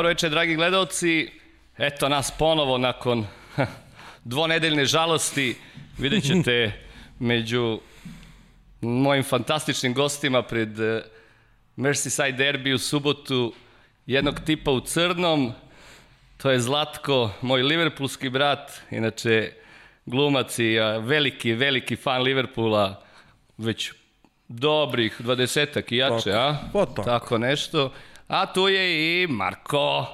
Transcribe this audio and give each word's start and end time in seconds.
Dobro 0.00 0.08
večer, 0.08 0.30
dragi 0.30 0.54
gledalci. 0.54 1.30
Eto 1.78 2.08
nas 2.08 2.30
ponovo 2.38 2.78
nakon 2.78 3.26
dvonedeljne 4.24 4.84
žalosti. 4.84 5.56
Vidjet 5.98 6.24
ćete 6.24 6.72
među 7.18 7.80
mojim 8.80 9.24
fantastičnim 9.24 9.94
gostima 9.94 10.42
pred 10.42 10.80
eh, 10.80 11.02
Merseyside 11.76 12.36
derby 12.36 12.74
u 12.74 12.78
subotu 12.78 13.54
jednog 14.06 14.40
tipa 14.46 14.70
u 14.70 14.80
crnom. 14.80 15.52
To 16.36 16.50
je 16.50 16.60
Zlatko, 16.60 17.30
moj 17.40 17.62
liverpoolski 17.62 18.28
brat, 18.28 18.72
inače 18.90 19.52
glumac 20.06 20.58
i 20.58 20.78
veliki, 21.00 21.52
veliki 21.52 21.96
fan 21.96 22.22
Liverpoola, 22.22 23.02
već 23.58 23.92
dobrih 24.48 25.16
dvadesetak 25.18 25.92
i 25.92 25.96
jače, 25.96 26.32
a? 26.32 26.56
Tako. 26.72 27.02
tako 27.02 27.38
nešto. 27.38 27.92
A 28.30 28.46
tu 28.46 28.68
je 28.68 29.22
i 29.22 29.26
Marko, 29.26 30.06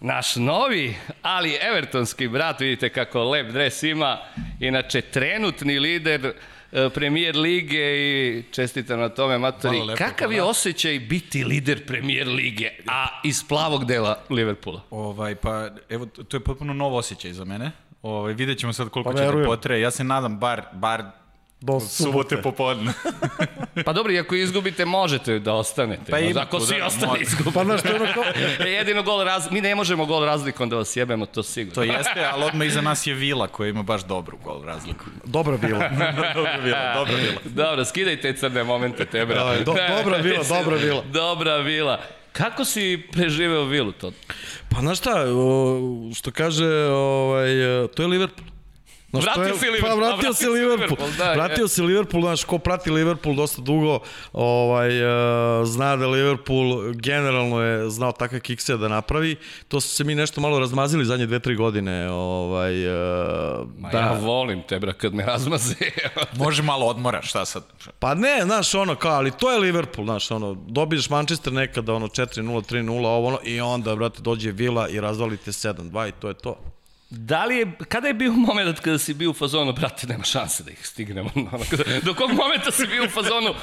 naš 0.00 0.36
novi, 0.36 0.96
ali 1.22 1.58
evertonski 1.60 2.28
brat, 2.28 2.60
vidite 2.60 2.88
kako 2.88 3.24
lep 3.24 3.52
dres 3.52 3.82
ima, 3.82 4.18
inače 4.60 5.00
trenutni 5.00 5.78
lider 5.78 6.32
e, 6.72 6.90
premijer 6.90 7.36
lige 7.36 7.78
i 7.78 8.42
čestitam 8.52 9.00
na 9.00 9.08
tome, 9.08 9.38
Matori. 9.38 9.76
Hvala 9.76 9.92
lepo, 9.92 10.04
Kakav 10.04 10.32
je 10.32 10.42
osjećaj 10.42 10.98
biti 10.98 11.44
lider 11.44 11.86
premijer 11.86 12.28
lige, 12.28 12.70
a 12.86 13.06
iz 13.24 13.44
plavog 13.48 13.84
dela 13.84 14.18
Liverpoola? 14.30 14.80
Ovaj, 14.90 15.34
pa, 15.34 15.68
evo, 15.88 16.06
to 16.06 16.36
je 16.36 16.40
potpuno 16.40 16.74
nov 16.74 16.96
osjećaj 16.96 17.32
za 17.32 17.44
mene. 17.44 17.70
Ovaj, 18.02 18.32
vidjet 18.32 18.58
ćemo 18.58 18.72
sad 18.72 18.88
koliko 18.88 19.10
Pa 19.10 19.18
će 19.18 19.24
da 19.24 19.44
potre. 19.44 19.80
Ja 19.80 19.90
se 19.90 20.04
nadam 20.04 20.38
bar, 20.38 20.62
bar 20.72 21.04
Do 21.64 21.80
subote 21.80 22.42
popodne. 22.42 22.92
Pa 23.84 23.92
dobro, 23.92 24.12
i 24.12 24.18
ako 24.18 24.34
izgubite, 24.34 24.84
možete 24.84 25.38
da 25.38 25.52
ostanete. 25.52 26.10
Pa 26.10 26.18
ima 26.18 26.40
ako 26.40 26.60
svi 26.60 26.78
da, 26.78 26.86
ostali 26.86 27.06
može. 27.06 27.22
izgube. 27.22 27.50
Pa 27.54 27.64
znaš, 27.64 27.82
to 27.82 27.88
je 27.88 27.94
ono 27.94 28.06
kao... 28.14 28.24
Jedino 28.76 29.02
gol 29.02 29.24
raz... 29.24 29.50
Mi 29.50 29.60
ne 29.60 29.74
možemo 29.74 30.06
gol 30.06 30.24
razlikom 30.24 30.68
da 30.68 30.76
vas 30.76 30.96
jebemo, 30.96 31.26
to 31.26 31.42
sigurno. 31.42 31.74
to 31.74 31.82
jeste, 31.82 32.24
ali 32.32 32.44
odmah 32.44 32.66
iza 32.66 32.80
nas 32.80 33.06
je 33.06 33.14
Vila 33.14 33.46
koja 33.48 33.68
ima 33.68 33.82
baš 33.82 34.04
dobru 34.04 34.36
gol 34.44 34.62
razliku. 34.64 35.04
Dobra 35.24 35.56
bila. 35.56 35.78
dobra 36.34 36.56
Vila, 36.64 36.94
dobra 36.94 37.14
Vila. 37.16 37.40
Dobro, 37.44 37.84
skidaj 37.84 38.20
te 38.20 38.36
crne 38.36 38.64
momente, 38.64 39.04
te 39.04 39.26
bra. 39.26 39.44
Daj, 39.44 39.64
do- 39.64 39.74
dobra 40.02 40.16
vila, 40.16 40.44
dobra 40.48 40.76
vila. 40.76 41.02
Dobra 41.12 41.56
vila. 41.56 42.00
Kako 42.32 42.64
si 42.64 43.02
preživeo 43.12 43.64
vilu 43.64 43.92
to? 43.92 44.12
Pa 44.70 44.80
znaš 44.80 44.98
šta, 44.98 45.24
o, 45.28 45.80
što 46.14 46.30
kaže, 46.30 46.66
ovaj, 46.88 47.48
to 47.94 48.02
je 48.02 48.06
Liverpool. 48.06 48.53
Znaš, 49.20 49.36
Vratio 49.36 49.54
je, 49.54 49.58
se 49.58 49.70
Liverpool, 49.70 49.90
Pa 49.90 49.96
vratio 49.96 50.16
vratio 50.16 50.32
se 50.34 50.48
Liverpool. 50.48 50.80
Liverpool, 50.80 51.10
da, 51.18 51.32
vratio 51.32 51.62
je. 51.62 51.68
se 51.68 51.82
Liverpool, 51.82 52.22
znaš, 52.22 52.44
ko 52.44 52.58
prati 52.58 52.90
Liverpool 52.90 53.36
dosta 53.36 53.62
dugo, 53.62 53.98
ovaj, 54.32 55.00
e, 55.00 55.64
zna 55.66 55.96
da 55.96 56.06
Liverpool 56.06 56.92
generalno 56.94 57.60
je 57.60 57.90
znao 57.90 58.12
takve 58.12 58.40
kikse 58.40 58.76
da 58.76 58.88
napravi. 58.88 59.36
To 59.68 59.80
su 59.80 59.88
se 59.88 60.04
mi 60.04 60.14
nešto 60.14 60.40
malo 60.40 60.58
razmazili 60.58 61.04
zadnje 61.04 61.26
dve, 61.26 61.38
tri 61.38 61.54
godine. 61.56 62.10
Ovaj, 62.10 62.84
e, 62.84 62.90
Ma 63.78 63.90
da. 63.90 63.98
ja 63.98 64.12
volim 64.12 64.62
te, 64.68 64.78
bra, 64.78 64.92
kad 64.92 65.14
me 65.14 65.24
razmaze. 65.24 65.74
Može 66.44 66.62
malo 66.62 66.86
odmora, 66.86 67.22
šta 67.22 67.44
sad? 67.44 67.62
Pa 67.98 68.14
ne, 68.14 68.40
znaš, 68.44 68.74
ono 68.74 68.94
kao, 68.94 69.12
ali 69.12 69.30
to 69.30 69.50
je 69.52 69.58
Liverpool, 69.58 70.06
znaš, 70.06 70.30
ono, 70.30 70.54
dobiješ 70.66 71.10
Manchester 71.10 71.52
nekada, 71.52 71.94
ono, 71.94 72.06
4-0, 72.06 72.72
3-0, 72.72 73.06
ovo, 73.06 73.28
ono, 73.28 73.38
i 73.44 73.60
onda, 73.60 73.96
brate, 73.96 74.22
dođe 74.22 74.50
Vila 74.50 74.88
i 74.88 75.00
razvalite 75.00 75.50
7-2 75.50 76.08
i 76.08 76.12
to 76.12 76.28
je 76.28 76.34
to. 76.34 76.56
Da 77.10 77.44
li 77.44 77.56
je, 77.56 77.72
kada 77.88 78.08
je 78.08 78.14
bio 78.14 78.32
moment 78.32 78.80
kada 78.80 78.98
si 78.98 79.14
bio 79.14 79.30
u 79.30 79.34
fazonu, 79.34 79.72
brate, 79.72 80.06
nema 80.06 80.24
šanse 80.24 80.62
da 80.62 80.70
ih 80.70 80.86
stignemo. 80.86 81.30
Do 82.06 82.14
kog 82.14 82.30
momenta 82.30 82.70
si 82.70 82.86
bio 82.86 83.04
u 83.04 83.08
fazonu, 83.08 83.54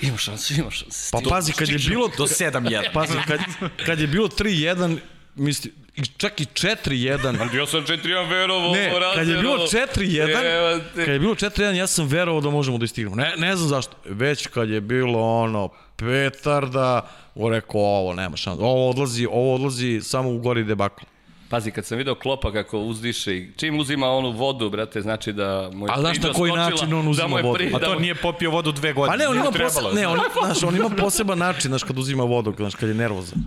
ima 0.00 0.16
šanse, 0.16 0.54
ima 0.54 0.70
šanse. 0.70 1.08
Pa 1.12 1.18
pazi, 1.28 1.52
kad 1.52 1.68
je 1.68 1.78
bilo... 1.78 2.08
Do 2.08 2.24
7-1. 2.24 2.92
Pazi, 2.92 3.12
kad, 3.26 3.40
kad 3.86 4.00
je 4.00 4.06
bilo 4.06 4.28
3-1, 4.28 4.98
misli, 5.34 5.72
i 5.96 6.06
čak 6.06 6.40
i 6.40 6.44
4-1, 6.44 7.56
Ja 7.58 7.66
sam 7.66 7.80
4-1 7.80 8.30
verovo, 8.30 8.74
Ne, 8.74 8.92
kad 9.14 9.28
je 9.28 9.36
bilo 9.36 9.56
4-1, 9.56 10.80
kad 10.94 11.08
je 11.08 11.18
bilo 11.18 11.34
4-1, 11.34 11.74
ja 11.74 11.86
sam 11.86 12.06
verovao 12.06 12.40
da 12.40 12.50
možemo 12.50 12.78
da 12.78 12.84
istignemo. 12.84 13.16
Ne, 13.16 13.34
ne 13.36 13.56
znam 13.56 13.68
zašto. 13.68 13.96
Već 14.04 14.46
kad 14.46 14.70
je 14.70 14.80
bilo 14.80 15.20
ono 15.20 15.68
petarda, 15.96 17.10
o 17.34 17.50
rekao 17.50 17.80
ovo 17.80 18.14
nema 18.14 18.36
šanse. 18.36 18.62
Ovo 18.62 18.90
odlazi, 18.90 19.26
ovo 19.26 19.54
odlazi 19.54 20.00
samo 20.02 20.30
u 20.30 20.38
gori 20.38 20.64
debakl. 20.64 21.04
Pazi, 21.54 21.70
kad 21.70 21.86
sam 21.86 21.98
video 21.98 22.14
Klopa 22.14 22.52
kako 22.52 22.78
uzdiše 22.78 23.36
i 23.36 23.48
čim 23.56 23.78
uzima 23.78 24.06
onu 24.08 24.30
vodu, 24.30 24.70
brate, 24.70 25.00
znači 25.00 25.32
da 25.32 25.70
mu 25.72 25.86
je 25.86 25.92
A 25.92 26.00
znaš 26.00 26.18
na 26.18 26.32
koji 26.32 26.50
skočila, 26.50 26.70
način 26.70 26.94
on 26.94 27.04
da 27.04 27.10
uzima 27.10 27.36
je 27.36 27.42
vodu? 27.42 27.54
pri- 27.54 27.70
A 27.74 27.78
da 27.78 27.86
to 27.86 27.94
mu- 27.94 28.00
nije 28.00 28.14
popio 28.14 28.50
vodu 28.50 28.72
dve 28.72 28.92
godine. 28.92 29.12
Pa 29.12 29.24
ne, 29.24 29.28
on 29.28 29.36
ima, 29.36 29.50
Trebalo 29.50 29.70
poseb, 29.70 29.88
je, 29.88 30.00
ne, 30.00 30.08
on, 30.08 30.18
znaš, 30.44 30.62
on 30.62 30.76
ima 30.76 30.88
poseban 30.90 31.38
način, 31.38 31.68
znaš, 31.68 31.82
kad 31.82 31.98
uzima 31.98 32.24
vodu, 32.24 32.54
znaš, 32.56 32.74
kad 32.74 32.88
je 32.88 32.94
nervozan. 32.94 33.38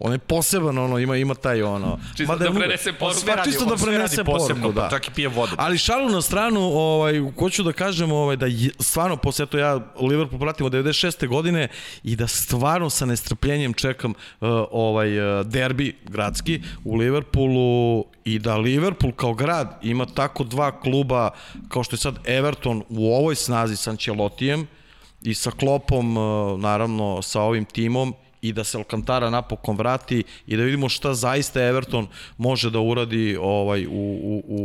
On 0.00 0.12
je 0.12 0.18
poseban, 0.18 0.78
ono, 0.78 0.98
ima, 0.98 1.16
ima 1.16 1.34
taj, 1.34 1.62
ono... 1.62 1.98
Čisto 2.16 2.36
da 2.36 2.52
prenese 2.52 2.92
poruku. 2.92 3.20
Pa 3.36 3.44
čisto 3.44 3.64
da 3.64 3.76
prenese 3.76 4.24
poruku, 4.24 4.72
da. 4.72 4.88
čak 4.90 5.08
i 5.08 5.10
pije 5.10 5.28
vodu. 5.28 5.52
Ali 5.58 5.78
šalu 5.78 6.08
na 6.08 6.22
stranu, 6.22 6.60
ovaj, 6.60 7.20
hoću 7.38 7.62
da 7.62 7.72
kažem 7.72 8.12
ovaj, 8.12 8.36
da 8.36 8.46
je, 8.46 8.70
stvarno, 8.80 9.16
posle 9.16 9.46
to 9.46 9.58
ja 9.58 9.80
Liverpool 10.00 10.40
pratim 10.40 10.66
od 10.66 10.72
96. 10.72 11.28
godine 11.28 11.68
i 12.02 12.16
da 12.16 12.26
stvarno 12.26 12.90
sa 12.90 13.06
nestrpljenjem 13.06 13.72
čekam 13.72 14.10
uh, 14.10 14.48
ovaj 14.70 15.40
uh, 15.40 15.46
derbi 15.46 15.96
gradski 16.04 16.62
u 16.84 16.96
Liverpoolu 16.96 18.04
i 18.24 18.38
da 18.38 18.56
Liverpool 18.56 19.12
kao 19.12 19.34
grad 19.34 19.78
ima 19.82 20.06
tako 20.06 20.44
dva 20.44 20.80
kluba 20.80 21.30
kao 21.68 21.84
što 21.84 21.94
je 21.94 21.98
sad 21.98 22.18
Everton 22.24 22.82
u 22.88 23.14
ovoj 23.14 23.34
snazi 23.34 23.76
sa 23.76 23.90
Ancelotijem 23.90 24.66
i 25.22 25.34
sa 25.34 25.50
Klopom, 25.50 26.16
uh, 26.16 26.60
naravno 26.60 27.22
sa 27.22 27.42
ovim 27.42 27.64
timom 27.64 28.14
i 28.42 28.52
da 28.52 28.64
se 28.64 28.78
Alcantara 28.78 29.30
napokon 29.30 29.76
vrati 29.76 30.24
i 30.46 30.56
da 30.56 30.62
vidimo 30.62 30.88
šta 30.88 31.14
zaista 31.14 31.62
Everton 31.62 32.06
može 32.38 32.70
da 32.70 32.78
uradi 32.80 33.36
ovaj 33.40 33.86
u, 33.86 33.90
u, 33.90 34.42
u 34.48 34.62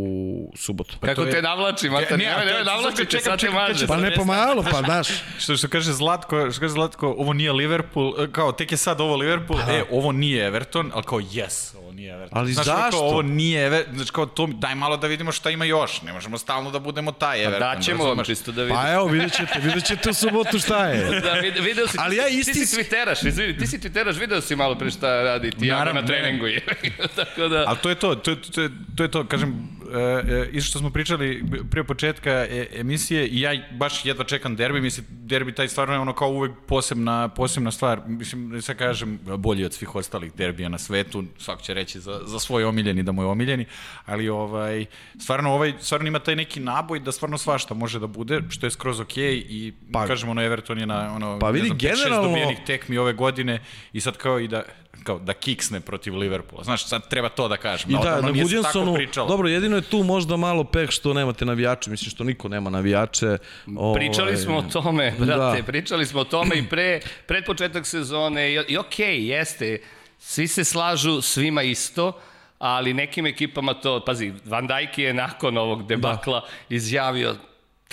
subotu. 0.57 0.95
Kako 0.99 1.15
to 1.15 1.27
je- 1.27 1.31
te 1.31 1.41
navlači, 1.41 1.89
mater, 1.89 2.17
Ne, 2.17 2.23
je- 2.23 2.45
nemoj 2.45 2.63
navlači, 2.65 3.05
čekam, 3.05 3.37
čekam, 3.37 3.55
maže. 3.57 3.87
Pa 3.87 3.97
ne 3.97 4.13
pomalo, 4.13 4.63
pa 4.63 4.81
daš. 4.83 5.07
Što, 5.39 5.57
što 5.57 5.67
kaže 5.67 5.93
Zlatko, 5.93 6.51
što 6.51 6.59
kaže 6.59 6.71
Zlatko, 6.71 7.07
ovo 7.09 7.33
nije 7.33 7.51
Liverpool, 7.53 8.13
e, 8.19 8.31
kao 8.31 8.51
tek 8.51 8.71
je 8.71 8.77
sad 8.77 9.01
ovo 9.01 9.15
Liverpool, 9.15 9.59
e, 9.61 9.83
ovo 9.91 10.11
nije 10.11 10.47
Everton, 10.47 10.91
ali 10.93 11.03
kao 11.03 11.19
yes, 11.19 11.77
ovo 11.77 11.91
nije 11.91 12.13
Everton. 12.13 12.37
Ali 12.37 12.53
Znaš, 12.53 12.65
zašto? 12.65 12.89
Kao, 12.91 12.99
ovo 13.01 13.21
nije 13.21 13.65
Everton, 13.65 13.95
znači 13.95 14.11
kao 14.11 14.25
to, 14.25 14.47
daj 14.49 14.75
malo 14.75 14.97
da 14.97 15.07
vidimo 15.07 15.31
šta 15.31 15.49
ima 15.49 15.65
još, 15.65 16.01
ne 16.01 16.13
možemo 16.13 16.37
stalno 16.37 16.71
da 16.71 16.79
budemo 16.79 17.11
taj 17.11 17.41
Everton. 17.41 17.59
Daćemo 17.69 18.03
vam 18.05 18.25
čisto 18.25 18.51
da 18.51 18.61
vidimo. 18.61 18.81
Pa 18.81 18.91
evo, 18.91 19.05
vidjet 19.07 19.33
ćete, 19.33 19.59
vidjet 19.59 19.85
ćete 19.85 20.09
u 20.09 20.13
subotu 20.13 20.59
šta 20.59 20.87
je. 20.87 21.03
Da, 21.21 21.33
vid, 21.33 21.53
video 21.57 21.87
si, 21.87 21.97
Ali 21.99 22.15
ja 22.15 22.25
ti 22.25 22.33
isti- 22.35 22.65
si 22.65 22.75
twitteraš, 22.75 23.27
izvini, 23.27 23.57
ti 23.63 23.69
si 23.69 23.79
twitteraš, 23.79 24.19
video 24.19 24.41
si 24.41 24.55
malo 24.55 24.75
pre 24.75 24.91
šta 24.91 25.23
radi 25.23 25.51
ti 25.51 25.67
Naravno, 25.67 26.01
na 26.01 26.07
treningu 26.07 26.45
je. 26.47 26.61
Tako 27.15 27.47
da... 27.47 27.63
Ali 27.67 27.77
to 27.77 27.89
je 27.89 27.95
to, 27.95 28.15
to, 28.15 28.31
je- 28.31 28.41
to, 28.43 28.61
je, 28.61 28.69
to 28.95 29.03
je 29.03 29.11
to, 29.11 29.25
kažem, 29.25 29.67
e, 29.93 29.99
e, 30.29 30.49
isto 30.51 30.69
što 30.69 30.79
smo 30.79 30.89
pričali 30.89 31.43
prije 31.71 31.83
početka 31.83 32.31
e, 32.31 32.67
emisije 32.73 33.27
i 33.27 33.39
ja 33.39 33.51
baš 33.71 34.05
jedva 34.05 34.23
čekam 34.25 34.55
derbi, 34.55 34.81
mislim, 34.81 35.05
derbi 35.09 35.51
taj 35.53 35.67
stvarno 35.67 35.93
je 35.93 35.99
ono 35.99 36.13
kao 36.13 36.29
uvek 36.29 36.51
posebna, 36.67 37.27
posebna 37.29 37.71
stvar, 37.71 38.01
mislim, 38.07 38.61
sad 38.61 38.77
kažem, 38.77 39.19
bolji 39.27 39.65
od 39.65 39.73
svih 39.73 39.95
ostalih 39.95 40.33
derbija 40.33 40.69
na 40.69 40.77
svetu, 40.79 41.23
svako 41.37 41.61
će 41.61 41.73
reći 41.73 41.99
za, 41.99 42.19
za 42.25 42.39
svoj 42.39 42.63
omiljeni 42.63 43.03
da 43.03 43.11
mu 43.11 43.21
je 43.21 43.27
omiljeni, 43.27 43.65
ali 44.05 44.29
ovaj, 44.29 44.85
stvarno, 45.17 45.51
ovaj, 45.51 45.73
stvarno 45.79 46.07
ima 46.07 46.19
taj 46.19 46.35
neki 46.35 46.59
naboj 46.59 46.99
da 46.99 47.11
stvarno 47.11 47.37
svašta 47.37 47.73
može 47.73 47.99
da 47.99 48.07
bude, 48.07 48.41
što 48.49 48.65
je 48.65 48.71
skroz 48.71 48.99
okej 48.99 49.35
i 49.39 49.73
Pa- 49.91 50.07
kažem, 50.07 50.29
ono, 50.29 50.41
Everton 50.43 50.79
je 50.79 50.85
na 50.85 51.13
ono, 51.13 51.39
Pa 51.39 51.49
vidi, 51.49 51.61
ne 51.61 51.67
znam, 51.67 51.77
pet, 51.79 51.89
šest 51.89 52.03
generalno- 52.03 52.27
dobijenih 52.27 52.57
tekmi 52.65 52.97
ove 52.97 53.13
godine 53.13 53.52
i 53.93 54.01
sad 54.01 54.17
kao 54.17 54.39
i 54.39 54.47
da 54.47 54.63
kao 55.03 55.19
da 55.19 55.33
kiksne 55.33 55.79
protiv 55.79 56.15
Liverpoola. 56.15 56.63
Znaš, 56.63 56.87
sad 56.87 57.09
treba 57.09 57.29
to 57.29 57.47
da 57.47 57.57
kažem. 57.57 57.91
I 57.91 57.93
da, 57.93 58.21
tako 58.21 58.33
Gudjensonu, 58.33 58.93
pričalo. 58.93 59.27
dobro, 59.27 59.47
jedino 59.49 59.75
je 59.75 59.81
tu 59.81 60.03
možda 60.03 60.37
malo 60.37 60.63
peh 60.63 60.89
što 60.89 61.13
nemate 61.13 61.45
navijače, 61.45 61.89
mislim 61.89 62.09
što 62.09 62.23
niko 62.23 62.47
nema 62.47 62.69
navijače. 62.69 63.37
Ovaj, 63.77 63.99
Pričali 63.99 64.37
smo 64.37 64.57
o 64.57 64.61
tome, 64.61 65.13
brate, 65.19 65.61
Da. 65.61 65.63
pričali 65.65 66.05
smo 66.05 66.19
o 66.19 66.23
tome 66.23 66.55
i 66.55 66.67
pre, 66.69 66.99
pred 67.27 67.45
početak 67.45 67.85
sezone 67.85 68.53
i, 68.53 68.53
i 68.67 68.77
okej, 68.77 69.17
okay, 69.17 69.25
jeste, 69.25 69.81
svi 70.19 70.47
se 70.47 70.63
slažu, 70.63 71.21
svima 71.21 71.63
isto, 71.63 72.19
ali 72.59 72.93
nekim 72.93 73.25
ekipama 73.25 73.73
to, 73.73 74.03
pazi, 74.05 74.33
Van 74.45 74.67
Dijk 74.67 74.97
je 74.97 75.13
nakon 75.13 75.57
ovog 75.57 75.87
debakla 75.87 76.39
da. 76.39 76.75
izjavio 76.75 77.35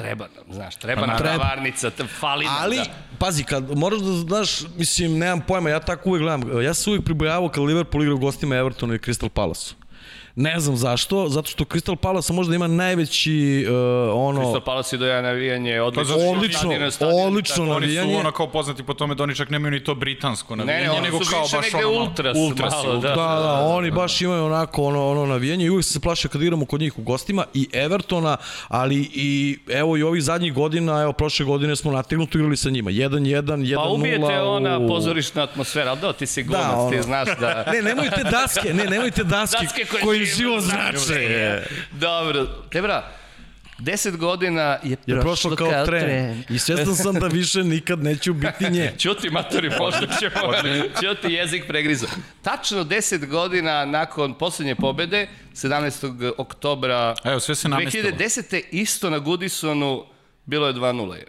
treba 0.02 0.26
nam, 0.36 0.54
znaš, 0.54 0.76
treba 0.76 1.00
Pa 1.00 1.06
nam 1.06 1.18
treba. 1.18 1.44
varnica, 1.44 1.90
fali 2.20 2.44
nam, 2.44 2.54
Ali, 2.60 2.76
da. 2.76 2.84
pazi, 3.18 3.44
kad 3.44 3.78
moraš 3.78 4.00
da 4.00 4.12
znaš, 4.12 4.60
mislim, 4.76 5.18
nemam 5.18 5.40
pojma, 5.40 5.70
ja 5.70 5.80
tako 5.80 6.08
uvek 6.08 6.22
gledam, 6.22 6.62
ja 6.62 6.74
sam 6.74 6.92
uvek 6.92 7.04
pribojavao 7.04 7.48
kad 7.48 7.64
Liverpool 7.64 8.02
igra 8.02 8.14
u 8.14 8.18
gostima 8.18 8.56
Evertonu 8.56 8.94
i 8.94 8.98
Crystal 8.98 9.28
Palace. 9.28 9.74
Ne 10.34 10.60
znam 10.60 10.76
zašto, 10.76 11.28
zato 11.28 11.50
što 11.50 11.64
Crystal 11.64 11.96
Palace 11.96 12.32
možda 12.32 12.54
ima 12.54 12.66
najveći 12.66 13.66
uh, 13.68 13.74
ono... 14.16 14.40
Crystal 14.40 14.60
Palace 14.60 14.96
je 14.96 15.00
doja 15.00 15.22
navijanje, 15.22 15.80
odlično. 15.80 16.14
što 16.14 16.30
Odlično, 16.30 16.60
stadion, 16.60 16.90
stadion, 16.90 17.26
odlično 17.26 17.56
tako. 17.56 17.76
Oni 17.76 17.86
su 17.86 17.94
navijanje. 17.94 18.16
ono 18.16 18.32
kao 18.32 18.46
poznati 18.46 18.82
po 18.82 18.94
tome 18.94 19.14
da 19.14 19.22
oni 19.22 19.34
čak 19.34 19.50
nemaju 19.50 19.70
ni 19.70 19.84
to 19.84 19.94
britansko 19.94 20.56
navijanje, 20.56 20.84
ne, 20.84 20.90
oni 20.90 21.00
nego 21.00 21.24
su 21.24 21.30
kao 21.30 21.40
baš 21.42 21.74
ono, 21.74 22.00
ultras, 22.00 22.36
ultras, 22.38 22.72
malo, 22.72 22.94
ultras. 22.94 23.16
da. 23.16 23.22
Da, 23.22 23.40
da, 23.40 23.60
oni 23.66 23.90
baš 23.90 24.20
imaju 24.20 24.44
onako 24.44 24.82
ono, 24.84 25.10
ono 25.10 25.26
navijanje 25.26 25.64
i 25.64 25.70
uvijek 25.70 25.84
se 25.84 26.00
plaše 26.00 26.28
kad 26.28 26.42
igramo 26.42 26.64
kod 26.64 26.80
njih 26.80 26.98
u 26.98 27.02
gostima 27.02 27.44
i 27.54 27.68
Evertona, 27.72 28.36
ali 28.68 29.10
i 29.14 29.58
evo 29.68 29.96
i 29.96 30.02
ovih 30.02 30.22
zadnjih 30.22 30.54
godina, 30.54 31.02
evo 31.02 31.12
prošle 31.12 31.46
godine 31.46 31.76
smo 31.76 31.92
nategnuto 31.92 32.38
igrali 32.38 32.56
sa 32.56 32.70
njima. 32.70 32.90
1-1, 32.90 33.10
1-0. 33.42 33.74
Pa 33.76 33.82
ubijete 33.82 34.42
u- 34.42 34.48
ona 34.48 34.86
pozorišna 34.88 35.42
atmosfera, 35.42 35.94
da, 35.94 36.12
ti 36.12 36.26
si 36.26 36.42
glumac, 36.42 36.66
ono. 36.74 36.90
ti 36.90 37.02
znaš 37.02 37.28
da... 37.40 37.64
Ne, 37.72 37.82
nemojte 37.82 38.24
daske, 38.24 38.74
ne, 38.74 38.84
nemojte 38.84 39.24
daske, 39.24 39.64
Daske 39.64 39.84
koje 39.84 40.19
živo 40.24 40.36
živo 40.36 40.60
znače. 40.60 40.98
znače. 40.98 41.62
Dobro, 41.92 42.46
Tebra, 42.70 43.12
deset 43.78 44.16
godina 44.16 44.78
je 44.82 44.96
prošlo, 44.96 45.16
Je 45.16 45.20
prošlo 45.20 45.56
kao 45.56 45.86
tren. 45.86 46.44
I 46.48 46.58
svestan 46.58 46.96
sam 46.96 47.14
da 47.14 47.26
više 47.26 47.64
nikad 47.64 48.02
neću 48.02 48.34
biti 48.34 48.70
nje. 48.70 48.92
Ćuti 49.02 49.30
matori, 49.30 49.70
možda 49.78 50.06
ćemo. 50.18 50.52
Ćuti 51.02 51.32
jezik 51.32 51.64
pregrizo. 51.66 52.06
Tačno 52.42 52.84
10 52.84 53.26
godina 53.26 53.84
nakon 53.84 54.34
poslednje 54.34 54.74
pobede, 54.74 55.28
17. 55.54 56.32
oktobra 56.38 57.14
Evo, 57.24 57.40
sve 57.40 57.54
se 57.54 57.68
namestilo. 57.68 58.10
2010. 58.10 58.62
isto 58.70 59.10
na 59.10 59.18
Goodisonu 59.18 60.04
bilo 60.46 60.66
je 60.66 60.74
2-0. 60.74 61.14
je. 61.14 61.26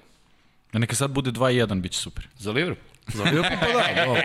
Da 0.74 0.80
neka 0.80 0.96
sad 0.96 1.12
bude 1.12 1.32
2-1, 1.32 1.82
bit 1.82 1.92
će 1.92 2.00
super. 2.00 2.28
Za 2.38 2.52
Liverpool. 2.52 2.88
Za 3.08 3.24
Liverpool 3.24 3.60
pa 3.60 3.68
da, 3.68 4.06
dobro. 4.06 4.22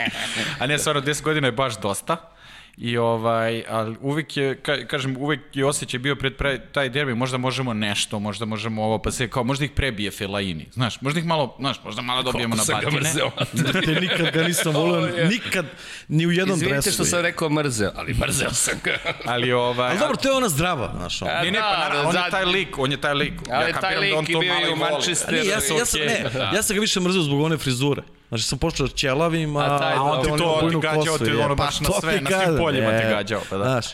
A 0.60 0.66
ne, 0.66 0.78
stvarno, 0.78 1.02
10 1.02 1.22
godina 1.22 1.48
je 1.48 1.52
baš 1.52 1.80
dosta. 1.80 2.33
I 2.76 2.96
ovaj, 2.98 3.64
ali 3.68 3.96
uvek 4.00 4.36
je, 4.36 4.56
ka, 4.56 4.86
kažem, 4.86 5.16
uvek 5.16 5.40
je 5.52 5.66
osjećaj 5.66 6.00
bio 6.00 6.16
pred 6.16 6.36
pre, 6.36 6.58
taj 6.72 6.88
derbi, 6.88 7.14
možda 7.14 7.38
možemo 7.38 7.74
nešto, 7.74 8.18
možda 8.18 8.44
možemo 8.44 8.84
ovo, 8.84 8.98
pa 8.98 9.10
se 9.10 9.28
kao, 9.28 9.44
možda 9.44 9.64
ih 9.64 9.70
prebije 9.70 10.10
Felaini, 10.10 10.66
znaš, 10.72 11.00
možda 11.00 11.20
ih 11.20 11.26
malo, 11.26 11.56
znaš, 11.58 11.76
možda 11.84 12.02
malo 12.02 12.22
dobijemo 12.22 12.56
na 12.56 12.64
sam 12.64 12.80
ga 12.80 12.84
batine. 12.84 13.00
mrzeo. 13.00 13.30
Te 13.84 14.00
nikad 14.00 14.30
ga 14.32 14.42
nisam 14.42 14.72
volio, 14.74 15.28
nikad, 15.28 15.66
ni 16.08 16.26
u 16.26 16.32
jednom 16.32 16.56
Izvinite 16.56 16.80
dresu. 16.80 16.92
što 16.92 17.04
sam 17.04 17.20
rekao 17.20 17.50
mrzeo, 17.50 17.92
ali 17.96 18.14
mrzeo 18.14 18.50
sam 18.50 18.74
ga. 18.84 18.96
Ali 19.32 19.52
ovaj... 19.52 19.90
Ali 19.90 19.98
dobro, 19.98 20.16
to 20.16 20.28
je 20.28 20.34
ona 20.34 20.48
zdrava, 20.48 20.92
znaš. 20.96 21.22
ono. 21.22 21.32
Ne, 21.32 21.50
ne, 21.50 21.58
pa 21.58 21.70
da, 21.70 21.78
naravno, 21.78 22.08
on 22.08 22.16
je 22.16 22.30
taj 22.30 22.44
lik, 22.44 22.78
on 22.78 22.90
je 22.90 23.00
taj 23.00 23.14
lik. 23.14 23.32
Ali 23.50 23.72
taj 23.72 23.80
kapiram 23.80 24.02
lik 24.02 24.14
on 24.16 24.24
je 24.28 24.32
to 24.32 24.40
bio 24.40 24.52
i 24.70 24.72
u. 24.72 24.76
Manchesteru. 24.76 25.36
Ja, 25.36 25.60
sam, 25.60 25.76
ja, 25.76 25.84
sam, 25.84 26.00
ne, 26.00 26.30
da. 26.34 26.52
ja 26.54 26.62
sam 26.62 26.76
ga 26.76 26.80
više 26.80 27.00
mrzio 27.00 27.22
zbog 27.22 27.40
one 27.40 27.56
frizure. 27.56 28.02
Znači 28.34 28.44
sam 28.48 28.58
počeo 28.58 28.88
ćelavim, 28.88 29.56
a, 29.56 29.60
A 29.60 29.78
taj, 29.78 29.92
a 29.92 29.96
da, 29.96 30.02
onda 30.02 30.22
ti 30.22 30.30
on 30.30 30.38
to, 30.38 30.58
ima 30.62 30.70
ti 30.70 30.86
gađao 30.86 31.16
je. 31.26 31.44
ono 31.44 31.54
baš 31.54 31.80
na 31.80 31.86
to 31.86 32.00
sve, 32.00 32.18
ti 32.18 32.24
na 32.24 32.30
svim 32.44 32.56
poljima 32.58 32.90
te 32.90 33.08
gađao, 33.10 33.40
pa 33.50 33.56
da. 33.56 33.64
Znaš, 33.64 33.86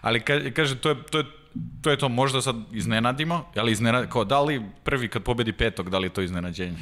Ali 0.00 0.20
ka, 0.20 0.34
kažem, 0.56 0.78
to 0.78 0.88
je, 0.88 1.02
to 1.10 1.18
je 1.18 1.24
to 1.82 1.90
je 1.90 1.96
to, 1.96 2.08
možda 2.08 2.42
sad 2.42 2.56
iznenadimo, 2.72 3.44
ali 3.56 3.72
iznenad, 3.72 4.08
kao, 4.08 4.24
da 4.24 4.40
li 4.40 4.62
prvi 4.84 5.08
kad 5.08 5.22
pobedi 5.22 5.52
petog, 5.52 5.90
da 5.90 5.98
li 5.98 6.06
je 6.06 6.12
to 6.12 6.22
iznenađenje? 6.22 6.76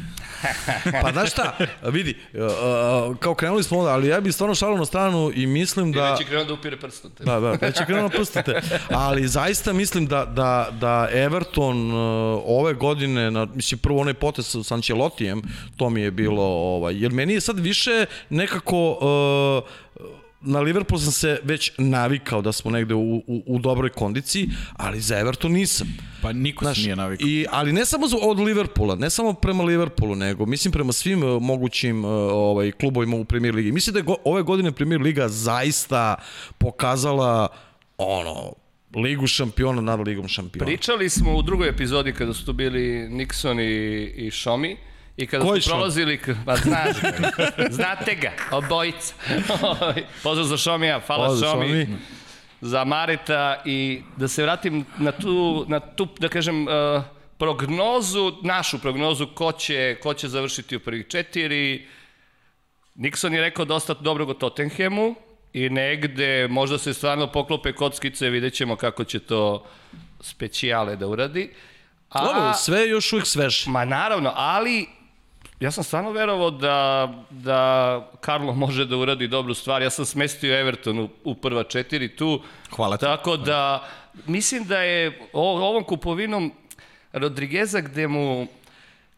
pa 1.03 1.13
znaš 1.13 1.31
šta, 1.31 1.57
vidi, 1.83 2.17
uh, 2.35 3.17
kao 3.17 3.35
krenuli 3.35 3.63
smo 3.63 3.79
onda, 3.79 3.91
ali 3.91 4.09
ja 4.09 4.21
bih 4.21 4.35
stvarno 4.35 4.55
šalio 4.55 4.77
na 4.77 4.85
stranu 4.85 5.33
i 5.35 5.47
mislim 5.47 5.93
da... 5.93 6.01
Da. 6.01 6.11
Već 6.11 6.21
je 6.21 6.27
krenuo 6.27 6.45
da 6.45 6.53
upire 6.55 6.77
prstom. 6.77 7.11
te. 7.11 7.25
Da, 7.25 7.41
da, 7.41 7.51
već 7.51 7.81
je 7.81 7.87
krenuo 7.87 8.09
pustite. 8.09 8.61
Ali 8.91 9.29
zaista 9.29 9.73
mislim 9.73 10.07
da, 10.07 10.25
da, 10.25 10.69
da 10.81 11.09
Everton 11.13 11.93
uh, 11.93 12.43
ove 12.47 12.75
godine, 12.75 13.31
na, 13.31 13.47
mislim 13.55 13.79
prvo 13.79 14.01
onaj 14.01 14.15
potez 14.15 14.57
sa 14.63 14.75
Ancelottijem, 14.75 15.43
to 15.77 15.91
mi 15.91 16.01
je 16.01 16.11
bilo, 16.11 16.45
ovaj, 16.45 17.03
jer 17.03 17.13
meni 17.13 17.33
je 17.33 17.41
sad 17.41 17.59
više 17.59 18.07
nekako... 18.31 18.91
Uh, 18.91 19.91
na 20.41 20.61
Liverpool 20.61 21.01
sam 21.01 21.13
se 21.13 21.41
već 21.43 21.73
navikao 21.79 22.43
da 22.43 22.53
smo 22.53 22.71
negde 22.71 22.95
u, 22.95 23.17
u, 23.17 23.43
u 23.47 23.59
dobroj 23.59 23.91
kondiciji, 23.91 24.49
ali 24.77 25.01
za 25.01 25.19
Everton 25.19 25.53
nisam. 25.53 25.97
Pa 26.23 26.33
niko 26.33 26.75
se 26.75 26.81
nije 26.81 26.97
navikao. 26.97 27.29
I, 27.29 27.47
ali 27.51 27.73
ne 27.73 27.85
samo 27.85 28.07
od 28.23 28.41
Liverpoola, 28.41 28.95
ne 28.95 29.11
samo 29.11 29.33
prema 29.33 29.65
Liverpoolu, 29.65 30.15
nego 30.15 30.47
mislim 30.47 30.73
prema 30.73 30.93
svim 30.93 31.23
uh, 31.23 31.43
mogućim 31.43 32.05
uh, 32.05 32.11
ovaj, 32.33 32.73
klubovima 32.73 33.17
u 33.17 33.25
Premier 33.25 33.55
Ligi. 33.55 33.73
Mislim 33.73 33.93
da 33.93 33.99
je 33.99 34.03
go, 34.03 34.17
ove 34.25 34.43
godine 34.43 34.73
Premier 34.73 35.01
Liga 35.01 35.29
zaista 35.29 36.15
pokazala 36.59 37.49
ono, 37.99 38.53
ligu 38.97 39.27
šampiona 39.27 39.81
nad 39.81 40.01
ligom 40.01 40.29
šampiona. 40.29 40.67
Pričali 40.67 41.09
smo 41.09 41.37
u 41.37 41.43
drugoj 41.43 41.69
epizodi 41.69 42.13
kada 42.13 42.35
su 42.35 42.47
tu 42.47 42.53
bili 42.53 43.09
Nixon 43.11 43.61
i, 43.61 44.27
i 44.27 44.31
Šomi 44.31 44.77
i 45.17 45.27
kada 45.27 45.45
Koji 45.45 45.61
Šomi? 45.61 45.73
prolazili, 45.73 46.21
pa 46.47 46.57
znaš, 46.57 46.97
znate 47.79 48.15
ga, 48.15 48.33
obojica. 48.51 49.15
Pozdrav 50.23 50.47
za 50.47 50.57
Šomija, 50.57 51.01
hvala 51.07 51.27
Pozdrav, 51.27 51.53
Šomi. 51.53 51.69
Šomi. 51.69 51.97
Za 52.61 52.85
Mareta 52.85 53.63
i 53.65 54.03
da 54.17 54.29
se 54.29 54.43
vratim 54.43 54.85
na 54.99 55.13
tu, 55.13 55.65
na 55.69 55.81
tu 55.81 56.09
da 56.19 56.29
kažem, 56.29 56.63
uh, 56.69 57.03
prognozu, 57.39 58.33
našu 58.43 58.79
prognozu 58.79 59.27
ko 59.27 59.53
će, 59.53 59.97
ko 60.03 60.15
će 60.15 60.29
završiti 60.29 60.77
u 60.77 60.81
prvih 60.81 61.07
četiri. 61.09 61.87
Nixon 62.97 63.33
je 63.33 63.41
rekao 63.41 63.65
dosta 63.65 63.95
dobrog 63.95 64.29
o 64.29 64.35
Tottenhamu 64.35 65.15
i 65.53 65.69
negde 65.69 66.49
možda 66.49 66.79
se 66.79 66.95
stvarno 66.95 67.27
poklope 67.27 67.73
kockice, 67.73 68.31
vidjet 68.31 68.55
ćemo 68.55 68.77
kako 68.77 69.05
će 69.05 69.19
to 69.19 69.67
specijale 70.21 70.97
da 70.97 71.07
uradi. 71.07 71.51
A, 72.09 72.25
Dobro, 72.25 72.53
sve 72.55 72.81
je 72.81 72.91
još 72.91 73.13
uvijek 73.13 73.27
sveže. 73.27 73.71
Ma 73.71 73.85
naravno, 73.85 74.33
ali 74.35 74.87
ja 75.61 75.71
sam 75.71 75.85
stvarno 75.85 76.11
verovao 76.13 76.51
da, 76.51 77.09
da 77.31 78.11
Karlo 78.21 78.55
može 78.55 78.85
da 78.85 78.97
uradi 78.97 79.29
dobru 79.29 79.55
stvar. 79.55 79.83
Ja 79.83 79.91
sam 79.91 80.05
smestio 80.05 80.61
Everton 80.61 80.99
u, 80.99 81.09
u 81.25 81.35
prva 81.35 81.63
četiri 81.63 82.17
tu. 82.17 82.43
Hvala 82.71 82.97
ti. 82.97 83.01
Tako 83.01 83.37
da, 83.37 83.89
mislim 84.27 84.65
da 84.65 84.81
je 84.81 85.21
o, 85.33 85.69
ovom 85.69 85.85
kupovinom 85.85 86.53
Rodrigueza 87.13 87.81
gde 87.81 88.09
mu 88.09 88.47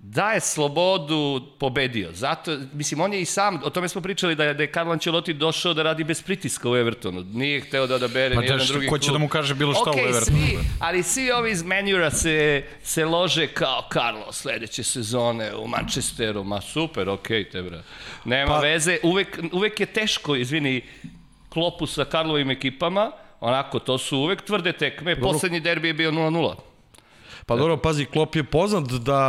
daje 0.02 0.40
slobodu 0.40 1.42
pobedio. 1.58 2.10
Zato, 2.12 2.58
mislim, 2.72 3.00
on 3.00 3.12
je 3.12 3.20
i 3.20 3.24
sam, 3.24 3.60
o 3.64 3.70
tome 3.70 3.88
smo 3.88 4.00
pričali 4.00 4.34
da 4.34 4.44
je, 4.44 4.54
da 4.54 4.62
je 4.62 4.72
Carlo 4.72 4.92
Ancelotti 4.92 5.32
došao 5.32 5.74
da 5.74 5.82
radi 5.82 6.04
bez 6.04 6.22
pritiska 6.22 6.70
u 6.70 6.76
Evertonu. 6.76 7.24
Nije 7.32 7.60
hteo 7.60 7.86
da 7.86 7.94
odabere 7.94 8.34
Pa 8.34 8.40
ni 8.40 8.46
jedan 8.46 8.58
da, 8.58 8.64
drugi 8.64 8.86
ko 8.86 8.98
će 8.98 9.06
klub. 9.06 9.14
da 9.14 9.18
mu 9.18 9.28
kaže 9.28 9.54
bilo 9.54 9.74
šta 9.74 9.90
u 9.90 9.92
Okej, 9.92 10.04
Evertonu? 10.04 10.36
Svi, 10.38 10.58
ali 10.80 11.02
svi 11.02 11.30
ovi 11.30 11.50
iz 11.50 11.62
menjura 11.62 12.10
se, 12.10 12.64
se 12.82 13.04
lože 13.04 13.46
kao 13.46 13.88
Carlo 13.92 14.32
sledeće 14.32 14.82
sezone 14.82 15.56
u 15.56 15.66
Manchesteru. 15.66 16.44
Ma 16.44 16.60
super, 16.60 17.08
okej 17.08 17.50
te 17.50 17.62
bra. 17.62 17.82
Nema 18.24 18.54
pa, 18.54 18.60
veze, 18.60 18.98
uvek, 19.02 19.38
uvek 19.52 19.80
je 19.80 19.86
teško, 19.86 20.36
izvini, 20.36 20.82
klopu 21.48 21.86
sa 21.86 22.04
Karlovim 22.04 22.50
ekipama, 22.50 23.10
onako, 23.40 23.78
to 23.78 23.98
su 23.98 24.18
uvek 24.18 24.42
tvrde 24.42 24.72
tekme. 24.72 25.20
Poslednji 25.20 25.60
derbi 25.60 25.88
je 25.88 25.94
bio 25.94 26.10
0-0. 26.10 26.71
Pa 27.46 27.56
dobro, 27.56 27.76
pazi, 27.76 28.04
Klopp 28.04 28.36
je 28.36 28.44
poznat 28.44 28.84
da 28.84 29.20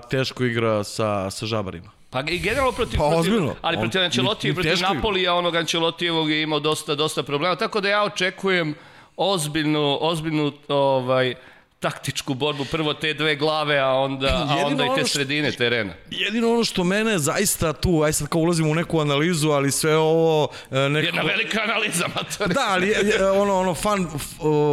teško 0.00 0.44
igra 0.44 0.84
sa, 0.84 1.30
sa 1.30 1.46
žabarima. 1.46 1.90
Pa 2.10 2.20
i 2.22 2.38
generalno 2.38 2.72
protiv, 2.72 2.98
Pa, 2.98 3.04
protiv 3.04 3.20
ozbiljno. 3.20 3.54
ali 3.62 3.76
On- 3.76 3.82
protiv 3.82 4.02
Ancelotti 4.02 4.48
i 4.48 4.54
protiv. 4.54 4.72
Napolija, 4.94 5.34
onog 5.34 5.56
Ancelotijevog 5.56 6.30
je 6.30 6.42
imao 6.42 6.60
dosta, 6.60 6.94
dosta 6.94 7.22
problema, 7.22 7.56
tako 7.56 7.80
da 7.80 7.88
ja 7.88 8.04
očekujem 8.04 8.74
ozbiljnu, 9.16 9.98
ozbiljnu 10.00 10.52
ovaj, 10.68 11.34
taktičku 11.80 12.34
borbu, 12.34 12.64
prvo 12.64 12.94
te 12.94 13.14
dve 13.14 13.36
glave, 13.36 13.78
a 13.78 13.88
onda, 13.88 14.46
a 14.50 14.56
onda 14.56 14.84
i 14.84 14.88
te 14.88 15.00
što- 15.00 15.08
sredine 15.08 15.52
terena. 15.52 15.92
Jedino 16.10 16.52
ono 16.52 16.64
što 16.64 16.84
mene 16.84 17.18
zaista 17.18 17.72
tu, 17.72 18.02
aj 18.02 18.12
sad 18.12 18.28
kao 18.28 18.40
ulazimo 18.40 18.70
u 18.70 18.74
neku 18.74 19.00
analizu, 19.00 19.50
ali 19.50 19.70
sve 19.70 19.96
ovo... 19.96 20.48
e, 20.70 20.78
Neko... 20.78 21.06
Jedna 21.06 21.22
velika 21.22 21.60
analiza, 21.62 22.04
matori. 22.08 22.54
Da, 22.54 22.64
ali 22.68 22.94
ono, 23.34 23.54
ono, 23.56 23.74
fan, 23.74 24.06
f, 24.16 24.22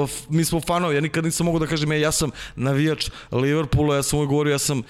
f, 0.07 0.29
mi 0.29 0.45
smo 0.45 0.61
fanovi, 0.61 0.95
ja 0.95 1.01
nikad 1.01 1.25
nisam 1.25 1.45
mogu 1.45 1.59
da 1.59 1.67
kažem, 1.67 1.91
ja, 1.91 1.97
ja 1.97 2.11
sam 2.11 2.31
navijač 2.55 3.09
Liverpoola, 3.31 3.95
ja 3.95 4.03
sam 4.03 4.19
uvijek 4.19 4.29
govorio, 4.29 4.51
ja 4.51 4.59
sam 4.59 4.79
uh, 4.79 4.83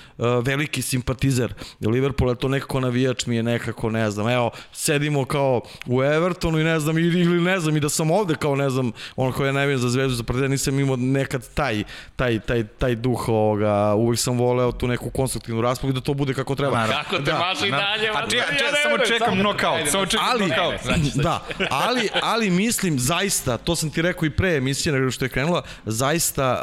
veliki 0.43 0.81
simpatizer 0.81 1.53
Liverpoola, 1.81 2.35
to 2.35 2.47
nekako 2.47 2.79
navijač 2.79 3.25
mi 3.25 3.35
je 3.35 3.43
nekako, 3.43 3.89
ne 3.89 4.11
znam, 4.11 4.29
evo, 4.29 4.51
sedimo 4.73 5.25
kao 5.25 5.61
u 5.85 6.03
Evertonu 6.03 6.59
i 6.59 6.63
ne 6.63 6.79
znam, 6.79 6.97
ili, 6.97 7.21
ili 7.21 7.41
ne 7.41 7.59
znam, 7.59 7.77
i 7.77 7.79
da 7.79 7.89
sam 7.89 8.11
ovde 8.11 8.35
kao, 8.35 8.55
ne 8.55 8.69
znam, 8.69 8.91
ono 9.15 9.31
koji 9.31 9.47
je 9.47 9.53
navijam 9.53 9.79
za 9.79 9.89
zvezdu, 9.89 10.15
za 10.15 10.23
partizan, 10.23 10.51
nisam 10.51 10.79
imao 10.79 10.95
nekad 10.95 11.47
taj, 11.53 11.83
taj, 12.15 12.39
taj, 12.39 12.63
taj 12.65 12.95
duh 12.95 13.29
ovoga, 13.29 13.65
uvijek 13.93 14.19
sam 14.19 14.37
voleo 14.37 14.71
tu 14.71 14.87
neku 14.87 15.09
konstruktivnu 15.09 15.61
raspravu 15.61 15.91
i 15.91 15.95
da 15.95 16.01
to 16.01 16.13
bude 16.13 16.33
kako 16.33 16.55
treba. 16.55 16.87
Kako 16.87 17.15
te 17.15 17.21
Da. 17.21 17.39
maže 17.39 17.67
i 17.67 17.71
dalje, 17.71 18.09
A 18.09 18.21
čekaj, 18.21 18.37
ja 18.39 18.45
čekaj, 18.49 18.71
ne 18.71 18.77
samo 18.83 18.97
čekam 18.99 19.37
da- 19.37 19.43
nokaut, 19.43 19.77
Ajde, 19.77 19.91
samo 19.91 20.05
čekam 20.05 20.25
ali, 20.27 20.47
nokaut. 20.47 20.75
da, 21.17 21.41
ali, 21.71 22.09
ali 22.15 22.49
mislim 22.49 22.99
zaista, 22.99 23.57
to 23.57 23.75
sam 23.75 23.89
ti 23.89 24.01
rekao 24.01 24.25
i 24.25 24.31
pre 24.31 24.49
emisije 24.51 24.93
nego 24.93 25.11
što 25.11 25.25
je 25.25 25.29
krenula, 25.29 25.61
zaista 25.85 26.61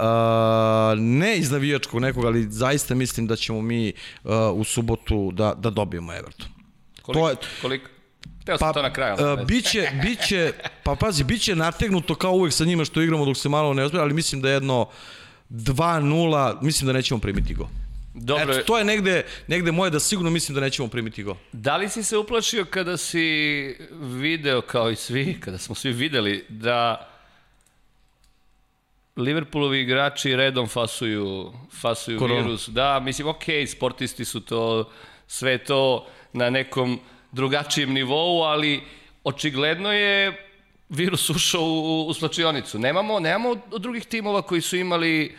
uh, 0.92 0.98
ne 1.00 1.36
iz 1.36 1.50
navijačkog 1.50 2.00
nekog, 2.00 2.24
ali 2.24 2.42
zaista 2.44 2.94
mislim 2.94 3.26
da 3.26 3.36
ćemo 3.36 3.62
mi 3.62 3.92
uh, 4.24 4.30
u 4.52 4.64
subotu 4.64 5.30
da, 5.32 5.54
da 5.54 5.70
dobijemo 5.70 6.12
Everton. 6.12 6.46
Koliko? 7.02 7.20
To 7.20 7.30
je- 7.30 7.36
koliko? 7.62 7.88
Teo 8.44 8.58
sam 8.58 8.72
to 8.72 8.82
na 8.82 8.92
kraju. 8.92 9.14
uh, 9.34 9.46
biće, 9.46 9.90
biće, 10.02 10.52
pa 10.82 10.94
pazi, 10.94 11.24
biće 11.24 11.56
nategnuto 11.56 12.14
kao 12.14 12.32
uvek 12.32 12.52
sa 12.52 12.64
njima 12.64 12.84
što 12.84 13.02
igramo 13.02 13.24
dok 13.24 13.36
se 13.36 13.48
malo 13.48 13.74
ne 13.74 13.84
ozbiljamo, 13.84 14.04
ali 14.04 14.14
mislim 14.14 14.40
da 14.40 14.50
jedno 14.50 14.88
2-0, 15.52 16.62
mislim 16.62 16.86
da 16.86 16.92
nećemo 16.92 17.20
primiti 17.20 17.54
go. 17.54 17.68
Dobro, 18.14 18.54
Eto, 18.54 18.62
to 18.66 18.78
je 18.78 18.84
negde, 18.84 19.24
negde 19.46 19.72
moje 19.72 19.90
da 19.90 20.00
sigurno 20.00 20.30
mislim 20.30 20.54
da 20.54 20.60
nećemo 20.60 20.88
primiti 20.88 21.22
go. 21.22 21.36
da 21.52 21.76
li 21.76 21.88
si 21.88 22.02
se 22.02 22.16
uplašio 22.16 22.64
kada 22.64 22.96
si 22.96 23.20
video, 23.92 24.60
kao 24.60 24.90
i 24.90 24.96
svi, 24.96 25.40
kada 25.40 25.58
smo 25.58 25.74
svi 25.74 25.92
videli, 25.92 26.44
da 26.48 27.08
Liverpoolovi 29.16 29.80
igrači 29.80 30.36
redom 30.36 30.68
fasuju, 30.68 31.52
fasuju 31.80 32.18
Koronu. 32.18 32.42
virus. 32.42 32.68
Da, 32.68 33.00
mislim, 33.00 33.28
ok, 33.28 33.44
sportisti 33.68 34.24
su 34.24 34.40
to, 34.40 34.90
sve 35.26 35.58
to 35.58 36.06
na 36.32 36.50
nekom 36.50 37.00
drugačijem 37.32 37.92
nivou, 37.92 38.42
ali 38.42 38.80
očigledno 39.24 39.92
je 39.92 40.32
virus 40.92 41.30
ušao 41.30 41.62
u, 41.62 42.06
u 42.06 42.14
slačionicu. 42.14 42.78
Nemamo, 42.78 43.20
nemamo 43.20 43.54
drugih 43.78 44.04
timova 44.06 44.42
koji 44.42 44.60
su 44.60 44.76
imali 44.76 45.36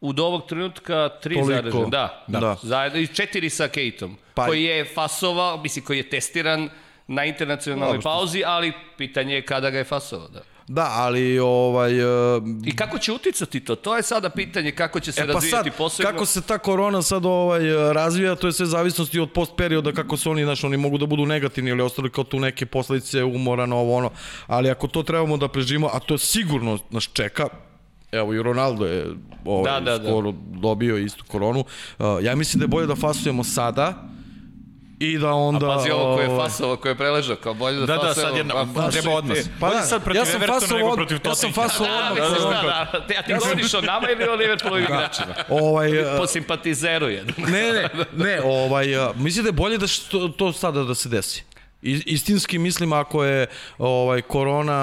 u 0.00 0.12
do 0.12 0.26
ovog 0.26 0.46
trenutka 0.48 1.08
tri 1.22 1.36
zaražene. 1.44 1.86
Da, 1.90 2.24
Da. 2.26 2.40
da. 2.40 2.56
Zajedno, 2.62 2.98
i 2.98 3.06
četiri 3.06 3.50
sa 3.50 3.68
Kejtom, 3.68 4.16
Pa- 4.34 4.46
koji 4.46 4.62
je 4.64 4.84
fasovao, 4.84 5.56
mislim, 5.56 5.84
koji 5.84 5.98
je 5.98 6.08
testiran 6.10 6.68
na 7.06 7.24
internacionalnoj 7.24 8.00
pauzi, 8.00 8.42
ali 8.46 8.72
pitanje 8.96 9.34
je 9.34 9.42
kada 9.46 9.70
ga 9.70 9.78
je 9.78 9.84
fasovao. 9.84 10.28
Da. 10.28 10.40
Da, 10.68 10.88
ali 10.92 11.38
ovaj... 11.38 12.00
e, 12.00 12.40
I 12.64 12.76
kako 12.76 12.98
će 12.98 13.12
uticati 13.12 13.60
to? 13.60 13.74
To 13.74 13.96
je 13.96 14.02
sada 14.02 14.30
pitanje 14.30 14.72
kako 14.72 15.00
će 15.00 15.12
se 15.12 15.20
E 15.20 15.26
pa 15.26 15.32
sad, 15.32 15.34
razvijati 15.34 15.70
posebno. 15.70 16.12
kako 16.12 16.26
se 16.26 16.42
ta 16.42 16.58
korona 16.58 17.02
sad 17.02 17.26
ovaj, 17.26 17.92
razvija, 17.92 18.34
to 18.34 18.46
je 18.46 18.52
sve 18.52 18.66
zavisnosti 18.66 19.20
od 19.20 19.32
post 19.32 19.52
perioda, 19.56 19.92
kako 19.92 20.16
se 20.16 20.28
oni, 20.28 20.44
znaš, 20.44 20.64
oni 20.64 20.76
mogu 20.76 20.98
da 20.98 21.06
budu 21.06 21.26
negativni 21.26 21.70
ili 21.70 21.82
ostali 21.82 22.10
kao 22.10 22.24
tu 22.24 22.40
neke 22.40 22.66
posledice 22.66 23.24
umora 23.24 23.66
na 23.66 23.76
ovo 23.76 23.96
ono, 23.96 24.10
ali 24.46 24.70
ako 24.70 24.88
to 24.88 25.02
trebamo 25.02 25.36
da 25.36 25.48
preživimo, 25.48 25.90
a 25.92 26.00
to 26.00 26.18
sigurno 26.18 26.78
nas 26.90 27.08
čeka, 27.12 27.48
evo 28.12 28.34
i 28.34 28.42
Ronaldo 28.42 28.86
je 28.86 29.06
ovaj, 29.44 29.72
Da, 29.72 29.80
da, 29.80 29.98
da. 29.98 30.08
skoro 30.08 30.32
dobio 30.60 30.96
istu 30.96 31.24
koronu, 31.28 31.60
uh, 31.98 32.06
ja 32.22 32.36
mislim 32.36 32.58
da 32.58 32.64
je 32.64 32.68
bolje 32.68 32.86
da 32.86 32.96
fasujemo 32.96 33.44
sada 33.44 34.15
i 35.00 35.18
da 35.18 35.30
onda... 35.30 35.66
Pazi 35.68 35.90
ovo 35.90 36.14
ko 36.14 36.22
je 36.22 36.28
ovaj, 36.28 36.38
fasovo, 36.40 36.76
ko 36.76 36.88
je 36.88 36.94
preležao, 36.94 37.36
kao 37.36 37.54
bolje 37.54 37.76
da 37.76 37.86
Da, 37.86 37.94
da, 37.94 38.00
fasujemo, 38.00 38.28
sad 38.28 38.36
jedna, 38.38 38.54
pa 38.54 38.66
pa, 38.76 38.90
treba 38.90 39.10
odnos. 39.12 39.38
Pa 39.50 39.66
Bolje 39.66 39.74
da, 39.74 39.82
sad 39.82 40.04
protiv 40.04 40.18
ja 40.18 40.26
sam 40.26 40.42
Evertona 40.42 40.76
nego 40.76 40.88
od- 40.88 40.96
protiv 40.96 41.14
ja 41.16 41.34
sam 41.34 41.52
Tottenhama. 41.52 41.68
fasovao 41.68 41.92
Da, 41.94 42.12
odmah. 42.12 42.22
misliš, 42.22 42.42
da, 42.42 42.62
da, 42.92 42.98
da. 43.08 43.18
A 43.18 43.22
ti 43.22 43.34
govoriš 43.36 43.74
o 43.74 43.80
nama 43.82 44.06
ili 44.10 44.24
o 44.24 44.34
Liverpoolovim 44.34 44.84
igračima? 44.86 45.34
Ovaj, 45.50 45.90
Po 46.18 46.26
simpatizeru 46.36 47.08
jedan. 47.08 47.34
Ne, 47.38 47.72
ne, 47.72 47.88
ne, 48.14 48.40
ovaj, 48.42 48.96
a, 48.96 49.12
mislim 49.14 49.44
da 49.44 49.48
je 49.48 49.52
bolje 49.54 49.78
da 49.78 49.86
što, 49.86 50.28
to 50.28 50.52
sada 50.52 50.82
da 50.82 50.94
se 50.94 51.08
desi. 51.08 51.44
Istinski 51.86 52.58
mislim 52.58 52.92
ako 52.92 53.24
je 53.24 53.46
ovaj 53.78 54.22
korona 54.22 54.76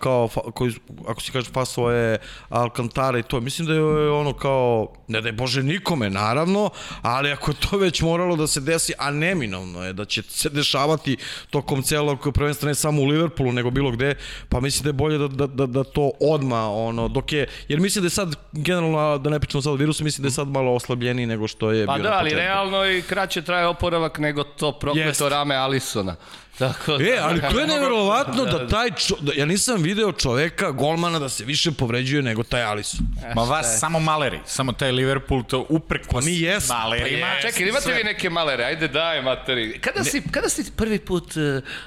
kao 0.00 0.28
koji 0.54 0.72
ako 1.08 1.20
se 1.20 1.32
kaže 1.32 1.50
faso 1.50 1.90
je 1.90 2.18
Alcantara 2.48 3.18
i 3.18 3.22
to 3.22 3.40
mislim 3.40 3.68
da 3.68 3.74
je 3.74 4.10
ono 4.10 4.32
kao 4.32 4.92
ne 5.08 5.20
da 5.20 5.28
je 5.28 5.32
bože 5.32 5.62
nikome 5.62 6.10
naravno 6.10 6.70
ali 7.02 7.32
ako 7.32 7.50
je 7.50 7.54
to 7.70 7.76
već 7.76 8.02
moralo 8.02 8.36
da 8.36 8.46
se 8.46 8.60
desi 8.60 8.92
a 8.98 9.10
neminovno 9.10 9.84
je 9.84 9.92
da 9.92 10.04
će 10.04 10.22
se 10.22 10.48
dešavati 10.48 11.16
tokom 11.50 11.82
celog 11.82 12.28
prvenstva 12.34 12.68
ne 12.68 12.74
samo 12.74 13.02
u 13.02 13.06
Liverpoolu 13.06 13.52
nego 13.52 13.70
bilo 13.70 13.90
gde 13.90 14.14
pa 14.48 14.60
mislim 14.60 14.82
da 14.82 14.88
je 14.88 14.92
bolje 14.92 15.18
da, 15.18 15.28
da, 15.28 15.46
da, 15.46 15.66
da 15.66 15.84
to 15.84 16.10
odma 16.20 16.70
ono 16.70 17.08
dok 17.08 17.32
je 17.32 17.48
jer 17.68 17.80
mislim 17.80 18.02
da 18.02 18.06
je 18.06 18.10
sad 18.10 18.34
generalno 18.52 19.18
da 19.18 19.30
ne 19.30 19.40
pričamo 19.40 19.62
sad 19.62 19.72
o 19.72 19.76
virusu 19.76 20.04
mislim 20.04 20.22
da 20.22 20.26
je 20.26 20.32
sad 20.32 20.48
malo 20.48 20.72
oslabljeniji 20.74 21.26
nego 21.26 21.48
što 21.48 21.70
je 21.70 21.86
Pa 21.86 21.94
bio 21.94 22.02
da, 22.02 22.10
na 22.10 22.16
ali 22.16 22.30
realno 22.30 22.86
i 22.86 23.02
kraće 23.02 23.42
traje 23.42 23.66
oporavak 23.66 24.18
nego 24.18 24.44
to 24.44 24.72
prokleto 24.72 25.08
Jeste. 25.08 25.28
rame 25.28 25.54
Alisona. 25.54 26.16
Tako 26.58 26.98
da, 26.98 27.04
E, 27.04 27.18
ali 27.20 27.40
to 27.50 27.60
je 27.60 27.66
neverovatno 27.66 28.44
da 28.44 28.68
taj 28.68 28.90
čo, 28.90 29.16
da, 29.20 29.32
ja 29.32 29.46
nisam 29.46 29.82
video 29.82 30.12
čoveka, 30.12 30.70
golmana, 30.70 31.18
da 31.18 31.28
se 31.28 31.44
više 31.44 31.72
povređuje 31.72 32.22
nego 32.22 32.42
taj 32.42 32.62
Alisson. 32.62 33.00
Ma 33.34 33.42
vas 33.42 33.80
samo 33.80 34.00
maleri, 34.00 34.40
samo 34.46 34.72
taj 34.72 34.92
Liverpool 34.92 35.42
to 35.42 35.66
uprkos 35.68 36.08
Pa 36.10 36.20
mi 36.20 36.40
jesmo. 36.40 36.74
malerima. 36.74 37.26
Čekaj, 37.42 37.68
imate 37.68 37.92
vi 37.92 38.04
neke 38.04 38.30
malere, 38.30 38.64
ajde 38.64 38.88
daj 38.88 39.22
materi. 39.22 39.78
Kada 39.78 40.04
si, 40.04 40.22
kada 40.30 40.48
si 40.48 40.70
prvi 40.76 40.98
put 40.98 41.36
uh, 41.36 41.42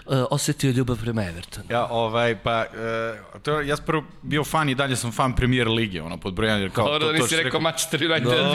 uh, 0.05 0.25
osetio 0.31 0.71
ljubav 0.71 0.97
prema 1.01 1.24
Evertonu? 1.24 1.65
Ja, 1.69 1.86
ovaj, 1.86 2.36
pa, 2.36 2.62
e, 2.62 3.39
to, 3.43 3.62
ja 3.62 3.75
sam 3.75 3.86
prvo 3.86 4.03
bio 4.21 4.43
fan 4.43 4.69
i 4.69 4.75
dalje 4.75 4.95
sam 4.95 5.12
fan 5.12 5.36
Premier 5.36 5.67
Lige, 5.67 6.01
ono, 6.01 6.17
pod 6.17 6.33
brojem, 6.33 6.62
jer 6.62 6.71
kao... 6.71 6.86
Dobro, 6.86 7.00
to, 7.00 7.05
da 7.05 7.17
to 7.17 7.24
nisi 7.24 7.36
što 7.36 7.43
rekao 7.43 7.59
Manchester 7.59 8.03
United, 8.03 8.27
da. 8.29 8.53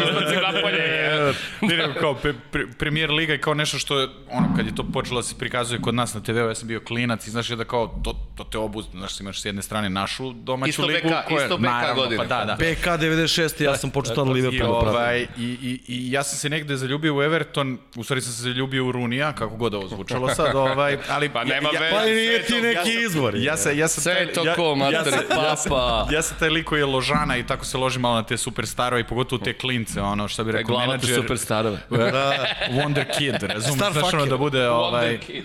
Ne, 1.63 1.77
ne, 1.77 1.95
kao 2.01 2.15
pre, 2.15 2.35
pre, 2.51 2.67
Premier 2.79 3.11
Liga 3.11 3.33
je 3.33 3.41
kao 3.41 3.55
nešto 3.55 3.79
što 3.79 4.01
je, 4.01 4.09
ono, 4.31 4.57
kad 4.57 4.67
je 4.67 4.75
to 4.75 4.85
počelo 4.93 5.21
da 5.21 5.23
se 5.23 5.35
prikazuje 5.39 5.81
kod 5.81 5.95
nas 5.95 6.02
na 6.15 6.21
TV-u, 6.23 6.49
ja 6.49 6.55
sam 6.55 6.69
bio 6.69 6.81
klinac 6.81 7.27
i 7.27 7.31
znaš 7.31 7.51
je 7.51 7.57
da 7.57 7.65
kao, 7.65 8.01
to, 8.05 8.13
to 8.37 8.45
te 8.45 8.59
obuzne, 8.59 8.91
znaš, 8.99 9.21
imaš 9.21 9.43
s 9.43 9.45
jedne 9.45 9.63
strane 9.63 9.91
našu 9.91 10.33
domaću 10.33 10.71
Isto 10.71 10.87
ligu, 10.87 11.09
BK, 11.09 11.29
koja, 11.29 11.45
isto 11.45 11.57
BK 11.57 11.63
naravno, 11.65 12.03
godine. 12.03 12.17
Pa 12.17 12.25
da, 12.25 12.45
da. 12.45 12.55
PK 12.57 12.87
96, 12.87 13.63
ja 13.65 13.77
sam 13.77 13.91
počeo 13.91 14.15
tada 14.15 14.31
I, 14.31 14.35
Liverpool 14.35 14.73
da 14.75 14.81
pratim. 14.81 14.97
ovaj, 15.01 15.21
i, 15.21 15.27
i, 15.63 15.81
I 15.89 16.13
ja 16.13 16.23
sam 16.23 16.39
se 16.39 16.49
negde 16.49 16.77
zaljubio 16.77 17.17
u 17.17 17.23
Everton, 17.23 17.79
u 17.97 18.05
stvari 18.05 18.21
sam 18.21 18.33
se 18.33 18.43
zaljubio 18.43 18.87
u 18.87 18.93
Runija, 18.93 19.33
kako 19.33 19.57
god 19.57 19.75
ovo 19.75 19.89
zvučalo 19.89 20.29
sad, 20.35 20.55
ovaj, 20.57 20.99
ali... 21.09 21.29
Pa 21.29 21.45
nema 21.45 21.69
ja, 21.75 21.81
veze. 21.81 21.95
Pa 21.95 22.07
i 22.07 22.15
nije 22.15 22.43
ti 22.43 22.61
neki 22.61 22.91
izbor. 23.07 23.35
Ja 23.37 23.57
sam, 23.57 23.79
ja 23.79 23.89
sam 23.89 24.03
Sve 24.03 24.33
to 24.33 24.45
ja- 24.45 24.55
ko, 24.55 24.63
ja 24.69 24.75
mater, 24.75 25.13
ja 25.13 25.55
papa. 25.69 26.07
Ja 26.13 26.23
sam 26.23 26.37
taj 26.39 26.49
lik 26.49 26.67
koji 26.67 26.81
je 26.81 26.87
ložana 26.87 27.37
i 27.37 27.47
tako 27.47 27.65
se 27.65 27.77
loži 27.79 27.99
malo 27.99 28.15
na 28.15 28.23
te 28.23 28.37
superstarove 28.37 29.01
i 29.01 29.05
pogotovo 29.05 29.45
te 29.45 29.53
klince, 29.53 30.01
ono 30.01 30.29
što 30.29 30.45
bi 30.45 30.53
rekao 30.53 30.67
Glava 30.67 30.85
te 30.85 30.89
menadžer. 30.89 31.17
superstarove. 31.17 31.79
Da, 31.91 32.47
Wonder 32.71 33.05
Kid, 33.19 33.33
razumiješ, 33.43 33.77
Star 33.77 33.93
znaš 33.93 34.03
ono 34.03 34.11
fucker. 34.13 34.29
da 34.29 34.37
bude 34.37 34.69
ovaj, 34.69 35.07
Wonder 35.09 35.19
Kid. 35.27 35.45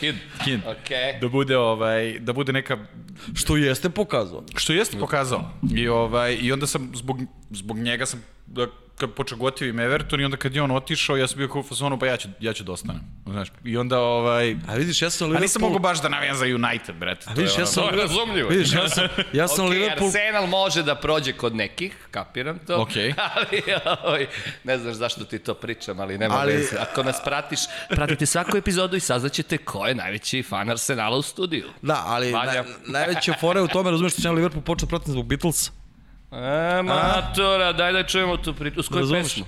Kid. 0.00 0.14
kid. 0.44 0.60
Okej. 0.66 1.18
da 1.20 1.28
bude 1.28 1.56
ovaj, 1.58 2.18
da 2.18 2.32
bude 2.32 2.52
neka 2.52 2.78
Što 3.34 3.56
jeste 3.56 3.90
pokazao. 3.90 4.44
što 4.56 4.72
jeste 4.72 4.98
pokazao. 4.98 5.50
I 5.74 5.88
ovaj 5.88 6.38
i 6.40 6.52
onda 6.52 6.66
sam 6.66 6.90
zbog 6.94 7.20
zbog 7.50 7.78
njega 7.78 8.06
sam 8.06 8.22
da 8.46 8.66
kad 8.96 9.12
počeo 9.12 9.38
gotivim 9.38 9.80
Everton 9.80 10.20
i 10.20 10.24
onda 10.24 10.36
kad 10.36 10.54
je 10.54 10.62
on 10.62 10.70
otišao, 10.70 11.16
ja 11.16 11.28
sam 11.28 11.38
bio 11.38 11.48
kao 11.48 11.60
u 11.60 11.64
fazonu, 11.64 11.98
pa 11.98 12.06
ja 12.06 12.16
ću, 12.16 12.28
ja 12.40 12.52
ću 12.52 12.64
da 12.64 12.72
ostanem. 12.72 13.02
Znaš, 13.26 13.48
i 13.64 13.76
onda 13.76 14.00
ovaj... 14.00 14.56
A 14.68 14.74
vidiš, 14.74 15.02
ja 15.02 15.10
sam 15.10 15.24
A 15.24 15.28
Liverpool... 15.28 15.42
nisam 15.42 15.62
mogu 15.62 15.78
baš 15.78 16.02
da 16.02 16.08
navijam 16.08 16.36
za 16.36 16.44
United, 16.44 16.96
brate. 16.96 17.26
A 17.28 17.32
vidiš, 17.32 17.58
ja 17.58 17.66
sam... 17.66 17.84
To 17.84 17.90
je 17.90 17.96
razumljivo. 17.96 18.48
Vidiš, 18.48 18.72
ja 18.72 18.88
sam, 18.88 19.08
ja 19.32 19.48
sam 19.48 19.64
Ok, 19.64 19.70
Liverpool... 19.70 20.08
Arsenal 20.08 20.46
može 20.46 20.82
da 20.82 20.94
prođe 20.94 21.32
kod 21.32 21.56
nekih, 21.56 21.96
kapiram 22.10 22.58
to. 22.58 22.82
Ok. 22.82 22.90
Ali, 23.34 23.62
ovaj, 24.04 24.26
ne 24.64 24.78
znaš 24.78 24.94
zašto 24.94 25.24
ti 25.24 25.38
to 25.38 25.54
pričam, 25.54 26.00
ali 26.00 26.18
nema 26.18 26.34
Ali- 26.34 26.52
veze. 26.52 26.76
Ako 26.78 27.02
nas 27.02 27.16
pratiš, 27.24 27.60
pratite 27.88 28.26
svaku 28.26 28.56
epizodu 28.56 28.96
i 28.96 29.00
saznaćete 29.00 29.58
ko 29.58 29.86
je 29.86 29.94
najveći 29.94 30.42
fan 30.42 30.70
Arsenala 30.70 31.16
u 31.16 31.22
studiju. 31.22 31.68
Da, 31.82 32.02
ali 32.06 32.32
Valja. 32.32 32.62
naj, 32.62 32.72
najveća 32.86 33.34
fora 33.40 33.60
je 33.60 33.64
u 33.64 33.68
tome, 33.68 33.90
razumeš 33.90 34.12
što 34.12 34.28
ja 34.28 34.32
Liverpool 34.32 34.62
počeo 34.62 34.88
pratim 34.88 35.12
zbog 35.12 35.26
Beatlesa. 35.26 35.75
E, 36.32 36.82
matora, 36.82 37.72
daj 37.72 37.92
da 37.92 38.02
čujemo 38.02 38.36
tu 38.36 38.54
priču. 38.54 38.80
Uz 38.80 38.88
koju 38.88 39.00
Razumeš? 39.00 39.22
pesmu? 39.22 39.44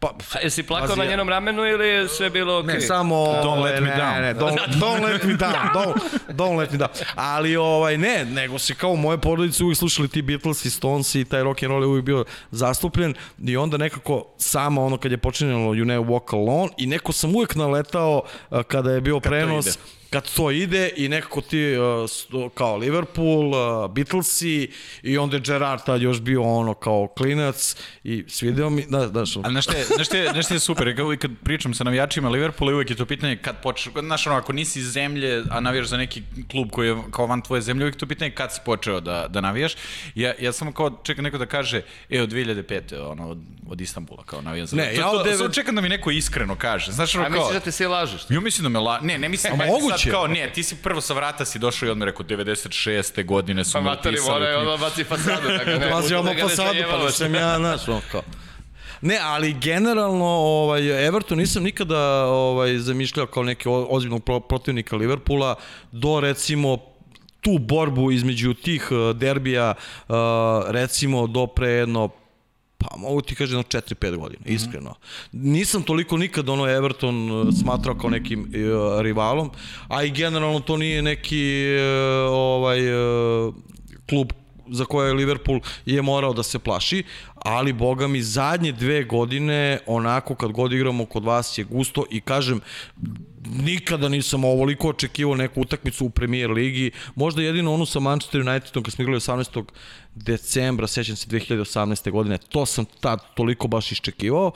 Pa, 0.00 0.08
A 0.34 0.38
Jesi 0.42 0.62
plakao 0.62 0.96
na 0.96 1.04
njenom 1.04 1.28
ramenu 1.28 1.66
ili 1.66 1.88
je 1.88 2.08
sve 2.08 2.30
bilo 2.30 2.58
okej? 2.58 2.74
Ne, 2.74 2.80
samo... 2.80 3.14
Don't 3.16 3.62
let 3.64 3.80
me 3.82 3.90
ne, 3.90 3.96
down. 3.96 4.22
Ne, 4.22 4.34
don't, 4.34 4.58
don't 4.80 5.02
let 5.02 5.22
me 5.24 5.34
down. 5.34 5.68
Don't, 5.74 6.00
don't 6.28 6.58
let 6.58 6.70
me 6.72 6.78
down. 6.78 6.88
Ali 7.14 7.56
ovaj, 7.56 7.98
ne, 7.98 8.24
nego 8.24 8.58
se 8.58 8.74
kao 8.74 8.90
u 8.90 8.96
moje 8.96 9.18
porodice 9.18 9.64
uvijek 9.64 9.78
slušali 9.78 10.08
ti 10.08 10.22
Beatles 10.22 10.64
i 10.64 10.70
Stones 10.70 11.14
i 11.14 11.24
taj 11.24 11.42
rock 11.42 11.62
and 11.62 11.70
roll 11.70 11.82
je 11.82 11.86
uvijek 11.86 12.04
bio 12.04 12.24
zastupljen 12.50 13.14
i 13.44 13.56
onda 13.56 13.76
nekako 13.76 14.24
sama 14.38 14.84
ono 14.84 14.96
kad 14.96 15.10
je 15.10 15.18
počinjalo 15.18 15.74
You 15.74 15.84
Never 15.84 16.06
Walk 16.06 16.34
Alone 16.36 16.72
i 16.76 16.86
neko 16.86 17.12
sam 17.12 17.34
uvijek 17.36 17.54
naletao 17.54 18.22
a, 18.50 18.62
kada 18.62 18.90
je 18.90 19.00
bio 19.00 19.20
prenos 19.20 19.66
ide. 19.66 19.76
Kad 20.10 20.34
to 20.34 20.50
ide 20.50 20.90
i 20.96 21.08
nekako 21.08 21.40
ti 21.40 21.76
uh, 21.76 21.84
sto- 21.84 22.48
kao 22.48 22.76
Liverpool, 22.76 23.48
uh, 23.84 23.90
Beatlesi 23.90 24.70
i 25.02 25.18
onda 25.18 25.36
je 25.36 25.40
Gerard 25.40 25.84
tad 25.86 26.02
još 26.02 26.20
bio 26.20 26.42
ono 26.42 26.74
kao 26.74 27.06
klinac 27.06 27.76
i 28.04 28.24
svideo 28.28 28.70
mi, 28.70 28.86
da, 28.88 29.06
da, 29.06 29.26
što, 29.26 29.40
Ali 29.44 29.52
znaš 29.52 29.66
je, 29.66 29.84
znaš 29.84 30.06
je, 30.14 30.30
znaš 30.32 30.50
je 30.50 30.58
super, 30.58 30.96
kao 30.96 31.14
kad 31.20 31.30
pričam 31.44 31.74
sa 31.74 31.84
navijačima 31.84 32.28
Liverpoola, 32.28 32.74
uvijek 32.74 32.90
je 32.90 32.96
to 32.96 33.06
pitanje 33.06 33.36
kad 33.36 33.62
počeš, 33.62 33.92
znaš 34.00 34.26
ono, 34.26 34.36
ako 34.36 34.52
nisi 34.52 34.78
iz 34.78 34.92
zemlje, 34.92 35.44
a 35.50 35.60
navijaš 35.60 35.86
za 35.86 35.96
neki 35.96 36.22
klub 36.50 36.70
koji 36.70 36.88
je 36.88 36.96
kao 37.10 37.26
van 37.26 37.42
tvoje 37.42 37.62
zemlje, 37.62 37.84
uvijek 37.84 37.94
je 37.94 37.98
to 37.98 38.06
pitanje 38.06 38.30
kad 38.30 38.54
si 38.54 38.60
počeo 38.64 39.00
da, 39.00 39.26
da 39.28 39.40
navijaš. 39.40 39.72
Ja, 40.14 40.34
ja 40.40 40.52
samo 40.52 40.72
kao 40.72 40.90
čekam 41.02 41.24
neko 41.24 41.38
da 41.38 41.46
kaže, 41.46 41.82
e, 42.10 42.22
od 42.22 42.32
2005. 42.32 43.10
ono, 43.10 43.28
od, 43.28 43.38
od 43.68 43.80
Istanbula, 43.80 44.24
kao 44.24 44.42
navijam 44.42 44.66
za... 44.66 44.76
Ne, 44.76 44.94
to, 44.94 45.00
ja 45.00 45.10
to, 45.10 45.16
od 45.16 45.26
devet- 45.26 45.36
Samo 45.38 45.48
čekam 45.48 45.74
da 45.74 45.80
mi 45.80 45.88
neko 45.88 46.10
iskreno 46.10 46.56
kaže, 46.56 46.92
znaš 46.92 47.14
ono 47.14 47.24
A 47.24 47.28
kao... 47.28 47.36
misliš 47.38 47.54
da 47.54 47.60
te 47.60 47.72
svi 47.72 47.86
lažeš? 47.86 48.20
Ja 48.28 48.40
mislim 48.40 48.62
da 48.62 48.68
me 48.68 48.78
la... 48.78 49.00
Ne, 49.00 49.18
ne 49.18 49.28
mislim 49.28 49.52
A 49.52 49.56
da 49.56 49.66
moguće. 49.66 49.97
Sad 49.98 50.12
kao, 50.12 50.26
ne, 50.26 50.50
ti 50.52 50.62
si 50.62 50.76
prvo 50.76 51.00
sa 51.00 51.14
vrata 51.14 51.44
si 51.44 51.58
došao 51.58 51.86
i 51.86 51.90
odmah 51.90 52.06
rekao 52.06 52.26
96. 52.26 53.24
godine 53.24 53.64
su 53.64 53.72
Pa 53.72 53.80
me 53.80 53.84
matori 53.84 54.16
upisali. 54.16 54.32
moraju 54.40 54.58
ono 54.60 54.76
baci 54.76 55.04
fasadu. 55.04 55.48
Da 55.48 55.64
ga 55.64 55.78
ne, 55.78 55.90
Pazi, 55.92 56.08
da 56.08 56.20
ono 56.20 56.34
fasadu, 56.40 56.78
pa 56.90 56.96
da 56.96 57.10
sam 57.10 57.34
ja, 57.34 57.56
znaš, 57.58 57.88
ono 57.88 58.00
kao. 58.12 58.22
Ne, 59.00 59.18
ali 59.22 59.52
generalno 59.52 60.24
ovaj 60.26 61.06
Everton 61.06 61.38
nisam 61.38 61.62
nikada 61.62 61.98
ovaj 62.26 62.78
zamišljao 62.78 63.26
kao 63.26 63.42
neki 63.42 63.68
ozbiljnog 63.68 64.24
pro- 64.24 64.40
protivnika 64.40 64.96
Liverpoola 64.96 65.54
do 65.92 66.20
recimo 66.20 66.78
tu 67.40 67.58
borbu 67.58 68.10
između 68.12 68.54
tih 68.54 68.88
eh, 68.90 69.14
derbija 69.14 69.74
eh, 70.08 70.12
recimo 70.68 71.26
do 71.26 71.46
pre 71.46 71.68
jedno 71.70 72.08
Pa 72.78 72.96
mogu 72.96 73.20
ti 73.20 73.34
kažem 73.34 73.56
na 73.56 73.62
4-5 73.62 74.16
godina, 74.16 74.42
iskreno. 74.46 74.94
Nisam 75.32 75.82
toliko 75.82 76.16
nikad 76.16 76.48
ono 76.48 76.68
Everton 76.68 77.30
eh, 77.30 77.52
smatrao 77.60 77.94
kao 77.94 78.10
nekim 78.10 78.40
uh, 78.40 79.00
rivalom, 79.00 79.50
a 79.88 80.02
i 80.04 80.10
generalno 80.10 80.60
to 80.60 80.76
nije 80.76 81.02
neki 81.02 81.66
uh, 81.76 82.32
ovaj 82.32 82.80
uh, 82.92 83.54
klub 84.08 84.32
za 84.70 84.84
koje 84.84 85.12
Liverpool 85.12 85.60
je 85.86 86.02
morao 86.02 86.32
da 86.32 86.42
se 86.42 86.58
plaši, 86.58 87.02
ali 87.34 87.72
boga 87.72 88.08
mi 88.08 88.22
zadnje 88.22 88.72
dve 88.72 89.04
godine 89.04 89.78
onako 89.86 90.34
kad 90.34 90.52
god 90.52 90.72
igramo 90.72 91.06
kod 91.06 91.24
vas 91.24 91.58
je 91.58 91.64
gusto 91.64 92.04
i 92.10 92.20
kažem 92.20 92.60
nikada 93.52 94.08
nisam 94.08 94.44
ovoliko 94.44 94.88
očekivao 94.88 95.36
neku 95.36 95.60
utakmicu 95.60 96.06
u 96.06 96.10
premier 96.10 96.50
ligi. 96.50 96.90
Možda 97.14 97.42
jedino 97.42 97.74
onu 97.74 97.86
sa 97.86 98.00
Manchester 98.00 98.40
Unitedom 98.40 98.82
kad 98.82 98.94
smo 98.94 99.02
igrali 99.02 99.20
18. 99.20 99.64
decembra, 100.14 100.86
sećam 100.86 101.16
se 101.16 101.28
2018. 101.28 102.10
godine. 102.10 102.38
To 102.38 102.66
sam 102.66 102.84
tad 103.00 103.20
toliko 103.34 103.68
baš 103.68 103.92
iščekivao 103.92 104.52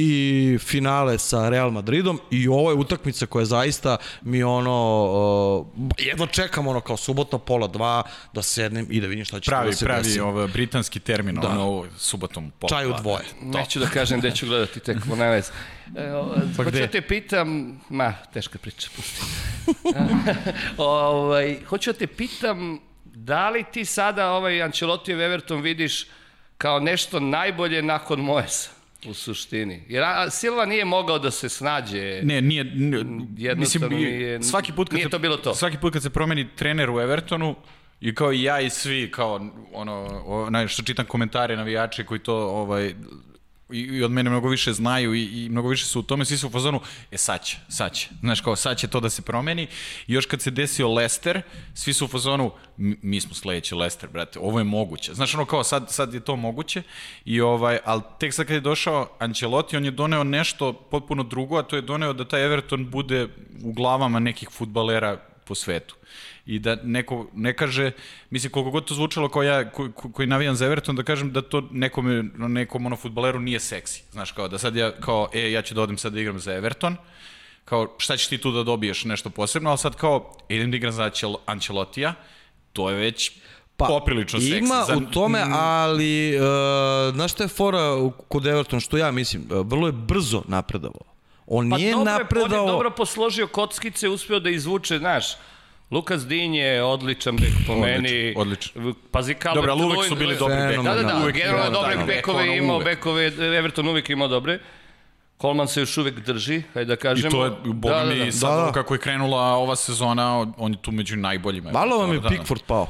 i 0.00 0.58
finale 0.58 1.18
sa 1.18 1.48
Real 1.48 1.70
Madridom 1.70 2.20
i 2.30 2.48
ovo 2.48 2.70
je 2.70 2.76
utakmica 2.76 3.26
koja 3.26 3.44
zaista 3.44 3.96
mi 4.22 4.42
ono 4.42 5.66
uh, 5.78 5.90
jedva 5.98 6.26
čekam 6.26 6.66
ono 6.66 6.80
kao 6.80 6.96
subotno 6.96 7.38
pola 7.38 7.66
dva 7.66 8.02
da 8.32 8.42
sednem 8.42 8.86
i 8.90 9.00
da 9.00 9.06
vidim 9.06 9.24
šta 9.24 9.40
će 9.40 9.50
Pravi, 9.50 9.70
da 9.70 9.76
se 9.76 9.84
pravi 9.84 10.02
desi. 10.02 10.20
ovaj, 10.20 10.46
britanski 10.46 11.00
termin, 11.00 11.34
da. 11.34 11.48
ono 11.48 11.62
ovo, 11.62 11.86
subotom 11.96 12.52
pola. 12.58 12.68
Čaj 12.68 12.86
u 12.86 12.88
dva. 12.88 13.00
dvoje. 13.00 13.24
Neću 13.42 13.78
da 13.78 13.86
kažem 13.86 14.18
gde 14.20 14.30
ću 14.30 14.46
gledati 14.46 14.80
tekmu 14.80 15.16
na 15.16 15.26
vez. 15.30 15.50
E, 15.96 16.12
Pa 16.56 16.64
hoću 16.64 16.78
da 16.78 16.86
te 16.86 17.00
pitam, 17.00 17.80
ma, 17.88 18.14
teška 18.32 18.58
priča, 18.58 18.88
pusti. 18.96 19.20
ovaj, 20.76 21.58
hoću 21.68 21.92
da 21.92 21.98
te 21.98 22.06
pitam, 22.06 22.80
da 23.04 23.50
li 23.50 23.64
ti 23.72 23.84
sada 23.84 24.30
ovaj 24.30 24.62
Ancelotijev 24.62 25.20
Everton 25.20 25.60
vidiš 25.60 26.06
kao 26.58 26.80
nešto 26.80 27.20
najbolje 27.20 27.82
nakon 27.82 28.20
Moesa 28.20 28.77
u 29.06 29.14
suštini? 29.14 29.82
Jer 29.88 30.04
a, 30.04 30.30
Silva 30.30 30.64
nije 30.64 30.84
mogao 30.84 31.18
da 31.18 31.30
se 31.30 31.48
snađe. 31.48 32.20
Ne, 32.22 32.40
nije, 32.40 32.64
nije 32.64 33.04
Jednostavno 33.38 33.56
mislim, 33.88 34.10
nije- 34.10 34.42
svaki 34.42 34.72
put 34.72 34.88
kad 34.88 34.94
nije 34.94 35.04
se, 35.04 35.10
to 35.10 35.18
bilo 35.18 35.36
to. 35.36 35.54
Svaki 35.54 35.76
put 35.78 35.92
kad 35.92 36.02
se 36.02 36.10
promeni 36.10 36.48
trener 36.56 36.90
u 36.90 37.00
Evertonu, 37.00 37.56
i 38.00 38.14
kao 38.14 38.32
i 38.32 38.42
ja 38.42 38.60
i 38.60 38.70
svi, 38.70 39.10
kao 39.10 39.40
ono, 39.72 40.22
onaj 40.26 40.68
što 40.68 40.82
čitam 40.82 41.06
komentare 41.06 41.56
navijače 41.56 42.04
koji 42.04 42.20
to 42.20 42.36
ovaj, 42.36 42.94
i, 43.72 43.80
i 43.80 44.02
od 44.02 44.10
mene 44.10 44.30
mnogo 44.30 44.48
više 44.48 44.72
znaju 44.72 45.14
i, 45.14 45.44
i 45.44 45.48
mnogo 45.48 45.68
više 45.68 45.86
su 45.86 46.00
u 46.00 46.02
tome, 46.02 46.24
svi 46.24 46.36
su 46.38 46.46
u 46.46 46.50
fazonu, 46.50 46.80
e 47.10 47.16
sad 47.18 47.44
će, 47.44 47.56
sad 47.68 47.92
će, 47.92 48.08
znaš 48.20 48.40
kao 48.40 48.56
sad 48.56 48.78
će 48.78 48.88
to 48.88 49.00
da 49.00 49.10
se 49.10 49.22
promeni. 49.22 49.62
I 50.06 50.12
još 50.12 50.26
kad 50.26 50.42
se 50.42 50.50
desio 50.50 50.92
Leicester, 50.94 51.42
svi 51.74 51.92
su 51.92 52.04
u 52.04 52.08
fazonu, 52.08 52.50
"Mi- 52.76 53.20
smo 53.20 53.34
sledeći 53.34 53.74
Leicester, 53.74 54.08
brate, 54.10 54.38
ovo 54.38 54.58
je 54.58 54.64
moguće, 54.64 55.14
znaš 55.14 55.34
ono 55.34 55.44
kao 55.44 55.64
sad, 55.64 55.90
sad 55.90 56.14
je 56.14 56.20
to 56.20 56.36
moguće 56.36 56.82
i 57.24 57.40
ovaj, 57.40 57.78
ali 57.84 58.02
tek 58.20 58.34
sad 58.34 58.46
kad 58.46 58.54
je 58.54 58.60
došao 58.60 59.10
Ancelotti, 59.18 59.76
on 59.76 59.84
je 59.84 59.90
doneo 59.90 60.24
nešto 60.24 60.72
potpuno 60.72 61.22
drugo, 61.22 61.56
a 61.58 61.62
to 61.62 61.76
je 61.76 61.82
doneo 61.82 62.12
da 62.12 62.24
taj 62.28 62.44
Everton 62.44 62.90
bude 62.90 63.28
u 63.62 63.72
glavama 63.72 64.18
nekih 64.18 64.48
futbalera 64.52 65.20
po 65.44 65.54
svetu 65.54 65.94
i 66.48 66.58
da 66.58 66.76
neko 66.82 67.26
ne 67.34 67.52
kaže, 67.56 67.90
mislim 68.30 68.52
koliko 68.52 68.70
god 68.70 68.84
to 68.84 68.94
zvučalo 68.94 69.28
kao 69.28 69.42
ja 69.42 69.70
ko, 69.70 69.90
ko, 69.94 70.12
koji 70.12 70.28
navijam 70.28 70.54
za 70.54 70.66
Everton, 70.66 70.96
da 70.96 71.02
kažem 71.02 71.32
da 71.32 71.42
to 71.42 71.68
nekome, 71.70 72.22
nekom 72.36 72.86
ono 72.86 72.96
futbaleru 72.96 73.40
nije 73.40 73.60
seksi. 73.60 74.02
Znaš, 74.12 74.32
kao 74.32 74.48
da 74.48 74.58
sad 74.58 74.76
ja, 74.76 74.92
kao, 75.00 75.28
e, 75.32 75.52
ja 75.52 75.62
ću 75.62 75.74
da 75.74 75.82
odem 75.82 75.98
sad 75.98 76.12
da 76.12 76.20
igram 76.20 76.38
za 76.38 76.54
Everton, 76.54 76.96
kao 77.64 77.94
šta 77.98 78.16
ćeš 78.16 78.26
ti 78.26 78.38
tu 78.38 78.52
da 78.52 78.62
dobiješ 78.62 79.04
nešto 79.04 79.30
posebno, 79.30 79.70
ali 79.70 79.78
sad 79.78 79.96
kao, 79.96 80.36
e, 80.48 80.56
idem 80.56 80.70
da 80.70 80.76
igram 80.76 80.92
za 80.92 81.04
Ancel, 81.04 81.34
Ancelotija, 81.46 82.14
to 82.72 82.90
je 82.90 82.96
već 82.96 83.32
pa, 83.76 83.86
poprilično 83.86 84.40
seksi. 84.40 84.58
Ima 84.58 84.84
za, 84.86 84.96
u 84.96 85.00
tome, 85.00 85.44
ali 85.52 86.36
uh, 86.36 87.14
znaš 87.14 87.32
šta 87.32 87.44
je 87.44 87.48
fora 87.48 88.10
kod 88.28 88.46
Everton, 88.46 88.80
što 88.80 88.96
ja 88.96 89.10
mislim, 89.10 89.42
uh, 89.50 89.66
vrlo 89.66 89.86
je 89.86 89.92
brzo 89.92 90.42
napredovao. 90.46 91.14
On 91.46 91.68
nije 91.68 91.92
dobro, 91.92 92.12
napredao... 92.12 92.62
On 92.62 92.66
je 92.66 92.72
dobro 92.72 92.90
posložio 92.90 93.46
kockice, 93.46 94.08
uspeo 94.08 94.40
da 94.40 94.50
izvuče, 94.50 94.98
znaš, 94.98 95.36
Lukas 95.90 96.26
Din 96.26 96.54
je 96.54 96.82
odličan 96.84 97.36
bek 97.36 97.52
po 97.66 97.72
Odličan, 97.72 97.80
meni. 97.92 98.34
odličan. 98.36 98.72
Pazi, 99.10 99.34
Calvert 99.34 99.54
Dobro, 99.56 99.72
ali 99.74 99.84
uvek 99.86 100.08
su 100.08 100.14
bili 100.16 100.36
dobri 100.36 100.56
Da, 100.56 100.66
bekovi. 100.66 100.76
da, 100.78 100.82
da, 100.84 100.94
Fenomenalno. 100.94 101.22
Uvek 101.22 101.34
generalno 101.36 101.66
imao 101.66 101.82
dobre 101.82 101.96
da, 101.96 102.04
bekove 102.04 102.56
imao, 102.56 102.76
uvek. 102.76 102.84
bekove, 102.86 103.26
Everton 103.58 103.88
uvijek 103.88 104.10
imao 104.10 104.28
dobre. 104.28 104.58
Kolman 105.36 105.68
se 105.68 105.80
još 105.80 105.98
uvijek 105.98 106.14
drži, 106.16 106.62
hajde 106.74 106.84
da 106.86 106.94
I 106.94 106.96
kažemo. 106.96 107.30
to 107.30 107.44
je, 107.44 107.50
boga 107.64 108.04
mi, 108.04 108.18
da. 108.18 108.32
sad 108.32 108.56
Da, 108.56 108.64
da. 108.64 108.72
kako 108.72 108.94
je 108.94 109.00
krenula 109.00 109.40
ova 109.42 109.76
sezona, 109.76 110.46
on 110.56 110.72
je 110.72 110.78
tu 110.82 110.92
među 110.92 111.16
najboljima. 111.16 111.70
Malo 111.72 111.98
vam 111.98 112.10
je 112.10 112.16
Da, 112.16 112.22
da. 112.22 112.28
Pickford 112.28 112.62
pao. 112.62 112.86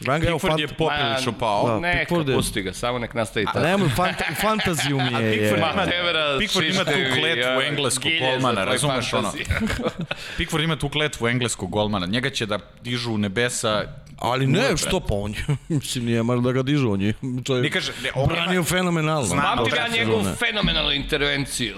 Ranga, 0.00 0.28
evo, 0.28 0.38
Pickford 0.38 0.60
je 0.60 0.68
fant- 0.68 0.74
poprilično 0.74 1.32
pao. 1.32 1.68
Da, 1.68 1.80
Neka, 1.80 1.98
Pickford 1.98 2.28
je- 2.28 2.34
pusti 2.34 2.62
ga, 2.62 2.72
samo 2.72 2.98
nek 2.98 3.14
nastavi 3.14 3.46
A 3.46 3.52
tako. 3.52 3.66
nemoj, 3.66 3.88
fant 3.88 4.16
fantaziju 4.36 4.96
mi 4.96 5.04
je. 5.14 5.30
Pickford 5.32 5.42
je. 5.52 5.58
ima- 5.60 5.72
Matevera, 5.76 6.36
Pickford 6.40 6.66
ima 6.66 6.84
tu 6.84 6.90
kletvu 7.14 7.60
engleskog 7.62 8.12
golmana, 8.20 8.64
razumeš 8.64 9.12
ono? 9.12 9.32
Pickford 10.36 10.64
ima 10.64 10.76
tu 10.76 10.88
kletvu 10.88 11.28
engleskog 11.28 11.70
golmana. 11.70 12.06
Njega 12.06 12.30
će 12.30 12.46
da 12.46 12.58
dižu 12.82 13.12
u 13.12 13.18
nebesa. 13.18 13.84
Ali 14.18 14.46
ne, 14.46 14.58
Uvek, 14.60 14.78
što 14.78 15.00
pa 15.00 15.14
on 15.14 15.30
je, 15.32 15.44
mislim, 15.70 16.04
nije 16.04 16.22
mar 16.22 16.38
da 16.38 16.52
ga 16.52 16.62
dižu, 16.62 16.90
on 16.90 17.00
je, 17.02 17.14
čovjek, 17.46 17.64
Ne 17.64 17.70
kaže, 17.70 17.92
ne, 18.02 18.10
on 18.14 18.28
branio 18.28 18.64
fenomenalno. 18.64 19.26
Znam, 19.26 19.58
ja 19.58 19.64
sezone. 19.66 19.98
njegovu 19.98 20.24
fenomenalnu 20.36 20.92
intervenciju. 20.92 21.76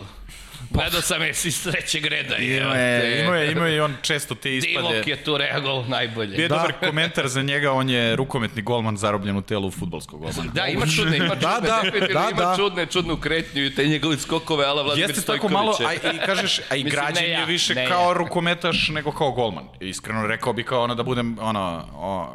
Gledao 0.70 1.00
sam 1.00 1.22
je 1.22 1.30
iz 1.30 1.62
trećeg 1.62 2.06
reda. 2.06 2.36
Ima 2.36 2.74
je, 2.74 3.24
ima 3.24 3.36
je, 3.36 3.52
ima 3.52 3.66
je 3.66 3.76
i 3.76 3.80
on 3.80 3.96
često 4.02 4.34
te 4.34 4.56
ispade. 4.56 4.88
Divok 4.88 5.06
je 5.06 5.24
tu 5.24 5.38
reagovao 5.38 5.84
najbolje. 5.88 6.36
Bio 6.36 6.42
je 6.42 6.48
Da. 6.48 6.54
dobar 6.56 6.72
komentar 6.88 7.28
za 7.28 7.42
njega, 7.42 7.72
on 7.72 7.90
je 7.90 8.16
rukometni 8.16 8.62
golman 8.62 8.96
zarobljen 8.96 9.36
u 9.36 9.42
telu 9.42 9.70
futbolskog 9.70 10.20
golmana. 10.20 10.52
Da, 10.52 10.66
ima 10.66 10.86
čudne, 10.86 11.16
ima 11.16 11.28
čudne, 11.28 11.40
Da, 11.40 11.60
da, 11.60 11.90
da, 12.00 12.28
ima 12.30 12.42
da. 12.42 12.54
čudne, 12.56 12.86
čudnu 12.86 13.16
kretnju 13.16 13.64
i 13.64 13.74
te 13.74 13.86
njegove 13.86 14.16
skokove, 14.18 14.64
ala 14.64 14.82
Vladimir 14.82 15.10
Jeste 15.10 15.26
tako 15.26 15.48
malo, 15.48 15.76
a 15.86 15.94
i 15.94 16.18
kažeš, 16.26 16.60
a 16.70 16.76
i 16.76 16.84
Mislim, 16.84 17.00
građen 17.00 17.30
ja, 17.30 17.40
je 17.40 17.46
više 17.46 17.74
ne 17.74 17.88
kao 17.88 18.08
ja. 18.08 18.12
rukometaš 18.12 18.88
nego 18.88 19.12
kao 19.12 19.32
golman. 19.32 19.64
Iskreno 19.80 20.26
rekao 20.26 20.52
bi 20.52 20.64
kao 20.64 20.82
ono 20.82 20.94
da 20.94 21.02
budem 21.02 21.38
ono, 21.40 21.84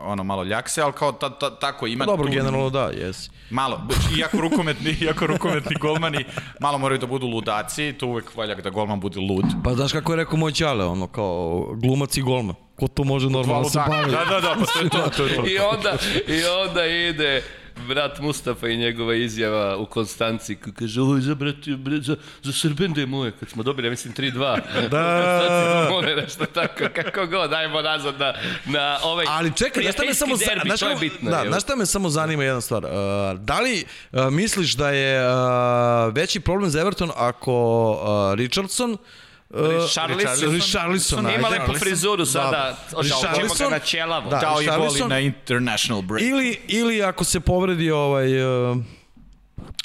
ono 0.03 0.23
malo 0.23 0.43
ljakse, 0.43 0.81
ali 0.81 0.93
kao 0.93 1.11
ta, 1.11 1.29
ta, 1.29 1.59
tako 1.59 1.87
ima 1.87 2.05
Dobro, 2.05 2.25
tu, 2.25 2.31
generalno 2.31 2.69
da, 2.69 2.91
jesi. 2.93 3.29
Malo, 3.49 3.87
iako 4.19 4.37
rukometni, 4.37 4.97
iako 5.01 5.27
rukometni 5.27 5.75
golmani 5.79 6.25
malo 6.59 6.77
moraju 6.77 6.99
da 6.99 7.07
budu 7.07 7.27
ludaci, 7.27 7.93
to 7.99 8.07
uvek 8.13 8.35
valja 8.35 8.55
da 8.55 8.69
golman 8.69 8.99
bude 8.99 9.19
lud. 9.19 9.45
Pa 9.63 9.73
znaš 9.73 9.91
kako 9.91 10.11
je 10.11 10.15
rekao 10.15 10.37
moj 10.37 10.51
Ćale, 10.51 10.85
ono, 10.85 11.07
kao 11.07 11.67
glumac 11.75 12.17
i 12.17 12.21
golman. 12.21 12.55
Ko 12.79 12.87
to 12.87 13.03
može 13.03 13.29
normalno 13.29 13.63
da 13.63 13.69
se 13.69 13.79
bavi? 13.87 14.11
Da, 14.11 14.25
da, 14.25 14.39
da, 14.41 14.55
pa 14.59 14.65
to 14.65 14.79
je 14.83 14.89
to, 14.89 15.09
to 15.17 15.23
je 15.23 15.35
to. 15.35 15.47
I 15.53 15.57
onda, 15.57 15.97
I 16.27 16.43
onda 16.65 16.85
ide 16.85 17.43
brat 17.83 18.19
Mustafa 18.19 18.67
i 18.67 18.77
njegova 18.77 19.15
izjava 19.15 19.77
u 19.77 19.85
Konstanci 19.85 20.55
koji 20.55 20.73
kaže 20.73 21.01
ovo 21.01 21.15
je 21.15 21.21
za, 21.21 21.35
brat, 21.35 21.55
brat, 21.77 22.01
za, 22.01 22.15
za 22.43 22.53
Srbende 22.53 23.05
moje 23.05 23.31
kad 23.31 23.49
smo 23.49 23.63
dobili, 23.63 23.87
ja 23.87 23.91
mislim 23.91 24.13
3-2 24.13 24.59
da. 24.89 25.87
more 25.93 26.15
nešto 26.15 26.45
tako, 26.45 26.83
kako 26.95 27.25
god 27.27 27.53
ajmo 27.53 27.81
nazad 27.81 28.19
na, 28.19 28.33
na 28.65 28.97
ovaj 29.03 29.25
Ali 29.29 29.51
čekaj, 29.55 29.83
znaš 29.83 29.95
šta 29.95 30.05
me 30.05 30.13
samo, 30.13 30.35
derbi, 30.37 30.61
znaš, 30.65 30.79
to 30.79 30.89
je 30.89 30.95
bitno 30.95 31.31
da, 31.31 31.43
znaš 31.47 31.63
šta 31.63 31.75
me 31.75 31.85
samo 31.85 32.09
zanima 32.09 32.43
jedna 32.43 32.61
stvar. 32.61 32.85
Uh, 32.85 32.91
da 33.39 33.59
li 33.59 33.85
uh, 34.11 34.29
misliš 34.31 34.73
da 34.73 34.89
je 34.89 35.27
uh, 35.27 36.13
veći 36.13 36.39
problem 36.39 36.69
za 36.69 36.81
Everton 36.81 37.11
ako 37.15 37.91
uh, 37.91 38.37
Richardson 38.37 38.91
Uh, 38.91 38.99
Richarlison. 39.53 40.51
Richarlison, 40.51 41.29
Ima 41.29 41.49
lepu 41.49 41.73
frizuru 41.73 42.25
sada, 42.25 42.51
Da. 42.51 42.77
ga 42.93 42.99
Richarlison- 42.99 43.69
na 43.69 43.79
ćelavo. 43.79 44.29
Da. 44.29 44.37
Dao 44.37 44.59
je 44.59 44.67
gol 44.67 44.75
i 44.77 44.79
Richarlison- 44.79 45.07
na 45.07 45.19
international 45.19 46.01
break. 46.01 46.21
Ili, 46.23 46.59
ili 46.67 47.03
ako 47.03 47.23
se 47.23 47.39
povredi 47.39 47.91
ovaj... 47.91 48.43
Uh, 48.71 48.77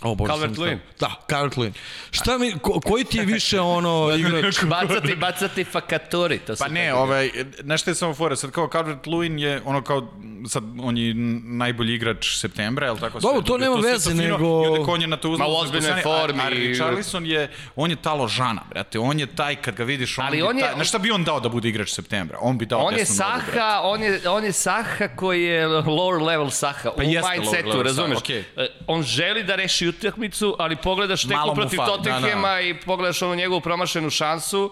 O, 0.01 0.15
Bože, 0.15 0.29
Calvert 0.29 0.55
sam- 0.55 0.65
Lewin. 0.65 0.79
Da, 1.01 1.11
Calvert 1.27 1.55
Lewin. 1.55 1.73
Šta 2.11 2.39
mi, 2.39 2.53
ko, 2.53 2.81
koji 2.81 3.05
ti 3.05 3.19
je 3.19 3.25
više 3.25 3.61
ono 3.61 4.11
igrač? 4.19 4.65
Bacati, 4.65 5.15
bacati 5.17 5.65
fakatori, 5.65 6.39
to 6.39 6.57
se 6.57 6.59
Pa 6.61 6.69
ne, 6.69 6.87
tako 6.87 6.99
ovaj, 6.99 7.31
šta 7.79 7.91
je 7.91 7.95
samo 7.95 8.15
fora, 8.15 8.37
sad 8.37 8.51
kao 8.51 8.69
Calvert 8.69 9.07
Lewin 9.07 9.39
je 9.39 9.63
ono 9.65 9.83
kao, 9.83 10.13
sad 10.49 10.65
on 10.81 10.97
je 10.99 11.15
najbolji 11.45 11.95
igrač 11.95 12.31
septembra, 12.31 12.87
je 12.87 12.93
li 12.93 13.01
tako? 13.01 13.21
Dobro, 13.21 13.43
to 13.43 13.59
nema 13.59 13.77
veze, 13.77 14.11
fino. 14.11 14.23
nego- 14.23 14.77
I 14.77 14.81
onda 14.81 15.01
je 15.01 15.07
na 15.07 15.17
to 15.17 15.29
Ma 15.31 15.47
u 15.47 15.55
ozbiljnoj 15.55 16.03
formi 16.03 16.43
A, 16.43 16.49
Richarlison 16.49 17.27
je, 17.27 17.51
on 17.77 17.91
je 17.91 17.97
talo 17.97 18.29
žana, 18.29 18.63
brate, 18.71 18.99
on 18.99 19.21
je 19.21 19.27
taj, 19.29 19.57
kad 19.57 19.75
ga 19.75 19.85
vidiš, 19.85 20.19
on, 20.19 20.27
Ali 20.27 20.37
bi 20.37 20.43
on 20.43 20.57
je- 20.57 20.63
taj, 20.63 20.75
znaš 20.75 20.89
šta 20.89 20.99
bi 20.99 21.11
on 21.11 21.25
dao 21.25 21.41
da 21.41 21.49
bude 21.49 21.69
igrač 21.69 21.91
septembra? 21.91 22.39
On 22.41 22.59
bi 22.59 22.67
dao 22.67 22.81
On 22.81 22.95
je. 22.95 23.07
Saha, 23.07 23.81
on 23.83 24.03
je, 24.03 24.29
on 24.29 24.45
je 24.45 24.53
Saha 24.53 25.09
koji 25.09 25.43
je 25.43 25.67
lower 25.69 26.23
level 26.23 26.51
Saha, 26.51 26.91
Pa 26.91 27.03
u 27.03 27.05
jeste 27.05 27.21
lower 27.23 27.39
mindsetu, 27.39 27.69
level 27.69 27.83
razumeš? 27.83 28.11
Saha, 28.11 28.19
okej. 28.21 28.45
E, 28.57 28.69
On 28.87 29.03
želi 29.03 29.45
da 29.45 29.55
reši 29.55 29.88
utakmicu, 29.89 30.57
ali 30.59 30.77
pogledaš 30.77 31.23
teku 31.23 31.55
protiv 31.55 31.77
fali, 31.77 31.91
da, 31.91 31.97
Tottenhema 31.97 32.49
da. 32.49 32.61
i 32.61 32.75
pogledaš 32.81 33.23
onu 33.23 33.35
njegovu 33.35 33.61
promašenu 33.61 34.11
šansu. 34.11 34.71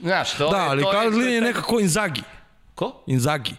Znaš, 0.00 0.32
to 0.32 0.50
Da, 0.50 0.56
je... 0.56 0.68
ali 0.68 0.82
to 0.82 0.90
Lewin 0.90 1.28
je 1.28 1.40
nekako 1.40 1.80
Inzagi. 1.80 2.22
Ko? 2.78 3.02
Inzagi. 3.06 3.52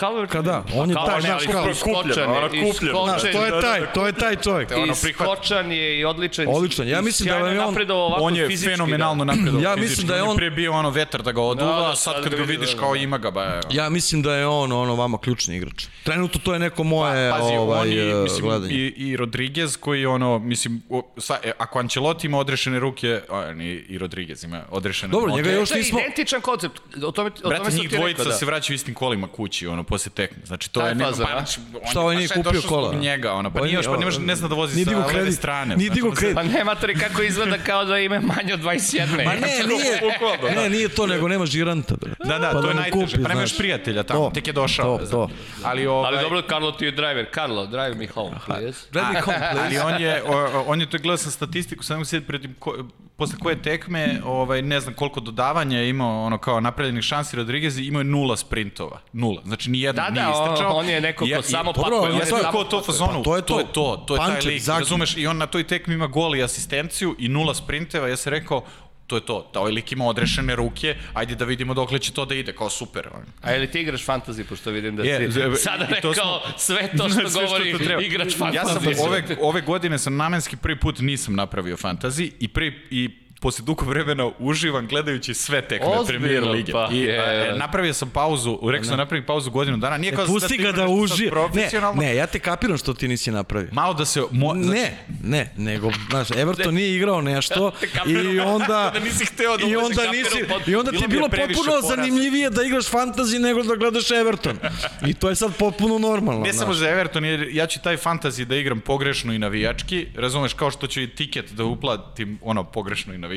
Calvert 0.00 0.30
Ka 0.30 0.42
da, 0.42 0.64
on 0.74 0.90
je 0.90 0.96
taj, 0.96 1.20
znaš, 1.20 1.42
kao- 1.44 1.70
iskočan 1.70 2.30
ono 2.30 2.46
je, 2.46 2.68
iskočan 2.70 3.04
Znaš, 3.04 3.22
to 3.22 3.44
je 3.46 3.60
taj, 3.60 3.92
to 3.94 4.06
je 4.06 4.12
taj 4.14 4.36
čovjek. 4.36 4.68
I 4.70 5.12
skočan 5.12 5.72
je 5.72 5.98
i 5.98 6.04
odličan. 6.04 6.46
Odličan. 6.48 6.88
Ja 6.88 7.00
mislim 7.00 7.28
da 7.28 7.34
je 7.36 7.60
on- 7.60 7.76
On 8.20 8.36
je 8.36 8.46
fizički, 8.46 8.70
fenomenalno 8.70 9.24
da. 9.24 9.32
napredovao. 9.32 9.62
Ja 9.62 9.76
mislim 9.76 10.06
da 10.06 10.16
je 10.16 10.22
On 10.22 10.28
on- 10.28 10.34
je 10.34 10.38
pre 10.38 10.50
bio 10.50 10.72
ono 10.72 10.90
vetar 10.90 11.22
da 11.22 11.32
ga 11.32 11.40
oduva, 11.42 11.72
Da, 11.72 11.76
da, 11.76 11.90
a 11.90 11.96
sad 11.96 12.14
kad 12.14 12.24
ga 12.24 12.30
ga 12.30 12.36
vidi, 12.36 12.52
vidiš 12.52 12.72
da, 12.72 12.80
kao 12.80 12.92
da. 12.92 12.98
ima 12.98 13.18
ga, 13.18 13.30
ba, 13.30 13.44
evo. 13.44 13.60
Ja 13.70 13.90
mislim 13.90 14.22
da 14.22 14.34
je 14.34 14.46
on 14.46 14.72
ono 14.72 14.94
vama 14.94 15.18
ključni 15.18 15.56
igrač. 15.56 15.84
Trenutno 16.04 16.40
to 16.44 16.52
je 16.52 16.58
neko 16.58 16.84
moje 16.84 17.30
Pa, 17.30 17.38
Pazi, 17.38 17.52
ovaj, 17.52 17.80
on 17.80 18.10
e, 18.10 18.22
mislim, 18.22 18.42
gledanje. 18.42 18.74
i, 18.74 18.94
i 18.98 19.16
Rodriguez 19.16 19.76
koji 19.76 20.00
je 20.00 20.08
ono, 20.08 20.38
mislim, 20.38 20.82
o, 20.90 21.02
sa, 21.18 21.38
e, 21.42 21.52
ako 21.58 21.78
Ancelotti 21.78 22.26
ima 22.26 22.38
odrešene 22.38 22.78
ruke, 22.78 23.20
a, 23.30 23.52
ni, 23.52 23.64
i 23.66 23.98
Rodriguez 23.98 24.44
ima 24.44 24.62
odrešene 24.70 25.10
Dobro, 25.10 25.30
noge. 25.30 25.42
njega 25.42 25.50
još 25.52 25.68
To 25.68 25.74
je 25.74 25.78
nismo... 25.78 25.98
identičan 25.98 26.40
koncept. 26.40 26.80
O 26.96 27.10
tome, 27.10 27.28
o 27.28 27.40
tome 27.40 27.54
Brate, 27.56 27.76
njih 27.76 27.90
dvojica 27.90 28.24
da. 28.24 28.32
se 28.32 28.46
vraća 28.46 28.63
u 28.70 28.74
istim 28.74 28.94
kolima 28.94 29.28
kući, 29.28 29.66
ono, 29.66 29.82
posle 29.82 30.12
tekme. 30.12 30.46
Znači, 30.46 30.70
to 30.70 30.80
Taj 30.80 30.88
je... 30.88 30.94
nema- 30.94 31.04
fazon, 31.06 31.26
pa, 31.26 31.32
znači, 31.32 31.60
on 31.74 31.90
Šta, 31.90 32.00
je- 32.00 32.04
pa 32.06 32.14
nije 32.14 32.28
kupio 32.28 32.60
kola? 32.62 32.94
njega, 32.94 33.32
ono, 33.32 33.50
pa 33.50 33.60
On 33.60 33.66
nije 33.66 33.74
još, 33.74 33.84
pa 33.84 33.90
nije- 33.90 33.98
ne 33.98 34.04
može, 34.04 34.20
ne 34.20 34.36
zna 34.36 34.48
da 34.48 34.54
vozi 34.54 34.84
sa 34.84 35.06
leve 35.08 35.32
strane. 35.32 35.76
Nije 35.76 35.86
Znači, 35.88 36.02
ono, 36.02 36.10
kredit. 36.12 36.34
Pa 36.36 36.42
ne, 36.42 36.64
matori, 36.64 36.94
kako 36.94 37.22
izgleda 37.22 37.58
kao 37.58 37.84
da 37.84 37.98
ima 37.98 38.20
manje 38.22 38.54
od 38.54 38.60
21. 38.60 39.24
Ma 39.24 39.34
ne, 39.34 39.40
nije, 39.40 40.56
ne, 40.56 40.70
nije 40.70 40.88
to, 40.88 41.06
nego 41.06 41.28
nema 41.28 41.46
žiranta. 41.46 41.94
Bre. 41.96 42.14
Da, 42.20 42.38
da, 42.38 42.50
Pa 42.52 42.60
to 42.60 42.68
je 42.68 42.74
mu 42.74 42.80
najteže. 42.80 43.22
pa 43.22 43.28
nemaš 43.28 43.56
prijatelja 43.56 44.02
tamo, 44.02 44.20
To, 44.20 44.30
tek 44.30 44.46
je 44.46 44.52
došao. 44.52 44.98
to, 44.98 45.06
to. 45.06 45.28
Ali, 45.64 45.86
ovaj, 45.86 46.08
Ali 46.08 46.18
dobro, 46.20 46.42
Karlo 46.42 46.72
ti 46.72 46.84
je 46.84 46.90
driver. 46.90 47.26
Karlo, 47.30 47.66
drive 47.66 47.94
me 47.94 48.06
home, 48.06 48.36
please. 48.46 48.78
Let 48.92 49.04
me 49.12 49.20
home, 49.20 49.38
please. 49.52 49.60
Ali 49.60 49.94
on 49.94 50.00
je, 50.00 50.22
on 50.66 50.80
je 50.80 50.90
to 50.90 50.98
gledao 50.98 51.16
sam 51.16 51.30
statistiku, 51.32 51.84
sam 51.84 52.04
se 52.04 52.20
pred 52.20 52.46
ko, 52.58 52.74
posle 53.16 53.36
koje 53.38 53.62
tekme, 53.62 54.20
ovaj, 54.24 54.62
ne 54.62 54.80
znam 54.80 54.94
koliko 54.94 55.20
dodavanja 55.20 55.78
je 55.78 55.88
imao, 55.88 56.24
ono 56.24 56.38
kao 56.38 56.60
napravljenih 56.60 57.02
šansi 57.02 57.36
Rodriguez 57.36 57.78
i 57.78 57.84
imao 57.84 58.00
je 58.00 58.04
nula 58.04 58.36
sprintova. 58.54 59.00
Nula. 59.12 59.42
Znači 59.44 59.70
ni 59.70 59.80
jedna 59.80 60.02
Da, 60.02 60.10
nije 60.12 60.24
da, 60.24 60.30
istrčao. 60.44 60.72
on 60.72 60.88
je 60.88 61.00
neko 61.00 61.18
ko 61.20 61.26
Ja- 61.26 61.42
samo 61.44 61.72
Dobro, 61.72 61.90
pakuje. 61.90 62.10
je 62.10 62.16
je 62.16 62.20
to- 62.20 62.36
samo 62.36 62.52
ko 62.52 62.64
to 62.64 62.82
fazonu, 62.82 63.12
Pa 63.14 63.22
to 63.22 63.36
je 63.36 63.42
to 63.42 63.58
je 63.58 63.64
to. 63.64 63.72
to, 63.96 64.04
to 64.06 64.14
je 64.14 64.18
taj 64.20 64.40
lik, 64.42 64.62
Zaki. 64.62 64.78
razumeš, 64.80 65.16
i 65.16 65.26
on 65.26 65.38
na 65.38 65.46
toj 65.46 65.64
tekmi 65.64 65.94
ima 65.94 66.06
gol 66.08 66.36
i 66.36 66.42
asistenciju 66.42 67.16
i 67.18 67.28
nula 67.28 67.54
sprinteva, 67.54 68.08
ja 68.08 68.16
sam 68.16 68.30
rekao, 68.30 68.64
to 69.06 69.16
je 69.16 69.22
to, 69.22 69.50
da 69.52 69.60
ovaj 69.60 69.72
lik 69.72 69.92
ima 69.92 70.06
odrešene 70.06 70.56
ruke, 70.56 70.96
ajde 71.14 71.34
da 71.34 71.44
vidimo 71.44 71.74
dokle 71.74 71.98
će 71.98 72.12
to 72.12 72.24
da 72.24 72.34
ide, 72.34 72.52
kao 72.52 72.70
super. 72.70 73.08
A 73.42 73.54
ili 73.54 73.70
ti 73.70 73.80
igraš 73.80 74.02
fantasy, 74.02 74.44
pošto 74.44 74.70
vidim 74.70 74.96
da 74.96 75.02
Je, 75.02 75.18
si 75.18 75.30
z- 75.30 75.56
sada 75.56 75.86
to 75.86 75.94
rekao 75.94 76.14
smo- 76.14 76.40
sve 76.56 76.88
to 76.88 77.08
što 77.08 77.28
Sve 77.30 77.42
govori 77.42 77.72
to 77.72 77.78
treba. 77.78 78.02
igrač 78.02 78.34
fantasy. 78.34 78.54
Ja 78.54 78.64
sam 78.64 78.82
ove, 79.00 79.22
ove 79.40 79.60
godine 79.60 79.98
sam 79.98 80.16
namenski 80.16 80.56
prvi 80.56 80.80
put 80.80 80.98
nisam 81.00 81.34
napravio 81.34 81.76
fantazi 81.76 82.32
i 82.40 82.48
prvi 82.48 82.80
i 82.90 83.10
posle 83.44 83.64
dugo 83.64 83.84
vremena 83.84 84.30
uživam 84.38 84.86
gledajući 84.86 85.34
sve 85.34 85.62
tekme 85.62 85.86
Ozbiljno, 85.88 86.06
Premier 86.20 86.44
lige. 86.44 86.72
pa, 86.72 86.88
I 86.92 86.98
je. 86.98 87.16
e, 87.48 87.54
napravio 87.56 87.94
sam 87.94 88.10
pauzu, 88.10 88.58
rekao 88.64 88.84
sam 88.84 88.90
da 88.90 88.96
napravim 88.96 89.24
pauzu 89.24 89.50
godinu 89.50 89.76
dana. 89.76 89.98
Nije 89.98 90.12
kao 90.12 90.24
E, 90.24 90.26
pusti 90.26 90.48
ti 90.48 90.62
ga 90.62 90.72
da 90.72 90.86
uži. 90.88 91.30
Ne, 91.54 91.68
ne, 91.96 92.16
ja 92.16 92.26
te 92.26 92.38
kapiram 92.38 92.78
što 92.78 92.94
ti 92.94 93.08
nisi 93.08 93.30
napravio. 93.30 93.68
Malo 93.72 93.94
da 93.94 94.04
se... 94.04 94.22
Mo, 94.30 94.54
znači, 94.54 94.80
Ne, 94.80 94.98
ne, 95.22 95.52
nego, 95.56 95.90
znaš, 96.10 96.30
Everton 96.30 96.74
nije 96.74 96.96
igrao 96.96 97.20
nešto 97.20 97.72
i 98.32 98.40
onda... 98.40 98.90
Da 98.94 99.00
nisi 99.00 99.24
hteo 99.26 99.56
da 99.56 99.66
I 99.66 99.76
onda, 99.76 100.10
nisi, 100.10 100.44
pod- 100.48 100.68
I 100.68 100.76
onda 100.76 100.90
ti 100.90 100.98
je 100.98 101.08
bilo 101.08 101.28
potpuno 101.28 101.70
poraz. 101.70 101.84
zanimljivije 101.86 102.50
da 102.50 102.62
igraš 102.62 102.84
fantasy 102.86 103.38
nego 103.38 103.62
da 103.62 103.74
gledaš 103.74 104.10
Everton. 104.10 104.58
I 105.06 105.14
to 105.14 105.28
je 105.28 105.34
sad 105.34 105.56
potpuno 105.56 105.98
normalno. 106.00 106.40
Ne 106.40 106.52
znaš. 106.52 106.60
samo 106.60 106.74
za 106.74 106.88
Everton, 106.88 107.24
jer 107.24 107.48
ja 107.52 107.66
ću 107.66 107.80
taj 107.80 107.96
fantasy 107.96 108.44
da 108.44 108.56
igram 108.56 108.80
pogrešno 108.80 109.32
i 109.32 109.38
navijački, 109.38 110.06
razumeš, 110.16 110.52
kao 110.54 110.70
što 110.70 110.86
ću 110.86 111.00
i 111.00 111.08
tiket 111.08 111.50
da 111.50 111.64
uplatim 111.64 112.38
ono 112.42 112.64
pogrešno 112.64 113.14
i 113.14 113.18
navijački, 113.18 113.33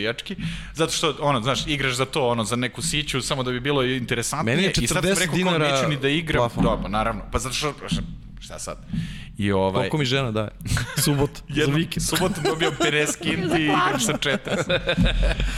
zato 0.74 0.92
što, 0.92 1.16
ono, 1.20 1.42
znaš, 1.42 1.68
igraš 1.68 1.94
za 1.94 2.06
to, 2.06 2.28
ono, 2.28 2.44
za 2.44 2.56
neku 2.56 2.82
siću, 2.82 3.22
samo 3.22 3.44
da 3.44 3.52
bi 3.52 3.60
bilo 3.60 3.84
interesantnije. 3.84 4.56
Meni 4.56 4.68
je 4.68 4.74
I 4.82 4.88
sad 4.88 5.04
sam 5.04 5.12
40 5.12 5.20
rekao, 5.20 5.26
kao, 5.26 5.36
dinara 5.36 5.72
neću 5.72 5.90
ni 5.90 5.98
da 5.98 6.10
igram. 6.10 6.50
pa 6.84 6.88
naravno, 6.88 7.22
pa 7.32 7.40
zato 7.40 7.56
što, 7.56 7.74
šta 8.48 8.60
sad? 8.60 8.78
I 9.38 9.52
ovaj... 9.52 9.74
Koliko 9.74 9.98
mi 9.98 10.06
žena 10.06 10.32
daje? 10.32 10.50
Subot, 11.04 11.30
za 11.50 11.62
Jednom 11.62 11.78
vikend. 11.78 12.06
subotu 12.06 12.42
dobio 12.44 12.72
50 12.72 13.18
kinti 13.20 13.58
i 13.58 13.64
igram 13.64 14.00
sa 14.00 14.14
40. 14.14 14.80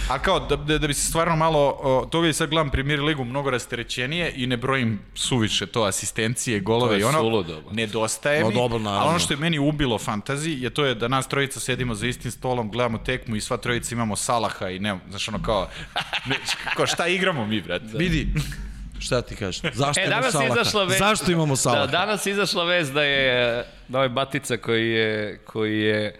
A 0.10 0.20
kao, 0.20 0.40
da, 0.40 0.56
da, 0.56 0.78
da 0.78 0.88
bi 0.88 0.94
se 0.94 1.08
stvarno 1.08 1.36
malo, 1.36 1.60
o, 1.74 2.06
toga 2.06 2.28
i 2.28 2.34
sad 2.34 2.50
gledam 2.50 2.70
Premier 2.70 3.00
ligu 3.02 3.24
mnogo 3.24 3.50
rasterećenije 3.50 4.34
i 4.36 4.48
ne 4.48 4.58
brojim 4.58 5.00
suviše 5.16 5.66
to 5.66 5.84
asistencije, 5.84 6.60
golove 6.60 6.90
To 6.90 6.96
je 6.96 7.00
i 7.00 7.04
ono. 7.04 7.20
suludo. 7.20 7.62
Nedostaje 7.72 8.42
No, 8.42 8.50
mi. 8.50 8.54
dobro, 8.56 8.80
naravno. 8.80 9.00
ali 9.00 9.10
ono 9.10 9.20
što 9.20 9.34
je 9.34 9.38
meni 9.38 9.60
ubilo 9.60 9.98
fantazi 9.98 10.52
je 10.52 10.70
to 10.70 10.86
je 10.86 10.96
da 10.96 11.08
nas 11.08 11.28
trojica 11.28 11.60
sedimo 11.60 11.96
za 11.96 12.08
istim 12.08 12.32
stolom, 12.32 12.72
gledamo 12.72 12.98
tekmu 12.98 13.36
i 13.36 13.42
sva 13.42 13.58
trojica 13.58 13.96
imamo 13.96 14.16
Salaha 14.16 14.70
i 14.70 14.80
ne, 14.80 15.00
znaš 15.10 15.28
ono 15.28 15.42
kao, 15.42 15.70
ne, 16.30 16.36
kao 16.76 16.88
šta 16.88 17.08
igramo 17.08 17.46
mi, 17.46 17.62
brate? 17.62 17.86
Vidi, 17.94 18.28
šta 19.00 19.22
ti 19.22 19.36
kažeš? 19.36 19.62
Zašto 19.74 20.02
E, 20.02 20.06
imamo 20.06 20.16
danas 20.16 20.32
Salaha? 20.34 20.54
izašla 20.54 20.84
vest. 20.84 21.00
Zašto 21.00 21.32
imamo 21.32 21.56
Salaha? 21.56 21.86
Da, 21.86 21.92
danas 21.92 22.26
je 22.26 22.32
izašla 22.32 22.64
vest 22.64 22.94
da 22.94 23.04
je 23.04 23.64
da 23.88 23.98
ovaj 23.98 24.10
Batica 24.10 24.58
koji 24.58 24.90
je, 24.90 25.40
koji 25.46 25.80
je 25.80 26.20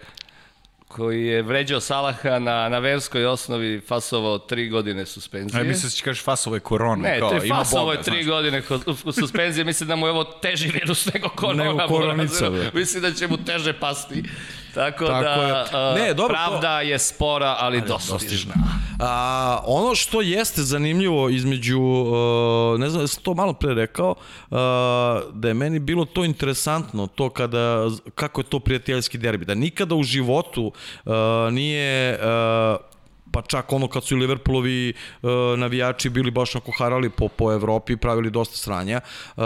koji 0.88 1.26
je 1.26 1.42
vređao 1.42 1.80
Salaha 1.80 2.38
na, 2.38 2.68
na 2.68 2.78
verskoj 2.78 3.26
osnovi 3.26 3.80
fasovao 3.80 4.38
tri 4.38 4.68
godine 4.68 5.06
suspenzije. 5.06 5.60
Ja 5.60 5.64
mislim 5.64 5.84
da 5.84 5.90
će 5.90 6.04
kažeš 6.04 6.24
Fasovo 6.24 6.56
je 6.56 6.60
korona. 6.60 7.02
Ne, 7.02 7.18
kao, 7.18 7.28
to 7.28 7.34
je 7.34 7.48
fasovo 7.48 7.84
Boga, 7.84 7.92
je 7.92 8.02
tri 8.02 8.22
znaš. 8.22 8.26
godine 8.26 8.62
suspenzije, 9.14 9.64
mislim 9.64 9.88
da 9.88 9.96
mu 9.96 10.06
je 10.06 10.10
ovo 10.10 10.24
teži 10.24 10.68
virus 10.70 11.12
nego 11.14 11.28
korona. 11.28 11.64
Nego 11.64 11.78
koronica. 11.88 12.50
Mislim 12.74 13.02
da 13.02 13.12
će 13.12 13.28
mu 13.28 13.36
teže 13.36 13.72
pasti. 13.72 14.22
Tako, 14.74 15.06
Tako 15.06 15.24
da, 15.24 15.46
je. 15.46 15.64
a, 15.72 15.94
Ne, 15.98 16.14
dobro, 16.14 16.34
pravda 16.34 16.80
je 16.80 16.98
spora, 16.98 17.56
ali, 17.58 17.80
dostižna. 17.80 18.54
A, 18.98 19.60
ono 19.66 19.94
što 19.94 20.20
jeste 20.20 20.62
zanimljivo 20.62 21.28
između, 21.28 21.80
uh, 21.80 22.80
ne 22.80 22.90
znam, 22.90 23.08
sam 23.08 23.22
to 23.22 23.34
malo 23.34 23.52
pre 23.52 23.74
rekao, 23.74 24.10
uh, 24.10 24.56
da 25.32 25.48
je 25.48 25.54
meni 25.54 25.78
bilo 25.78 26.04
to 26.04 26.24
interesantno, 26.24 27.06
to 27.06 27.30
kada, 27.30 27.88
kako 28.14 28.40
je 28.40 28.44
to 28.44 28.60
prijateljski 28.60 29.18
derbi, 29.18 29.44
da 29.44 29.54
nikada 29.54 29.94
u 29.94 30.02
životu 30.02 30.72
nije 31.50 32.18
pa 33.32 33.42
čak 33.42 33.72
ono 33.72 33.88
kad 33.88 34.04
su 34.04 34.16
i 34.16 34.20
Liverpoolovi 34.20 34.92
uh, 35.22 35.30
navijači 35.56 36.10
bili 36.10 36.30
baš 36.30 36.56
ako 36.56 36.72
harali 36.72 37.10
po, 37.10 37.28
po 37.28 37.52
Evropi, 37.52 37.96
pravili 37.96 38.30
dosta 38.30 38.56
sranja, 38.56 39.00
uh, 39.36 39.42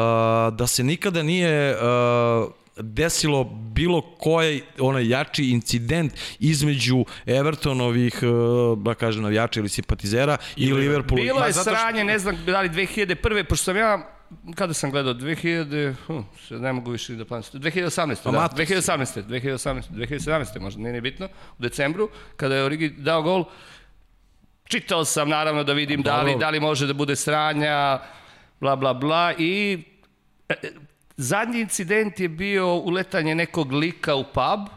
da 0.53 0.67
se 0.67 0.85
nikada 0.85 1.23
nije 1.23 1.77
uh, 1.77 2.53
desilo 2.77 3.45
bilo 3.45 4.01
koji 4.01 4.63
onaj 4.79 5.09
jači 5.09 5.51
incident 5.51 6.13
između 6.41 7.05
Evertonovih, 7.27 8.15
uh, 8.23 8.79
da 8.79 8.95
kažem, 8.95 9.23
navijača 9.23 9.61
ili 9.61 9.69
simpatizera 9.69 10.37
i, 10.57 10.73
Liverpool. 10.73 11.21
Bilo 11.21 11.41
Ma, 11.41 11.47
je 11.47 11.53
zato 11.53 11.71
što- 11.71 11.79
sranje, 11.81 12.05
ne 12.05 12.19
znam 12.19 12.37
da 12.47 12.61
li 12.61 12.69
2001. 12.69 13.45
Pošto 13.45 13.65
sam 13.65 13.77
ja, 13.77 14.11
kada 14.55 14.75
sam 14.75 14.91
gledao, 14.91 15.15
2000, 15.15 15.95
hm, 16.07 16.19
ne 16.51 16.73
mogu 16.73 16.91
više 16.91 17.15
da 17.15 17.25
planim, 17.25 17.45
2018. 17.53 18.23
Da, 18.25 18.29
Amator 18.29 18.67
si. 18.67 18.75
2018. 18.75 19.23
2018. 19.23 19.83
2017. 19.91 20.61
možda, 20.61 20.81
nije 20.81 20.93
ni 20.93 21.01
bitno, 21.01 21.27
u 21.59 21.63
decembru, 21.63 22.09
kada 22.37 22.57
je 22.57 22.65
Origi 22.65 22.89
dao 22.89 23.23
gol, 23.23 23.45
čitao 24.65 25.05
sam 25.05 25.29
naravno 25.29 25.65
da 25.65 25.73
vidim 25.73 26.03
da 26.03 26.23
li, 26.23 26.37
da 26.39 26.51
li 26.51 26.61
može 26.61 26.87
da 26.87 26.93
bude 26.93 27.17
sranja, 27.17 28.01
bla, 28.61 28.77
bla, 28.77 28.95
bla, 28.95 29.33
i 29.39 29.83
e, 30.49 30.55
e, 30.63 30.71
zadnji 31.16 31.61
incident 31.61 32.20
je 32.20 32.29
bio 32.29 32.74
uletanje 32.74 33.35
nekog 33.35 33.72
lika 33.72 34.14
u 34.14 34.24
pub, 34.24 34.68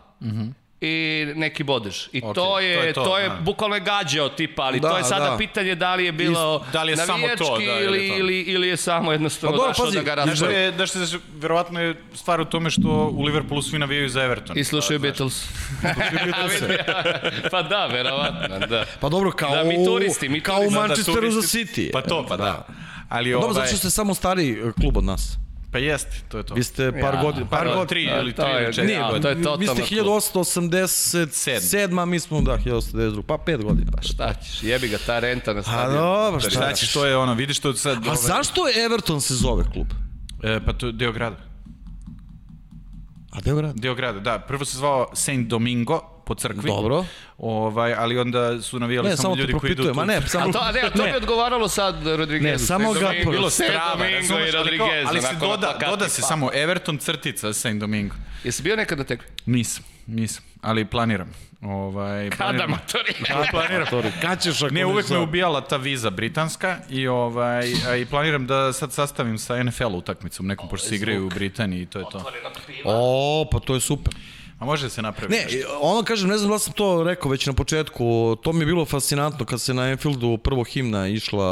i 0.81 1.25
neki 1.35 1.63
bodež. 1.63 2.07
I 2.11 2.21
Ok, 2.23 2.35
to 2.35 2.59
je, 2.59 2.77
to 2.77 2.83
je 2.83 2.93
to, 2.93 3.03
to 3.03 3.17
je 3.17 3.29
da. 3.29 3.35
bukvalno 3.35 3.75
je 3.75 3.81
gađao 3.81 4.29
tipa, 4.29 4.61
ali 4.61 4.79
Da, 4.79 4.89
to 4.89 4.97
je 4.97 5.03
sada 5.03 5.29
da. 5.29 5.37
pitanje 5.37 5.75
da 5.75 5.95
li 5.95 6.05
je 6.05 6.11
bilo 6.11 6.65
Da 6.73 6.83
li 6.83 6.91
je 6.91 6.97
samo 6.97 7.27
to, 7.37 7.57
da, 7.57 7.63
ili 7.63 7.83
ili, 7.85 8.09
to. 8.09 8.17
ili, 8.17 8.41
ili 8.41 8.67
je 8.67 8.77
samo 8.77 9.11
jednostavno 9.11 9.51
Pa 9.51 9.57
dobro, 9.57 9.71
došao 9.71 9.85
pazi, 9.85 9.97
da 9.97 10.15
ga 10.15 10.23
Znaš 10.23 10.39
da 10.39 10.49
je, 10.49 10.71
da 10.71 10.85
što 10.85 10.99
je, 10.99 11.07
verovatno 11.33 11.81
je 11.81 11.95
stvar 12.13 12.41
u 12.41 12.45
tome 12.45 12.69
što 12.69 12.89
u 13.13 13.23
Liverpoolu 13.23 13.61
svi 13.61 13.79
navijaju 13.79 14.09
za 14.09 14.23
Everton. 14.23 14.57
I 14.57 14.63
slušaju 14.63 14.99
Pa, 14.99 15.07
znaš, 15.07 15.17
Beatles. 15.17 15.47
pa 17.51 17.61
da, 17.61 17.85
verovatno, 17.85 18.59
da. 18.59 18.85
Pa 18.99 19.09
dobro, 19.09 19.31
kao, 19.31 19.55
Da, 19.55 19.63
mi 19.63 19.85
turisti, 19.85 20.29
mi 20.29 20.41
kao 20.41 20.55
u 20.55 20.59
turisti. 20.59 20.73
Da, 20.73 20.81
da, 20.81 20.87
Manchesteru 20.87 21.31
za 21.31 21.41
turisti- 21.41 21.65
City. 21.65 21.91
Pa 21.91 22.01
to, 22.01 22.25
pa 22.29 22.37
da. 22.37 22.67
Ali 23.09 23.31
Dobro, 23.31 23.45
ovaj, 23.45 23.53
zato 23.55 23.67
što 23.67 23.77
ste 23.77 23.89
samo 23.89 24.13
stari 24.13 24.61
uh, 24.61 24.73
klub 24.73 24.97
od 24.97 25.03
nas. 25.03 25.37
Pa 25.77 25.81
jeste, 25.81 26.17
to 26.27 26.37
je 26.37 26.43
to. 26.43 26.53
Vi 26.53 26.63
ste 26.63 26.91
par 26.93 27.13
Ja, 27.13 27.21
godina, 27.21 27.45
par 27.45 27.59
Par 27.59 27.67
godina. 27.67 27.85
tri 27.85 28.05
Da, 28.05 28.17
ili 28.17 28.33
to 28.33 28.41
tri 28.43 28.51
je- 28.51 28.63
ili 28.63 28.73
četiri 28.73 28.93
ja, 28.93 29.01
godine. 29.01 29.21
to 29.21 29.29
je 29.29 29.35
Vi 29.35 29.43
totalno 29.43 29.63
ste 29.65 29.95
klub. 29.95 30.05
1887, 30.07 31.99
a 31.99 32.05
mi 32.05 32.19
smo, 32.19 32.41
da, 32.41 32.57
1892, 32.57 33.21
pa 33.21 33.37
pet 33.37 33.61
godina. 33.61 33.91
Šta 34.03 34.33
ćeš, 34.35 34.63
jebi 34.63 34.87
ga 34.87 34.97
ta 34.99 35.19
renta 35.19 35.53
na 35.53 35.59
A 35.59 35.63
stadionu. 35.63 35.97
dobro, 35.97 36.39
Šta 36.39 36.49
šta 36.49 36.73
ćeš, 36.73 36.93
to 36.93 37.05
je 37.05 37.17
ono, 37.17 37.33
vidiš 37.33 37.59
to 37.59 37.73
sad... 37.75 38.07
A 38.07 38.15
zašto 38.17 38.61
Everton 38.85 39.21
se 39.21 39.35
zove 39.35 39.63
klub? 39.65 39.87
E, 40.43 40.59
pa 40.65 40.73
to 40.73 40.85
je 40.85 40.91
deo 40.91 41.11
grada. 41.11 41.35
A 43.31 43.39
gde 43.39 43.51
je 43.51 43.55
grad? 43.55 43.75
Deo 43.75 43.95
grada, 43.95 44.19
da. 44.19 44.39
Prvo 44.39 44.65
se 44.65 44.77
zvao 44.77 45.09
Saint 45.13 45.47
Domingo, 45.47 46.16
po 46.27 46.35
crkvi. 46.35 46.67
Dobro. 46.67 47.05
Ovaj, 47.37 47.93
ali 47.93 48.17
onda 48.17 48.61
su 48.61 48.79
navijali 48.79 49.09
Ne, 49.09 49.15
samo 49.15 49.23
samo 49.23 49.35
ljudi 49.35 49.53
koji 49.53 49.71
idu 49.71 49.93
tu. 49.93 49.99
a 49.99 50.05
ne, 50.05 50.21
samo... 50.21 50.49
A 50.49 50.51
to, 50.51 50.59
a 50.59 50.71
ne, 50.71 50.79
a 50.81 50.89
to 50.89 51.03
ne. 51.03 51.11
bi 51.11 51.17
odgovaralo 51.17 51.67
sad 51.67 52.07
Rodriguezu. 52.07 52.51
Ne, 52.51 52.59
samo 52.59 52.93
ga- 52.93 52.99
Domingo, 52.99 53.31
bilo 53.31 53.49
strava, 53.49 54.09
razumeš, 54.09 54.31
ali, 54.31 54.51
kao, 54.51 54.59
Rodriguez. 54.87 55.07
ali 55.07 55.21
se 55.21 55.33
na 55.33 55.39
doda, 55.39 55.77
doda 55.81 56.09
se 56.09 56.21
pa. 56.21 56.27
samo 56.27 56.49
Everton 56.53 56.97
crtica 56.97 57.53
Saint 57.53 57.79
Domingo. 57.79 58.15
Jesi 58.43 58.63
bio 58.63 58.75
nekada 58.75 59.03
tek? 59.03 59.23
Nisam, 59.45 59.83
nisam, 60.07 60.43
ali 60.61 60.85
planiram. 60.85 61.33
Ovaj, 61.61 62.29
Kada, 62.29 62.35
planiram. 62.37 62.69
matori? 62.69 63.13
planiram. 63.51 64.11
Kad 64.21 64.41
ćeš 64.41 64.61
ako 64.63 64.73
Ne, 64.73 64.85
uvek 64.85 65.09
me 65.09 65.17
ubijala 65.19 65.61
ta 65.61 65.77
viza 65.77 66.09
britanska 66.09 66.77
i 66.89 67.07
ovaj 67.07 67.73
a, 67.87 67.95
i 67.95 68.05
planiram 68.05 68.47
da 68.47 68.73
sad 68.73 68.93
sastavim 68.93 69.37
sa 69.37 69.63
NFL 69.63 69.85
utakmicom 69.87 70.47
nekom 70.47 70.69
pošto 70.69 70.87
se 70.87 70.95
igraju 70.95 71.25
u 71.25 71.29
Britaniji 71.29 71.81
i 71.81 71.85
to 71.85 71.99
je 71.99 72.05
to. 72.11 72.23
O, 72.85 73.45
pa 73.51 73.59
to 73.59 73.73
je 73.73 73.79
super. 73.81 74.13
A 74.59 74.65
može 74.65 74.85
da 74.85 74.89
se 74.89 75.01
napravi. 75.01 75.35
Ne, 75.35 75.47
ono 75.81 76.03
kažem, 76.03 76.29
ne 76.29 76.37
znam 76.37 76.51
da 76.51 76.59
sam 76.59 76.73
to 76.73 77.03
rekao 77.03 77.31
već 77.31 77.45
na 77.45 77.53
početku, 77.53 78.35
to 78.43 78.53
mi 78.53 78.59
je 78.59 78.65
bilo 78.65 78.85
fascinantno 78.85 79.45
kad 79.45 79.61
se 79.61 79.73
na 79.73 79.81
Anfieldu 79.81 80.37
prvo 80.37 80.63
himna 80.63 81.07
išla 81.07 81.45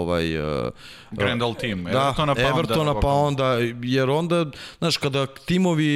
ovaj 0.00 0.38
uh, 0.38 0.70
Grand 1.10 1.42
All 1.42 1.54
Team. 1.54 1.84
Da, 1.84 1.90
Evertona, 1.90 2.34
pa 2.34 2.40
Evertona, 2.40 2.90
onda, 2.90 3.00
pa 3.00 3.08
onda, 3.08 3.56
jer 3.82 4.10
onda, 4.10 4.46
znaš, 4.78 4.96
kada 4.96 5.26
timovi 5.26 5.86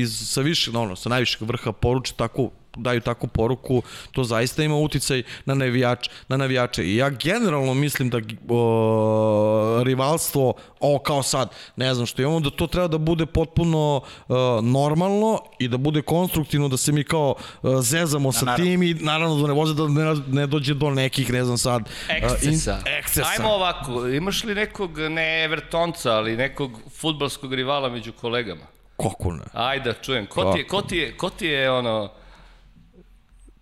iz, 0.00 0.28
sa 0.28 0.40
više, 0.40 0.72
no, 0.72 0.82
ono, 0.82 0.96
sa 0.96 1.08
najvišeg 1.08 1.42
vrha 1.42 1.72
poruče 1.72 2.14
tako 2.16 2.50
daju 2.76 3.00
takvu 3.00 3.28
poruku, 3.28 3.82
to 4.12 4.24
zaista 4.24 4.62
ima 4.62 4.76
uticaj 4.76 5.22
na 5.44 5.54
navijač, 5.54 6.08
na 6.28 6.36
navijače. 6.36 6.84
I 6.84 6.96
ja 6.96 7.10
generalno 7.10 7.74
mislim 7.74 8.10
da 8.10 8.18
o, 8.48 9.82
rivalstvo, 9.84 10.54
o 10.80 10.98
kao 10.98 11.22
sad, 11.22 11.50
ne 11.76 11.94
znam 11.94 12.06
što 12.06 12.22
imamo, 12.22 12.40
da 12.40 12.50
to 12.50 12.66
treba 12.66 12.88
da 12.88 12.98
bude 12.98 13.26
potpuno 13.26 14.00
o, 14.28 14.60
normalno 14.62 15.38
i 15.58 15.68
da 15.68 15.76
bude 15.76 16.02
konstruktivno, 16.02 16.68
da 16.68 16.76
se 16.76 16.92
mi 16.92 17.04
kao 17.04 17.34
o, 17.62 17.82
zezamo 17.82 18.32
sa 18.32 18.44
naravno. 18.44 18.64
tim 18.64 18.82
i 18.82 18.94
naravno 18.94 19.36
da 19.36 19.46
ne 19.46 19.52
voze 19.54 19.74
da 19.74 19.88
ne, 19.88 20.14
ne 20.28 20.46
dođe 20.46 20.74
do 20.74 20.90
nekih, 20.90 21.32
ne 21.32 21.44
znam 21.44 21.58
sad, 21.58 21.82
o, 21.82 22.12
Ekscesa. 22.12 22.78
ekscesa. 22.86 23.28
Ajmo 23.38 23.48
ovako, 23.52 24.08
imaš 24.08 24.44
li 24.44 24.54
nekog, 24.54 24.98
ne 24.98 25.44
Evertonca, 25.44 26.12
ali 26.12 26.36
nekog 26.36 26.70
futbalskog 27.00 27.54
rivala 27.54 27.88
među 27.88 28.12
kolegama? 28.12 28.62
Kako 28.96 29.32
ne? 29.32 29.42
Ajde, 29.52 29.94
čujem. 30.02 30.26
Ko 30.26 30.52
ti 30.52 30.58
je, 30.58 30.66
ko 30.66 30.82
ti 30.82 30.96
je, 30.96 31.16
ko 31.16 31.30
ti 31.30 31.46
je 31.46 31.70
ono, 31.70 32.10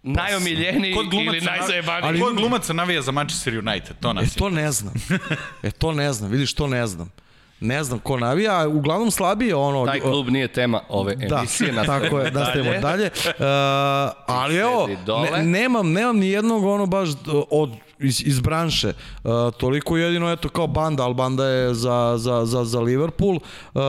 najomiljeniji 0.02 0.94
Kod 0.94 1.08
glumaca, 1.10 1.36
ili 1.36 1.46
najzajebaniji? 1.46 2.08
ali... 2.08 2.20
Kod 2.20 2.34
glumaca 2.34 2.72
navija 2.72 3.02
za 3.02 3.12
Manchester 3.12 3.58
United, 3.58 3.96
to 4.00 4.10
E 4.10 4.14
nas 4.14 4.34
to 4.34 4.50
ne 4.50 4.72
znam. 4.72 4.94
E 5.62 5.70
to 5.70 5.92
ne 5.92 6.12
znam, 6.12 6.30
vidiš 6.30 6.54
to 6.54 6.66
ne 6.66 6.86
znam. 6.86 7.10
Ne 7.60 7.84
znam 7.84 7.98
ko 7.98 8.18
navija, 8.18 8.68
uglavnom 8.68 9.10
slabije 9.10 9.54
ono... 9.54 9.86
Taj 9.86 10.00
klub 10.00 10.28
nije 10.28 10.48
tema 10.48 10.80
ove 10.88 11.14
Da, 11.14 11.38
emisije. 11.38 11.74
tako 11.86 12.18
je, 12.18 12.30
nastavimo 12.30 12.78
dalje. 12.80 13.04
Uh, 13.04 13.34
ali 14.26 14.56
evo, 14.56 14.88
ne, 15.32 15.42
nemam, 15.42 15.92
nemam 15.92 16.18
ni 16.18 16.28
jednog 16.28 16.64
ono 16.64 16.86
baš 16.86 17.08
od 17.50 17.70
iz, 18.02 18.22
iz 18.22 18.40
branše. 18.40 18.92
Uh, 19.24 19.30
toliko 19.52 19.96
jedino, 19.96 20.32
eto, 20.32 20.48
kao 20.48 20.66
banda, 20.66 21.02
ali 21.02 21.14
banda 21.14 21.46
je 21.46 21.74
za, 21.74 22.14
za, 22.16 22.44
za, 22.44 22.64
za 22.64 22.80
Liverpool. 22.80 23.34
Uh, 23.34 23.80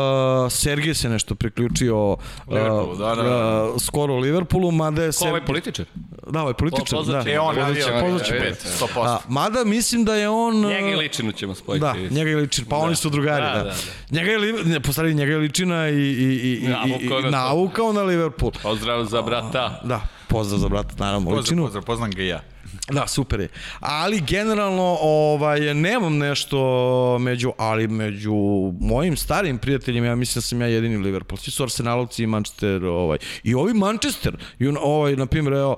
Sergej 0.50 0.94
se 0.94 1.10
nešto 1.10 1.36
priključio 1.36 2.08
uh, 2.08 2.18
Liverpoolu, 2.48 2.96
da, 2.96 3.16
da, 3.16 3.24
da. 3.24 3.64
uh, 3.66 3.82
skoro 3.82 4.16
Liverpoolu, 4.16 4.72
mada 4.72 5.04
je... 5.04 5.12
Ko 5.12 5.28
ovaj 5.28 5.46
političar? 5.46 5.86
Da, 6.28 6.42
ovaj 6.42 6.54
političar, 6.54 7.00
Po- 7.00 7.04
da. 7.04 7.22
ćemo 7.22 7.34
E, 7.34 7.40
on 7.40 7.48
Pozvat 7.48 7.68
navija 7.68 7.86
ćemo 7.86 7.96
ga, 7.96 8.02
pozvat 8.02 8.26
će 8.26 8.34
vidite. 8.34 8.50
pet, 8.52 8.90
100%. 8.96 9.06
A, 9.06 9.18
mada 9.28 9.64
mislim 9.64 10.06
da 10.06 10.16
je 10.16 10.30
on... 10.30 10.56
Njega 10.58 10.88
i 10.88 10.96
Ličinu 10.96 11.32
ćemo 11.32 11.56
spojiti. 11.56 11.82
Da, 11.82 11.94
njega 12.12 12.30
je 12.30 12.36
ličina, 12.38 12.68
pa 12.70 12.76
da. 12.76 12.82
oni 12.82 12.96
su 12.96 13.10
drugari, 13.10 13.42
Da, 13.44 13.50
da. 13.50 13.58
da, 13.58 13.64
da. 13.64 13.74
Njega 14.12 14.32
je, 14.32 14.40
ne, 14.64 14.80
po 14.80 14.92
stvari, 14.92 15.14
njega 15.14 15.32
je 15.32 15.38
ličina 15.38 15.90
i, 15.90 15.94
i, 15.94 15.98
i, 15.98 16.54
i, 16.54 16.56
i, 16.56 16.68
na 16.68 16.84
to. 17.22 17.30
navukao 17.30 17.94
na 17.94 18.02
Liverpool. 18.02 18.52
Pozdrav 18.64 19.06
za 19.06 19.22
brata. 19.22 19.82
Da, 19.84 20.02
pozdrav 20.28 20.60
za 20.60 20.70
brata, 20.70 20.94
naravno, 20.98 21.26
Pozdrav, 21.26 21.42
ličinu. 21.42 21.64
pozdrav, 21.64 21.84
poznam 21.84 22.12
ga 22.12 22.24
i 22.24 22.28
ja. 22.28 22.42
Da, 22.92 23.08
super 23.08 23.40
je. 23.40 23.48
Ali 23.80 24.22
generalno 24.22 24.98
ovaj 25.02 25.74
nemam 25.74 26.18
nešto 26.18 27.18
među 27.20 27.52
ali 27.58 27.88
među 27.88 28.34
mojim 28.80 29.18
starim 29.18 29.58
prijateljima 29.58 30.08
ja 30.08 30.16
mislim 30.16 30.42
da 30.42 30.48
sam 30.48 30.62
ja 30.62 30.68
jedini 30.68 30.98
Liverpool. 30.98 31.38
Svi 31.38 31.52
su 31.52 31.64
Arsenalovci 31.64 32.24
i 32.24 32.28
Manchester 32.28 32.86
ovaj. 32.86 33.18
I 33.44 33.56
ovi 33.56 33.74
Manchester, 33.74 34.38
i 34.60 34.68
on, 34.68 34.78
ovaj 34.82 35.16
na 35.16 35.26
primjer 35.26 35.54
evo 35.54 35.78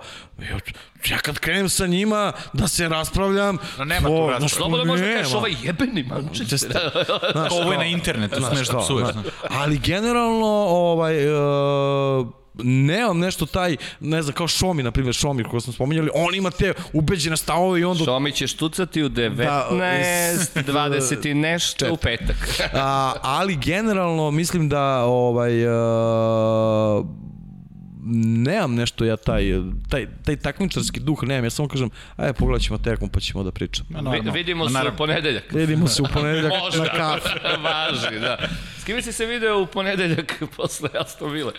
ja, 1.10 1.17
kad 1.17 1.39
krenem 1.39 1.69
sa 1.69 1.88
njima 1.88 2.31
da 2.53 2.67
se 2.67 2.89
raspravljam, 2.89 3.58
Da 3.77 3.86
nema 3.86 4.08
tu 4.08 4.31
znaš, 4.38 4.53
Slobodno 4.53 4.86
možda 4.86 5.05
kažeš 5.05 5.34
ovaj 5.34 5.53
jebeni 5.63 6.03
Manchester. 6.03 6.71
Znaš, 7.31 7.51
Ovo 7.51 7.71
je 7.71 7.77
na 7.77 7.86
internetu, 7.86 8.41
smeš 8.41 8.67
da 8.67 8.79
psuješ. 8.79 9.10
Ali 9.49 9.77
generalno, 9.77 10.65
ovaj, 10.67 11.27
uh, 11.27 12.44
nemam 12.63 13.19
nešto 13.19 13.45
taj, 13.45 13.75
ne 13.99 14.21
znam, 14.21 14.35
kao 14.35 14.47
Šomi, 14.47 14.83
na 14.83 14.91
primjer, 14.91 15.15
Šomi, 15.15 15.43
koga 15.43 15.59
smo 15.59 15.73
spominjali, 15.73 16.09
on 16.13 16.35
ima 16.35 16.51
te 16.51 16.73
ubeđene 16.93 17.37
stavove 17.37 17.79
i 17.79 17.83
onda... 17.83 18.03
Šomi 18.05 18.31
će 18.31 18.47
štucati 18.47 19.03
u 19.03 19.09
19, 19.09 19.35
Da, 19.35 19.69
20 20.73 21.31
i 21.31 21.33
nešto 21.33 21.93
u 21.93 21.97
petak. 21.97 22.37
A, 22.73 23.13
ali 23.21 23.55
generalno 23.55 24.31
mislim 24.31 24.69
da 24.69 25.03
ovaj 25.03 25.67
uh, 25.67 27.05
nemam 28.23 28.75
nešto 28.75 29.05
ja 29.05 29.17
taj, 29.17 29.43
taj, 29.89 30.07
taj 30.25 30.35
takmičarski 30.35 30.99
duh 30.99 31.23
nemam, 31.23 31.43
ja 31.43 31.49
samo 31.49 31.67
kažem 31.67 31.89
ajde 32.17 32.33
pogledat 32.33 32.61
ćemo 32.61 32.77
tekmu 32.77 33.09
pa 33.09 33.19
ćemo 33.19 33.43
da 33.43 33.51
pričamo. 33.51 34.11
Vi, 34.11 34.31
vidimo 34.31 34.69
se 34.69 34.77
u 34.93 34.97
ponedeljak. 34.97 35.43
Vidimo 35.51 35.87
se 35.87 36.01
u 36.01 36.05
ponedeljak 36.13 36.53
Možda. 36.63 36.83
na 36.83 36.89
kafu. 36.89 37.29
Važi, 37.63 38.19
da. 38.19 38.37
S 38.79 38.83
kime 38.83 39.01
si 39.01 39.11
se 39.11 39.25
video 39.25 39.61
u 39.61 39.65
ponedeljak 39.65 40.43
posle 40.57 40.89
Aston 40.99 41.31
Villa? 41.31 41.51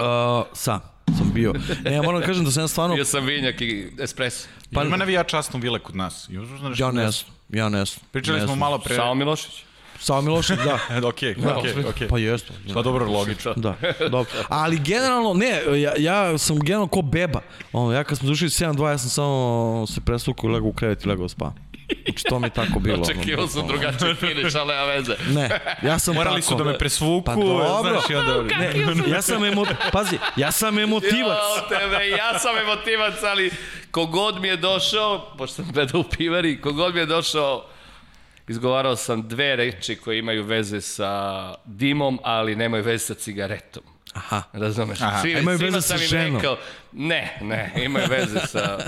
Uh, 0.00 0.46
sam, 0.52 0.80
sam 1.18 1.30
bio. 1.34 1.54
Ne, 1.84 1.92
ja 1.92 2.02
moram 2.02 2.20
da 2.20 2.26
kažem 2.26 2.44
da 2.44 2.50
sam 2.50 2.62
ja 2.62 2.68
stvarno... 2.68 2.94
Bio 2.94 3.04
sam 3.04 3.26
vinjak 3.26 3.60
i 3.60 3.92
espresso. 4.00 4.48
Pa 4.74 4.82
ima 4.82 4.96
navijač 4.96 5.34
Aston 5.34 5.60
Villa 5.60 5.78
kod 5.78 5.96
nas. 5.96 6.28
Nešto 6.28 6.84
Ja 6.84 6.90
ne 6.92 7.10
znam, 7.10 7.32
ja 7.48 7.68
ne 7.68 7.84
znam. 7.84 8.04
Pričali 8.12 8.40
ne 8.40 8.46
smo 8.46 8.56
malo 8.56 8.78
pre... 8.78 8.96
Sao 8.96 9.14
Milošić. 9.14 9.64
Sao 10.00 10.22
Milošić, 10.22 10.56
da. 10.64 10.78
Okej, 11.08 11.36
okej, 11.58 11.84
okej. 11.88 12.08
Pa 12.08 12.18
jeste. 12.18 12.52
Pa 12.74 12.82
dobro, 12.82 13.10
logično. 13.10 13.54
Da, 13.56 13.74
dobro. 14.10 14.32
Ali 14.48 14.78
generalno, 14.78 15.34
ne, 15.34 15.80
ja, 15.80 15.92
ja 15.98 16.38
sam 16.38 16.58
generalno 16.58 16.88
ko 16.88 17.02
beba. 17.02 17.40
Ono, 17.72 17.92
ja 17.92 18.04
kad 18.04 18.18
smo 18.18 18.26
završili 18.26 18.50
7-2, 18.50 18.88
ja 18.88 18.98
sam 18.98 19.10
samo 19.10 19.86
se 19.86 20.00
presukao 20.00 20.50
i 20.50 20.52
legao 20.52 20.68
u 20.68 20.72
krevet 20.72 21.04
i 21.04 21.08
legao 21.08 21.24
da 21.24 21.28
spavam. 21.28 21.54
Znači, 22.04 22.24
to 22.24 22.38
mi 22.38 22.46
je 22.46 22.50
tako 22.50 22.80
bilo. 22.80 22.94
ono, 22.94 23.02
Očekivao 23.02 23.46
sam 23.46 23.66
drugačiji 23.66 24.14
finiš, 24.14 24.54
ali 24.54 24.68
nema 24.68 24.84
veze. 24.84 25.14
Ne, 25.28 25.48
ja 25.82 25.98
sam 25.98 26.14
Morali 26.14 26.40
tako. 26.40 26.52
su 26.52 26.58
da 26.58 26.64
me 26.64 26.78
presvuku, 26.78 27.24
Pa 27.24 27.34
dobro. 27.34 27.80
znaš, 27.90 28.10
i 28.10 28.14
onda... 28.14 28.56
Ne, 28.58 28.72
ja 29.10 29.22
sam 29.22 29.44
emo... 29.44 29.64
Pazi, 29.92 30.18
ja 30.36 30.52
sam 30.52 30.78
emotivac. 30.78 31.38
Jao 31.38 31.68
tebe, 31.68 32.08
ja 32.08 32.38
sam 32.38 32.58
emotivac, 32.58 33.22
ali 33.22 33.50
kogod 33.90 34.40
mi 34.40 34.48
je 34.48 34.56
došao, 34.56 35.34
pošto 35.38 35.54
sam 35.56 35.72
gledao 35.72 36.00
u 36.00 36.04
pivari, 36.04 36.60
kogod 36.60 36.94
mi 36.94 37.00
je 37.00 37.06
došao, 37.06 37.64
izgovarao 38.48 38.96
sam 38.96 39.28
dve 39.28 39.56
reči 39.56 39.96
koje 39.96 40.18
imaju 40.18 40.44
veze 40.44 40.80
sa 40.80 41.12
dimom, 41.64 42.18
ali 42.22 42.56
nemaju 42.56 42.84
veze 42.84 43.04
sa 43.06 43.14
cigaretom. 43.14 43.82
Aha. 44.14 44.42
Razumeš? 44.52 45.00
Aha. 45.00 45.20
Svi, 45.20 45.30
Imaju 45.32 45.58
svima 45.58 45.76
veze 45.76 45.88
sam 45.88 45.98
sa 45.98 46.04
im 46.04 46.08
ženom. 46.08 46.36
Rekao, 46.36 46.56
ne, 46.92 47.38
ne, 47.40 47.72
imaju 47.76 48.06
veze 48.08 48.40
sa... 48.46 48.78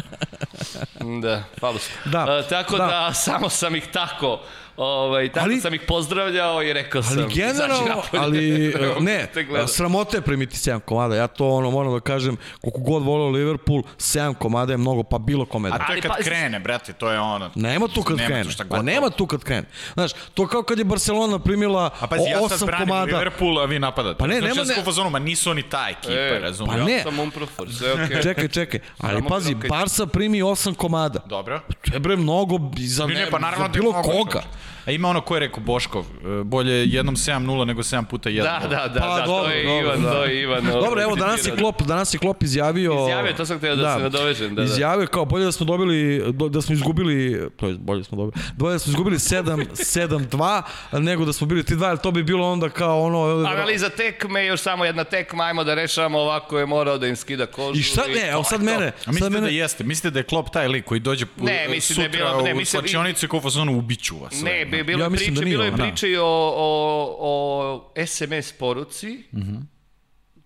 Da, 1.22 1.42
falusko. 1.60 1.92
Da, 2.04 2.18
A, 2.20 2.42
tako 2.42 2.76
da. 2.76 2.86
da. 2.86 3.12
samo 3.14 3.48
sam 3.48 3.76
ih 3.76 3.86
tako, 3.86 4.40
ovaj, 4.76 5.28
tako 5.28 5.44
Ali- 5.44 5.60
sam 5.60 5.74
ih 5.74 5.80
pozdravljao 5.80 6.62
i 6.62 6.72
rekao 6.72 7.02
sam... 7.02 7.18
Ali 7.18 7.34
generalno, 7.34 8.02
ali 8.12 8.66
e, 8.66 9.00
ne, 9.00 9.26
sramote 9.68 10.16
je 10.16 10.20
primiti 10.20 10.56
7 10.56 10.80
komada. 10.80 11.16
Ja 11.16 11.26
to 11.26 11.48
ono 11.48 11.70
moram 11.70 11.92
da 11.94 12.00
kažem, 12.00 12.36
koliko 12.60 12.80
god 12.80 13.02
voleo 13.02 13.28
Liverpool, 13.28 13.82
7 13.96 14.34
komada 14.34 14.72
je 14.72 14.76
mnogo, 14.76 15.02
pa 15.02 15.18
bilo 15.18 15.44
kome 15.44 15.68
da. 15.68 15.74
A 15.74 15.86
to 15.86 15.92
je 15.92 16.00
kad 16.00 16.16
krene, 16.16 16.60
brate, 16.60 16.92
to 16.92 17.10
je 17.10 17.20
ono... 17.20 17.50
Nema 17.54 17.88
tu 17.88 18.02
kad 18.02 18.16
Nema 18.16 18.28
krene. 18.28 18.50
Pa 18.68 18.82
nema 18.82 19.10
tu 19.10 19.26
kad 19.26 19.44
krene. 19.44 19.68
Znaš, 19.94 20.10
to 20.34 20.46
kao 20.46 20.62
kad 20.62 20.78
je 20.78 20.84
Barcelona 20.84 21.38
primila 21.38 21.90
A 22.00 22.06
pazi, 22.06 22.22
ja 22.22 22.48
sad 22.48 22.58
8 22.58 22.66
branim 22.66 22.88
komada. 22.88 23.04
Liverpool, 23.06 23.60
a 23.60 23.64
vi 23.64 23.78
napadate. 23.78 24.18
Pa 24.18 24.26
ne, 24.26 24.34
znači, 24.34 24.48
nema- 24.48 24.60
ja 24.60 24.66
sam 24.66 24.76
ne- 24.76 24.82
u 24.82 24.84
fazonu, 24.84 25.10
ma 25.10 25.18
nisu 25.18 25.50
oni 25.50 25.62
ta 25.62 25.86
ekipa, 25.90 26.12
E, 26.12 26.38
razumiješ? 26.40 26.78
Pa 26.78 26.84
ne. 26.84 26.92
Ja 26.92 27.02
sam 27.02 27.18
umprofor, 27.18 27.68
okej. 27.92 28.22
Čekaj, 28.22 28.48
čekaj. 28.48 28.80
Ali 28.98 29.16
Samo 29.16 29.28
pazi. 29.28 29.54
Barca 29.54 30.06
primi 30.06 30.42
8 30.42 30.74
komada. 30.74 31.20
Dobro. 31.26 31.60
To 31.90 31.94
je 31.94 32.00
bre 32.00 32.16
mnogo 32.16 32.58
za, 32.78 33.06
Ne, 33.06 33.14
ne, 33.14 33.30
pa 33.30 33.38
naravno 33.38 33.64
za 33.64 33.68
da 33.68 33.72
bilo 33.80 33.92
koga. 33.92 34.42
A 34.86 34.90
ima 34.90 35.08
ono 35.08 35.20
ko 35.20 35.36
je 35.36 35.40
rekao 35.40 35.60
Boškov, 35.60 36.04
e, 36.04 36.44
bolje 36.44 36.84
jednom 36.84 37.16
7-0 37.16 37.40
nego 37.64 37.82
7 37.82 38.04
puta 38.04 38.30
1. 38.30 38.42
Da, 38.42 38.60
da, 38.62 38.88
da, 38.88 39.00
Pa, 39.00 39.06
da, 39.08 39.16
to 39.16 39.26
dobro, 39.28 39.50
je 39.50 39.64
dobro, 39.64 39.80
Ivan, 39.80 40.02
da. 40.02 40.10
to 40.12 40.24
je 40.24 40.42
Ivan. 40.42 40.64
Dobro, 40.64 41.02
evo 41.02 41.16
danas 41.16 41.46
je 41.46 41.52
Klop, 41.52 41.82
danas 41.82 42.14
je 42.14 42.18
Klop 42.18 42.42
izjavio 42.42 42.92
Izjavio, 43.02 43.32
to 43.32 43.46
sam 43.46 43.58
htio 43.58 43.76
da 43.76 43.96
se 43.96 44.02
nadovežem, 44.02 44.48
da, 44.48 44.54
da. 44.56 44.64
Izjavio 44.64 45.06
kao 45.06 45.24
bolje 45.24 45.44
da 45.44 45.52
smo 45.52 45.66
dobili 45.66 45.92
do- 46.28 46.48
da 46.48 46.62
smo 46.62 46.72
izgubili, 46.74 47.48
to 47.50 47.68
je 47.68 47.74
bolje 47.74 48.04
smo 48.04 48.16
dobili. 48.16 48.42
Bolje 48.54 48.72
da 48.72 48.78
smo 48.78 48.90
izgubili 48.90 49.16
7 49.16 49.66
7-2 49.68 50.62
nego 51.00 51.24
da 51.24 51.32
smo 51.32 51.46
bili 51.46 51.62
3-2, 51.62 51.84
ali 51.84 51.98
to 51.98 52.10
bi 52.10 52.22
bilo 52.22 52.48
onda 52.48 52.68
kao 52.68 53.02
ono 53.02 53.18
Analiza 53.46 53.88
tekme, 53.90 54.46
još 54.46 54.60
samo 54.60 54.84
jedna 54.84 55.04
tekma, 55.04 55.44
ajmo 55.44 55.64
da 55.64 55.74
rešavamo 55.74 56.18
ovako 56.18 56.58
je 56.58 56.66
morao 56.66 56.98
da 56.98 57.06
im 57.06 57.16
skida 57.16 57.46
kožu. 57.46 57.78
I 57.78 57.82
šta 57.82 58.02
ne, 58.04 58.14
to 58.14 58.26
evo 58.28 58.44
sad 58.44 58.58
to. 58.58 58.64
mene, 58.64 58.86
A 58.86 58.92
mislite 59.06 59.30
mene 59.30 59.40
da 59.42 59.48
jeste? 59.48 59.84
Mislite 59.84 60.10
da 60.10 60.18
je 60.18 60.24
Klopp 60.24 60.48
taj 60.50 60.68
lik 60.68 60.84
koji 60.84 61.00
dođe 61.00 61.26
Ne, 61.36 61.64
da 61.68 61.74
je 61.74 61.80
sutra 61.80 62.08
bilo- 62.08 62.42
ne, 62.42 62.54
u 62.54 62.64
slačionicu 62.64 63.26
i 63.26 63.28
kao 63.28 63.38
u 63.38 63.42
fazonu 63.42 63.78
ubiću 63.78 64.18
vas. 64.18 64.42
Ne, 64.42 64.64
bilo 64.84 65.00
Ja 65.00 65.04
je 65.04 65.10
da 65.10 65.16
priče, 65.16 65.30
nije 65.30 65.44
bilo 65.44 65.64
je 65.64 65.70
da. 65.70 65.76
priče 65.76 66.20
o, 66.20 66.24
o, 66.56 67.16
o 67.20 67.92
SMS 68.06 68.52
poruci, 68.52 69.22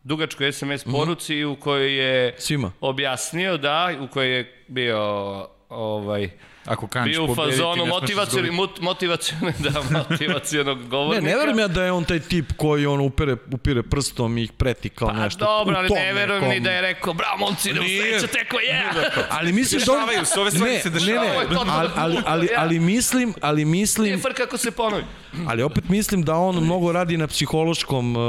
dugačkoj 0.02 0.52
SMS 0.52 0.84
poruci 0.84 1.44
u 1.44 1.56
kojoj 1.56 1.96
je 1.96 2.34
Svima. 2.38 2.72
objasnio, 2.80 3.56
da, 3.56 3.90
u 4.00 4.08
kojoj 4.08 4.36
je 4.36 4.64
bio 4.68 4.98
ovaj, 5.68 6.30
Ako 6.66 6.86
kanš 6.88 7.06
bio 7.06 7.24
u 7.24 7.34
fazonu 7.36 7.76
ne 7.76 7.82
smeš 7.82 7.90
motivacioni, 7.90 8.42
izgubiti. 8.42 8.50
mot, 8.52 8.80
motivacioni, 8.82 9.52
da, 9.64 9.82
motivacionog 9.92 10.78
Ne, 10.78 10.86
govornika. 10.86 11.26
ne 11.26 11.36
verujem 11.36 11.58
ja 11.58 11.68
da 11.68 11.84
je 11.84 11.92
on 11.92 12.04
taj 12.04 12.20
tip 12.20 12.52
koji 12.52 12.86
on 12.86 13.00
upere, 13.00 13.36
upire 13.52 13.82
prstom 13.82 14.38
i 14.38 14.42
ih 14.42 14.52
preti 14.52 14.88
kao 14.88 15.08
Pa 15.08 15.14
nešto. 15.14 15.44
dobro, 15.46 15.74
u 15.74 15.78
ali 15.78 15.88
ne 15.90 16.12
verujem 16.12 16.42
nekom- 16.42 16.48
ni 16.50 16.60
da 16.60 16.70
je 16.70 16.80
rekao, 16.82 17.12
bravo 17.12 17.38
momci, 17.38 17.72
da 17.72 17.80
Nije. 17.80 18.00
usreća 18.08 18.26
teko, 18.28 18.56
yeah! 18.58 19.08
Ali 19.38 19.52
mislim 19.52 19.80
da 19.80 19.92
on... 19.92 19.98
Dešavaju 19.98 20.24
se, 20.26 20.40
ove 20.40 20.50
stvari 20.50 20.72
ne, 20.72 20.80
se 20.80 20.90
Ne, 20.90 20.94
dešavaju. 20.94 21.48
ne, 21.50 21.56
ali, 21.66 21.90
ali, 21.96 22.16
ali, 22.26 22.48
ali 22.56 22.78
mislim, 22.80 23.34
ali 23.40 23.64
mislim... 23.64 24.04
Nije 24.06 24.18
frka 24.18 24.34
kako 24.36 24.56
se 24.58 24.70
ponovi. 24.70 25.04
Ali 25.46 25.62
opet 25.62 25.88
mislim 25.88 26.22
da 26.22 26.34
on 26.34 26.64
mnogo 26.64 26.92
radi 26.92 27.16
na 27.16 27.26
psihološkom 27.26 28.16
uh, 28.16 28.22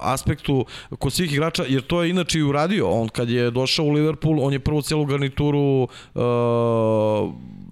aspektu 0.00 0.64
kod 0.98 1.12
svih 1.12 1.32
igrača, 1.32 1.64
jer 1.68 1.82
to 1.82 2.02
je 2.02 2.10
inače 2.10 2.38
i 2.38 2.42
uradio. 2.42 2.88
On 2.88 3.08
kad 3.08 3.30
je 3.30 3.50
došao 3.50 3.86
u 3.86 3.90
Liverpool, 3.90 4.40
on 4.40 4.52
je 4.52 4.58
prvo 4.58 4.82
celu 4.82 5.04
garnituru 5.04 5.82
uh, 5.82 6.22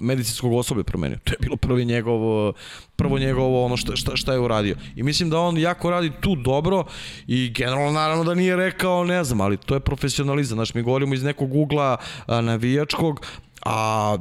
medicinskog 0.00 0.52
osobe 0.52 0.82
promenio. 0.82 1.18
To 1.24 1.32
je 1.32 1.38
bilo 1.40 1.56
prvi 1.56 1.84
njegov, 1.84 2.52
prvo 2.96 3.18
njegovo 3.18 3.64
ono 3.64 3.76
šta, 3.76 3.96
šta, 3.96 4.16
šta 4.16 4.32
je 4.32 4.40
uradio. 4.40 4.76
I 4.96 5.02
mislim 5.02 5.30
da 5.30 5.38
on 5.38 5.58
jako 5.58 5.90
radi 5.90 6.12
tu 6.20 6.34
dobro 6.34 6.84
i 7.26 7.50
generalno 7.50 7.92
naravno 7.92 8.24
da 8.24 8.34
nije 8.34 8.56
rekao, 8.56 9.04
ne 9.04 9.24
znam, 9.24 9.40
ali 9.40 9.56
to 9.56 9.74
je 9.74 9.80
profesionalizam. 9.80 10.56
Znaš, 10.56 10.74
mi 10.74 10.82
govorimo 10.82 11.14
iz 11.14 11.22
nekog 11.22 11.54
ugla 11.54 11.96
a, 12.26 12.40
navijačkog, 12.40 13.26
a 13.64 14.16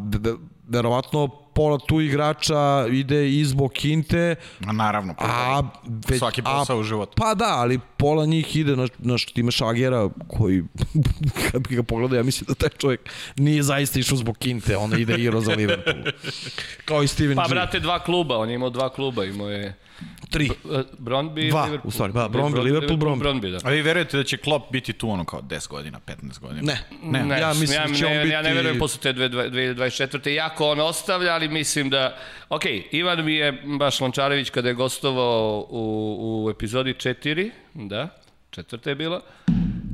verovatno 0.67 1.29
pola 1.59 1.77
tu 1.77 2.01
igrača 2.01 2.87
ide 2.91 3.29
iz 3.29 3.53
Bokinte. 3.53 4.35
A 4.67 4.71
naravno, 4.71 5.13
pa 5.13 5.25
A, 5.25 5.63
već, 6.07 6.19
svaki 6.19 6.41
posao 6.41 6.77
a, 6.77 6.79
u 6.79 6.83
životu. 6.83 7.11
Pa 7.15 7.33
da, 7.35 7.55
ali 7.57 7.79
pola 7.97 8.25
njih 8.25 8.55
ide 8.55 8.75
na, 8.75 8.87
na 8.99 9.17
što 9.17 9.33
ti 9.33 9.41
imaš 9.41 9.61
Agera 9.61 10.09
koji, 10.27 10.63
kad 11.51 11.67
bi 11.67 11.75
ga 11.75 11.83
pogledao, 11.83 12.17
ja 12.17 12.23
mislim 12.23 12.45
da 12.47 12.53
taj 12.53 12.69
čovjek 12.69 13.09
nije 13.37 13.63
zaista 13.63 13.99
išao 13.99 14.17
zbog 14.17 14.37
Kinte, 14.37 14.77
on 14.77 14.99
ide 14.99 15.15
i 15.15 15.21
igrao 15.21 15.41
za 15.41 15.51
Liverpool. 15.51 15.95
Kao 16.85 17.03
i 17.03 17.07
Steven 17.07 17.35
Pa, 17.35 17.47
G. 17.47 17.49
brate, 17.49 17.79
dva 17.79 17.99
kluba, 18.03 18.37
on 18.37 18.49
je 18.49 18.55
imao 18.55 18.69
dva 18.69 18.89
kluba, 18.89 19.25
imao 19.25 19.49
je 19.49 19.75
Tri. 20.29 20.45
eh, 20.45 20.51
Brondby 20.93 21.49
Dva, 21.49 21.63
Liverpool. 21.63 21.87
u 21.87 21.91
stvari, 21.91 22.13
da, 22.13 22.19
Brondby, 22.21 22.59
Liverpool, 22.59 22.97
Brondby. 22.97 23.19
Brondby, 23.19 23.51
da. 23.53 23.59
A 23.63 23.71
vi 23.71 23.81
verujete 23.81 24.17
da 24.17 24.23
će 24.23 24.37
Klopp 24.37 24.71
biti 24.71 24.93
tu 24.93 25.09
ono 25.09 25.25
kao 25.25 25.41
10 25.41 25.67
godina, 25.69 25.99
15 25.99 26.39
godina? 26.39 26.61
Ne, 26.63 26.79
Ne, 27.03 27.25
Ne, 27.25 27.39
ja 27.41 27.49
mislim 27.49 27.71
ja, 27.73 27.87
da 27.87 27.93
će 27.93 28.05
ne, 28.05 28.11
on 28.11 28.17
biti... 28.17 28.29
ja 28.29 28.41
ne 28.41 28.53
verujem 28.53 28.79
posle 28.79 29.01
te 29.01 29.13
dve- 29.13 29.29
dve- 29.29 29.49
2024. 29.49 30.29
Jako 30.29 30.67
on 30.67 30.79
ostavlja, 30.79 31.33
ali 31.33 31.47
mislim 31.49 31.89
da... 31.89 32.17
Ok, 32.49 32.61
Ivan 32.91 33.25
mi 33.25 33.33
je, 33.33 33.51
baš 33.79 33.99
Lončarević, 33.99 34.49
kada 34.49 34.67
je 34.67 34.73
gostovao 34.73 35.67
u, 35.69 35.83
u 36.45 36.49
epizodi 36.49 36.93
4, 36.93 37.49
da, 37.73 38.07
četvrta 38.49 38.89
je 38.89 38.95
bila, 38.95 39.21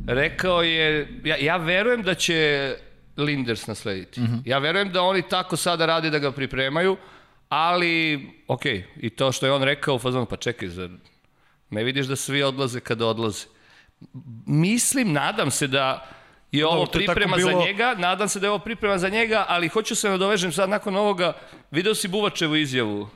rekao 0.07 0.61
je, 0.61 1.07
ja, 1.23 1.35
ja 1.37 1.57
verujem 1.57 2.01
da 2.01 2.13
će 2.13 2.71
Linders 3.17 3.67
naslediti. 3.67 4.21
Mm 4.21 4.23
-hmm. 4.25 4.41
Ja 4.45 4.57
verujem 4.57 4.91
da 4.91 5.01
oni 5.01 5.21
tako 5.21 5.55
sada 5.57 5.85
rade 5.85 6.09
da 6.09 6.19
ga 6.19 6.31
pripremaju, 6.31 6.97
ali, 7.57 7.95
ok, 8.47 8.65
i 8.97 9.09
to 9.09 9.31
što 9.31 9.45
je 9.45 9.51
on 9.51 9.63
rekao 9.63 9.95
u 9.95 9.99
fazonu, 9.99 10.25
pa 10.25 10.37
čekaj, 10.37 10.67
zar 10.69 10.89
ne 11.69 11.83
vidiš 11.83 12.05
da 12.05 12.15
svi 12.15 12.43
odlaze 12.43 12.79
kada 12.79 13.07
odlaze? 13.07 13.45
Mislim, 14.45 15.11
nadam 15.13 15.51
se 15.51 15.67
da 15.67 16.05
je 16.51 16.65
ovo 16.65 16.73
Dobro, 16.75 16.85
tako 16.87 16.97
priprema 16.97 17.37
za 17.37 17.47
bilo- 17.47 17.61
njega, 17.61 17.95
nadam 17.95 18.29
se 18.29 18.39
da 18.39 18.47
je 18.47 18.51
ovo 18.51 18.59
priprema 18.59 18.97
za 18.97 19.09
njega, 19.09 19.45
ali 19.47 19.67
hoću 19.67 19.95
se 19.95 20.09
nadovežem 20.09 20.51
sad 20.51 20.69
nakon 20.69 20.95
ovoga, 20.95 21.33
video 21.71 21.95
si 21.95 22.07
Buvačevu 22.07 22.55
izjavu. 22.55 23.09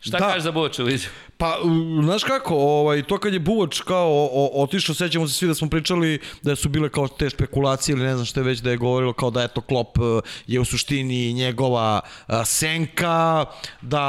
Šta 0.00 0.18
Da. 0.18 0.26
kažeš 0.26 0.42
za 0.42 0.52
Buvačevu 0.52 0.88
izjavu? 0.88 1.14
Pa, 1.42 1.58
znaš 2.02 2.24
kako, 2.24 2.54
ovaj, 2.54 3.02
to 3.02 3.18
kad 3.18 3.32
je 3.32 3.40
Buvač 3.40 3.80
kao 3.80 4.28
o, 4.32 4.50
otišao, 4.62 4.94
sećamo 4.94 5.28
se 5.28 5.34
svi 5.34 5.48
da 5.48 5.54
smo 5.54 5.68
pričali 5.68 6.18
da 6.42 6.56
su 6.56 6.68
bile 6.68 6.88
kao 6.88 7.08
te 7.08 7.30
spekulacije 7.30 7.92
ili 7.92 8.04
ne 8.04 8.14
znam 8.14 8.26
što 8.26 8.40
je 8.40 8.44
već 8.44 8.58
da 8.58 8.70
je 8.70 8.76
govorilo 8.76 9.12
kao 9.12 9.30
da 9.30 9.42
eto 9.42 9.60
Klop 9.60 9.98
e, 9.98 10.00
je 10.46 10.60
u 10.60 10.64
suštini 10.64 11.32
njegova 11.32 12.00
a, 12.26 12.44
senka, 12.44 13.44
da 13.80 14.04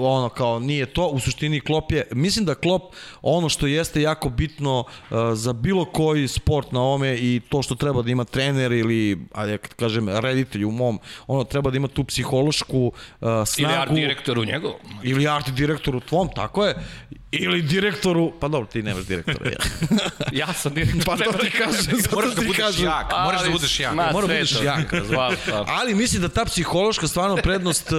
ono 0.00 0.28
kao 0.28 0.58
nije 0.58 0.86
to, 0.86 1.06
u 1.06 1.20
suštini 1.20 1.60
Klop 1.60 1.92
je, 1.92 2.08
mislim 2.12 2.44
da 2.44 2.54
Klop 2.54 2.82
ono 3.22 3.48
što 3.48 3.66
jeste 3.66 4.02
jako 4.02 4.28
bitno 4.28 4.84
a, 5.10 5.34
za 5.34 5.52
bilo 5.52 5.84
koji 5.84 6.28
sport 6.28 6.72
na 6.72 6.82
ome 6.82 7.16
i 7.16 7.40
to 7.48 7.62
što 7.62 7.74
treba 7.74 8.02
da 8.02 8.10
ima 8.10 8.24
trener 8.24 8.72
ili, 8.72 9.26
ajde 9.32 9.58
kad 9.58 9.74
kažem, 9.74 10.08
reditelj 10.08 10.64
u 10.64 10.70
mom, 10.70 10.98
ono 11.26 11.44
treba 11.44 11.70
da 11.70 11.76
ima 11.76 11.88
tu 11.88 12.04
psihološku 12.04 12.92
snagu 13.46 13.72
Ili 13.72 13.74
art 13.74 13.92
direktor 13.92 14.38
u 14.38 14.44
njegovom. 14.44 14.76
ili 15.02 15.28
art 15.28 15.50
direktoru 15.50 16.00
tvom, 16.12 16.28
tako 16.34 16.64
je, 16.64 16.74
ili 17.30 17.62
direktoru, 17.62 18.32
pa 18.40 18.48
dobro, 18.48 18.66
ti 18.66 18.82
nemaš 18.82 19.04
direktora, 19.04 19.50
ja. 19.50 19.56
Ja 20.46 20.52
sam 20.52 20.74
direktor. 20.74 21.04
pa 21.04 21.16
to 21.16 21.32
ti 21.32 21.50
kažem, 21.50 21.96
zato 22.02 22.16
Moraš 22.16 22.34
da 22.34 22.42
budeš 22.42 22.56
kažem. 22.56 22.84
jak, 22.84 23.12
moraš 23.24 23.42
da 23.42 23.50
budeš 23.50 23.80
jak. 23.80 23.94
Ma, 23.94 24.10
Mora 24.12 24.26
sve 24.26 24.36
budeš 24.36 24.62
jak. 24.62 24.92
Ali 25.78 25.94
mislim 25.94 26.22
da 26.22 26.28
ta 26.28 26.44
psihološka 26.44 27.08
stvarno 27.08 27.36
prednost 27.36 27.92
uh, 27.92 27.98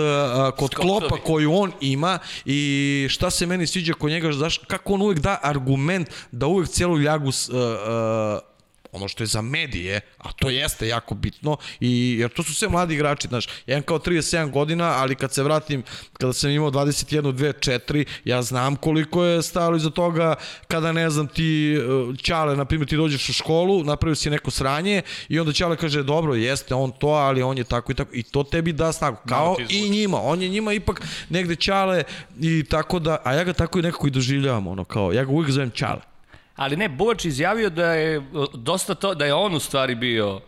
kod 0.57 0.71
Scottovi. 0.71 0.89
Klopa 0.89 1.17
koju 1.23 1.53
on 1.53 1.71
ima 1.81 2.19
i 2.45 3.07
šta 3.09 3.29
se 3.31 3.45
meni 3.45 3.67
sviđa 3.67 3.93
kod 3.93 4.11
njega, 4.11 4.31
znaš, 4.31 4.57
kako 4.57 4.93
on 4.93 5.01
uvek 5.01 5.19
da 5.19 5.39
argument 5.43 6.09
da 6.31 6.45
uvek 6.47 6.69
celu 6.69 6.99
ljagu 6.99 7.27
uh, 7.27 7.33
uh, 7.55 8.52
ono 8.93 9.07
što 9.07 9.23
je 9.23 9.27
za 9.27 9.41
medije, 9.41 10.01
a 10.17 10.31
to 10.31 10.49
jeste 10.49 10.87
jako 10.87 11.15
bitno, 11.15 11.57
i, 11.79 12.15
jer 12.19 12.31
to 12.31 12.43
su 12.43 12.53
sve 12.53 12.69
mladi 12.69 12.93
igrači, 12.93 13.27
znaš, 13.27 13.47
jedan 13.67 13.83
kao 13.83 13.99
37 13.99 14.51
godina, 14.51 14.85
ali 14.85 15.15
kad 15.15 15.33
se 15.33 15.43
vratim, 15.43 15.83
kada 16.13 16.33
sam 16.33 16.49
imao 16.49 16.71
21, 16.71 17.21
2, 17.21 17.71
4, 17.87 18.05
ja 18.25 18.41
znam 18.41 18.75
koliko 18.75 19.23
je 19.23 19.41
stalo 19.41 19.77
iza 19.77 19.89
toga, 19.89 20.35
kada 20.67 20.91
ne 20.91 21.09
znam 21.09 21.27
ti, 21.27 21.77
uh, 21.77 22.17
Ćale, 22.17 22.55
na 22.55 22.65
primjer, 22.65 22.89
ti 22.89 22.97
dođeš 22.97 23.29
u 23.29 23.33
školu, 23.33 23.83
napravio 23.83 24.15
si 24.15 24.29
neko 24.29 24.51
sranje 24.51 25.01
i 25.29 25.39
onda 25.39 25.53
Ćale 25.53 25.75
kaže, 25.75 26.03
dobro, 26.03 26.35
jeste 26.35 26.75
on 26.75 26.91
to, 26.91 27.07
ali 27.07 27.43
on 27.43 27.57
je 27.57 27.63
tako 27.63 27.91
i 27.91 27.95
tako, 27.95 28.11
i 28.13 28.23
to 28.23 28.43
tebi 28.43 28.73
da 28.73 28.91
snagu, 28.91 29.17
kao 29.27 29.55
ti 29.55 29.79
i 29.79 29.89
njima, 29.89 30.21
on 30.21 30.41
je 30.41 30.49
njima 30.49 30.73
ipak 30.73 31.01
negde 31.29 31.55
Ćale 31.55 32.03
i 32.41 32.63
tako 32.69 32.99
da, 32.99 33.17
a 33.23 33.33
ja 33.33 33.43
ga 33.43 33.53
tako 33.53 33.79
i 33.79 33.81
nekako 33.81 34.07
i 34.07 34.11
doživljavam, 34.11 34.67
ono 34.67 34.83
kao, 34.83 35.13
ja 35.13 35.23
ga 35.23 35.31
uvijek 35.31 35.51
zovem 35.51 35.71
Ćale. 35.71 36.12
Ali 36.55 36.77
ne, 36.77 36.89
Buvač 36.89 37.25
izjavio 37.25 37.69
da 37.69 37.93
je 37.93 38.21
dosta 38.53 38.95
to, 38.95 39.13
da 39.15 39.25
je 39.25 39.33
on 39.33 39.55
u 39.55 39.59
stvari 39.59 39.95
bio 39.95 40.41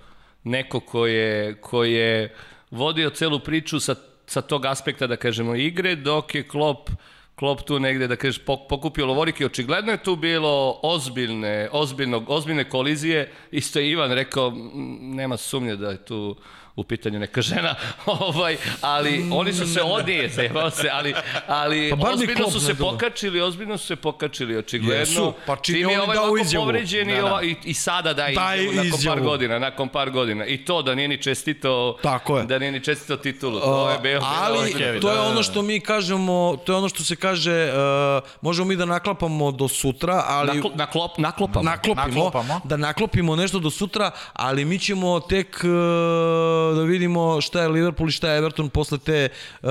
neko 0.44 0.80
ko 0.80 1.06
je, 1.08 1.56
ko 1.62 1.84
je 1.84 2.36
vodio 2.72 3.10
celu 3.10 3.40
priču 3.40 3.80
sa, 3.80 3.96
sa 4.26 4.42
tog 4.42 4.66
aspekta, 4.66 5.08
da 5.08 5.16
kažemo, 5.16 5.56
igre, 5.56 5.96
dok 5.96 6.36
je 6.36 6.48
Klop 6.48 6.90
Klop 7.36 7.62
tu 7.68 7.80
negde, 7.80 8.08
da 8.08 8.16
kažeš, 8.16 8.46
pok- 8.46 8.68
pokupio 8.70 9.06
lovorike. 9.06 9.46
Očigledno 9.46 9.92
je 9.92 10.04
tu 10.04 10.16
bilo 10.16 10.80
ozbiljne, 10.84 11.70
ozbiljno, 11.72 12.24
ozbiljne 12.28 12.64
kolizije. 12.70 13.32
Isto 13.52 13.80
je 13.80 13.90
Ivan 13.92 14.12
rekao, 14.12 14.48
"M, 14.48 14.70
nema 15.16 15.38
sumnje 15.38 15.76
da 15.76 15.90
je 15.92 16.06
tu 16.06 16.36
u 16.76 16.84
pitanju 16.84 17.20
neka 17.20 17.42
žena, 17.42 17.76
ovaj, 18.06 18.58
ali 18.82 19.30
oni 19.32 19.54
su 19.54 19.68
se 19.68 19.82
odnije, 19.82 20.30
zajebao 20.30 20.70
se, 20.70 20.90
ali, 20.92 21.14
ali 21.48 21.94
Pa 22.02 22.10
ozbiljno 22.10 22.52
su 22.52 22.60
se 22.60 22.76
pokačili, 22.76 23.42
ozbiljno 23.42 23.78
su 23.78 23.86
se 23.86 23.96
pokačili, 23.96 24.58
očigledno. 24.58 25.00
Jesu, 25.00 25.34
pa 25.46 25.56
čim 25.56 25.76
je 25.76 25.82
Čim 25.82 25.90
je 25.90 26.00
on 26.00 26.04
ovaj 26.04 26.16
dao 26.18 26.38
izjavu. 26.38 26.66
povređen 26.66 27.08
Da, 27.08 27.16
da. 27.16 27.26
ova, 27.26 27.44
i, 27.44 27.56
i 27.64 27.74
sada 27.74 28.14
Daje 28.14 28.32
izjavu, 28.32 28.72
nakon 28.74 28.86
izjavu. 28.90 29.16
par 29.16 29.24
godina, 29.24 29.60
nakon 29.60 29.90
par 29.90 30.10
godina. 30.10 30.46
I 30.46 30.66
to 30.66 30.82
da 30.82 30.96
nije 30.96 31.08
ni 31.08 31.18
čestito, 31.18 31.98
Tako 32.04 32.38
je. 32.38 32.46
da 32.46 32.60
nije 32.60 32.72
ni 32.72 32.84
čestito 32.84 33.18
titulu. 33.18 33.60
To 33.60 33.90
je 33.90 34.00
bio, 34.00 34.22
ali 34.24 34.74
bio 34.74 35.00
to 35.02 35.10
je 35.10 35.16
da, 35.16 35.22
da, 35.22 35.22
ono 35.22 35.36
da. 35.36 35.44
što 35.44 35.62
mi 35.62 35.80
kažemo, 35.80 36.36
to 36.66 36.72
je 36.74 36.78
ono 36.78 36.90
što 36.90 37.04
se 37.04 37.16
kaže, 37.16 37.70
uh, 38.18 38.30
možemo 38.42 38.68
mi 38.68 38.76
da 38.76 38.86
naklapamo 38.86 39.52
do 39.52 39.68
sutra, 39.68 40.24
ali 40.28 40.54
Naklo, 40.54 40.72
naklop, 40.76 41.18
naklopamo. 41.18 41.64
naklopimo, 41.64 42.06
Naklopamo. 42.24 42.62
da 42.64 42.78
naklopimo 42.78 43.36
nešto 43.36 43.60
do 43.60 43.70
sutra, 43.70 44.12
ali 44.34 44.66
mi 44.66 44.80
ćemo 44.80 45.20
tek 45.20 45.56
uh, 45.58 46.65
da 46.68 46.82
vidimo 46.82 47.42
šta 47.42 47.62
je 47.62 47.68
Liverpool 47.68 48.10
i 48.10 48.14
šta 48.14 48.30
je 48.30 48.38
Everton 48.38 48.70
posle 48.70 48.98
te 48.98 49.30
uh, 49.62 49.70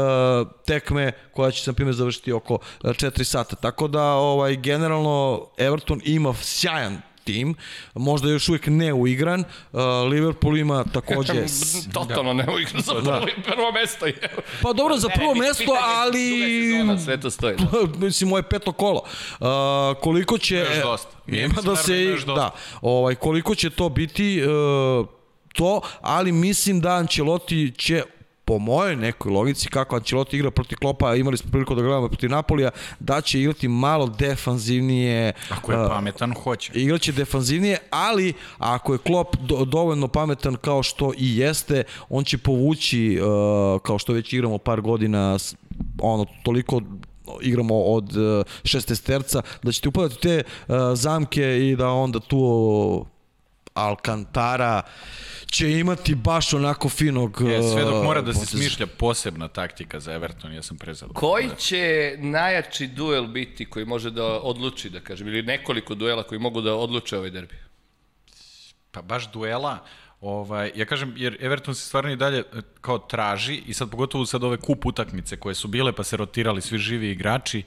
tekme 0.67 1.13
koja 1.33 1.51
će 1.51 1.63
se 1.63 1.71
na 1.71 1.75
primjer 1.75 1.95
završiti 1.95 2.33
oko 2.33 2.59
4 2.83 3.25
sata. 3.25 3.57
Tako 3.57 3.89
da 3.89 4.03
ovaj 4.05 4.57
generalno 4.57 5.47
Everton 5.59 6.01
ima 6.05 6.35
sjajan 6.35 7.03
tim, 7.25 7.55
možda 7.95 8.29
još 8.29 8.49
uvijek 8.49 8.67
ne 8.67 8.93
uigran, 8.93 9.41
uh, 9.73 9.81
Liverpool 10.11 10.57
ima 10.57 10.85
takođe 10.85 11.49
s- 11.49 11.89
Totalno 11.93 12.33
ne 12.33 12.47
mogu 12.47 12.59
za 12.75 12.93
prvo, 12.95 13.21
prvo 13.45 13.73
mesto. 13.73 14.07
je. 14.07 14.19
Pa 14.63 14.73
dobro, 14.73 14.97
za 14.97 15.09
prvo 15.09 15.35
Ne, 15.35 15.41
mesto, 15.41 15.65
pitanje 15.65 15.81
ali... 15.87 16.73
sezona, 16.73 16.99
Sve 16.99 17.21
to 17.21 17.31
stoji. 17.31 17.57
Da. 17.57 17.67
mislim, 18.07 18.31
moje 18.31 18.43
peto 18.43 18.73
kolo. 18.73 19.03
Uh, 19.41 19.47
koliko 20.01 20.39
će... 20.39 20.57
Još 20.57 20.83
dosta. 20.83 21.09
Ima 21.27 21.55
da 21.55 21.63
da 21.63 21.77
se... 21.77 22.17
Da, 22.27 22.51
ovaj, 22.83 23.15
koliko 23.15 23.55
će 23.55 23.71
to 23.71 23.89
biti 23.89 24.43
uh, 24.43 25.07
to, 25.55 25.81
ali 26.01 26.33
mislim 26.33 26.81
da 26.81 26.91
Ancelotti 26.91 27.73
će 27.79 28.03
po 28.45 28.59
mojoj 28.59 28.97
nekoj 28.97 29.33
logici, 29.33 29.69
kako 29.69 29.97
Ancelotti 29.97 30.37
igra 30.37 30.51
protiv 30.51 30.77
Klopa, 30.77 31.15
imali 31.15 31.37
smo 31.37 31.51
priliku 31.51 31.75
da 31.75 31.83
gledamo 31.83 32.09
protiv 32.09 32.31
Napolija, 32.31 32.71
da 33.01 33.21
će 33.21 33.41
igrati 33.41 33.69
malo 33.69 34.07
defanzivnije. 34.07 35.33
Ako 35.51 35.73
je 35.73 35.83
uh, 35.83 35.89
pametan, 35.89 36.35
hoće. 36.35 36.73
igraće 36.75 37.13
defanzivnije, 37.13 37.79
ali 37.91 38.33
ako 38.59 38.93
je 38.93 38.99
Klopp 38.99 39.37
do, 39.37 39.65
dovoljno 39.65 40.09
pametan 40.09 40.57
kao 40.57 40.83
što 40.83 41.13
i 41.19 41.39
jeste, 41.39 41.85
on 42.09 42.25
će 42.25 42.39
povući, 42.39 43.21
uh, 43.21 43.81
kao 43.83 43.99
što 43.99 44.13
već 44.13 44.33
igramo 44.33 44.59
par 44.59 44.81
godina, 44.81 45.39
ono, 45.99 46.27
toliko 46.43 46.81
igramo 47.43 47.83
od 47.83 48.17
uh, 48.17 48.45
šestesterca, 48.65 49.43
da 49.63 49.73
ćete 49.73 49.89
upadati 49.89 50.15
u 50.15 50.21
te 50.21 50.43
uh, 50.69 50.75
zamke 50.95 51.69
i 51.71 51.77
da 51.77 51.89
onda 51.89 52.21
tu 52.21 53.07
Alcantara 53.75 54.83
će 55.47 55.71
imati 55.71 56.15
baš 56.15 56.55
onako 56.55 56.89
finog... 56.89 57.43
E, 57.43 57.63
sve 57.73 57.85
dok 57.85 58.05
mora 58.05 58.21
da 58.21 58.35
se 58.35 58.47
smišlja 58.47 58.87
posebna 58.87 59.49
taktika 59.49 60.01
za 60.01 60.13
Everton, 60.13 60.53
ja 60.53 60.63
sam 60.63 60.77
prezadovoljan. 60.77 61.21
Koji 61.21 61.57
će 61.59 62.15
najjači 62.19 62.87
duel 62.87 63.27
biti 63.27 63.65
koji 63.71 63.85
može 63.85 64.11
da 64.11 64.25
odluči, 64.25 64.91
da 64.91 65.01
kažem, 65.01 65.29
ili 65.29 65.43
nekoliko 65.43 65.95
duela 65.95 66.23
koji 66.23 66.39
mogu 66.39 66.61
da 66.61 66.75
odluče 66.75 67.19
ovaj 67.19 67.31
derbi? 67.31 67.57
Pa 68.91 69.03
baš 69.03 69.33
duela, 69.33 69.79
Ovaj, 70.25 70.73
ja 70.75 70.85
kažem, 70.85 71.15
jer 71.17 71.37
Everton 71.41 71.75
se 71.75 71.87
stvarno 71.87 72.13
i 72.13 72.17
dalje 72.17 72.39
e, 72.39 72.45
kao 72.81 72.99
traži 72.99 73.63
i 73.67 73.75
sad 73.75 73.91
pogotovo 73.91 74.27
sad 74.27 74.45
ove 74.45 74.57
kup 74.57 74.87
utakmice 74.87 75.37
koje 75.37 75.55
su 75.55 75.69
bile 75.69 75.93
pa 75.93 76.05
se 76.05 76.17
rotirali 76.17 76.63
svi 76.63 76.79
živi 76.79 77.11
igrači, 77.11 77.63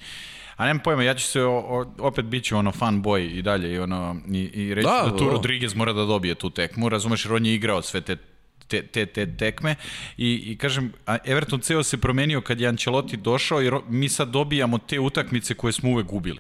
A 0.57 0.65
nemam 0.65 0.83
pojma, 0.83 1.03
ja 1.03 1.13
ću 1.13 1.27
se, 1.27 1.41
o, 1.43 1.57
o, 1.57 1.85
opet 1.99 2.25
bit 2.25 2.43
ću 2.43 2.57
ono 2.57 2.71
fanboy 2.71 3.37
i 3.37 3.41
dalje 3.41 3.73
i, 3.73 3.79
ono, 3.79 4.15
i, 4.31 4.39
i 4.39 4.73
reći 4.73 4.87
Da, 4.87 5.09
da, 5.11 5.17
tu. 5.17 5.29
Rodriguez 5.29 5.75
mora 5.75 5.93
da 5.93 6.05
dobije 6.05 6.35
tu 6.35 6.49
tekmu, 6.49 6.89
razumeš, 6.89 7.25
jer 7.25 7.33
on 7.33 7.45
je 7.45 7.53
igrao 7.53 7.81
sve 7.81 8.01
te 8.01 8.17
te, 8.67 8.81
te, 8.87 9.05
te 9.05 9.37
tekme 9.37 9.75
i, 10.17 10.43
i 10.45 10.57
kažem, 10.57 10.93
Everton 11.25 11.59
ceo 11.59 11.83
se 11.83 11.97
promenio 11.97 12.41
kad 12.41 12.61
je 12.61 12.67
Ancelotti 12.67 13.17
došao 13.17 13.61
jer 13.61 13.73
mi 13.89 14.09
sad 14.09 14.29
dobijamo 14.29 14.77
te 14.77 14.99
utakmice 14.99 15.53
koje 15.53 15.73
smo 15.73 15.89
uvek 15.89 16.05
gubili. 16.05 16.39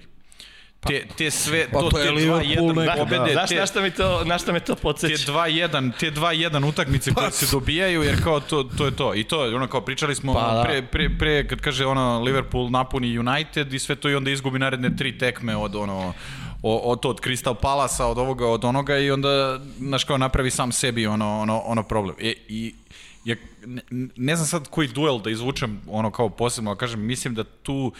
Te, 0.79 1.07
te 1.17 1.31
sve, 1.31 1.67
Pa 1.71 1.79
to, 1.79 1.89
to 1.89 1.99
je 1.99 2.05
te 2.05 2.11
Liverpool 2.11 2.69
2-1 2.73 2.75
nekad, 2.75 2.97
pobede, 2.97 3.25
da. 3.25 3.31
Znaš 3.33 3.49
te, 3.49 3.55
na 3.55 3.65
šta, 3.65 3.81
mi 3.81 3.91
to, 3.91 4.23
na 4.23 4.37
šta 4.37 4.51
me 4.51 4.59
to 4.59 4.75
te 4.75 4.81
podsjeća? 4.81 5.31
2-1, 5.31 5.91
te 5.99 6.11
2-1 6.11 6.69
utakmice 6.69 7.13
koje 7.13 7.31
se 7.31 7.45
dobijaju, 7.51 8.03
jer 8.03 8.23
kao 8.23 8.39
to, 8.39 8.63
to 8.63 8.85
je 8.85 8.95
to. 8.95 9.15
I 9.15 9.23
to, 9.23 9.41
ono 9.55 9.67
kao 9.67 9.81
pričali 9.81 10.15
smo 10.15 10.33
Pa, 10.33 10.53
da. 10.53 10.63
pre, 10.63 10.81
pre, 10.81 11.09
pre, 11.19 11.47
kad 11.47 11.61
kaže 11.61 11.85
ono 11.85 12.21
Liverpool 12.21 12.69
napuni 12.69 13.19
United 13.19 13.73
i 13.73 13.79
sve 13.79 13.95
to 13.95 14.09
i 14.09 14.15
onda 14.15 14.31
izgubi 14.31 14.59
naredne 14.59 14.95
tri 14.95 15.17
tekme 15.17 15.55
od 15.55 15.75
ono 15.75 16.13
o, 16.63 16.77
od 16.77 16.99
to 16.99 17.09
od 17.09 17.21
Crystal 17.21 17.55
Palasa, 17.61 18.05
od 18.05 18.17
ovoga, 18.17 18.47
od 18.47 18.65
onoga 18.65 18.97
i 18.97 19.11
onda, 19.11 19.59
znaš 19.79 20.03
kao, 20.03 20.17
napravi 20.17 20.51
sam 20.51 20.71
sebi 20.71 21.07
ono, 21.07 21.39
ono, 21.39 21.59
ono 21.59 21.83
problem. 21.83 22.15
E, 22.19 22.33
I 22.47 22.75
ja, 23.25 23.35
ne, 23.65 23.81
ne 24.15 24.35
znam 24.35 24.47
sad 24.47 24.67
koji 24.69 24.87
duel 24.87 25.19
da 25.19 25.29
izvučem 25.29 25.81
ono 25.87 26.11
kao 26.11 26.29
posebno, 26.29 26.71
ali 26.71 26.77
kažem, 26.77 27.05
mislim 27.05 27.35
da 27.35 27.43
tu 27.43 27.91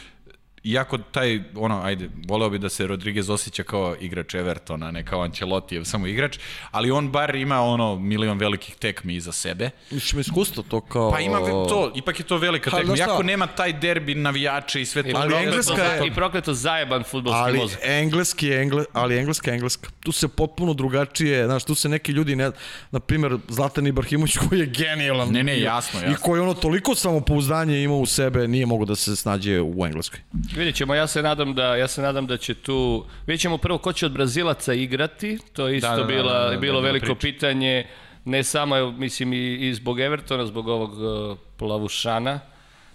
iako 0.64 0.98
taj, 0.98 1.42
ono, 1.56 1.82
ajde, 1.82 2.10
voleo 2.28 2.50
bi 2.50 2.60
da 2.60 2.70
se 2.70 2.88
Rodriguez 2.88 3.30
osjeća 3.30 3.64
kao 3.64 3.96
igrač 4.00 4.34
Evertona, 4.34 4.92
ne 4.92 5.06
kao 5.06 5.22
Ancelotti, 5.22 5.86
samo 5.86 6.08
igrač, 6.08 6.38
ali 6.72 6.92
on 6.92 7.10
bar 7.10 7.36
ima 7.36 7.62
ono 7.62 7.96
milion 7.96 8.38
velikih 8.38 8.76
tekmi 8.76 9.16
iza 9.16 9.32
sebe. 9.32 9.70
Mislim, 9.92 10.16
ima 10.16 10.22
iskustvo 10.22 10.64
to 10.64 10.82
kao... 10.82 11.12
Pa 11.12 11.20
ima 11.20 11.38
to, 11.40 11.92
ipak 11.96 12.20
je 12.20 12.26
to 12.26 12.38
velika 12.38 12.72
tekma. 12.72 12.96
Iako 12.98 13.24
nema 13.24 13.48
taj 13.48 13.74
derbi 13.74 14.16
navijače 14.16 14.82
i 14.82 14.86
sve 14.86 15.04
to. 15.04 15.10
Ali 15.10 15.30
Prokleto 15.30 15.50
Engleska 15.50 15.84
je- 15.84 16.08
I 16.08 16.14
prokleto 16.14 16.54
zajeban 16.54 17.04
futbolski 17.04 17.40
Ali 17.40 17.58
mozak. 17.58 17.80
engleski 17.84 18.48
je 18.48 18.62
engle, 18.62 18.86
ali 18.94 19.18
engleska 19.18 19.52
je 19.52 19.56
engleska. 19.56 19.90
Tu 20.00 20.12
se 20.12 20.28
potpuno 20.28 20.74
drugačije, 20.74 21.46
znaš, 21.46 21.64
tu 21.64 21.76
se 21.76 21.90
neki 21.90 22.12
ljudi, 22.12 22.36
ne, 22.36 22.52
na 22.92 23.00
primjer, 23.00 23.38
Zlatan 23.50 23.88
Ibrahimović 23.88 24.38
koji 24.50 24.60
je 24.60 24.66
genijalan. 24.68 25.30
Ne, 25.30 25.44
ne, 25.44 25.62
jasno, 25.62 26.00
I 26.00 26.04
jasno. 26.04 26.18
koji 26.22 26.42
ono 26.42 26.54
toliko 26.54 26.96
samopouzdanje 26.96 27.84
ima 27.84 27.96
u 27.96 28.06
sebe, 28.06 28.48
nije 28.48 28.66
mogo 28.66 28.86
da 28.86 28.96
se 28.96 29.16
snađe 29.16 29.62
u 29.62 29.86
Engleskoj. 29.86 30.20
Vidjet 30.48 30.76
ćemo, 30.76 30.96
ja 30.96 31.08
se 31.08 31.22
nadam 31.22 31.54
da, 31.54 31.76
ja 31.76 31.88
se 31.88 32.02
nadam 32.02 32.28
da 32.28 32.38
će 32.38 32.54
tu, 32.54 33.06
vidjet 33.28 33.42
ćemo 33.42 33.58
prvo 33.58 33.78
ko 33.78 33.94
će 33.94 34.06
od 34.06 34.12
Brazilaca 34.12 34.74
igrati, 34.74 35.40
to 35.54 35.68
je 35.68 35.78
isto 35.78 35.90
Da, 35.90 35.96
da, 35.96 36.02
da, 36.02 36.08
bila, 36.08 36.34
da, 36.34 36.40
da, 36.40 36.50
da, 36.50 36.58
bilo 36.58 36.82
da, 36.82 36.88
veliko 36.88 37.06
priča. 37.06 37.20
pitanje, 37.22 37.88
ne 38.26 38.44
samo, 38.44 38.92
mislim, 38.92 39.34
i, 39.34 39.38
i 39.60 39.74
zbog 39.74 40.00
Evertona, 40.00 40.46
zbog 40.46 40.68
ovog 40.68 40.92
uh, 40.92 41.38
plavušana, 41.58 42.40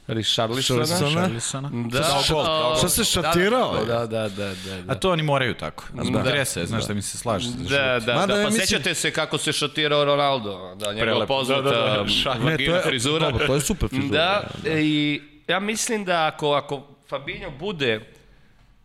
Richarlisona. 0.07 0.81
Richarlisona. 0.81 1.21
Charlisona. 1.21 1.71
Da, 1.73 1.99
dao 2.01 2.23
gol. 2.31 2.77
Šta 2.77 2.89
se 2.89 3.05
šatirao? 3.05 3.85
Da, 3.85 3.99
da, 3.99 4.29
da, 4.29 4.29
da. 4.29 4.55
da. 4.83 4.93
A 4.93 4.95
to 4.95 5.11
oni 5.11 5.23
moraju 5.23 5.55
tako. 5.55 5.85
Da. 6.13 6.23
Drese, 6.23 6.67
znaš 6.67 6.85
da 6.85 6.95
mi 6.95 7.03
se 7.03 7.19
slaže. 7.19 7.49
Da, 7.51 8.01
da, 8.01 8.15
Mada 8.15 8.27
da, 8.27 8.43
pa 8.43 8.47
mislim- 8.47 8.61
sećate 8.61 8.95
se 8.95 9.11
kako 9.11 9.39
se 9.39 9.53
šatirao 9.53 10.05
Ronaldo, 10.05 10.75
da, 10.77 10.87
njegova 10.87 11.01
Prelepo. 11.03 11.27
poznata 11.29 11.63
Da, 11.63 11.71
da, 11.71 12.03
da, 12.03 12.09
šak. 12.09 12.35
Ne, 12.35 12.41
to 12.41 12.47
vagina 12.47 12.77
je, 12.77 12.83
frizura. 12.83 13.31
dobro, 13.31 13.47
to 13.47 13.55
je 13.55 13.61
super 13.61 13.89
frizura. 13.89 14.43
Da, 14.65 14.71
i 14.71 15.21
ja 15.49 15.61
mislim 15.61 16.05
da 16.05 16.27
ako, 16.27 16.53
ako 16.53 16.83
Fabinho 17.13 17.51
bude 17.51 18.01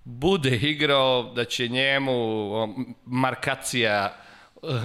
bude 0.03 0.49
igrao 0.51 1.31
da 1.35 1.45
će 1.45 1.67
njemu 1.67 2.51
markacija 3.05 4.15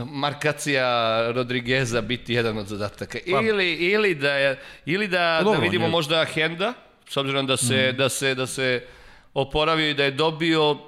markacija 0.07 0.87
Rodrigueza 1.33 2.01
biti 2.01 2.35
jedan 2.35 2.59
od 2.59 2.67
zadataka. 2.67 3.19
Ili, 3.27 3.73
ili 3.73 4.15
da 4.15 4.33
je, 4.33 4.61
ili 4.87 5.09
da, 5.09 5.19
da 5.19 5.39
Pa 5.39 5.45
dobro, 5.45 5.61
vidimo 5.61 5.85
on 5.85 5.91
je- 5.91 5.93
možda 5.93 6.25
Henda, 6.25 6.73
s 7.09 7.17
obzirom 7.17 7.47
da 7.47 7.57
se, 7.57 7.93
da 7.93 8.09
se, 8.09 8.35
da 8.35 8.47
se 8.47 8.87
oporavio 9.35 9.91
i 9.91 9.95
da 9.95 10.05
je 10.05 10.11
dobio 10.11 10.79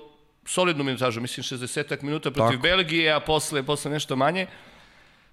solidnu 0.47 0.85
minutažu, 0.85 1.21
mislim 1.21 1.59
60 1.59 2.03
minuta 2.03 2.31
protiv 2.31 2.51
Tako. 2.51 2.63
Belgije, 2.63 3.13
a 3.13 3.21
posle, 3.21 3.63
posle 3.63 3.91
nešto 3.91 4.17
manje. 4.17 4.47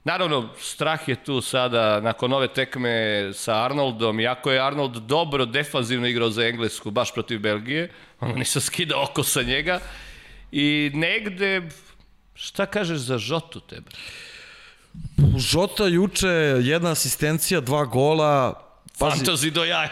Naravno, 0.03 0.49
strah 0.59 1.07
je 1.07 1.15
tu 1.23 1.41
sada 1.41 1.99
nakon 2.01 2.33
ove 2.33 2.47
tekme 2.47 3.29
sa 3.33 3.65
Arnoldom, 3.65 4.19
iako 4.19 4.51
je 4.51 4.59
Arnold 4.59 4.95
dobro 4.97 5.45
defanzivno 5.45 6.07
igrao 6.07 6.29
za 6.29 6.47
Englesku, 6.47 6.91
baš 6.91 7.13
protiv 7.13 7.39
Belgije, 7.39 7.91
ono 8.19 8.35
nisam 8.35 8.61
skidao 8.61 9.03
oko 9.03 9.23
sa 9.23 9.41
njega, 9.41 9.79
i 10.51 10.91
negde, 10.93 11.61
šta 12.33 12.65
kažeš 12.65 12.97
za 12.97 13.17
Žotu 13.17 13.59
tebe? 13.59 13.91
Žota 15.37 15.87
juče, 15.87 16.27
jedna 16.61 16.91
asistencija, 16.91 17.61
dva 17.61 17.85
gola, 17.85 18.67
Pazi, 19.01 19.25
Fantasy 19.25 19.51
do 19.51 19.63
jaja, 19.63 19.89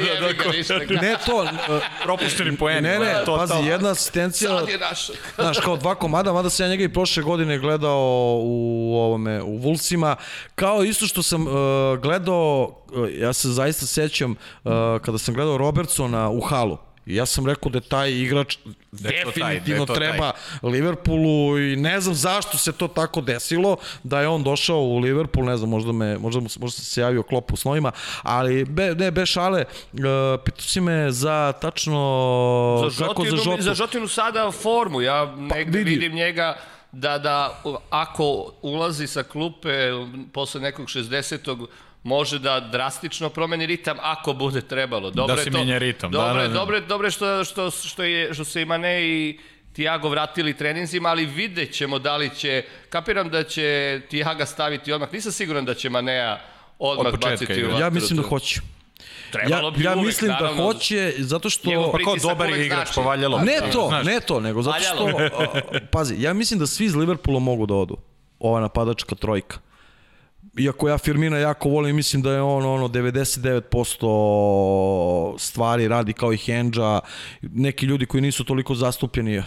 jebi 0.00 0.34
ga 0.34 0.50
ništa. 0.50 0.78
ne 1.02 1.16
to, 1.26 1.42
uh, 1.42 1.82
Propušteni 2.02 2.56
poeni. 2.56 2.80
ne, 2.80 2.98
ne, 2.98 3.14
to, 3.24 3.36
pazi, 3.36 3.52
to. 3.52 3.58
jedna 3.58 3.90
asistencija, 3.90 4.58
Sad 4.58 4.68
je 4.68 4.78
naš. 4.78 5.10
Znaš, 5.38 5.58
kao 5.58 5.76
dva 5.76 5.94
komada, 5.94 6.32
mada 6.32 6.50
sam 6.50 6.66
ja 6.66 6.70
njega 6.70 6.84
i 6.84 6.92
prošle 6.92 7.22
godine 7.22 7.58
gledao 7.58 8.38
u 8.42 8.94
ovome, 8.96 9.42
u 9.42 9.56
Vulsima, 9.56 10.16
kao 10.54 10.84
isto 10.84 11.06
što 11.06 11.22
sam 11.22 11.46
uh, 11.46 11.52
gledao, 12.02 12.76
uh, 12.92 13.08
ja 13.18 13.32
se 13.32 13.48
zaista 13.48 13.86
sećam, 13.86 14.30
uh, 14.30 14.72
kada 15.02 15.18
sam 15.18 15.34
gledao 15.34 15.58
Robertsona 15.58 16.30
u 16.30 16.40
halu, 16.40 16.78
ja 17.06 17.26
sam 17.26 17.46
rekao 17.46 17.70
da 17.70 17.78
je 17.78 17.82
taj 17.82 18.10
igrač 18.12 18.56
Da 18.92 19.08
taj, 19.10 19.24
da 19.24 19.24
definitivno 19.24 19.86
taj. 19.86 19.96
treba 19.96 20.32
Liverpoolu 20.62 21.26
i 21.58 21.76
ne 21.76 22.00
znam 22.00 22.14
zašto 22.14 22.58
se 22.58 22.72
to 22.72 22.88
tako 22.88 23.20
desilo 23.20 23.76
da 24.02 24.20
je 24.20 24.28
on 24.28 24.42
došao 24.42 24.78
u 24.78 24.98
Liverpool, 24.98 25.46
ne 25.46 25.56
znam, 25.56 25.70
možda 25.70 25.92
me 25.92 26.18
možda 26.18 26.40
možda 26.40 26.70
se 26.70 27.00
javio 27.00 27.22
klop 27.22 27.52
u 27.52 27.56
snovima, 27.56 27.92
ali 28.22 28.64
be, 28.64 28.94
ne 28.94 29.10
be 29.10 29.26
šale, 29.26 29.64
uh, 29.92 29.98
pitao 30.44 30.60
si 30.60 30.80
me 30.80 31.10
za 31.10 31.52
tačno 31.52 32.90
Za 32.90 33.06
kako 33.06 33.24
Žotinu, 33.24 33.36
za 33.36 33.42
Žotu. 33.42 33.62
za 33.62 33.74
Žotinu 33.74 34.08
sada 34.08 34.50
formu, 34.52 35.00
ja 35.00 35.36
negde 35.36 35.78
vidi. 35.78 35.90
vidim 35.90 36.14
njega 36.14 36.56
da, 36.92 37.18
da 37.18 37.62
ako 37.90 38.52
ulazi 38.62 39.06
sa 39.06 39.22
klupe 39.22 39.90
posle 40.32 40.60
nekog 40.60 40.86
60 40.86 41.66
može 42.06 42.38
da 42.38 42.60
drastično 42.60 43.28
promeni 43.28 43.66
ritam 43.66 43.96
ako 44.00 44.32
bude 44.32 44.60
trebalo. 44.60 45.10
Dobro 45.10 45.34
Da 45.34 45.40
je 45.40 45.44
se 45.44 45.50
to, 45.50 45.58
menja 45.58 45.78
ritam, 45.78 46.10
da, 46.10 46.18
Dobro, 46.18 46.34
da, 46.34 46.42
je, 46.42 46.48
da. 46.48 46.54
dobro, 46.54 46.76
je, 46.76 46.80
dobro 46.80 47.06
je 47.06 47.10
što, 47.10 47.44
što, 47.44 47.70
što, 47.70 48.02
je, 48.02 48.34
što 48.34 48.44
se 48.44 48.62
i 48.62 48.64
Mane 48.64 49.02
i 49.08 49.38
Tiago 49.72 50.08
vratili 50.08 50.54
treninzima, 50.56 51.08
ali 51.08 51.26
vidjet 51.26 51.74
ćemo 51.74 51.98
da 51.98 52.16
li 52.16 52.30
će, 52.36 52.64
kapiram 52.88 53.28
da 53.28 53.42
će 53.42 54.00
Tiaga 54.10 54.46
staviti 54.46 54.92
odmah, 54.92 55.12
nisam 55.12 55.32
siguran 55.32 55.64
da 55.64 55.74
će 55.74 55.90
Manea 55.90 56.38
odmah 56.78 57.06
Od 57.06 57.20
početka 57.20 57.30
baciti 57.30 57.64
u 57.64 57.66
vatru. 57.66 57.84
Ja 57.84 57.90
mislim 57.90 58.16
da 58.16 58.22
hoće. 58.22 58.60
Ja, 58.60 59.32
Trebalo 59.32 59.70
bi 59.70 59.84
ja 59.84 59.92
uvek, 59.94 60.06
mislim 60.06 60.28
da 60.28 60.34
naravno. 60.34 60.62
hoće, 60.62 61.14
zato 61.18 61.50
što... 61.50 61.68
Njegov 61.70 61.92
Pa 61.92 61.98
kao 62.04 62.16
dobar 62.16 62.50
je 62.50 62.66
igrač, 62.66 62.86
znači. 62.86 62.94
povaljalo. 62.94 63.38
Ne 63.38 63.58
to, 63.72 64.02
ne 64.02 64.20
to, 64.20 64.40
nego 64.40 64.62
zato 64.62 64.78
što... 64.80 65.08
Pazi, 65.90 66.14
ja 66.18 66.32
mislim 66.32 66.60
da 66.60 66.66
svi 66.66 66.84
iz 66.84 66.94
Liverpoola 66.94 67.40
mogu 67.40 67.66
da 67.66 67.74
odu. 67.74 67.96
Ova 68.38 68.60
napadačka 68.60 69.14
trojka. 69.14 69.58
Iako 70.58 70.88
ja 70.88 70.98
Firmina 70.98 71.38
jako 71.38 71.68
volim, 71.68 71.96
mislim 71.96 72.22
da 72.22 72.32
je 72.32 72.42
on 72.42 72.66
ono 72.66 72.88
99% 72.88 75.38
stvari 75.38 75.88
radi 75.88 76.12
kao 76.12 76.32
i 76.32 76.36
Hendža, 76.36 77.00
neki 77.42 77.86
ljudi 77.86 78.06
koji 78.06 78.20
nisu 78.20 78.44
toliko 78.44 78.74
zastupljeni, 78.74 79.42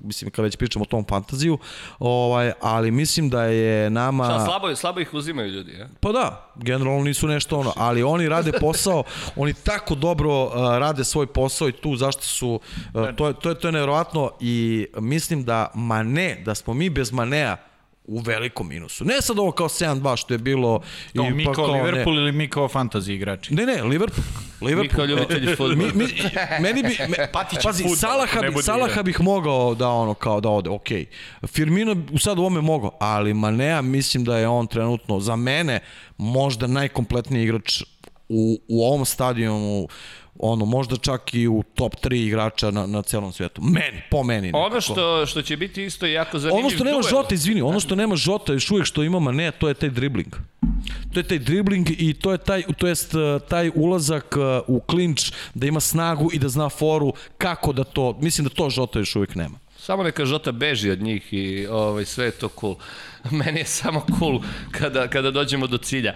mislim 0.00 0.30
kad 0.30 0.44
već 0.44 0.56
pričamo 0.56 0.82
o 0.82 0.86
tom 0.86 1.04
fantaziju, 1.08 1.58
ovaj, 1.98 2.52
ali 2.60 2.90
mislim 2.90 3.30
da 3.30 3.44
je 3.44 3.90
nama... 3.90 4.24
Šta, 4.24 4.44
slabo, 4.44 4.76
slabo 4.76 5.00
ih 5.00 5.14
uzimaju 5.14 5.48
ljudi, 5.48 5.72
ja? 5.72 5.88
Pa 6.00 6.12
da, 6.12 6.52
generalno 6.56 7.04
nisu 7.04 7.28
nešto 7.28 7.58
ono, 7.58 7.72
ali 7.76 8.02
oni 8.02 8.28
rade 8.28 8.52
posao, 8.60 9.04
oni 9.36 9.54
tako 9.54 9.94
dobro 9.94 10.44
uh, 10.44 10.52
rade 10.54 11.04
svoj 11.04 11.26
posao 11.26 11.68
i 11.68 11.72
tu 11.72 11.96
zašto 11.96 12.22
su, 12.22 12.60
uh, 12.94 13.16
to, 13.16 13.26
je, 13.26 13.34
to, 13.34 13.48
je, 13.48 13.58
to 13.58 13.68
je 13.68 13.72
nevjerovatno 13.72 14.30
i 14.40 14.86
mislim 14.98 15.44
da 15.44 15.70
Mane, 15.74 16.42
da 16.44 16.54
smo 16.54 16.74
mi 16.74 16.90
bez 16.90 17.12
Manea 17.12 17.71
u 18.04 18.18
velikom 18.18 18.68
minusu. 18.68 19.04
Ne 19.04 19.22
sad 19.22 19.38
ovo 19.38 19.52
kao 19.52 19.68
7-2 19.68 20.16
što 20.16 20.34
je 20.34 20.38
bilo... 20.38 20.82
Kao 21.16 21.24
i 21.24 21.30
mi 21.30 21.44
pa 21.44 21.52
kao 21.52 21.66
ne. 21.66 21.82
Liverpool 21.82 22.16
ili 22.16 22.32
mi 22.32 22.48
kao 22.48 22.68
fantasy 22.68 23.12
igrači? 23.12 23.54
Ne, 23.54 23.66
ne, 23.66 23.82
Liverpool. 23.82 24.24
Liverpool. 24.60 24.82
Mi 24.82 24.88
kao 24.88 25.04
ljubitelji 25.04 25.56
fudbala. 25.56 25.74
Mi, 25.74 26.04
mi, 26.04 26.06
meni 26.60 26.82
bi, 26.82 26.96
me, 27.08 27.28
pazi, 27.62 27.82
fudbal, 27.82 27.96
Salaha, 27.96 28.40
ne 28.40 28.50
bi, 28.50 28.62
Salaha 28.62 29.02
bih 29.02 29.20
mogao 29.20 29.74
da 29.74 29.88
ono 29.88 30.14
kao 30.14 30.40
da 30.40 30.48
ode, 30.48 30.70
ok. 30.70 30.88
Firmino 31.46 31.96
u 32.12 32.18
sad 32.18 32.38
u 32.38 32.40
ovome 32.40 32.60
mogao, 32.60 32.96
ali 33.00 33.34
Manea 33.34 33.82
mislim 33.82 34.24
da 34.24 34.38
je 34.38 34.48
on 34.48 34.66
trenutno 34.66 35.20
za 35.20 35.36
mene 35.36 35.80
možda 36.18 36.66
najkompletniji 36.66 37.42
igrač 37.42 37.82
u, 38.28 38.60
u 38.68 38.84
ovom 38.84 39.04
stadionu 39.04 39.88
ono, 40.42 40.64
možda 40.64 40.96
čak 40.96 41.34
i 41.34 41.48
u 41.48 41.62
top 41.74 41.94
3 42.04 42.26
igrača 42.26 42.70
na, 42.70 42.86
na 42.86 43.02
celom 43.02 43.32
svetu. 43.32 43.62
Meni, 43.62 44.02
po 44.10 44.22
meni. 44.22 44.50
Ono 44.54 44.64
nekako. 44.64 44.80
što, 44.80 45.26
što 45.26 45.42
će 45.42 45.56
biti 45.56 45.84
isto 45.84 46.06
jako 46.06 46.38
zanimljiv 46.38 46.66
Ono 46.66 46.70
što 46.70 46.84
nema 46.84 47.00
duel. 47.00 47.10
Žota, 47.10 47.34
izvini, 47.34 47.62
ono 47.62 47.80
što 47.80 47.94
nema 47.94 48.16
Žota 48.16 48.52
još 48.52 48.70
uvijek 48.70 48.86
što 48.86 49.02
ima 49.02 49.18
Mane, 49.18 49.50
to 49.50 49.68
je 49.68 49.74
taj 49.74 49.88
dribling. 49.88 50.36
To 51.12 51.20
je 51.20 51.22
taj 51.22 51.38
dribling 51.38 51.88
i 51.90 52.14
to 52.14 52.32
je 52.32 52.38
taj, 52.38 52.62
to 52.78 52.86
jest 52.86 53.14
uh, 53.14 53.20
taj 53.48 53.70
ulazak 53.74 54.36
uh, 54.36 54.76
u 54.76 54.80
klinč 54.80 55.32
da 55.54 55.66
ima 55.66 55.80
snagu 55.80 56.30
i 56.32 56.38
da 56.38 56.48
zna 56.48 56.68
foru 56.68 57.12
kako 57.38 57.72
da 57.72 57.84
to, 57.84 58.18
mislim 58.20 58.44
da 58.44 58.54
to 58.54 58.70
Žota 58.70 58.98
još 58.98 59.16
uvijek 59.16 59.34
nema. 59.34 59.58
Samo 59.78 60.02
neka 60.02 60.24
Žota 60.24 60.52
beži 60.52 60.90
od 60.90 61.02
njih 61.02 61.32
i 61.32 61.66
ovaj, 61.66 62.04
sve 62.04 62.24
je 62.24 62.30
to 62.30 62.48
cool. 62.60 62.76
Meni 63.44 63.60
je 63.60 63.66
samo 63.66 64.06
cool 64.18 64.40
kada, 64.70 65.08
kada 65.08 65.30
dođemo 65.30 65.66
do 65.66 65.78
cilja. 65.78 66.14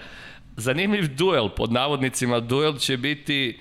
Zanimljiv 0.56 1.14
duel, 1.16 1.48
pod 1.48 1.72
navodnicima, 1.72 2.40
duel 2.40 2.78
će 2.78 2.96
biti 2.96 3.58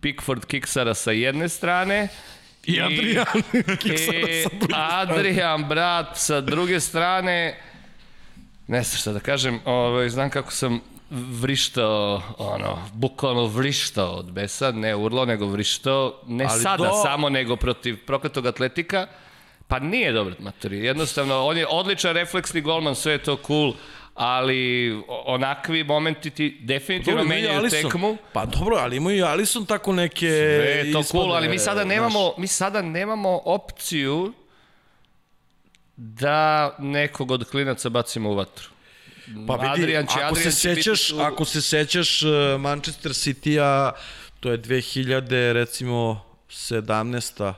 Pickford 0.00 0.44
Kiksara 0.44 0.94
sa 0.94 1.10
jedne 1.10 1.48
strane 1.48 2.08
I 2.66 2.80
Adrian 2.80 3.26
Kiksara 3.82 4.28
i 4.28 4.42
sa 4.42 4.48
druge 4.50 4.66
strane. 4.66 4.84
Adrian, 5.02 5.68
brat, 5.68 6.16
sa 6.18 6.40
druge 6.40 6.80
strane, 6.80 7.60
ne 8.66 8.82
znam 8.82 8.98
šta 8.98 9.12
da 9.12 9.20
kažem, 9.20 9.60
ovaj, 9.64 10.08
znam 10.08 10.30
kako 10.30 10.52
sam 10.52 10.80
vrištao, 11.10 12.22
ono, 12.38 12.78
bukvalno 12.92 13.46
vrištao 13.46 14.12
od 14.12 14.32
besa, 14.32 14.70
ne 14.72 14.96
urlo, 14.96 15.24
nego 15.24 15.46
vrištao, 15.46 16.14
ne 16.26 16.46
Ali 16.50 16.62
sada 16.62 16.84
do- 16.84 17.02
samo, 17.04 17.28
nego 17.28 17.56
protiv 17.56 17.96
prokletog 18.06 18.46
atletika, 18.46 19.06
pa 19.68 19.78
nije 19.78 20.12
dobar 20.12 20.34
matori, 20.38 20.78
jednostavno, 20.78 21.46
on 21.46 21.56
je 21.56 21.66
odličan 21.66 22.12
refleksni 22.14 22.60
golman, 22.60 22.94
sve 22.94 23.12
je 23.12 23.18
to 23.18 23.38
cool, 23.46 23.72
ali 24.18 24.92
onakvi 25.08 25.84
momenti 25.84 26.30
ti 26.30 26.58
definitivno 26.60 27.18
Dobro, 27.18 27.28
menjaju 27.28 27.58
Alisson. 27.58 27.82
tekmu. 27.82 28.16
Pa 28.32 28.44
dobro, 28.46 28.76
ali 28.76 28.96
ima 28.96 29.12
i 29.12 29.22
Alisson 29.22 29.66
tako 29.66 29.92
neke 29.92 30.26
Sve 30.26 30.34
je 30.66 30.82
to 30.84 31.00
ispade, 31.00 31.04
cool, 31.14 31.34
ali 31.34 31.48
mi 31.48 31.58
sada 31.58 31.84
nemamo, 31.84 32.32
mi 32.36 32.46
sada 32.46 32.82
nemamo 32.82 33.40
opciju 33.44 34.32
da 35.96 36.36
nekog 36.78 37.30
od 37.30 37.44
klinaca 37.44 37.88
bacimo 37.88 38.30
u 38.30 38.34
vatru. 38.34 38.68
Pa 39.46 39.54
vidi, 39.54 39.68
Adrian 39.72 40.06
će- 40.06 40.12
ako, 40.14 40.26
Adrian 40.28 40.52
se 40.52 40.68
biti 40.68 40.82
sećaš, 40.82 41.08
tu- 41.08 41.20
ako 41.20 41.44
se 41.44 41.62
sećaš 41.62 42.22
uh, 42.22 42.30
Manchester 42.60 43.12
City-a, 43.12 43.92
to 44.40 44.50
je 44.50 44.58
2000, 44.58 45.20
recimo, 45.52 46.24
17 46.50 47.52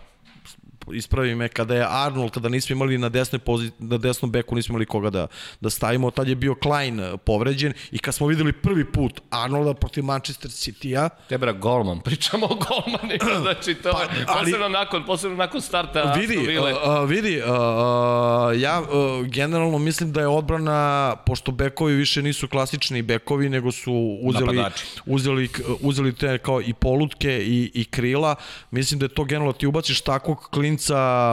ispravi 0.93 1.34
me, 1.34 1.49
kada 1.49 1.74
je 1.74 1.86
Arnold, 1.88 2.30
kada 2.30 2.49
nismo 2.49 2.72
imali 2.72 2.99
na 2.99 3.09
desnoj 3.09 3.38
pozi, 3.38 3.70
na 3.78 3.99
desnom 3.99 4.30
beku 4.30 4.55
nismo 4.55 4.72
imali 4.72 4.86
koga 4.86 5.11
da, 5.11 5.26
da 5.61 5.70
stavimo, 5.70 6.11
tad 6.11 6.28
je 6.28 6.34
bio 6.34 6.55
Klein 6.55 7.01
eh, 7.01 7.16
povređen 7.24 7.72
i 7.91 7.99
kad 7.99 8.14
smo 8.14 8.26
videli 8.26 8.53
prvi 8.53 8.93
put 8.93 9.20
Arnolda 9.30 9.74
protiv 9.74 10.05
Manchester 10.05 10.51
City-a, 10.51 11.09
Tebra 11.28 11.53
golman, 11.53 12.01
pričamo 12.07 12.47
o 12.47 12.55
golmanima, 12.55 13.41
znači 13.43 13.74
to 13.74 13.91
pa, 13.93 13.99
ali- 14.26 14.45
posebno 14.45 14.68
nakon, 14.68 15.05
posebno 15.05 15.36
nakon 15.36 15.61
starta 15.61 16.12
Vidi, 16.20 16.59
a, 16.59 16.91
a, 16.91 17.05
vidi, 17.05 17.43
a, 17.43 17.53
a, 17.53 18.53
ja 18.57 18.78
a, 18.78 19.22
generalno 19.26 19.78
mislim 19.78 20.12
da 20.12 20.20
je 20.20 20.28
odbrana, 20.28 21.16
pošto 21.26 21.53
bekovi 21.53 21.95
više 21.95 22.22
nisu 22.22 22.49
klasični 22.49 23.03
bekovi, 23.03 23.49
nego 23.49 23.72
su 23.72 24.18
uzeli, 24.22 24.57
Napadači. 24.57 24.84
uzeli, 25.07 25.49
uzeli 25.80 26.14
te 26.14 26.38
kao 26.38 26.61
i 26.62 26.74
polutke 26.74 27.38
i, 27.47 27.70
i 27.74 27.84
krila, 27.84 28.34
mislim 28.70 29.01
da 29.01 29.05
je 29.05 29.09
to 29.09 29.24
generalno, 29.24 29.53
ti 29.53 29.66
ubaciš 29.66 30.01
takvog 30.01 30.49
klinca 30.51 30.80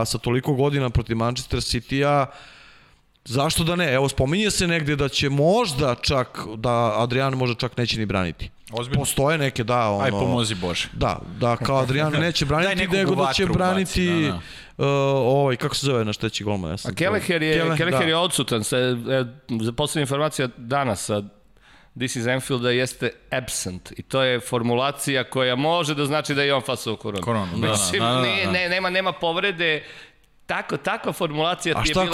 sa 0.06 0.18
toliko 0.22 0.54
godina 0.54 0.90
protiv 0.90 1.18
Manchester 1.18 1.60
City-a, 1.60 2.26
Zašto 3.28 3.64
da 3.64 3.76
ne? 3.76 3.94
Evo, 3.94 4.10
spominje 4.10 4.52
se 4.52 4.68
negde 4.68 4.96
da 4.96 5.10
će 5.10 5.30
možda 5.30 5.96
čak, 6.02 6.40
da 6.56 7.02
Adrian 7.02 7.34
možda 7.34 7.56
čak 7.56 7.78
neće 7.78 8.00
ni 8.00 8.06
braniti. 8.06 8.50
Ozbiljno? 8.72 9.02
Postoje 9.02 9.38
neke, 9.38 9.64
da, 9.64 9.90
ono... 9.90 10.04
Aj, 10.04 10.12
pomozi 10.12 10.56
Bože. 10.56 10.88
Da, 10.94 11.20
da 11.40 11.56
kao 11.56 11.78
Adrian 11.78 12.14
neće 12.28 12.46
braniti, 12.46 12.88
nego 12.88 13.16
da 13.16 13.34
će 13.34 13.44
vatru 13.44 13.54
braniti 13.54 14.08
baci, 14.08 14.32
da, 14.78 14.86
uh, 14.86 14.92
ovaj, 15.34 15.56
kako 15.56 15.76
se 15.76 15.86
zove 15.86 16.06
naš 16.06 16.18
treći 16.18 16.44
golman? 16.44 16.72
Ja 16.72 16.78
sam 16.78 16.92
A 16.92 16.96
Kelleher 16.96 17.42
je, 17.42 17.54
Kelleher, 17.54 17.78
Kelleher 17.78 18.00
da. 18.02 18.08
je 18.08 18.16
odsutan, 18.16 18.64
sa, 18.64 18.78
e, 18.78 19.26
za 19.62 19.72
poslednja 19.72 20.04
informacija 20.04 20.48
danas 20.58 21.06
sa 21.06 21.24
This 21.98 22.16
is 22.16 22.28
Enfielda 22.28 22.72
jeste 22.72 23.10
absent 23.32 23.92
i 23.92 24.02
to 24.02 24.22
je 24.22 24.40
formulacija 24.40 25.24
koja 25.24 25.56
može 25.56 25.96
da 25.96 26.06
znači 26.06 26.34
da 26.34 26.44
je 26.44 26.54
on 26.54 26.62
fasao 26.62 26.96
koronu. 26.96 27.24
Koronu, 27.24 27.52
da, 27.52 27.62
da, 27.62 27.72
Mislim, 27.72 28.02
da, 28.02 28.08
da, 28.08 28.14
da. 28.14 28.22
nije- 28.22 28.48
ne, 28.48 28.70
nema, 28.70 28.90
nema 28.90 29.12
povrede, 29.12 29.84
Tako, 30.46 30.78
takva 30.78 31.14
formulacija 31.14 31.74
ti 31.74 31.90
je 31.90 31.94
bila... 31.96 32.06
iz- 32.06 32.14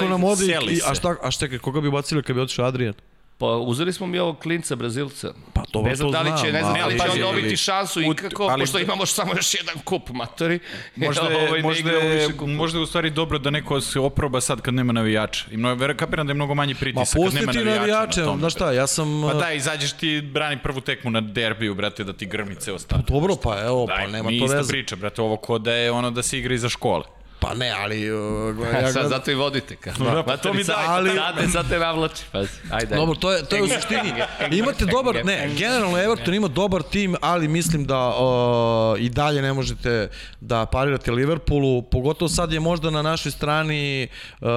seli 0.54 0.76
se. 0.76 0.84
a 0.88 0.96
šta, 0.96 1.16
a 1.22 1.32
šta, 1.32 1.58
koga 1.58 1.82
bi 1.82 1.92
bacili 1.92 2.24
kad 2.24 2.36
bi 2.36 2.42
otišao 2.42 2.66
Adrian? 2.66 2.94
Pa 3.38 3.46
uzeli 3.48 3.94
smo 3.94 4.08
mi 4.08 4.20
ovog 4.20 4.40
klinca 4.40 4.76
Brazilca. 4.76 5.34
Pa 5.54 5.64
dobro, 5.74 5.90
ne 5.90 5.96
znam 5.96 6.08
to 6.08 6.14
da 6.14 6.22
li 6.22 6.30
će, 6.32 6.38
znam, 6.40 6.52
ne 6.52 6.60
znam 6.60 6.74
da 6.74 6.86
li 6.86 6.98
ali- 7.02 7.12
će 7.12 7.26
on 7.26 7.34
dobiti 7.34 7.58
šansu 7.58 8.02
ikako, 8.02 8.44
ali- 8.44 8.60
pošto 8.60 8.80
imamo 8.80 9.06
samo 9.06 9.32
još 9.36 9.54
jedan 9.54 9.76
kup 9.80 10.10
matori. 10.10 10.60
Možda 10.96 11.22
Ovaj, 11.22 11.36
je, 11.36 11.52
ne 11.52 11.62
možda, 11.62 11.92
je, 11.92 12.30
možda 12.40 12.80
je 12.80 12.84
u 12.84 12.86
stvari 12.86 13.10
dobro 13.10 13.38
da 13.40 13.50
neko 13.50 13.82
se 13.82 14.00
oproba 14.00 14.42
sad 14.42 14.62
kad 14.62 14.74
nema 14.74 14.94
navijača. 14.94 15.46
I 15.52 15.58
mnogo, 15.58 15.76
vera, 15.76 15.94
kapiram 15.96 16.28
da 16.28 16.32
je 16.32 16.36
mnogo 16.36 16.54
manji 16.56 16.74
Ma 16.74 16.80
pritisak 16.80 17.14
kad 17.14 17.24
pusti 17.24 17.40
nema 17.40 17.52
ti 17.52 17.58
navijača. 17.58 17.82
navijače, 17.82 18.22
na 18.22 18.38
znaš 18.38 18.54
šta, 18.54 18.72
ja 18.72 18.88
sam... 18.88 19.22
Pa 19.24 19.34
da, 19.36 19.52
izađeš 19.52 19.92
ti, 19.94 20.22
brani 20.24 20.58
prvu 20.64 20.82
tekmu 20.82 21.12
na 21.12 21.22
derbiju, 21.22 21.76
brate, 21.76 22.04
da 22.04 22.14
ti 22.14 22.26
grmi 22.26 22.56
ceo 22.56 22.80
stadion. 22.80 23.06
Dobro, 23.10 23.36
pa 23.36 23.60
evo, 23.62 23.86
Daj, 23.86 24.06
pa 24.06 24.12
nema 24.12 24.30
mi 24.30 24.40
to 24.40 24.46
ista 24.46 24.58
veze. 24.58 24.70
priča, 24.70 24.96
brate, 24.96 25.22
ovo 25.22 25.38
ko 25.38 25.58
da 25.58 25.74
je 25.74 25.92
ono 25.92 26.12
da 26.12 26.24
se 26.24 26.40
igra 26.40 26.54
iza 26.54 26.70
škole. 26.70 27.04
Pa 27.44 27.54
ne, 27.54 27.72
ali... 27.84 28.12
Uh, 28.12 28.56
Ja, 28.74 28.80
ja 28.80 28.86
sad 28.86 28.94
gledam, 28.94 29.10
zato 29.10 29.32
i 29.32 29.36
vodite. 29.36 29.76
Ka. 29.76 29.92
Da, 30.00 30.24
pa 30.24 30.38
to 30.38 30.54
mi 30.54 30.64
daj, 30.64 30.86
ali- 30.88 31.10
Sad 31.10 31.38
te, 31.38 31.48
sad 31.48 31.70
te 31.70 31.80
navlači, 31.80 32.24
pazi. 32.32 32.50
Ajde. 32.72 32.96
Dobro, 32.96 33.16
to 33.16 33.32
je, 33.32 33.46
to 33.46 33.56
je 33.56 33.64
u 33.64 33.68
suštini, 33.68 34.14
imate 34.52 34.86
dobar, 34.86 35.26
ne, 35.26 35.50
generalno 35.58 35.98
Everton 35.98 36.34
ima 36.34 36.48
dobar 36.48 36.82
tim, 36.82 37.16
ali 37.22 37.48
mislim 37.48 37.86
da 37.86 38.08
uh, 38.10 39.02
i 39.02 39.10
dalje 39.10 39.42
ne 39.42 39.54
možete 39.54 40.10
da 40.42 40.66
parirate 40.66 41.12
Liverpoolu, 41.12 41.82
pogotovo 41.82 42.30
sad 42.30 42.52
je 42.52 42.60
možda 42.60 42.90
na 42.90 43.02
našoj 43.02 43.32
strani 43.32 44.08
uh, 44.42 44.48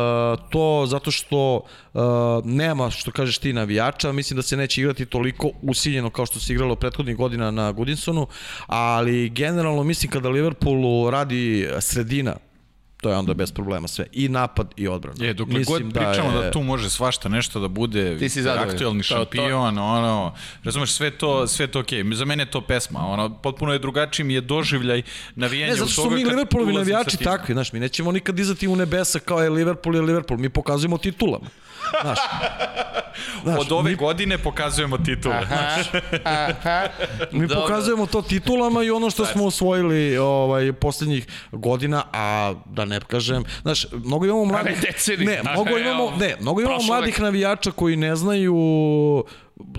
to 0.51 0.85
zato 0.87 1.11
što 1.11 1.61
uh, 1.95 2.01
nema, 2.45 2.91
što 2.91 3.11
kažeš 3.11 3.39
ti, 3.39 3.53
navijača, 3.53 4.13
mislim 4.13 4.37
da 4.37 4.43
se 4.43 4.57
neće 4.57 4.81
igrati 4.81 5.07
toliko 5.07 5.51
usiljeno 5.63 6.11
kao 6.11 6.27
što 6.27 6.41
se 6.41 6.53
igralo 6.53 6.77
prethodnih 6.77 7.17
godina 7.17 7.51
na 7.51 7.73
Gudinsonu, 7.73 8.27
ali 8.67 9.29
generalno 9.29 9.83
mislim 9.83 10.11
kada 10.11 10.29
Liverpoolu 10.29 11.11
radi 11.11 11.69
sredina, 11.81 12.37
to 12.97 13.11
je 13.11 13.17
onda 13.17 13.35
bez 13.35 13.53
problema 13.53 13.89
sve. 13.89 14.07
I 14.13 14.29
napad 14.29 14.73
i 14.77 14.89
odbrana. 14.89 15.25
Je, 15.25 15.35
dokle 15.35 15.55
Mislim 15.55 15.83
god 15.83 15.93
pričamo 15.95 16.33
da, 16.33 16.45
je- 16.45 16.51
tu 16.53 16.63
može 16.63 16.91
svašta 16.91 17.29
nešto 17.29 17.61
da 17.61 17.69
bude 17.69 18.19
Ti 18.19 18.29
si 18.29 18.41
aktuelni 18.51 19.03
To- 19.03 19.09
to- 19.09 19.15
šampion, 19.17 19.79
ono, 19.79 20.35
razumeš, 20.65 20.93
sve 20.93 21.11
to, 21.11 21.47
sve 21.47 21.67
to 21.67 21.81
okej. 21.81 22.05
Za 22.07 22.25
mene 22.25 22.43
je 22.43 22.51
to 22.51 22.61
pesma, 22.61 23.01
ono, 23.01 23.31
potpuno 23.33 23.73
je 23.73 23.79
drugačiji 23.79 24.27
mi 24.27 24.35
je 24.35 24.41
doživljaj 24.41 25.03
navijanja 25.35 25.71
Ne, 25.71 25.77
zato 25.77 25.87
u 25.87 25.89
što 25.89 26.03
toga 26.03 26.11
su 26.11 26.17
mi 26.17 26.25
Liverpoolovi 26.25 26.75
navijači 26.75 27.17
takvi, 27.17 27.55
znaš, 27.55 27.73
mi 27.73 27.81
nećemo 27.81 28.13
nikad 28.13 28.35
dizati 28.35 28.69
u 28.69 28.77
nebesa 28.77 29.19
kao 29.19 29.41
je 29.41 29.51
Liverpool 29.51 29.97
je 29.97 30.03
Liverpool, 30.03 30.41
mi 30.41 30.49
pokazujemo 30.49 30.99
titulama. 30.99 31.47
Znaš, 32.03 32.19
znaš 33.45 33.61
Od 33.61 33.73
ove 33.73 33.91
mi, 33.91 33.97
godine 33.97 34.39
pokazujemo 34.39 34.99
titule. 34.99 35.41
mi 37.33 37.47
Dobro. 37.47 37.63
pokazujemo 37.63 38.07
to 38.07 38.23
titulama 38.23 38.83
i 38.83 38.91
ono 38.91 39.11
što 39.11 39.25
smo 39.27 39.45
osvojili 39.47 40.19
ovaj, 40.19 40.73
poslednjih 40.73 41.27
godina, 41.53 42.03
a 42.13 42.55
da 42.67 42.85
ne 42.87 43.01
kažem, 43.01 43.45
znaš, 43.63 43.87
mnogo 43.93 44.25
imamo 44.25 44.45
mladih... 44.45 44.81
deceniju. 44.81 45.31
Ne, 45.31 45.39
A, 45.39 45.53
mnogo 45.53 45.79
imamo, 45.79 46.17
ne, 46.17 46.37
mnogo 46.41 46.61
imamo 46.61 46.83
mladih 46.83 47.21
navijača 47.21 47.71
koji 47.71 47.97
ne 47.97 48.17
znaju 48.17 48.55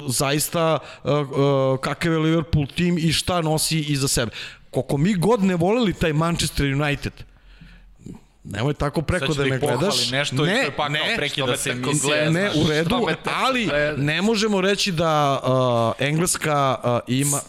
zaista 0.07 0.79
uh, 1.03 1.11
uh, 1.11 1.79
kakav 1.79 2.11
je 2.11 2.19
Liverpool 2.19 2.67
tim 2.75 2.97
i 2.97 3.13
šta 3.13 3.41
nosi 3.41 3.79
iza 3.79 4.07
sebe. 4.07 4.31
Koliko 4.71 4.97
mi 4.97 5.13
god 5.13 5.43
ne 5.43 5.55
voleli 5.55 5.93
taj 5.93 6.13
Manchester 6.13 6.65
United, 6.65 7.13
Nemoj 8.49 8.73
tako 8.73 9.01
preko 9.01 9.33
da 9.33 9.43
da 9.43 9.49
me 9.49 9.59
gledaš. 9.59 10.11
nešto 10.11 10.45
je 10.45 10.71
pa 10.77 10.83
kao 10.83 10.93
ne, 10.93 11.15
prekida 11.17 11.45
što 11.45 11.51
me 11.51 11.57
se 11.57 11.69
tako 11.69 11.89
emisija. 11.89 12.15
gleda. 12.15 12.29
ne, 12.31 12.49
u 12.63 12.67
redu, 12.67 13.07
ali 13.25 13.69
ne 13.97 14.21
možemo 14.21 14.61
reći 14.61 14.91
da 14.91 15.39
uh, 15.43 16.07
Engleska 16.07 16.75
uh, 16.83 16.99
ima 17.07 17.41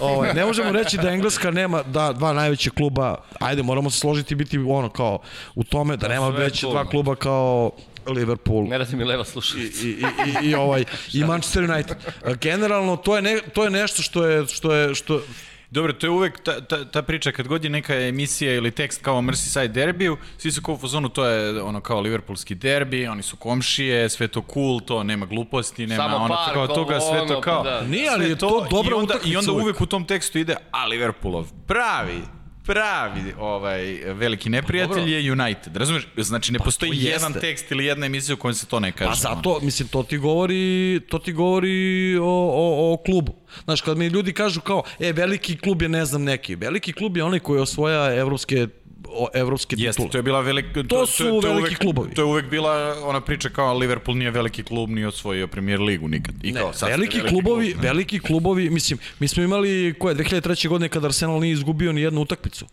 ovaj, 0.00 0.34
ne 0.34 0.44
možemo 0.44 0.72
reći 0.72 0.96
da 0.96 1.10
Engleska 1.10 1.50
nema 1.50 1.82
da 1.82 2.12
dva 2.12 2.32
najveća 2.32 2.70
kluba, 2.70 3.14
ajde 3.40 3.62
moramo 3.62 3.90
se 3.90 3.98
složiti 3.98 4.34
i 4.34 4.36
biti 4.36 4.58
ono 4.58 4.88
kao 4.88 5.18
u 5.54 5.64
tome 5.64 5.96
da 5.96 6.08
nema 6.08 6.30
sve 6.30 6.44
veće 6.44 6.60
cool. 6.60 6.72
dva 6.72 6.88
kluba 6.88 7.14
kao 7.14 7.70
Liverpool 8.06 8.68
Ne 8.68 8.78
radi 8.78 8.96
mi 8.96 9.04
leva 9.04 9.24
sluša. 9.24 9.58
i, 9.58 9.62
i, 9.62 10.04
i, 10.44 10.48
i, 10.48 10.54
ovaj 10.54 10.84
i 11.12 11.24
Manchester 11.24 11.70
United. 11.70 11.96
Generalno 12.40 12.96
to 12.96 13.16
je 13.16 13.22
ne, 13.22 13.40
to 13.54 13.64
je 13.64 13.70
nešto 13.70 14.02
što 14.02 14.26
je 14.26 14.46
što 14.46 14.74
je 14.74 14.94
što 14.94 15.22
Dobro, 15.70 15.92
to 15.92 16.06
je 16.06 16.10
uvek 16.10 16.42
ta, 16.42 16.60
ta, 16.60 16.84
ta 16.84 17.02
priča, 17.02 17.32
kad 17.32 17.48
god 17.48 17.64
je 17.64 17.70
neka 17.70 17.94
emisija 17.94 18.54
ili 18.54 18.70
tekst 18.70 19.02
kao 19.02 19.20
Merseyside 19.22 19.68
derbiju, 19.68 20.16
svi 20.38 20.52
su 20.52 20.62
kao 20.62 20.74
u 20.74 20.78
fazonu, 20.78 21.08
to 21.08 21.24
je 21.24 21.62
ono 21.62 21.80
kao 21.80 22.00
liverpoolski 22.00 22.54
derbi, 22.54 23.06
oni 23.06 23.22
su 23.22 23.36
komšije, 23.36 24.08
sve 24.08 24.28
to 24.28 24.44
cool, 24.54 24.80
to 24.80 25.02
nema 25.02 25.26
gluposti, 25.26 25.86
nema 25.86 26.02
Samo 26.02 26.16
ono, 26.16 26.34
park, 26.34 26.54
kao 26.54 26.66
toga, 26.66 27.00
sve 27.00 27.26
to 27.26 27.40
kao... 27.40 27.62
da. 27.62 27.80
Nije, 27.82 28.10
ali 28.10 28.28
je 28.28 28.36
to 28.36 28.66
dobra 28.70 28.90
i 28.90 28.98
onda, 28.98 29.14
utakmica 29.14 29.34
I 29.34 29.36
onda 29.36 29.52
uvek. 29.52 29.64
uvek 29.64 29.80
u 29.80 29.86
tom 29.86 30.04
tekstu 30.04 30.38
ide, 30.38 30.56
a 30.70 30.86
Liverpoolov 30.86 31.46
pravi, 31.66 32.22
pravi 32.66 33.34
ovaj 33.38 33.84
veliki 34.04 34.50
neprijatelj 34.50 35.12
je 35.12 35.32
United. 35.32 35.76
Razumeš? 35.76 36.06
Znači 36.16 36.52
ne 36.52 36.58
postoji 36.58 36.90
to 36.90 37.08
jedan 37.08 37.32
jeste. 37.32 37.40
tekst 37.40 37.70
ili 37.70 37.84
jedna 37.84 38.06
emisija 38.06 38.34
u 38.34 38.38
kojoj 38.38 38.54
se 38.54 38.66
to 38.66 38.80
ne 38.80 38.92
kaže. 38.92 39.10
Pa 39.10 39.14
zato, 39.14 39.60
mislim, 39.62 39.88
to 39.88 40.02
ti 40.02 40.18
govori, 40.18 41.00
to 41.08 41.18
ti 41.18 41.32
govori 41.32 42.16
o, 42.16 42.24
o, 42.24 42.92
o 42.92 42.96
klubu. 42.96 43.34
Znaš, 43.64 43.80
kad 43.80 43.98
mi 43.98 44.06
ljudi 44.06 44.32
kažu 44.32 44.60
kao, 44.60 44.82
e, 45.00 45.12
veliki 45.12 45.56
klub 45.56 45.82
je 45.82 45.88
ne 45.88 46.04
znam 46.04 46.24
neki. 46.24 46.54
Veliki 46.54 46.92
klub 46.92 47.16
je 47.16 47.24
onaj 47.24 47.38
koji 47.38 47.60
osvoja 47.60 48.14
evropske 48.14 48.68
o, 49.08 49.28
evropske 49.34 49.76
Jeste, 49.78 49.92
titule. 49.92 50.10
to 50.10 50.18
je 50.18 50.22
bila 50.22 50.40
velika... 50.40 50.82
To 50.82 51.06
su 51.06 51.24
je 51.24 51.30
veliki 51.32 51.60
uvek, 51.60 51.78
klubovi. 51.78 52.14
To 52.14 52.22
je 52.22 52.26
uvek 52.26 52.46
bila 52.46 52.72
ona 53.02 53.20
priča 53.20 53.48
kao 53.48 53.74
Liverpool 53.74 54.16
nije 54.16 54.30
veliki 54.30 54.62
klub, 54.62 54.90
nije 54.90 55.08
osvojio 55.08 55.46
premier 55.46 55.80
ligu 55.80 56.08
nikad. 56.08 56.34
I 56.42 56.52
Ne, 56.52 56.60
kao, 56.60 56.72
sad 56.72 56.76
ste 56.78 56.90
veliki, 56.90 57.20
klubovi, 57.20 57.66
klub, 57.66 57.82
ne. 57.82 57.88
veliki 57.88 58.18
klubovi, 58.20 58.70
mislim, 58.70 58.98
mi 59.18 59.28
smo 59.28 59.42
imali, 59.42 59.94
koje, 59.98 60.14
2003. 60.14 60.36
godine 60.68 60.88
kada 60.88 61.06
Arsenal 61.06 61.40
nije 61.40 61.52
izgubio 61.52 61.92
ni 61.92 62.00
jednu 62.00 62.20
utakmicu. 62.20 62.66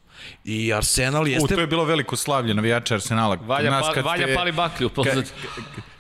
I 0.46 0.74
Arsenal 0.74 1.24
U, 1.24 1.28
jeste... 1.28 1.56
to 1.56 1.62
je 1.62 1.68
bilo 1.68 1.86
veliko 1.86 2.16
slavlje 2.16 2.54
navijača 2.54 2.94
Arsenala. 2.96 3.36
Valja, 3.38 3.72
nas 3.72 3.86
pa, 3.88 3.94
kad 3.94 4.06
valja 4.06 4.26
ste- 4.26 4.36
pali 4.36 4.52
baklju. 4.52 4.90
Kad, 4.90 4.96
Pozad. 4.96 5.32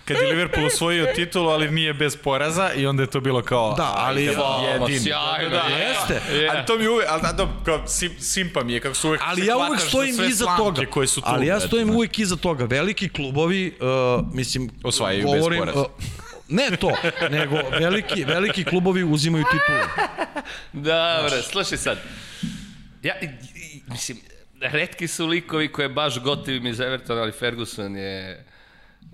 Kad 0.05 0.17
je 0.17 0.23
Liverpool 0.23 0.65
osvojio 0.65 1.07
titulu, 1.15 1.49
ali 1.49 1.71
nije 1.71 1.93
bez 1.93 2.17
poraza 2.17 2.73
i 2.73 2.85
onda 2.85 3.03
je 3.03 3.07
to 3.07 3.19
bilo 3.19 3.41
kao... 3.41 3.73
Da, 3.73 3.93
ali- 3.95 4.21
ajde, 4.21 4.33
Fama, 4.33 4.67
jedini. 4.67 4.99
sjajno, 4.99 5.49
Da, 5.49 5.63
da. 5.69 5.75
Jeste. 5.75 6.33
Je. 6.33 6.49
Ali 6.49 6.65
to 6.65 6.77
mi 6.77 6.87
uvek, 6.87 7.05
ali 7.09 7.21
da, 7.21 7.31
da, 7.33 7.47
kao 7.65 7.87
sim, 7.87 8.11
simpa 8.19 8.63
mi 8.63 8.73
je, 8.73 8.79
kako 8.79 8.95
su 8.95 9.07
uvek 9.07 9.21
Ali 9.23 9.45
ja 9.45 9.57
uvek 9.57 9.79
stojim 9.79 10.15
sve 10.15 10.27
iza 10.27 10.45
toga. 10.57 10.85
koje 10.85 11.07
su 11.07 11.21
tu. 11.21 11.27
ali 11.29 11.47
ja 11.47 11.59
stojim 11.59 11.85
znaš. 11.85 11.95
uvek 11.95 12.19
iza 12.19 12.35
toga. 12.35 12.65
Veliki 12.65 13.09
klubovi, 13.09 13.77
uh, 14.19 14.33
mislim, 14.33 14.69
Osvajaju 14.83 15.23
bez 15.23 15.33
govorim, 15.33 15.59
poraza. 15.59 15.79
uh, 15.79 15.85
ne 16.47 16.69
to, 16.71 16.91
nego 17.29 17.55
veliki, 17.71 18.23
veliki 18.23 18.63
klubovi 18.63 19.03
uzimaju 19.03 19.43
titule. 19.45 19.83
Dobro, 20.73 21.41
slušaj 21.41 21.77
sad. 21.77 21.97
Ja, 23.03 23.13
i- 23.21 23.25
i- 23.25 23.81
mislim, 23.87 24.17
redki 24.61 25.07
su 25.07 25.25
likovi 25.27 25.67
koje 25.67 25.89
baš 25.89 26.19
gotivim 26.19 26.67
iz 26.67 26.79
Evertona, 26.79 27.21
ali 27.21 27.31
Ferguson 27.31 27.95
je 27.95 28.45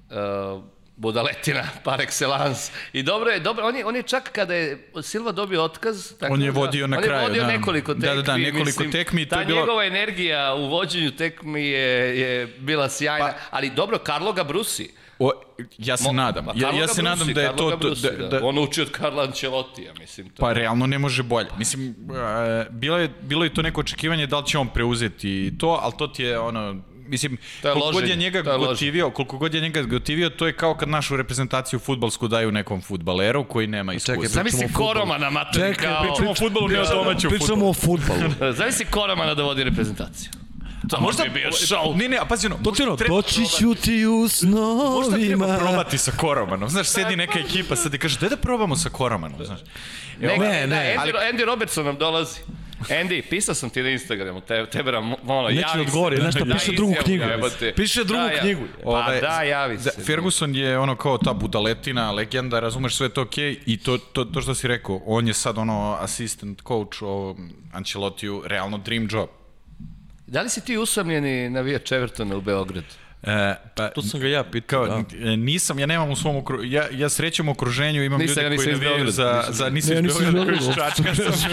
uh, 0.10 0.64
budaletina 1.00 1.64
par 1.84 2.00
excellence. 2.00 2.72
I 2.94 3.04
dobro 3.04 3.30
je, 3.30 3.40
dobro, 3.40 3.66
on 3.66 3.76
je, 3.76 3.86
on 3.86 3.96
je 3.96 4.04
čak 4.04 4.30
kada 4.32 4.54
je 4.54 4.68
Silva 5.02 5.32
dobio 5.32 5.64
otkaz, 5.64 6.14
tako 6.14 6.34
On 6.34 6.42
je 6.42 6.52
da- 6.52 6.60
vodio 6.60 6.88
na 6.88 6.98
on 6.98 7.04
kraju, 7.04 7.20
je 7.20 7.28
vodio 7.28 7.42
da. 7.42 7.48
nekoliko 7.50 7.94
tekmi. 7.94 8.08
Da, 8.08 8.16
da, 8.16 8.22
da, 8.24 8.38
nekoliko 8.38 8.66
mislim, 8.66 8.92
tekmi 8.92 9.26
ta 9.26 9.38
bilo- 9.38 9.60
njegova 9.60 9.86
energija 9.86 10.54
u 10.54 10.68
vođenju 10.68 11.12
tekmi 11.12 11.64
je, 11.64 11.90
je 12.20 12.48
bila 12.50 12.90
sjajna, 12.90 13.26
Pa- 13.28 13.34
ali 13.50 13.70
dobro, 13.70 13.98
Karlo 14.00 14.34
ga 14.34 14.44
brusi. 14.44 14.90
O, 15.20 15.32
ja 15.78 15.98
se 15.98 16.14
nadam. 16.14 16.46
Pa 16.46 16.52
Ja, 16.56 16.68
ja 16.70 16.88
se 16.88 17.02
brusi, 17.02 17.02
nadam 17.04 17.28
da 17.28 17.42
je 17.42 17.48
Carlo 17.48 17.72
to... 17.72 17.78
brusi, 17.78 18.08
da, 18.20 18.28
da, 18.30 18.40
On 18.44 18.58
uči 18.60 18.82
od 18.82 18.92
Karla 18.92 19.24
Ancelotija, 19.24 19.94
mislim. 19.94 20.30
To. 20.30 20.36
Pa 20.38 20.54
realno 20.54 20.88
ne 20.88 21.00
može 21.00 21.24
bolje. 21.24 21.48
Mislim, 21.58 21.90
e, 21.90 22.66
bilo 22.70 22.98
je, 22.98 23.10
bilo 23.22 23.44
je 23.44 23.54
to 23.54 23.62
neko 23.62 23.82
očekivanje 23.82 24.28
da 24.28 24.40
li 24.40 24.48
će 24.48 24.58
on 24.58 24.68
preuzeti 24.70 25.54
to, 25.60 25.80
ali 25.82 25.94
to 25.98 26.08
ti 26.08 26.24
je 26.24 26.40
ono, 26.40 26.76
mislim, 27.10 27.38
To 27.62 27.68
je 27.68 27.74
koliko 27.74 27.86
god 27.88 27.96
je 27.96 28.02
loženje, 28.02 28.16
njega 28.18 28.38
je 28.40 28.44
loženje. 28.46 28.66
gotivio, 28.68 29.10
koliko 29.10 29.38
god 29.38 29.54
je 29.54 29.62
njega 29.62 29.82
gotivio, 29.82 30.30
to 30.30 30.48
je 30.48 30.54
kao 30.54 30.76
kad 30.76 30.90
našu 30.90 31.18
reprezentaciju 31.18 31.80
futbalsku 31.80 32.28
daju 32.28 32.52
nekom 32.52 32.82
futbaleru 32.82 33.44
koji 33.44 33.68
nema 33.68 33.94
iskustva. 33.94 34.16
Čekaj, 34.16 34.30
Zamisli. 34.30 34.74
Koromana, 34.74 35.30
mater, 35.30 35.54
Čekaj, 35.56 35.88
kao... 35.88 36.04
pričamo 36.04 36.32
o 36.32 36.36
fudbalu, 36.36 36.68
ne 36.68 36.82
o 36.82 36.86
domaćem 36.86 37.30
Pričamo 37.30 37.70
o 37.70 37.74
futbalu. 37.74 38.22
Zamisli 38.58 38.86
Koromana 38.86 39.34
da 39.34 39.44
vodi 39.44 39.64
reprezentaciju. 39.64 40.32
To 40.90 41.00
možda 41.00 41.24
bi 41.24 41.30
bio 41.32 41.52
šou. 41.54 41.96
Ne, 41.96 42.08
ne, 42.08 42.18
a 42.18 42.26
pazi 42.26 42.48
ono, 42.48 42.58
To 42.58 42.72
ti 42.72 42.84
ono, 42.84 42.96
treba 42.96 43.16
doći 43.16 43.46
ću 43.50 43.76
ti 43.76 44.06
u 44.06 44.12
Možda 44.12 44.38
treba 44.38 45.38
snovima. 45.38 45.58
probati 45.58 45.98
sa 45.98 46.12
Koromanom. 46.12 46.70
Znaš, 46.70 46.88
sedi 46.88 47.16
neka 47.16 47.40
ekipa 47.40 47.76
sad 47.76 47.94
i 47.94 47.98
kaže, 47.98 48.20
daj 48.20 48.30
da 48.30 48.38
probamo 48.38 48.76
sa 48.76 48.90
Koromanom, 48.90 49.46
znaš. 49.46 49.60
Ne, 50.20 50.28
ne, 50.30 50.38
ne, 50.40 50.68
ne, 50.68 50.96
Andy, 50.98 51.02
ali- 51.16 51.34
Andy 51.34 51.46
Robertson 51.46 51.86
nam 51.86 51.98
dolazi. 51.98 52.40
Andy, 52.82 53.22
pisao 53.22 53.56
sam 53.56 53.70
ti 53.70 53.82
na 53.82 53.90
Instagramu, 53.90 54.42
te, 54.42 54.66
tebe 54.68 54.92
nam, 54.92 55.14
ono, 55.26 55.48
Neće 55.48 55.62
javi 55.62 55.82
odgovori, 55.82 56.18
se. 56.18 56.24
nešto, 56.24 56.40
Da, 56.40 56.54
piše 56.54 56.64
izjavu, 56.64 56.76
drugu 56.78 56.96
knjigu. 57.04 57.24
jebote. 57.24 57.74
Piše 57.74 58.04
drugu 58.04 58.24
Da, 58.24 58.30
ja- 58.30 58.40
knjigu. 58.40 58.62
Pa 58.84 58.90
Ovaj, 58.90 59.22
da, 59.22 59.42
javi 59.44 59.76
da, 59.76 59.82
se. 59.84 60.02
Ferguson 60.04 60.56
je 60.56 60.80
ono 60.80 60.96
kao 60.96 61.18
ta 61.18 61.34
budaletina, 61.34 62.12
legenda, 62.12 62.60
razumeš 62.60 62.96
sve 62.96 63.10
to 63.10 63.22
okej 63.22 63.60
i 63.66 63.78
to, 63.78 63.98
to, 63.98 64.26
to 64.26 64.42
što 64.42 64.56
si 64.56 64.68
rekao, 64.68 65.02
on 65.06 65.28
je 65.28 65.34
sad 65.34 65.58
ono 65.58 65.98
assistant 66.00 66.62
coach 66.62 66.98
o 67.02 67.36
Ancelotiju, 67.74 68.44
realno 68.46 68.78
dream 68.78 69.08
job. 69.12 69.30
Da 70.28 70.42
li 70.42 70.50
si 70.50 70.66
ti 70.66 70.78
usamljeni 70.78 71.50
navijač 71.50 71.92
Evertona 71.92 72.36
u 72.36 72.42
Beogradu? 72.42 72.88
E, 73.24 73.56
pa, 73.76 73.88
To 73.90 74.02
sam 74.02 74.20
ga 74.20 74.28
ja 74.28 74.44
pitao. 74.44 74.86
kao, 74.86 75.04
da. 75.12 75.30
e, 75.32 75.38
nisam, 75.38 75.80
ja 75.80 75.86
nemam 75.86 76.10
u 76.10 76.16
svom 76.16 76.36
okru... 76.38 76.64
Ja, 76.64 76.84
ja 76.92 77.10
srećem 77.10 77.48
u 77.48 77.52
okruženju, 77.52 78.04
imam 78.04 78.20
Nisam, 78.20 78.44
ja 78.44 78.50
ljudi 78.50 78.58
nisam 78.58 78.80
koji 78.80 78.90
navijaju 78.90 79.12
za, 79.12 79.34
nisam. 79.38 79.54
za, 79.54 79.70
nisam 79.70 79.94
Ne, 79.94 80.00
iz 80.00 80.04
nisam 80.04 80.26
iz 80.28 80.34
Beograda, 80.34 80.60
koji. 80.60 80.76
Čačka 80.76 81.16
sam. 81.16 81.52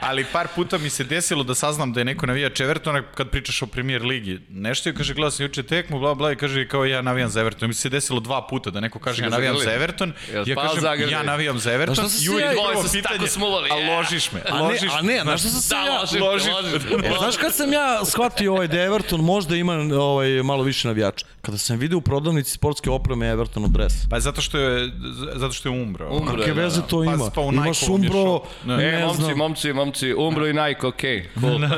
Ali 0.00 0.24
par 0.32 0.48
puta 0.54 0.78
mi 0.78 0.90
se 0.90 1.04
desilo 1.04 1.44
da 1.44 1.54
saznam 1.54 1.92
da 1.92 2.00
je 2.00 2.04
neko 2.04 2.26
navijač 2.26 2.60
Evertona 2.60 3.02
kad 3.02 3.30
pričaš 3.30 3.62
o 3.62 3.66
premier 3.66 4.02
ligi. 4.02 4.40
Nešto 4.48 4.88
je, 4.88 4.94
kaže, 4.94 5.14
gledao 5.14 5.30
sam 5.30 5.46
juče 5.46 5.62
tekmu, 5.62 5.98
bla, 5.98 6.14
bla, 6.14 6.32
i 6.32 6.36
kaže 6.36 6.68
kao 6.68 6.84
ja 6.84 7.02
navijam 7.02 7.28
za 7.28 7.40
Everton. 7.40 7.68
Mi 7.68 7.74
se 7.74 7.88
desilo 7.88 8.20
dva 8.20 8.46
puta 8.46 8.70
da 8.70 8.80
neko 8.80 8.98
kaže 8.98 9.22
ja 9.22 9.28
navijam 9.28 9.56
za? 9.58 9.72
Everton, 9.72 10.12
ja 10.46 10.54
kažem 10.54 11.08
ja 11.10 11.22
navijam 11.22 11.58
za 11.58 11.72
Everton. 11.72 12.06
I 12.24 12.28
uvijek 12.28 12.46
ja- 12.46 12.52
prvo 12.70 12.82
pitanje, 12.92 13.28
A 13.70 13.78
ja. 13.78 13.96
ložiš 13.96 14.32
me, 14.32 14.40
A 14.48 14.56
ne, 14.56 14.62
ložiš 14.62 14.92
a 14.92 15.02
ne, 15.02 15.20
znaš 15.22 15.40
šta 15.40 15.48
sam 15.50 15.60
se 15.60 15.74
Da, 15.74 15.80
ja... 16.20 16.24
ložiš. 16.24 16.46
E, 17.04 17.12
znaš 17.18 17.36
kad 17.36 17.54
sam 17.54 17.72
ja 17.72 18.04
shvatio 18.04 18.52
ovaj 18.52 18.68
da 18.68 18.82
Everton 18.82 19.20
možda 19.20 19.56
ima 19.56 19.72
ovaj, 20.00 20.28
malo 20.42 20.63
više 20.64 20.88
navijača? 20.88 21.26
Kada 21.42 21.58
sam 21.58 21.78
vidio 21.78 21.98
u 21.98 22.00
prodavnici 22.00 22.50
sportske 22.50 22.90
opreme 22.90 23.28
Evertonov 23.28 23.70
dres. 23.70 23.92
Pa 24.10 24.20
zato 24.20 24.40
što 24.40 24.58
je, 24.58 24.90
zato 25.34 25.52
što 25.52 25.68
je 25.68 25.82
umro. 25.82 26.16
Umro. 26.16 26.36
Kakve 26.36 26.54
da, 26.54 26.62
veze 26.62 26.80
da. 26.80 26.86
to 26.86 26.98
Pa 27.04 27.12
ima? 27.14 27.30
pa 27.34 27.40
u 27.40 27.52
Imaš 27.52 27.88
umbro. 27.88 28.40
Ne. 28.66 28.74
E, 28.74 28.92
ne 28.92 29.04
momci, 29.04 29.22
znam. 29.22 29.38
momci, 29.38 29.72
momci, 29.72 30.14
Umbro 30.14 30.46
i 30.46 30.52
Nike, 30.52 30.86
okej, 30.86 31.28
cool. 31.40 31.58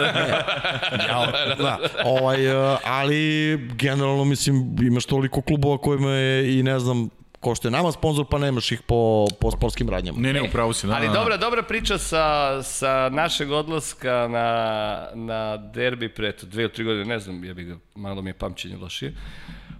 Da, 1.58 1.78
ovaj, 2.04 2.46
eh, 2.46 2.78
ali 2.84 3.58
generalno 3.74 4.24
mislim 4.24 4.76
imaš 4.82 5.04
toliko 5.04 5.42
klubova 5.42 5.78
kojima 5.78 6.10
je 6.10 6.58
i 6.58 6.62
ne 6.62 6.78
znam 6.78 7.08
ko 7.40 7.54
što 7.54 7.68
je 7.68 7.72
nama 7.72 7.92
sponsor 7.92 8.26
pa 8.30 8.38
nemaš 8.38 8.72
ih 8.72 8.82
po, 8.82 9.26
po 9.40 9.50
sportskim 9.50 9.90
radnjama. 9.90 10.18
Ne, 10.20 10.32
ne, 10.32 10.42
upravo 10.42 10.72
si. 10.72 10.86
Da, 10.86 10.94
Ali 10.94 11.06
da, 11.06 11.12
da. 11.12 11.18
dobra, 11.18 11.36
dobra 11.36 11.62
priča 11.62 11.98
sa, 11.98 12.62
sa 12.62 13.08
našeg 13.12 13.50
odlaska 13.50 14.28
na, 14.30 15.08
na 15.14 15.56
derbi 15.56 16.08
pre 16.08 16.32
dve 16.42 16.62
ili 16.62 16.72
tri 16.72 16.84
godine, 16.84 17.04
ne 17.04 17.18
znam, 17.18 17.44
ja 17.44 17.54
bi 17.54 17.64
ga, 17.64 17.76
malo 17.94 18.22
mi 18.22 18.30
je 18.30 18.34
pamćenje 18.34 18.76
lošije. 18.76 19.14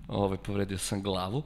Ove, 0.09 0.37
povredio 0.37 0.79
sam 0.79 1.03
glavu. 1.03 1.43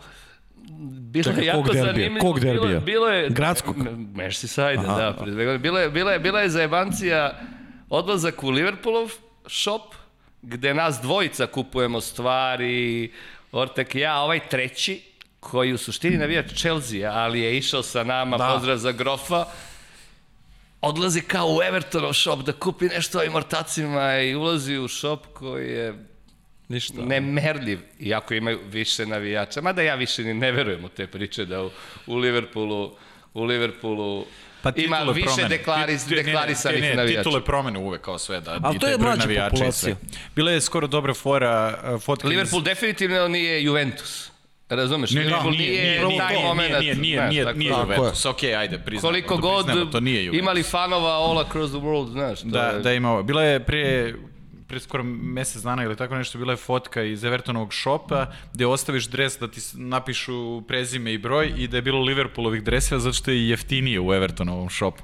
Bilo 0.90 1.24
Čekaj, 1.24 1.42
je 1.42 1.46
jako 1.46 1.62
kog 1.62 1.72
derbija? 1.74 1.92
zanimljivo. 1.92 2.20
Kog 2.20 2.40
bilo, 2.40 2.54
derbija? 2.54 2.80
bilo 2.80 3.06
je, 3.08 3.30
Gradskog? 3.30 3.76
Merseyside, 4.14 4.82
da, 4.82 5.16
pre 5.20 5.30
dve 5.30 5.44
godine. 5.44 5.58
Bila 5.58 5.80
je, 5.80 5.90
bila 5.90 6.12
je, 6.12 6.18
bila 6.18 6.40
je 6.40 6.48
zajebancija 6.48 7.40
odlazak 7.88 8.44
u 8.44 8.50
Liverpoolov 8.50 9.11
shop, 9.46 9.94
gde 10.42 10.74
nas 10.74 11.00
dvojica 11.02 11.46
kupujemo 11.46 12.00
stvari, 12.00 13.12
Ortek 13.52 13.94
i 13.94 13.98
ja, 13.98 14.20
ovaj 14.20 14.40
treći, 14.48 15.02
koji 15.41 15.72
u 15.72 15.78
suštini 15.78 16.16
navijač 16.16 16.53
Chelsea, 16.53 17.12
ali 17.12 17.41
je 17.41 17.59
išao 17.59 17.82
sa 17.82 18.05
nama, 18.05 18.36
Da. 18.36 18.49
pozdrav 18.49 18.76
za 18.76 18.93
Grofa, 18.93 19.45
odlazi 20.82 21.20
kao 21.20 21.47
u 21.49 21.62
Evertonov 21.62 22.12
shop 22.14 22.41
da 22.41 22.53
kupi 22.55 22.84
nešto 22.86 23.18
ovim 23.18 23.34
ortacima 23.34 24.14
i 24.14 24.34
ulazi 24.34 24.76
u 24.76 24.88
shop 24.88 25.26
koji 25.28 25.68
je 25.68 25.95
Ništa. 26.68 26.95
nemerljiv, 26.99 27.78
iako 28.01 28.34
imaju 28.34 28.59
više 28.66 29.07
navijača. 29.07 29.61
Mada 29.61 29.82
ja 29.82 29.95
više 29.95 30.24
ni 30.24 30.34
ne 30.34 30.53
verujem 30.53 30.84
u 30.84 30.88
te 30.88 31.07
priče 31.07 31.45
da 31.45 31.62
u, 31.62 31.70
u 32.07 32.16
Liverpoolu 32.16 32.97
u 33.34 33.45
Liverpoolu 33.45 34.26
Pa 34.62 34.72
ima 34.76 34.99
više 34.99 35.26
promene. 35.26 35.49
deklaris, 35.49 36.05
Ti- 36.05 36.11
ne, 36.11 36.16
ne, 36.16 36.22
deklarisanih 36.22 36.82
ne, 36.82 36.88
ne, 36.88 36.95
navijača. 36.97 37.22
Titule 37.22 37.45
promene 37.45 37.78
uvek 37.78 38.01
kao 38.01 38.18
sve, 38.18 38.41
da. 38.41 38.59
Ali 38.62 38.76
i 38.76 38.78
to 38.78 38.86
je 38.86 38.99
mlađa 38.99 39.49
populacija. 39.51 39.97
Bila 40.36 40.51
je 40.51 40.61
skoro 40.61 40.86
dobra 40.86 41.14
fora, 41.14 41.78
uh, 41.95 42.03
fotka 42.03 42.26
iz- 42.26 42.30
Liverpool 42.30 42.62
definitivno 42.62 43.28
nije 43.28 43.62
Juventus. 43.64 44.30
Razumeš? 44.70 45.10
Ne, 45.10 45.20
ne, 45.20 45.26
Liverpool 45.26 45.52
nije, 45.52 45.70
nije, 45.70 45.82
nije, 45.82 46.06
nije, 46.06 46.18
taj 46.18 46.34
nije, 46.34 46.46
moment. 46.46 46.78
nije, 46.80 46.94
nije, 46.94 47.16
znaš, 47.16 47.30
nije, 47.30 47.44
tako 47.44 47.58
nije 47.58 47.70
da. 47.70 47.80
Juventus. 47.80 48.26
Ajde, 48.58 48.78
priznamo. 48.78 49.08
Koliko 49.10 49.36
god 49.36 49.66
imali 50.32 50.62
fanova 50.62 51.10
all 51.10 51.38
across 51.38 51.72
the 51.72 51.80
world, 51.80 52.10
znaš. 52.10 52.40
Da, 52.40 52.72
da 52.82 52.92
ima 52.92 53.12
ovo. 53.12 53.22
Bila 53.22 53.42
je 53.42 53.60
prije 53.60 54.16
pre 54.70 54.80
skoro 54.80 55.04
mesec 55.04 55.62
dana 55.62 55.84
ili 55.84 55.96
tako 55.96 56.14
nešto, 56.14 56.38
bila 56.38 56.52
je 56.52 56.56
fotka 56.56 57.02
iz 57.02 57.24
Evertonovog 57.24 57.72
šopa 57.72 58.26
gde 58.54 58.66
ostaviš 58.66 59.06
dres 59.06 59.38
da 59.38 59.48
ti 59.50 59.60
napišu 59.74 60.62
prezime 60.68 61.12
i 61.12 61.18
broj 61.18 61.52
i 61.56 61.68
da 61.68 61.76
je 61.76 61.82
bilo 61.82 62.00
Liverpoolovih 62.00 62.62
dreseva 62.62 63.00
zato 63.00 63.12
što 63.12 63.30
je 63.30 63.48
jeftinije 63.48 64.00
u 64.00 64.14
Evertonovom 64.14 64.68
šopu 64.68 65.02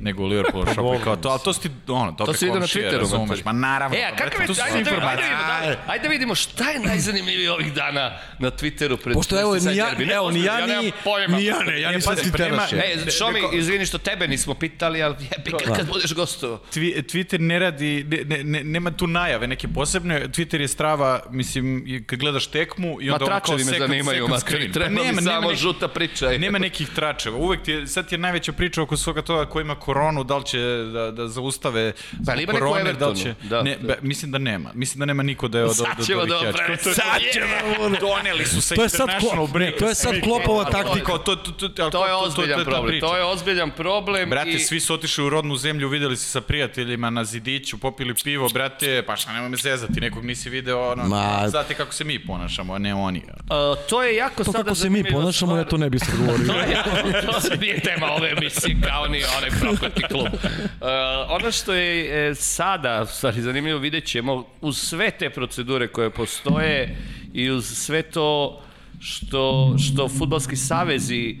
nego 0.00 0.22
u 0.22 0.26
Liverpoolovom 0.26 0.74
šopu. 0.74 0.94
I 0.94 1.04
Kao 1.04 1.16
to, 1.16 1.28
ali 1.28 1.40
to 1.44 1.52
si 1.52 1.60
ti, 1.60 1.70
ono, 1.88 2.12
dobre 2.12 2.32
To 2.32 2.38
se 2.38 2.46
ide 2.46 2.60
na 2.60 2.66
Twitteru, 2.66 2.98
razumeš. 2.98 3.44
Ma 3.44 3.52
naravno. 3.52 3.96
E, 3.96 4.02
a 4.04 4.10
pa, 4.10 4.16
kakav 4.16 4.40
je, 4.40 4.46
to 4.46 4.54
su 4.54 4.62
ajde, 4.64 4.78
ajde, 4.78 4.90
ajde, 4.90 4.90
informacije. 4.90 5.28
vidimo, 5.28 5.46
da, 5.46 5.92
ajde 5.92 6.02
da 6.02 6.08
vidimo 6.08 6.34
šta 6.34 6.70
je 6.70 6.80
najzanimljivije 6.80 7.52
ovih 7.52 7.72
dana 7.74 8.18
na 8.38 8.50
Twitteru 8.50 8.96
pred 8.96 9.14
Pošto 9.14 9.40
evo, 9.40 9.54
ni 9.54 9.76
ja. 9.76 9.92
Ne, 9.98 10.14
evo, 10.14 10.30
ni 10.30 10.44
ja, 10.44 10.66
ni, 10.66 10.92
ni 11.36 11.44
ja 11.44 11.58
ne, 11.66 11.80
ja 11.80 11.90
Ne, 11.90 11.96
nisam 11.96 12.16
ti 12.16 12.32
teraš. 12.32 12.72
Ne, 12.72 13.10
Šomi, 13.18 13.40
izvini 13.52 13.86
što 13.86 13.98
tebe 13.98 14.28
nismo 14.28 14.54
pitali, 14.54 15.02
ali 15.02 15.16
jebi 15.30 15.50
ga 15.50 15.74
kad 15.74 15.86
budeš 15.86 16.14
gostovo. 16.14 16.62
Twi- 16.72 17.02
Twitter 17.02 17.40
ne 17.40 17.58
radi, 17.58 18.04
ne, 18.26 18.44
ne, 18.44 18.64
nema 18.64 18.90
tu 19.00 19.06
najave 19.08 19.46
neke 19.46 19.68
posebne, 19.68 20.28
Twitter 20.28 20.60
je 20.60 20.68
strava, 20.68 21.20
mislim, 21.30 21.66
kad 22.06 22.18
gledaš 22.18 22.46
tekmu 22.48 22.98
i 23.00 23.06
Ma 23.06 23.14
onda 23.14 23.24
ono 23.26 23.40
kao 23.40 23.58
second, 23.58 23.78
zanimaju, 23.78 24.04
second 24.16 24.30
ma 24.30 24.38
screen. 24.38 24.72
treba 24.72 24.96
Pa 24.96 25.12
mi 25.12 25.22
samo 25.22 25.40
neki- 25.42 25.56
žuta 25.56 25.88
priča. 25.88 26.28
Nema 26.30 26.58
nekih 26.60 26.88
tračeva. 26.90 27.36
Uvek 27.38 27.62
ti 27.62 27.70
je, 27.72 27.86
sad 27.86 28.08
ti 28.08 28.14
je 28.14 28.18
najveća 28.18 28.52
priča 28.52 28.82
oko 28.82 28.96
svoga 28.96 29.22
toga 29.22 29.46
ko 29.46 29.60
ima 29.60 29.74
koronu, 29.76 30.24
da 30.24 30.36
li 30.36 30.44
će 30.44 30.58
da, 30.86 31.10
da 31.10 31.28
zaustave 31.28 31.92
Pa, 32.26 32.34
ima 32.34 32.52
korone, 32.52 32.92
da 32.92 33.08
li 33.08 33.16
će... 33.16 33.34
Da. 33.42 33.62
ne, 33.62 33.78
be, 33.78 33.98
mislim 34.02 34.30
da 34.30 34.38
nema. 34.40 34.70
Mislim 34.74 34.98
da 34.98 35.06
nema 35.06 35.22
niko 35.22 35.48
da 35.48 35.58
je 35.58 35.64
od, 35.64 35.70
od, 35.70 35.76
Sad 35.76 35.86
od 35.98 36.06
ćemo 36.06 36.20
ovih 36.20 36.32
da 36.32 36.76
to- 36.76 36.94
Sad 36.94 37.20
ćemo 37.32 37.88
da 37.88 37.96
Doneli 37.98 38.46
su 38.46 38.60
se 38.60 38.74
To 38.74 38.82
je 38.82 38.86
international 38.88 39.20
Klo- 39.38 39.52
break. 39.52 39.78
to 39.78 39.88
je 39.88 39.94
sad 39.96 40.14
Klopova 40.20 40.64
taktika. 40.66 41.12
To, 41.14 41.36
to, 41.36 41.52
to, 41.52 41.68
To 41.68 41.84
je 41.84 41.90
to- 41.90 41.90
to- 41.90 42.20
ozbiljan 42.20 42.64
problem. 42.64 43.00
To 43.00 43.16
je 43.16 43.24
ozbiljan 43.24 43.70
problem. 43.72 44.30
Brate, 44.30 44.58
svi 44.60 44.80
su 44.80 44.94
otišli 44.94 45.24
u 45.24 45.30
rodnu 45.30 45.56
zemlju, 45.56 45.88
videli 45.88 46.16
se 46.16 46.24
sa 46.26 46.40
prijateljima 46.40 47.10
na 47.10 47.24
zidiću, 47.24 47.78
popili 47.78 48.14
pivo, 48.14 48.48
brate, 48.48 48.89
emisije, 48.90 49.06
pa 49.06 49.16
šta 49.16 49.32
nema 49.32 49.48
me 49.48 49.56
zezati, 49.56 50.00
nekog 50.00 50.24
nisi 50.24 50.50
video, 50.50 50.90
ono, 50.92 51.04
Ma- 51.08 51.48
znate 51.48 51.74
kako 51.74 51.92
se 51.92 52.04
mi 52.04 52.18
ponašamo, 52.18 52.74
a 52.74 52.78
ne 52.78 52.94
oni. 52.94 53.22
Uh, 53.28 53.86
to 53.88 54.02
je 54.02 54.16
jako 54.16 54.44
To 54.44 54.52
sada 54.52 54.64
kako 54.64 54.74
se 54.74 54.90
mi 54.90 55.04
ponašamo, 55.04 55.52
stvar. 55.52 55.58
ja 55.58 55.64
to 55.64 55.76
ne 55.76 55.90
bih 55.90 56.00
sad 56.00 56.16
govorio. 56.18 56.46
To 56.84 57.08
je, 57.08 57.22
to 57.26 57.56
nije 57.60 57.80
tema 57.80 58.06
ove 58.12 58.30
emisije 58.30 58.76
kao 58.88 59.06
ni 59.06 59.22
onaj 59.36 59.50
prokleti 59.60 60.02
klub. 60.02 60.26
Uh, 60.26 60.88
ono 61.28 61.52
što 61.52 61.74
je 61.74 62.30
e, 62.30 62.34
sada, 62.34 63.06
stvari 63.06 63.42
zanimljivo, 63.42 63.78
vidjet 63.78 64.04
ćemo 64.04 64.44
uz 64.60 64.78
sve 64.78 65.10
te 65.10 65.30
procedure 65.30 65.88
koje 65.88 66.10
postoje 66.10 66.96
i 67.34 67.50
uz 67.50 67.64
sve 67.78 68.02
to 68.02 68.60
što, 69.00 69.74
što 69.78 70.08
futbalski 70.08 70.56
savezi 70.56 71.36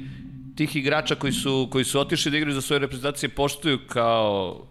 tih 0.56 0.76
igrača 0.76 1.14
koji 1.14 1.32
su, 1.32 1.68
koji 1.72 1.84
su 1.84 2.00
otišli 2.00 2.30
da 2.30 2.36
igraju 2.36 2.54
za 2.54 2.60
svoje 2.60 2.78
reprezentacije 2.78 3.28
poštuju 3.28 3.78
kao, 3.88 4.66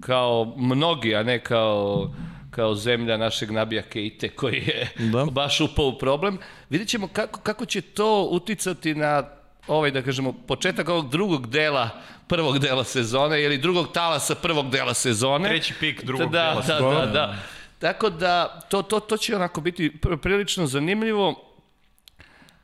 kao 0.00 0.54
mnogi, 0.56 1.14
a 1.14 1.22
ne 1.22 1.38
kao 1.38 2.10
kao 2.50 2.74
zemlja 2.74 3.16
našeg 3.16 3.50
Nabija 3.50 3.82
Keite 3.82 4.28
koji 4.28 4.56
je 4.56 4.88
Da. 5.12 5.24
baš 5.40 5.60
upao 5.60 5.86
u 5.86 5.98
problem. 5.98 6.38
Vidjet 6.70 6.88
ćemo 6.88 7.08
kako, 7.08 7.40
kako 7.40 7.66
će 7.66 7.80
to 7.80 8.28
uticati 8.30 8.94
na 8.94 9.22
ovaj, 9.66 9.90
da 9.90 10.02
kažemo, 10.02 10.32
početak 10.32 10.88
ovog 10.88 11.10
drugog 11.10 11.46
dela 11.46 11.90
prvog 12.28 12.58
dela 12.58 12.84
sezone 12.84 13.42
ili 13.42 13.58
drugog 13.58 13.92
talasa 13.92 14.34
prvog 14.34 14.70
dela 14.70 14.94
sezone. 14.94 15.48
Treći 15.48 15.74
pik 15.80 16.04
drugog 16.04 16.30
da, 16.30 16.38
dela 16.38 16.54
da, 16.54 16.62
sezone. 16.62 17.06
Da, 17.06 17.06
da. 17.06 17.36
Tako 17.78 18.10
da, 18.10 18.60
to, 18.68 18.82
to, 18.82 19.00
to 19.00 19.16
će 19.16 19.36
onako 19.36 19.60
biti 19.60 19.90
pr- 19.90 20.16
prilično 20.16 20.66
zanimljivo. 20.66 21.34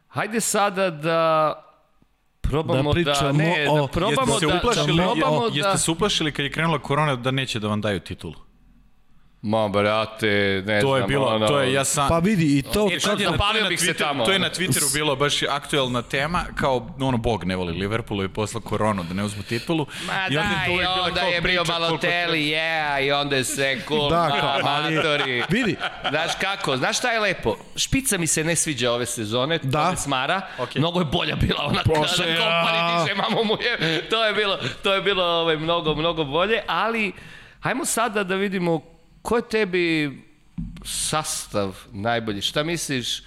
Hajde 0.08 0.40
sada 0.40 0.90
da 0.90 1.52
probamo 2.48 2.82
da, 2.84 2.94
pričamo 2.94 3.32
ne, 3.32 3.66
o- 3.70 3.80
da 3.80 3.86
probamo 3.86 4.20
Jeste 4.22 4.38
se 4.40 4.46
da, 4.46 4.56
uplašili, 4.58 4.96
da 4.96 5.04
probamo 5.04 5.50
da... 5.50 5.56
jeste 5.56 5.78
se 5.78 5.90
uplašili 5.90 6.32
kad 6.32 6.44
je 6.44 6.50
krenula 6.50 6.78
korona 6.78 7.16
da 7.16 7.30
neće 7.30 7.60
da 7.60 7.68
vam 7.68 7.80
daju 7.80 8.00
titulu? 8.00 8.34
Ma, 9.44 9.68
brate, 9.68 10.26
ne 10.66 10.80
To 10.80 10.96
je 10.96 11.00
znam, 11.00 11.08
bilo, 11.08 11.26
ono... 11.26 11.46
to 11.46 11.60
je, 11.60 11.72
ja 11.72 11.84
sam... 11.84 12.08
Pa 12.08 12.18
vidi, 12.18 12.58
i 12.58 12.62
to... 12.62 12.88
E, 12.92 13.00
Sad 13.00 13.20
je 13.20 13.26
na- 13.26 13.32
zapalio 13.32 13.52
to 13.52 13.58
je 13.58 13.62
na 13.62 13.68
bih 13.68 13.80
se 13.80 13.94
tamo, 13.94 14.24
To 14.24 14.32
je 14.32 14.38
na 14.38 14.50
Twitteru 14.50 14.94
bilo 14.94 15.16
baš 15.16 15.42
aktuelna 15.42 16.02
tema, 16.02 16.44
kao 16.54 16.90
ono 17.00 17.16
Bog 17.16 17.44
ne 17.44 17.56
voli 17.56 17.72
Liverpoolu 17.72 18.24
i 18.24 18.28
posla 18.28 18.60
koronu 18.60 19.02
da 19.02 19.14
ne 19.14 19.24
uzmu 19.24 19.42
titulu. 19.42 19.86
Ma 20.06 20.12
I 20.30 20.38
onda 20.38 20.48
da, 20.48 20.60
je 20.62 20.66
to 20.68 20.82
i 20.82 20.86
onda 21.00 21.20
kao 21.20 21.28
je 21.28 21.40
bio 21.40 21.64
Balotelli, 21.64 22.38
yeah, 22.40 23.06
i 23.06 23.12
onda 23.12 23.36
je 23.36 23.44
sve 23.44 23.76
cool, 23.88 24.10
Da, 24.10 24.28
kao, 24.30 24.58
amatori. 24.60 25.42
Vidi. 25.48 25.76
Znaš 26.10 26.32
kako, 26.34 26.76
znaš 26.76 26.98
šta 26.98 27.10
je 27.10 27.20
lepo? 27.20 27.56
Špica 27.76 28.18
mi 28.18 28.26
se 28.26 28.44
ne 28.44 28.56
sviđa 28.56 28.92
ove 28.92 29.06
sezone, 29.06 29.58
Da. 29.62 29.82
ove 29.82 29.96
smara, 29.96 30.40
Ok. 30.58 30.74
mnogo 30.74 30.98
je 30.98 31.06
bolja 31.06 31.36
bila 31.36 31.64
ona 31.64 31.82
Prošle, 31.82 32.26
kada 32.26 32.40
kompani 32.40 32.78
ja. 32.78 33.02
diže, 33.02 33.14
mamo 33.14 33.44
mu 33.44 33.54
je, 33.54 34.08
to 34.08 34.24
je 34.24 34.32
bilo, 34.32 34.58
to 34.82 34.94
je 34.94 35.02
bilo 35.02 35.24
ovaj, 35.24 35.56
mnogo, 35.56 35.94
mnogo 35.94 36.24
bolje, 36.24 36.62
ali 36.66 37.12
hajmo 37.60 37.84
sada 37.84 38.24
da 38.24 38.34
vidimo 38.34 38.93
ko 39.24 39.36
je 39.36 39.48
tebi 39.48 40.18
sastav 40.84 41.76
najbolji, 41.92 42.42
šta 42.42 42.62
misliš, 42.62 43.22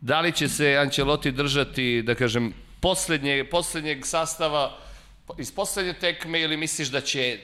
da 0.00 0.20
li 0.20 0.32
će 0.32 0.48
se 0.48 0.76
Ancelotti 0.76 1.32
držati, 1.32 2.02
da 2.02 2.14
kažem, 2.14 2.54
poslednje, 2.80 3.44
poslednjeg 3.50 4.06
sastava 4.06 4.78
iz 5.38 5.52
poslednje 5.52 5.92
tekme 5.92 6.40
ili 6.40 6.56
misliš 6.56 6.88
da 6.88 7.00
će 7.00 7.38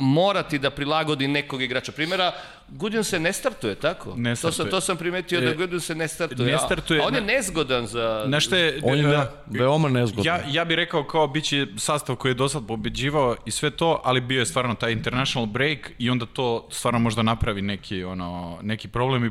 morati 0.00 0.58
da 0.58 0.70
prilagodi 0.70 1.28
nekog 1.28 1.62
igrača? 1.62 1.92
Primjera, 1.92 2.32
Gudjon 2.68 3.04
se 3.04 3.20
ne 3.20 3.32
startuje, 3.32 3.74
tako? 3.74 4.14
Ne 4.16 4.30
to, 4.30 4.36
sam, 4.36 4.52
startuje. 4.52 4.70
to 4.70 4.80
sam 4.80 4.96
primetio 4.96 5.40
da 5.40 5.50
E, 5.50 5.54
Gudjon 5.54 5.80
se 5.80 5.94
ne 5.94 6.08
startuje. 6.08 6.46
ne 6.46 6.54
a- 6.54 6.58
startuje, 6.58 7.00
A 7.00 7.06
on 7.06 7.14
je 7.14 7.20
nezgodan 7.20 7.86
za... 7.86 8.24
Znaš 8.26 8.46
šta 8.46 8.56
je... 8.56 8.80
On 8.82 8.98
je 8.98 9.04
e, 9.04 9.08
da, 9.08 9.42
veoma 9.46 9.88
nezgodno. 9.88 10.30
Ja, 10.30 10.40
ja 10.50 10.64
bih 10.64 10.74
rekao 10.76 11.04
kao 11.04 11.26
bit 11.26 11.44
će 11.44 11.66
sastav 11.76 12.16
koji 12.16 12.30
je 12.30 12.34
do 12.34 12.48
sad 12.48 12.66
pobeđivao 12.66 13.36
i 13.46 13.50
sve 13.50 13.70
to, 13.70 14.00
ali 14.04 14.20
bio 14.20 14.38
je 14.40 14.46
stvarno 14.46 14.74
taj 14.74 14.92
international 14.92 15.46
break 15.46 15.90
i 15.98 16.10
onda 16.10 16.26
to 16.26 16.68
stvarno 16.70 16.98
možda 16.98 17.22
napravi 17.22 17.62
neki, 17.62 18.04
ono, 18.04 18.58
neki 18.62 18.88
problem 18.88 19.24
i, 19.24 19.30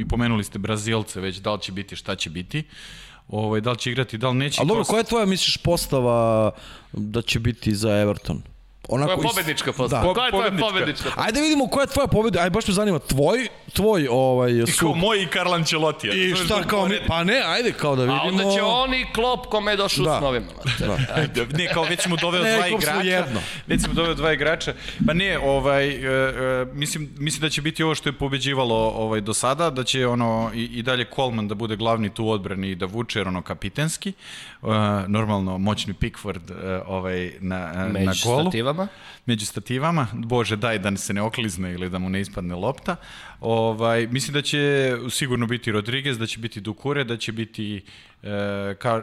i 0.00 0.08
pomenuli 0.08 0.44
ste 0.44 0.58
Brazilce 0.58 1.20
već, 1.20 1.36
da 1.36 1.52
li 1.54 1.60
će 1.60 1.72
biti, 1.72 1.96
šta 1.96 2.14
će 2.16 2.30
biti. 2.30 2.62
Ovaj, 3.28 3.60
da 3.60 3.70
li 3.70 3.78
će 3.78 3.90
igrati, 3.90 4.18
da 4.18 4.28
li 4.28 4.34
neće. 4.34 4.60
Ali 4.60 4.68
dobro, 4.68 4.84
koja 4.84 4.98
je 4.98 5.04
tvoja, 5.04 5.26
misliš, 5.26 5.56
postava 5.56 6.50
da 6.92 7.22
će 7.22 7.38
biti 7.40 7.74
za 7.74 7.90
Everton? 8.00 8.42
Onako 8.88 9.06
Koja 9.08 9.16
je 9.18 9.28
pobednička 9.28 9.72
postava? 9.72 10.02
Da. 10.02 10.12
Koja 10.14 10.24
je 10.24 10.30
tvoja 10.30 10.44
pobednička. 10.44 10.66
pobednička 10.68 11.04
postava? 11.04 11.26
Ajde 11.26 11.40
vidimo 11.40 11.66
koja 11.66 11.82
je 11.82 11.86
tvoja 11.86 12.06
pobeda. 12.06 12.40
Aj 12.40 12.50
baš 12.50 12.68
me 12.68 12.74
zanima 12.74 12.98
tvoj, 12.98 13.48
tvoj 13.72 14.08
ovaj 14.10 14.52
Kao 14.58 14.66
sud. 14.66 14.96
moj 14.96 15.22
i 15.22 15.26
Karl 15.26 15.54
Ancelotti. 15.54 16.08
I 16.08 16.34
šta 16.36 16.62
kao 16.62 16.88
mi, 16.88 16.96
pa 17.06 17.24
ne, 17.24 17.42
ajde 17.46 17.72
kao 17.72 17.96
da 17.96 18.02
vidimo. 18.02 18.20
A 18.20 18.24
onda 18.24 18.42
će 18.44 18.62
oni 18.62 19.06
klop 19.14 19.46
kome 19.46 19.72
je 19.72 19.76
došao 19.76 20.04
Da. 20.04 20.18
s 20.18 20.22
novima. 20.22 20.46
Ne, 21.58 21.68
kao 21.74 21.82
već 21.84 22.00
smo 22.02 22.16
doveo 22.16 22.42
Ne, 22.42 22.52
dva 22.52 22.62
kao 22.62 22.78
igrača. 22.78 23.00
jedno. 23.00 23.40
Već 23.66 23.82
smo 23.82 23.94
doveo 23.94 24.14
dva 24.14 24.32
igrača. 24.32 24.74
Pa 25.06 25.12
ne, 25.14 25.38
ovaj, 25.38 25.88
e, 25.88 26.00
e, 26.02 26.66
mislim, 26.72 27.10
mislim 27.18 27.40
da 27.40 27.50
će 27.50 27.62
biti 27.62 27.82
ovo 27.82 27.94
što 27.94 28.08
je 28.08 28.12
pobeđivalo 28.12 28.76
ovaj, 28.88 29.20
do 29.20 29.34
sada, 29.34 29.70
da 29.70 29.84
će 29.84 30.06
ono 30.06 30.50
i, 30.54 30.62
i 30.64 30.82
dalje 30.82 31.06
Coleman 31.16 31.48
da 31.48 31.54
bude 31.54 31.76
glavni 31.76 32.10
tu 32.10 32.28
odbrani 32.30 32.70
i 32.70 32.74
da 32.74 32.86
vuče 32.86 33.18
jer 33.18 33.28
ono 33.28 33.42
kapitenski. 33.42 34.08
E, 34.08 34.66
normalno, 35.06 35.58
moćni 35.58 35.94
Pickford 35.94 36.50
ovaj, 36.86 37.32
na, 37.40 37.72
na 37.88 38.12
golu. 38.24 38.50
Stativama. 38.74 38.88
Među 39.26 39.46
stativama. 39.46 40.06
Bože, 40.14 40.56
daj 40.56 40.78
da 40.78 40.96
se 40.96 41.14
ne 41.14 41.22
oklizne 41.22 41.72
ili 41.72 41.90
da 41.90 41.98
mu 41.98 42.10
ne 42.10 42.20
ispadne 42.20 42.54
lopta. 42.54 42.96
Ovaj, 43.40 44.06
mislim 44.06 44.34
da 44.34 44.42
će 44.42 44.60
sigurno 45.10 45.46
biti 45.46 45.72
Rodriguez, 45.72 46.18
da 46.18 46.26
će 46.26 46.38
biti 46.38 46.60
Dukure, 46.60 47.04
da 47.04 47.16
će 47.16 47.32
biti 47.32 47.82
e, 48.22 48.28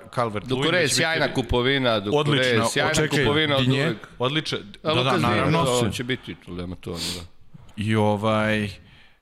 Calvert-Lewin. 0.10 0.48
Dukure 0.48 0.78
je 0.78 0.84
da 0.84 0.90
sjajna 0.90 1.28
biti- 1.28 1.36
kupovina, 1.36 2.00
Dukure 2.00 2.38
je 2.38 2.42
Odlično. 2.42 2.70
sjajna 2.70 2.94
Čekaj, 2.94 3.20
kupovina 3.20 3.56
od 3.56 3.66
Dinje? 3.66 3.94
A 4.84 4.94
Da, 4.94 5.04
da, 5.04 5.18
naravno. 5.18 5.64
to 5.64 5.90
će 5.90 6.04
biti 6.04 6.36
tu, 6.36 6.54
nema 6.54 6.76
to. 6.76 6.92
Da. 6.92 6.98
I 7.78 7.96
ovaj... 7.96 8.70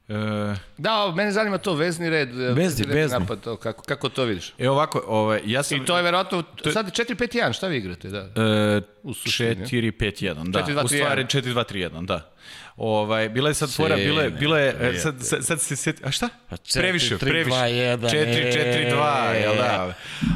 E, 0.10 0.56
Da, 0.78 1.14
mene 1.16 1.32
zanima 1.32 1.58
to 1.58 1.74
vezni 1.74 2.10
red. 2.10 2.36
Vezni, 2.36 2.86
red 2.86 2.96
vezni. 2.96 3.20
Napad, 3.20 3.42
to, 3.42 3.58
kako, 3.58 3.84
kako 3.84 4.10
to 4.10 4.24
vidiš? 4.24 4.54
e 4.58 4.70
ovako, 4.70 5.04
ovaj, 5.08 5.42
ja 5.46 5.64
sam... 5.64 5.78
I 5.82 5.86
to 5.86 5.98
je 5.98 6.04
verovatno, 6.04 6.44
sad 6.74 6.86
je 6.86 7.06
4-5-1, 7.06 7.54
šta 7.54 7.68
vi 7.68 7.78
igrate? 7.78 8.10
Da. 8.10 8.18
E, 8.18 8.82
U 9.04 9.14
suštini, 9.14 9.66
4-5-1, 9.66 10.52
da. 10.52 10.60
4-2-3-1. 10.60 10.84
U 10.84 10.88
stvari 10.88 11.24
4-2-3-1, 11.26 12.06
da. 12.06 12.32
Ovaj, 12.80 13.30
bila 13.30 13.50
je 13.50 13.54
sad 13.54 13.76
fora, 13.76 13.96
bila 13.96 14.22
je, 14.22 14.30
bila 14.30 14.60
je, 14.60 14.76
e, 14.82 15.00
sad, 15.00 15.16
sad, 15.22 15.46
sad 15.46 15.62
se 15.62 15.76
sjeti, 15.76 16.02
a 16.06 16.12
šta? 16.12 16.30
četiri, 16.50 16.82
Previše, 16.82 17.18
tri, 17.18 17.30
previše. 17.30 17.50
dva, 17.50 17.66
jedan, 17.66 18.12
4-4-2, 18.12 19.36
e. 19.36 19.40
jel 19.42 19.56
da? 19.56 19.94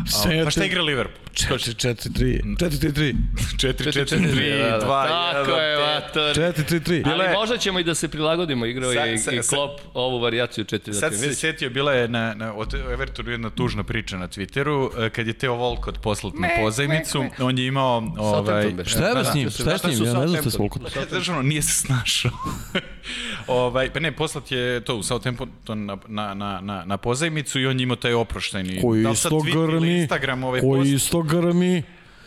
Sve 0.08 0.44
Pa 0.44 0.50
šta 0.50 0.66
igra 0.66 0.82
Liverpool? 0.82 1.24
4-4-3. 1.34 2.42
4-3-3. 2.58 3.16
4-4-3, 3.58 4.80
2, 4.82 5.08
Tako 5.34 5.52
je, 5.52 5.78
vator. 5.78 6.36
4-3-3. 6.36 7.12
Ali 7.12 7.34
možda 7.34 7.58
ćemo 7.58 7.80
i 7.80 7.84
da 7.84 7.96
se 7.96 8.08
prilagodimo, 8.08 8.66
igrao 8.66 8.92
je 8.92 9.16
i, 9.16 9.42
Klopp 9.50 9.80
ovu 9.94 10.20
varijaciju 10.20 10.66
4 10.66 10.94
Sad 10.94 11.16
se 11.16 11.36
setio, 11.36 11.70
bila 11.70 11.94
je 11.94 12.08
na, 12.08 12.34
na, 12.34 12.54
od 12.54 12.74
Evertonu 12.74 13.32
jedna 13.32 13.50
tužna 13.50 13.84
priča 13.84 14.18
na 14.18 14.28
Twitteru, 14.28 15.06
e, 15.06 15.10
kad 15.10 15.28
je 15.28 15.34
Teo 15.34 15.56
Volkot 15.56 16.02
poslat 16.02 16.34
na 16.34 16.50
pozajmicu, 16.60 17.26
on 17.40 17.58
je 17.58 17.68
imao... 17.68 17.98
Ovaj, 17.98 18.34
Southampton 18.34 18.76
beše. 18.76 18.90
Šta 18.90 19.08
je 19.08 19.14
da, 19.14 19.24
s 19.24 19.28
da. 19.28 19.34
njim? 19.34 19.50
Šta 19.50 19.72
je 19.72 19.78
s 19.78 19.84
njim? 19.84 19.92
Ja 19.92 20.14
ne 20.14 20.28
znam 20.28 20.42
šta 20.42 21.00
je 21.00 21.08
s. 21.08 21.10
Znaš, 21.10 21.30
ono, 21.30 21.42
nije 21.42 21.62
se 21.62 21.74
snašao. 21.74 22.32
ovaj, 23.48 23.94
pa 23.94 24.00
ne, 24.00 24.12
poslat 24.12 24.52
je 24.52 24.82
to 24.82 24.96
u 24.96 25.04
Southampton 25.04 25.86
na, 25.86 25.98
na, 26.08 26.34
na, 26.34 26.62
na, 26.62 26.86
na 26.86 26.98
pozajmicu 26.98 27.60
i 27.60 27.66
on 27.66 27.80
je 27.80 27.84
imao 27.84 27.96
taj 27.96 28.14
oproštajni... 28.14 28.82
Koji 28.82 29.04
da 29.04 29.10
isto 29.10 29.40
grmi, 29.40 30.00
Instagram 30.00 30.44
ovaj 30.44 30.62
koji 30.62 30.80
post. 30.80 30.92
isto 30.92 31.22
grmi. 31.22 31.84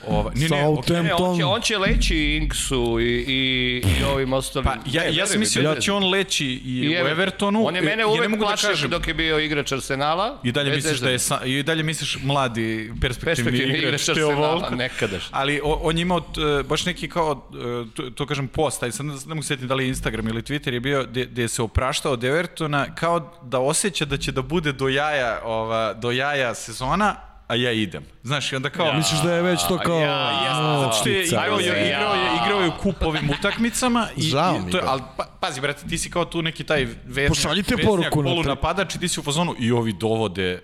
Ovaj, 0.07 0.34
ne, 0.34 0.48
ne. 0.48 0.57
Ne, 1.02 1.14
on 1.14 1.38
će, 1.38 1.44
on 1.44 1.61
će 1.61 1.78
leći 1.78 2.16
Inksu 2.16 3.00
i, 3.00 3.04
i, 3.18 3.82
i 3.92 4.04
ovim 4.04 4.32
ostalim. 4.32 4.64
Pa 4.64 4.76
ja, 4.86 5.02
Ne, 5.02 5.14
ja 5.14 5.26
sam 5.26 5.34
mi, 5.34 5.40
mislio 5.40 5.62
da 5.64 5.80
će 5.80 5.92
on 5.92 6.11
leći 6.11 6.46
i, 6.46 6.59
I 6.74 6.88
u 6.88 6.92
Everton. 6.92 7.11
Evertonu. 7.12 7.66
On 7.66 7.74
je 7.76 7.82
i- 7.82 7.84
mene 7.84 7.92
ja 7.92 7.96
ne 7.98 8.07
uvek 8.07 8.28
mogu 8.28 8.42
da 8.42 8.46
plašio 8.46 8.68
kažem. 8.68 8.90
dok 8.90 9.09
je 9.09 9.14
bio 9.14 9.38
igrač 9.38 9.72
Arsenala. 9.72 10.38
I 10.42 10.52
dalje 10.52 10.70
misliš 10.70 10.98
da 10.98 11.11
je 11.11 11.18
sa, 11.18 11.40
i 11.44 11.62
dalje 11.62 11.82
misliš 11.82 12.18
mladi 12.22 12.92
perspektivni, 13.00 13.24
Perspektivni 13.44 13.78
igrač 13.78 14.02
igrač 14.02 14.09
Arsenala, 14.09 14.70
nekadaš. 14.70 15.28
Ali 15.30 15.61
o, 15.64 15.72
on 15.74 15.98
je 15.98 16.02
imao 16.02 16.20
t, 16.20 16.26
baš 16.64 16.86
neki 16.86 17.09
kao, 17.09 17.48
e, 17.52 17.94
to, 17.94 18.11
to 18.11 18.26
kažem, 18.26 18.48
post, 18.48 18.82
aj 18.82 18.92
sad 18.92 19.07
ne, 19.07 19.14
mogu 19.26 19.42
sjetiti 19.42 19.66
da 19.66 19.74
li 19.74 19.84
je 19.84 19.88
Instagram 19.88 20.28
ili 20.28 20.42
Twitter 20.42 20.72
je 20.72 20.80
bio, 20.80 21.04
gde, 21.04 21.24
gde 21.24 21.48
se 21.48 21.62
opraštao 21.62 22.12
od 22.12 22.24
Evertona 22.24 22.94
kao 22.94 23.38
da 23.42 23.59
osjeća 23.61 24.04
da 24.04 24.16
će 24.16 24.32
da 24.32 24.42
bude 24.42 24.72
do 24.72 24.88
jaja, 24.88 25.40
ova, 25.44 25.94
do 25.94 26.11
jaja 26.11 26.54
sezona, 26.54 27.14
a 27.49 27.55
ja 27.55 27.72
idem. 27.72 28.05
Znaš, 28.22 28.53
i 28.53 28.57
onda 28.57 28.70
kao... 28.70 28.92
Misliš 28.92 29.20
da 29.22 29.34
je 29.34 29.42
već 29.42 29.61
to 29.68 29.78
kao... 29.78 30.01
Ja, 30.01 30.30
Jeste, 30.30 30.62
a, 30.62 30.80
zato 30.80 30.97
što 31.01 31.09
je 31.09 31.24
igrao 31.26 31.59
je, 31.59 31.66
ja. 31.66 31.86
igrao 31.86 32.14
je, 32.14 32.30
igrao 32.44 32.61
je 32.61 32.68
u 32.68 32.72
kupovim 32.82 33.30
utakmicama 33.30 34.09
i, 34.16 34.22
Žao 34.22 34.57
i 34.57 34.61
mi 34.61 34.70
to 34.70 34.76
je, 34.76 34.82
ga. 34.82 34.88
ali 34.90 35.03
pa, 35.16 35.24
pazi 35.40 35.61
brate, 35.61 35.88
ti 35.88 35.99
si 35.99 36.11
kao 36.11 36.24
tu 36.24 36.42
neki 36.42 36.64
taj 36.64 36.84
veznjak, 37.05 37.28
Pošaljite 37.28 37.74
veznjak, 37.74 37.90
poruku 37.90 38.22
na 38.22 38.30
polu 38.30 38.42
to. 38.42 38.49
napadač 38.49 38.94
i 38.94 39.01
ti 39.01 39.09
si 39.09 39.20
u 39.20 39.22
fazonu 39.22 39.55
i 39.59 39.72
ovi 39.72 39.92
dovode 39.92 40.62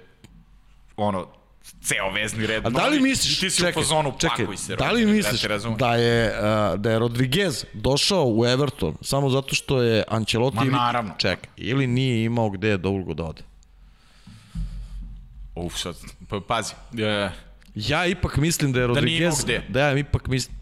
ono 0.97 1.26
ceo 1.83 2.11
vezni 2.11 2.47
red. 2.47 2.66
A 2.66 2.70
da 2.70 2.87
li 2.87 3.01
misliš, 3.01 3.41
ti 3.41 3.51
si 3.51 3.57
čekaj, 3.57 3.70
u 3.70 3.74
fazonu, 3.74 4.12
čekaj, 4.18 4.37
pakuj 4.45 4.57
se. 4.57 4.76
da 4.76 4.91
li 4.91 5.07
misliš 5.07 5.43
razumeš? 5.43 5.78
da 5.78 5.95
je, 5.95 6.35
uh, 6.72 6.80
da 6.80 6.91
je 6.91 6.99
Rodriguez 6.99 7.64
došao 7.72 8.24
u 8.26 8.47
Everton 8.47 8.97
samo 9.01 9.30
zato 9.30 9.55
što 9.55 9.83
je 9.83 10.05
Ancelotti 10.09 10.57
Ma, 10.57 10.62
ili, 10.62 10.72
naravno. 10.72 11.14
čekaj, 11.18 11.51
ili 11.57 11.87
nije 11.87 12.24
imao 12.24 12.51
gde 12.51 12.76
dugo 12.76 13.14
da 13.14 13.24
ode? 13.24 13.43
Uf, 15.55 15.76
sad, 15.76 15.95
pa, 16.33 16.41
pazi. 16.43 16.74
E, 16.99 17.30
Ja 17.74 18.07
ipak 18.07 18.37
mislim 18.37 18.72
da 18.72 18.80
je 18.80 18.85
imao 18.85 18.95
Rodriguez, 18.95 19.45
gde. 19.45 19.62
da 19.68 19.80
ja 19.80 19.99
ipak 19.99 20.26
mislim, 20.26 20.57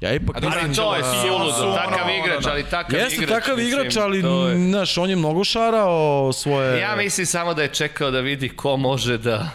Ja 0.00 0.12
ipak 0.12 0.36
A 0.36 0.40
dobro, 0.40 0.58
Ali 0.58 0.68
mislim 0.68 0.86
to 0.86 0.94
je 0.94 1.02
da- 1.02 1.12
suludo, 1.22 1.52
su 1.52 1.62
ono, 1.62 1.74
takav 1.74 2.06
igrač, 2.16 2.46
ali 2.46 2.62
takav 2.64 3.00
Jeste 3.00 3.14
igrač. 3.16 3.30
takav 3.30 3.56
mislim, 3.56 3.72
igrač, 3.74 3.96
ali, 3.96 4.18
je- 4.18 4.58
znaš, 4.60 4.98
on 4.98 5.10
je 5.10 5.16
mnogo 5.16 5.44
šarao 5.44 6.32
svoje... 6.32 6.80
Ja 6.80 6.96
mislim 6.96 7.26
samo 7.26 7.54
da 7.54 7.62
je 7.62 7.68
čekao 7.70 8.10
da 8.10 8.20
vidi 8.20 8.48
ko 8.48 8.76
može 8.76 9.18
da 9.18 9.48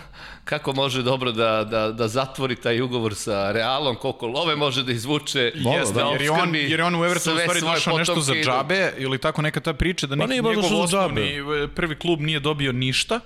kako 0.45 0.74
može 0.74 1.01
dobro 1.01 1.32
da, 1.32 1.64
da, 1.64 1.88
da 1.89 2.07
zatvori 2.07 2.55
taj 2.55 2.82
ugovor 2.82 3.16
sa 3.16 3.51
Realom, 3.51 3.95
koliko 3.95 4.28
love 4.28 4.55
može 4.55 4.84
da 4.84 4.91
izvuče, 4.91 5.39
Jeste, 5.55 5.93
da 5.93 6.01
jer, 6.03 6.22
je 6.22 6.32
on, 6.32 6.55
jer 6.55 6.80
je 6.80 6.84
on 6.84 6.95
u 6.95 7.05
Evertonu 7.05 7.36
sve 7.38 7.43
stvari 7.45 7.61
došao 7.64 7.97
nešto 7.97 8.22
za 8.22 8.34
da- 8.34 8.39
džabe 8.41 8.93
ili 8.97 9.18
tako 9.18 9.41
neka 9.41 9.59
ta 9.59 9.74
priča 9.74 10.07
da 10.07 10.18
Pa 10.18 10.26
njegov 10.26 10.53
osnovni 10.76 11.22
e, 11.32 11.68
prvi 11.68 11.95
klub 11.95 12.20
nije 12.22 12.39
dobio 12.39 12.72
ništa 12.72 13.20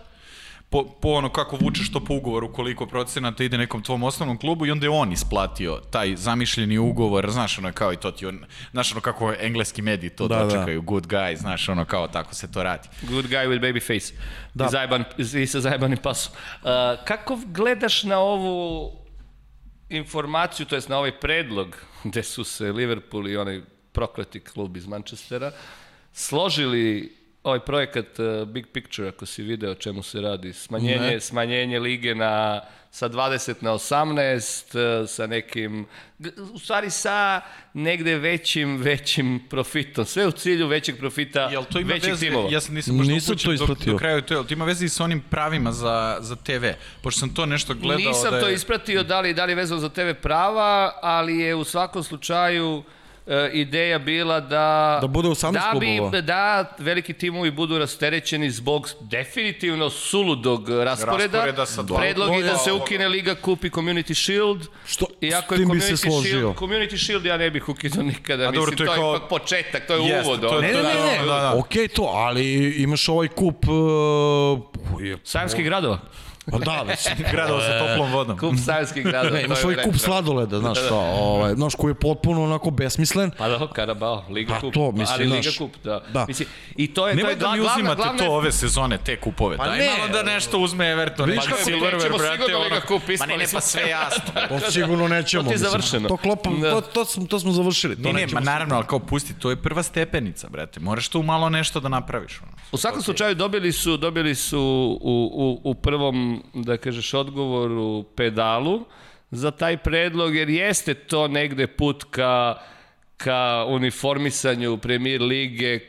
po, 0.70 0.84
po 1.02 1.10
ono 1.10 1.30
kako 1.30 1.56
vučeš 1.56 1.92
to 1.92 2.00
po 2.00 2.14
ugovoru 2.14 2.54
koliko 2.54 2.86
procenata 2.86 3.44
ide 3.44 3.58
nekom 3.58 3.84
tvom 3.84 4.04
osnovnom 4.04 4.38
klubu 4.38 4.66
i 4.66 4.72
onda 4.72 4.86
je 4.86 4.90
on 4.90 5.12
isplatio 5.12 5.82
taj 5.92 6.16
zamišljeni 6.16 6.78
ugovor, 6.78 7.32
znaš 7.32 7.58
ono 7.60 7.72
kao 7.72 7.94
i 7.94 7.98
to 7.98 8.12
ti 8.12 8.26
on, 8.26 8.46
znaš 8.72 8.92
ono 8.92 9.02
kako 9.02 9.34
engleski 9.40 9.82
mediji 9.82 10.10
to 10.10 10.28
Da, 10.28 10.36
da. 10.36 10.44
dočekaju, 10.44 10.82
good 10.82 11.08
guy, 11.08 11.36
znaš 11.38 11.70
ono 11.70 11.86
kao 11.86 12.08
tako 12.08 12.36
se 12.36 12.52
to 12.52 12.64
radi. 12.64 12.88
Good 13.02 13.26
guy 13.26 13.48
with 13.48 13.60
baby 13.62 13.82
face. 13.88 14.14
Da. 14.54 14.66
I, 14.66 14.70
zajeban, 14.70 15.04
I 15.18 15.48
sa 15.48 15.60
zajebanim 15.60 15.98
pasom. 15.98 16.34
Uh, 16.34 16.70
kako 17.06 17.40
gledaš 17.46 18.04
na 18.04 18.20
ovu 18.20 18.92
informaciju, 19.90 20.66
to 20.66 20.76
jest 20.76 20.90
na 20.90 20.98
ovaj 20.98 21.20
predlog 21.20 21.78
gde 22.04 22.24
su 22.24 22.44
se 22.44 22.72
Liverpool 22.72 23.28
i 23.28 23.38
onaj 23.38 23.62
prokleti 23.92 24.40
klub 24.40 24.78
iz 24.78 24.88
Manchestera 24.88 25.52
složili 26.14 27.17
ovaj 27.48 27.60
projekat 27.60 28.20
uh, 28.20 28.48
Big 28.48 28.66
Picture, 28.68 29.10
ako 29.10 29.26
si 29.26 29.44
video 29.44 29.72
o 29.72 29.76
čemu 29.76 30.04
se 30.04 30.22
radi, 30.22 30.54
smanjenje, 30.54 31.00
Ne. 31.00 31.20
smanjenje 31.20 31.80
lige 31.80 32.16
na 32.16 32.62
sa 32.92 33.10
20 33.10 33.56
na 33.62 33.72
18, 33.72 34.64
uh, 35.02 35.10
sa 35.10 35.28
nekim, 35.28 35.86
u 36.54 36.60
stvari 36.60 36.90
sa 36.90 37.42
negde 37.74 38.16
većim, 38.16 38.78
većim 38.78 39.40
profitom. 39.50 40.06
Sve 40.06 40.28
u 40.28 40.32
cilju 40.32 40.68
većeg 40.68 40.98
profita, 40.98 41.42
Jel 41.42 41.64
to 41.64 41.80
ima 41.80 41.94
većih 41.94 42.10
veze, 42.10 42.26
timova. 42.26 42.50
ja 42.52 42.62
sam 42.62 42.76
nisam 42.76 42.98
baš 42.98 43.08
Nisam 43.08 43.34
upućen 43.34 43.46
to 43.52 43.58
do, 43.58 43.64
ispratio. 43.64 43.94
do 43.94 44.00
kraju 44.00 44.22
to, 44.22 44.34
jel 44.34 44.44
to 44.44 44.54
ima 44.54 44.66
veze 44.66 44.86
i 44.86 44.90
sa 44.90 45.04
onim 45.04 45.22
pravima 45.22 45.72
za, 45.72 46.18
za 46.20 46.36
TV, 46.36 46.66
pošto 47.02 47.20
sam 47.20 47.30
to 47.30 47.46
nešto 47.46 47.74
gledao 47.74 48.08
Nisam 48.08 48.32
da 48.32 48.38
je... 48.38 48.44
to 48.44 48.50
ispratio 48.50 49.04
da 49.04 49.20
li, 49.20 49.34
da 49.34 49.46
li 49.46 49.52
je 49.52 49.56
vezano 49.56 49.82
za 49.82 49.90
TV 49.90 50.12
prava, 50.22 50.92
ali 51.02 51.38
je 51.38 51.56
u 51.56 51.64
svakom 51.64 52.04
slučaju 52.04 52.84
ideja 53.54 54.00
bila 54.00 54.40
da 54.40 54.98
Da 55.02 55.08
bude 55.08 55.28
18 55.30 55.52
da 55.54 55.80
bi, 55.80 55.88
klubova. 55.88 56.22
da 56.22 56.38
veliki 56.78 57.14
timovi 57.14 57.52
budu 57.52 57.78
rasterećeni 57.78 58.52
zbog 58.52 58.90
definitivno 59.02 59.90
suludog 59.90 60.70
rasporeda. 60.72 61.24
Rasporeda 61.34 61.66
sa 61.66 61.82
dva 61.84 61.98
Predlog 61.98 62.36
je 62.36 62.44
da 62.44 62.58
se 62.58 62.72
ukine 62.74 63.08
Liga 63.08 63.36
Kup 63.36 63.64
i 63.64 63.70
Community 63.70 64.14
Shield. 64.16 64.68
Što- 64.88 65.06
Iako 65.22 65.54
je 65.54 65.58
tim 65.58 65.70
bi 65.70 65.80
se 65.82 65.88
Community 65.88 65.98
složio. 66.02 66.32
Shield, 66.32 66.56
Community 66.56 66.98
Shield 66.98 67.26
ja 67.26 67.38
ne 67.38 67.50
bih 67.50 67.70
ukinuo 67.70 68.04
nikada. 68.04 68.44
A 68.44 68.52
Mislim, 68.52 68.56
dobro, 68.56 68.78
to 68.78 68.84
je 68.84 68.88
to 68.88 68.94
je 68.94 68.98
kao- 68.98 69.16
ipak 69.16 69.30
početak, 69.32 69.88
to 69.88 69.94
je 69.94 70.02
Jeste, 70.02 70.22
uvod. 70.24 70.42
to. 70.42 70.62
Ne, 70.62 70.68
ne, 70.68 70.74
ne, 70.74 70.84
ne, 70.84 71.18
Da, 71.20 71.26
da, 71.26 71.40
da. 71.42 71.54
okej 71.56 71.88
to, 71.88 72.04
ali 72.06 72.46
imaš 72.74 73.10
ovaj 73.10 73.28
kup... 73.28 73.66
Uh, 73.68 74.60
je- 75.02 75.18
Sajamskih 75.24 75.66
gradova. 75.66 76.00
Pa 76.52 76.58
da, 76.58 76.84
mislim, 76.86 77.16
Gradao 77.32 77.62
sa 77.62 77.80
toplom 77.80 78.12
vodom. 78.12 78.38
Kup 78.38 78.54
Sajamskih 78.58 79.04
gradova. 79.04 79.34
Ne, 79.34 79.44
imaš 79.44 79.64
ovaj 79.64 79.76
kup 79.78 79.96
sladoleda, 79.98 80.60
znaš 80.60 80.78
šta, 80.78 80.96
ovaj, 80.96 81.54
znaš, 81.54 81.76
koji 81.76 81.92
je 81.92 81.96
potpuno 81.96 82.44
onako 82.44 82.70
besmislen. 82.72 83.32
Pa 83.32 83.48
da, 83.50 83.68
Karabao, 83.68 84.24
Liga 84.30 84.54
Pa 84.54 84.60
Kup. 84.60 84.74
to, 84.74 84.92
mislim, 84.92 85.08
ali 85.22 85.26
Liga 85.28 85.50
Kup, 85.58 85.72
da. 85.84 86.02
da. 86.10 86.26
Mislim, 86.28 86.48
I 86.76 86.88
to 86.88 87.08
je, 87.08 87.14
to 87.14 87.18
Nemoj 87.18 87.32
je 87.32 87.36
da 87.36 87.52
mi 87.52 87.60
uzimate 87.60 87.96
glavna- 87.96 88.18
to 88.18 88.32
ove 88.32 88.52
sezone, 88.52 88.98
te 88.98 89.16
kupove. 89.18 89.58
Pa 89.58 89.66
Daj 89.66 89.78
ne. 89.80 89.86
malo 89.88 90.08
da 90.10 90.24
nešto 90.24 90.60
uzme 90.60 90.88
Everton. 90.88 91.26
Vidiš 91.26 91.38
neki 91.40 91.50
kako 91.50 91.70
Silverware, 91.70 91.94
nećemo 91.94 92.18
brate, 92.18 92.36
sigurno 92.38 92.60
Liga 92.60 92.76
ono- 92.76 92.86
Kup, 92.90 93.08
Ma 93.08 93.14
ispali 93.14 93.32
ne, 93.32 93.38
ne, 93.38 93.46
pa 93.54 93.62
sve 93.62 93.90
jasno. 93.90 94.24
To 94.60 94.72
sigurno 94.72 95.08
nećemo. 95.08 95.44
To 95.44 95.50
ti 95.50 95.54
je 95.54 95.58
završeno. 95.60 96.08
To 96.08 96.18
klopa, 96.18 96.50
Da. 96.52 96.72
to, 96.72 96.82
to, 96.84 97.06
smo, 97.06 97.26
to 97.26 97.40
smo 97.40 97.52
završili. 97.52 97.96
To 97.96 98.02
Ne, 98.04 98.14
ne, 98.14 98.28
ma 98.28 98.40
naravno, 98.42 98.76
ali 98.76 98.86
kao 98.86 99.00
pusti, 99.00 99.34
to 99.34 99.50
je 99.50 99.56
prva 99.58 99.84
stepenica, 99.84 100.48
brate. 100.50 100.80
Moraš 100.80 101.08
tu 101.08 101.24
malo 101.24 101.50
nešto 101.50 101.80
da 101.80 101.90
napraviš. 101.90 102.42
Ono. 102.42 102.52
U 102.72 102.78
svakom 102.78 103.02
slučaju 103.02 103.36
dobili 103.36 103.72
su, 103.72 103.98
dobili 103.98 104.36
su 104.36 104.60
u, 105.02 105.32
u, 105.64 105.72
u 105.72 105.76
prvom, 105.76 106.37
da 106.54 106.78
kažeš, 106.78 107.14
odgovoru 107.14 108.04
pedalu 108.16 108.86
za 109.32 109.52
taj 109.52 109.78
predlog, 109.78 110.36
jer 110.36 110.50
jeste 110.50 110.94
to 110.94 111.28
negde 111.28 111.68
put 111.68 112.04
ka, 112.12 112.56
ka 113.18 113.66
uniformisanju 113.68 114.78
premier 114.78 115.22
lige 115.22 115.80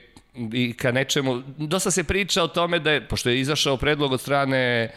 i 0.53 0.72
ka 0.72 0.92
nečemu. 0.92 1.42
Dosta 1.57 1.90
se 1.90 2.05
priča 2.05 2.42
o 2.42 2.49
tome 2.49 2.78
da 2.78 2.90
je, 2.90 3.09
pošto 3.09 3.28
je 3.28 3.40
izašao 3.40 3.76
predlog 3.76 4.12
od 4.12 4.20
strane 4.20 4.90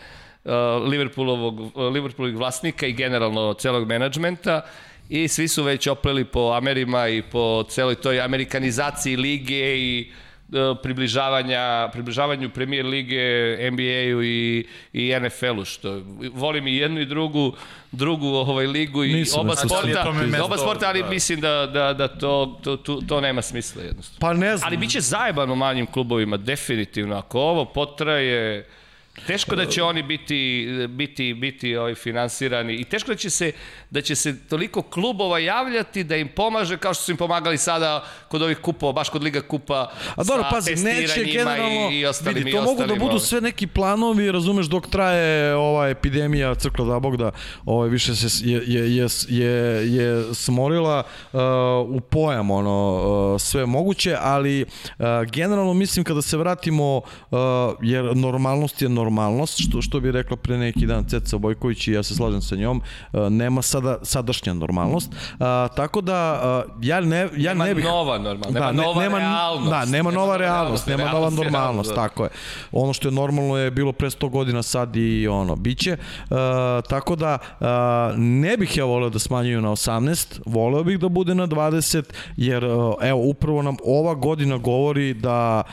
uh, 0.43 0.51
Liverpoolovog, 0.87 1.59
uh, 1.59 2.35
vlasnika 2.35 2.87
i 2.87 2.93
generalno 2.93 3.53
celog 3.53 3.87
menadžmenta, 3.87 4.61
i 5.09 5.27
svi 5.27 5.47
su 5.47 5.63
već 5.63 5.87
opleli 5.87 6.25
po 6.25 6.53
Amerima 6.57 7.07
i 7.07 7.21
po 7.21 7.63
celoj 7.69 7.95
toj 7.95 8.21
amerikanizaciji 8.21 9.15
lige 9.15 9.77
i 9.77 10.11
e, 10.11 10.30
približavanja, 10.83 11.89
približavanju 11.93 12.49
premier 12.49 12.85
lige, 12.85 13.57
NBA-u 13.71 14.23
i, 14.23 14.67
i 14.93 15.13
NFL-u, 15.21 15.65
što 15.65 16.01
volim 16.33 16.67
i 16.67 16.75
jednu 16.75 17.01
i 17.01 17.05
drugu, 17.05 17.53
drugu 17.91 18.27
ovaj 18.27 18.67
ligu 18.67 19.03
i 19.03 19.13
Nisam 19.13 19.39
oba 19.39 19.49
nešto 19.49 19.67
sporta, 19.67 20.13
oba 20.43 20.57
sporta, 20.57 20.87
ali 20.87 21.03
da. 21.03 21.09
mislim 21.09 21.41
da, 21.41 21.69
da, 21.73 21.93
da 21.93 22.07
to, 22.07 22.59
to, 22.63 22.77
to, 22.77 23.01
to 23.07 23.21
nema 23.21 23.41
smisla 23.41 23.83
jednostavno. 23.83 24.19
Pa 24.19 24.33
ne 24.33 24.57
znam. 24.57 24.67
Ali 24.67 24.77
bit 24.77 24.91
će 24.91 25.01
zajeban 25.01 25.51
u 25.51 25.55
manjim 25.55 25.85
klubovima, 25.85 26.37
definitivno. 26.37 27.15
Ako 27.15 27.39
ovo 27.39 27.65
potraje, 27.65 28.65
teško 29.27 29.55
da 29.55 29.65
će 29.65 29.83
oni 29.83 30.03
biti, 30.03 30.67
biti, 30.89 31.33
biti 31.33 31.75
ovaj, 31.75 31.95
finansirani 31.95 32.75
i 32.75 32.83
teško 32.83 33.11
da 33.11 33.15
će, 33.15 33.29
se, 33.29 33.51
da 33.89 34.01
će 34.01 34.15
se 34.15 34.47
toliko 34.47 34.81
klubova 34.81 35.39
javljati 35.39 36.03
da 36.03 36.15
im 36.15 36.27
pomaže 36.35 36.77
kao 36.77 36.93
što 36.93 37.03
su 37.03 37.11
im 37.11 37.17
pomagali 37.17 37.57
sada 37.57 38.05
kod 38.27 38.41
ovih 38.41 38.57
kupova, 38.57 38.93
baš 38.93 39.09
kod 39.09 39.23
Liga 39.23 39.41
Kupa 39.41 39.91
A 40.15 40.23
dobro, 40.23 40.45
pazi, 40.51 40.75
neće 40.75 41.23
generalno, 41.23 41.89
i, 41.91 41.99
i 41.99 42.05
ostalim, 42.05 42.35
vidi, 42.35 42.49
i 42.49 42.53
to 42.53 42.61
mogu 42.61 42.83
da 42.83 42.95
budu 42.95 43.19
sve 43.19 43.41
neki 43.41 43.67
planovi, 43.67 44.31
razumeš, 44.31 44.65
dok 44.65 44.87
traje 44.87 45.55
ova 45.55 45.89
epidemija 45.89 46.55
crkla 46.55 46.85
da 46.85 46.99
Bog 46.99 47.17
da 47.17 47.31
ovaj, 47.65 47.89
više 47.89 48.15
se 48.15 48.49
je, 48.49 48.61
je, 48.67 48.95
je, 48.95 49.07
je, 49.27 49.51
je 49.95 50.33
smorila 50.33 51.03
uh, 51.33 51.39
u 51.89 51.99
pojam 51.99 52.51
ono, 52.51 53.01
uh, 53.33 53.41
sve 53.41 53.65
moguće, 53.65 54.17
ali 54.21 54.61
uh, 54.63 55.05
generalno 55.31 55.73
mislim 55.73 56.05
kada 56.05 56.21
se 56.21 56.37
vratimo, 56.37 56.97
uh, 56.97 57.39
jer 57.81 58.15
normalnost 58.15 58.81
je 58.81 58.89
normalnost, 58.89 59.00
što, 59.59 59.81
što 59.81 59.99
bi 59.99 60.11
rekla 60.11 60.37
pre 60.37 60.57
neki 60.57 60.85
dan 60.85 61.05
Ceca 61.05 61.37
Bojković 61.37 61.87
i 61.87 61.91
ja 61.91 62.03
se 62.03 62.15
slažem 62.15 62.41
sa 62.41 62.55
njom, 62.55 62.81
uh, 63.13 63.29
nema 63.29 63.61
sada 63.61 63.97
sadašnja 64.03 64.53
normalnost, 64.53 65.11
uh, 65.11 65.37
tako 65.75 66.01
da 66.01 66.41
uh, 66.67 66.71
ja 66.81 67.01
ne, 67.01 67.29
ja 67.37 67.53
Nema 67.53 67.65
ne 67.65 67.75
bih... 67.75 67.85
nova 67.85 68.17
normalnost, 68.17 68.53
nema 68.53 68.71
ne- 68.71 68.83
nova 68.83 69.19
realnost. 69.19 69.69
Da, 69.69 69.85
nema 69.85 70.11
nova 70.11 70.37
realnost, 70.37 70.87
nema 70.87 71.03
nova 71.03 71.11
realnost 71.11 71.37
normalnost, 71.37 71.53
realnost, 71.53 71.89
da. 71.89 71.95
tako 71.95 72.23
je. 72.23 72.29
Ono 72.71 72.93
što 72.93 73.07
je 73.07 73.11
normalno 73.11 73.57
je 73.57 73.71
bilo 73.71 73.91
pre 73.91 74.09
100 74.09 74.29
godina, 74.29 74.63
sad 74.63 74.95
i 74.95 75.27
ono, 75.27 75.55
biće. 75.55 75.91
E, 75.91 75.97
tako 76.89 77.15
da, 77.15 77.37
e, 77.61 77.65
ne 78.17 78.57
bih 78.57 78.77
ja 78.77 78.85
voleo 78.85 79.09
da 79.09 79.19
smanjuju 79.19 79.61
na 79.61 79.69
18, 79.69 80.39
voleo 80.45 80.83
bih 80.83 80.99
da 80.99 81.09
bude 81.09 81.35
na 81.35 81.47
20, 81.47 82.03
jer, 82.37 82.63
e, 82.63 82.67
evo, 83.01 83.19
upravo 83.19 83.61
nam 83.61 83.77
ova 83.85 84.13
godina 84.13 84.57
govori 84.57 85.13
da 85.13 85.63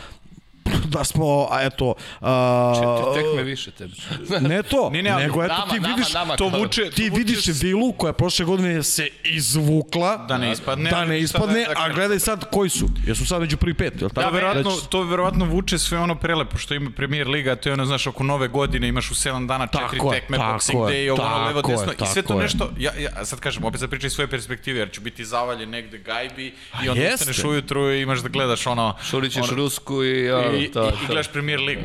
da 0.95 1.05
smo, 1.05 1.49
a 1.51 1.63
eto... 1.63 1.95
A, 2.21 2.73
Četiri 2.77 3.23
tekme 3.23 3.43
više 3.43 3.71
tebe. 3.71 3.93
ne 4.49 4.63
to, 4.63 4.91
Ne, 4.93 5.03
ne, 5.03 5.17
nego 5.17 5.45
eto 5.45 5.55
nama, 5.55 5.67
ti 5.67 5.81
nama, 5.81 5.95
vidiš, 5.95 6.13
nama 6.15 6.37
to 6.37 6.51
kao- 6.51 6.59
vuče, 6.59 6.83
ti 6.85 6.97
to 6.99 7.03
vuče 7.05 7.19
vidiš 7.19 7.45
s- 7.47 7.63
vilu 7.63 7.93
koja 7.93 8.13
prošle 8.13 8.45
godine 8.45 8.83
se 8.83 9.09
izvukla, 9.25 10.17
Da 10.19 10.39
ne 10.39 10.53
ispadne. 10.53 10.91
da 10.91 11.05
ne 11.05 11.21
ispadne, 11.21 11.65
Sad, 11.65 11.75
a 11.79 11.89
gledaj 11.89 12.19
sad 12.19 12.51
koji 12.51 12.71
su, 12.71 12.87
jesu 13.07 13.27
sad 13.27 13.41
među 13.41 13.57
prvi 13.57 13.75
pet, 13.75 14.01
je 14.01 14.05
li 14.05 14.11
tako? 14.11 14.29
To 14.29 14.35
verovatno, 14.35 14.71
to 14.89 15.03
verovatno 15.03 15.45
vuče 15.45 15.79
sve 15.79 15.99
ono 15.99 16.15
prelepo 16.15 16.59
što 16.59 16.75
ima 16.75 16.91
Premier 16.91 17.29
Liga, 17.29 17.57
to 17.57 17.69
je 17.69 17.73
ono, 17.73 17.85
znaš, 17.87 18.07
oko 18.07 18.25
nove 18.25 18.49
godine 18.49 18.89
imaš 18.89 19.11
u 19.11 19.15
7 19.15 19.47
dana 19.47 19.67
četiri 19.67 19.99
Tako 19.99 20.11
tekme, 20.11 20.37
tako 20.37 20.53
Boxing 20.55 20.91
je, 20.91 21.09
Day, 21.09 21.13
ovo 21.13 21.23
ono 21.25 21.47
levo 21.47 21.63
desno, 21.63 21.93
i 21.95 22.07
sve 22.07 22.23
to 22.23 22.35
nešto, 22.35 22.71
ja, 22.79 22.93
ja 22.95 23.25
sad 23.25 23.41
kažem, 23.41 23.65
opet 23.65 23.81
sad 23.81 23.91
pričam 23.91 24.07
iz 24.07 24.13
svoje 24.13 24.29
perspektive, 24.29 24.79
jer 24.79 24.91
ću 24.91 25.01
biti 25.01 25.25
zavaljen 25.25 25.71
negde 25.71 25.99
gajbi 25.99 26.55
i 26.85 26.89
onda 26.89 27.03
ustaneš 27.15 27.45
ujutru 27.45 27.93
i 27.93 28.01
imaš 28.01 28.19
da 28.19 28.29
gledaš 28.29 28.67
ono... 28.67 28.95
Šurićeš 29.03 29.51
Rusku 29.51 30.05
i... 30.05 30.29
I, 30.59 30.71
to, 30.73 30.89
i, 30.89 30.91
to. 30.91 30.97
i 31.05 31.07
gledaš 31.07 31.29
Premier 31.33 31.61
Ligu. 31.61 31.83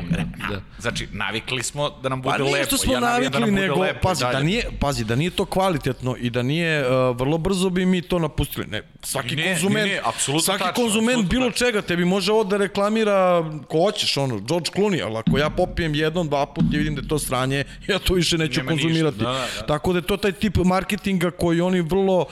Da. 0.50 0.60
Znači, 0.78 1.08
navikli 1.12 1.62
smo 1.62 1.90
da 1.90 2.08
nam 2.08 2.22
bude 2.22 2.36
Pa 2.38 2.42
lepo. 2.44 2.54
nije 2.54 2.64
što 2.64 2.76
smo 2.78 2.92
ja 2.92 3.00
navijam 3.00 3.32
da 3.32 3.38
navikli, 3.38 3.60
nam 3.60 3.68
nego, 3.68 3.80
lepo 3.80 3.98
pazi, 4.02 4.22
dalje. 4.24 4.36
da 4.36 4.42
nije, 4.42 4.64
pazi, 4.80 5.04
da 5.04 5.16
nije 5.16 5.30
to 5.30 5.44
kvalitetno 5.44 6.16
i 6.20 6.30
da 6.30 6.42
nije, 6.42 6.80
uh, 6.88 7.16
vrlo 7.16 7.38
brzo 7.38 7.70
bi 7.70 7.86
mi 7.86 8.02
to 8.02 8.18
napustili. 8.18 8.66
Ne, 8.66 8.82
svaki 9.02 9.36
Ne, 9.36 9.46
konzument, 9.46 9.86
ne, 9.86 10.00
ne, 10.32 10.40
svaki 10.40 10.64
tačno, 10.64 10.82
konzument 10.82 11.30
bilo 11.30 11.50
tačno. 11.50 11.66
čega, 11.66 11.82
tebi 11.82 12.04
može 12.04 12.32
ovo 12.32 12.44
da 12.44 12.56
reklamira 12.56 13.44
ko 13.68 13.78
hoćeš, 13.80 14.16
ono, 14.16 14.38
George 14.40 14.70
Clooney, 14.76 15.04
ali 15.04 15.16
ako 15.16 15.38
ja 15.38 15.50
popijem 15.50 15.94
jednom, 15.94 16.28
dva 16.28 16.46
put 16.46 16.64
i 16.72 16.76
vidim 16.78 16.94
da 16.94 17.00
je 17.02 17.08
to 17.08 17.18
sranje, 17.18 17.64
ja 17.88 17.98
to 17.98 18.14
više 18.14 18.38
neću 18.38 18.60
Nema 18.60 18.72
ništa, 18.72 18.84
konzumirati. 18.86 19.18
da, 19.18 19.24
da, 19.24 19.46
da. 19.60 19.66
Tako 19.66 19.92
da 19.92 19.98
je 19.98 20.02
to 20.02 20.16
taj 20.16 20.32
tip 20.32 20.56
marketinga 20.56 21.30
koji 21.30 21.60
oni 21.60 21.80
vrlo 21.80 22.18
uh, 22.20 22.26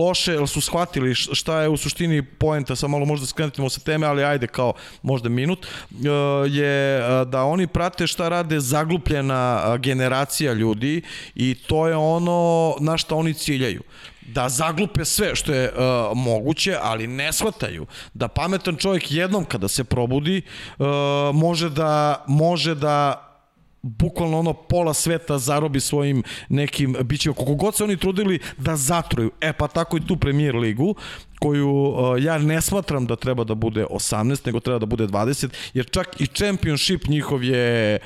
loše, 0.00 0.32
jer 0.32 0.48
su 0.48 0.60
shvatili 0.60 1.14
šta 1.14 1.60
je 1.62 1.68
u 1.68 1.76
suštini 1.76 2.22
poenta, 2.22 2.76
sad 2.76 2.90
malo 2.90 3.04
možda 3.04 3.26
skrenutimo 3.26 3.68
sa 3.70 3.80
teme, 3.80 4.06
ali 4.06 4.24
ajde 4.24 4.46
kao 4.46 4.72
možda 5.02 5.28
minut, 5.28 5.66
uh, 5.66 5.85
je 6.48 7.00
uh, 7.00 7.28
da 7.28 7.44
oni 7.44 7.66
prate 7.66 8.06
šta 8.06 8.28
rade 8.28 8.60
zaglupljena 8.60 9.62
uh, 9.66 9.80
generacija 9.80 10.52
ljudi 10.52 11.02
i 11.34 11.54
to 11.66 11.88
je 11.88 11.96
ono 11.96 12.74
na 12.80 12.96
šta 12.96 13.14
oni 13.14 13.34
ciljaju. 13.34 13.82
da 14.26 14.48
zaglupe 14.48 15.04
sve 15.04 15.36
što 15.36 15.54
je 15.54 15.70
uh, 15.70 15.76
moguće, 16.14 16.76
ali 16.82 17.06
ne 17.06 17.32
shvataju 17.32 17.86
da 18.14 18.28
pametan 18.28 18.76
čovjek 18.76 19.12
jednom 19.12 19.44
kada 19.44 19.68
se 19.68 19.84
probudi 19.84 20.42
uh, 20.78 20.86
može 21.34 21.70
da 21.70 22.24
može 22.26 22.74
da 22.74 23.25
bukvalno 23.86 24.38
ono 24.38 24.52
pola 24.52 24.94
sveta 24.94 25.38
zarobi 25.38 25.80
svojim 25.80 26.22
nekim 26.48 26.96
bićima. 27.04 27.34
Koliko 27.34 27.54
god 27.54 27.76
se 27.76 27.84
oni 27.84 27.96
trudili 27.96 28.38
da 28.58 28.76
zatruju. 28.76 29.30
E 29.40 29.52
pa 29.52 29.68
tako 29.68 29.96
i 29.96 30.06
tu 30.06 30.16
premier 30.16 30.54
ligu 30.54 30.94
koju 31.38 31.70
uh, 31.70 32.22
ja 32.22 32.38
ne 32.38 32.60
smatram 32.60 33.06
da 33.06 33.16
treba 33.16 33.44
da 33.44 33.54
bude 33.54 33.84
18, 33.90 34.46
nego 34.46 34.60
treba 34.60 34.78
da 34.78 34.86
bude 34.86 35.06
20, 35.06 35.48
jer 35.74 35.90
čak 35.90 36.20
i 36.20 36.26
championship 36.26 37.06
njihov 37.06 37.44
je 37.44 37.98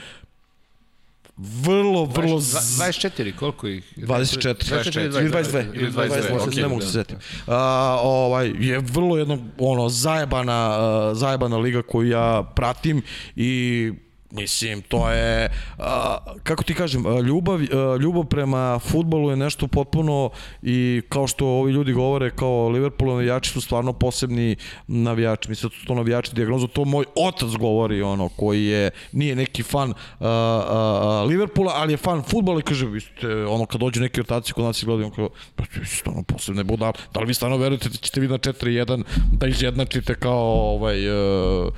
vrlo, 1.37 2.05
vrlo... 2.05 2.41
z- 2.41 2.78
24, 2.81 3.37
koliko 3.37 3.68
ih? 3.68 3.85
24, 3.97 4.55
24, 4.55 5.20
ili 5.20 5.31
22, 5.31 5.74
ili 5.74 5.93
22, 5.93 6.49
okej, 6.49 6.62
ne 6.62 6.68
mogu 6.68 6.81
da. 6.81 6.87
se 6.87 6.93
setim. 6.93 7.16
Uh, 7.16 7.55
ovaj, 8.03 8.53
je 8.59 8.78
vrlo 8.78 9.16
jedno, 9.16 9.39
ono, 9.59 9.89
zajebana, 9.89 10.78
uh, 10.78 11.16
zajebana 11.16 11.57
liga 11.57 11.83
koju 11.83 12.09
ja 12.09 12.53
pratim 12.57 13.03
i 13.37 13.93
Mislim, 14.31 14.83
to 14.83 15.11
je, 15.11 15.49
a, 15.78 16.18
kako 16.43 16.64
ti 16.64 16.74
kažem, 16.74 17.07
a, 17.07 17.20
ljubav, 17.20 17.61
a, 17.61 17.97
ljubav 18.01 18.24
prema 18.24 18.78
futbolu 18.78 19.31
je 19.31 19.37
nešto 19.37 19.66
potpuno 19.66 20.31
i 20.62 21.03
kao 21.09 21.26
što 21.26 21.47
ovi 21.47 21.72
ljudi 21.72 21.93
govore, 21.93 22.31
kao 22.31 22.68
Liverpool 22.68 23.11
navijači 23.11 23.51
su 23.51 23.61
stvarno 23.61 23.93
posebni 23.93 24.57
navijači. 24.87 25.49
Mislim 25.49 25.70
da 25.70 25.76
su 25.76 25.87
to 25.87 25.95
navijači 25.95 26.35
dijagnozu, 26.35 26.66
to 26.66 26.85
moj 26.85 27.05
otac 27.14 27.51
govori, 27.51 28.03
ono, 28.03 28.28
koji 28.28 28.64
je, 28.64 28.91
nije 29.12 29.37
neki 29.37 29.62
fan 29.62 29.91
a, 29.91 29.95
a, 30.20 31.24
Liverpoola, 31.28 31.72
ali 31.76 31.93
je 31.93 31.97
fan 31.97 32.22
futbola 32.22 32.61
i 32.61 32.62
kaže, 32.62 32.87
vi 32.87 33.01
ste, 33.01 33.45
ono, 33.47 33.66
kad 33.66 33.81
dođu 33.81 34.01
neki 34.01 34.20
ortaci 34.20 34.53
kod 34.53 34.64
nas 34.64 34.83
i 34.83 34.87
gledaju, 34.87 35.07
on 35.07 35.12
kao, 35.12 35.28
pa 35.57 35.64
ste 35.64 35.85
stvarno 35.85 36.22
posebne 36.22 36.64
budal, 36.64 36.93
da 37.14 37.20
li 37.20 37.26
vi 37.26 37.35
stvarno 37.35 37.57
verujete 37.57 37.89
da 37.89 37.97
ćete 37.97 38.20
vi 38.20 38.28
na 38.28 38.39
4-1 38.39 39.05
da 39.33 39.47
izjednačite 39.47 40.14
kao, 40.14 40.74
ovaj, 40.74 41.09
uh, 41.09 41.72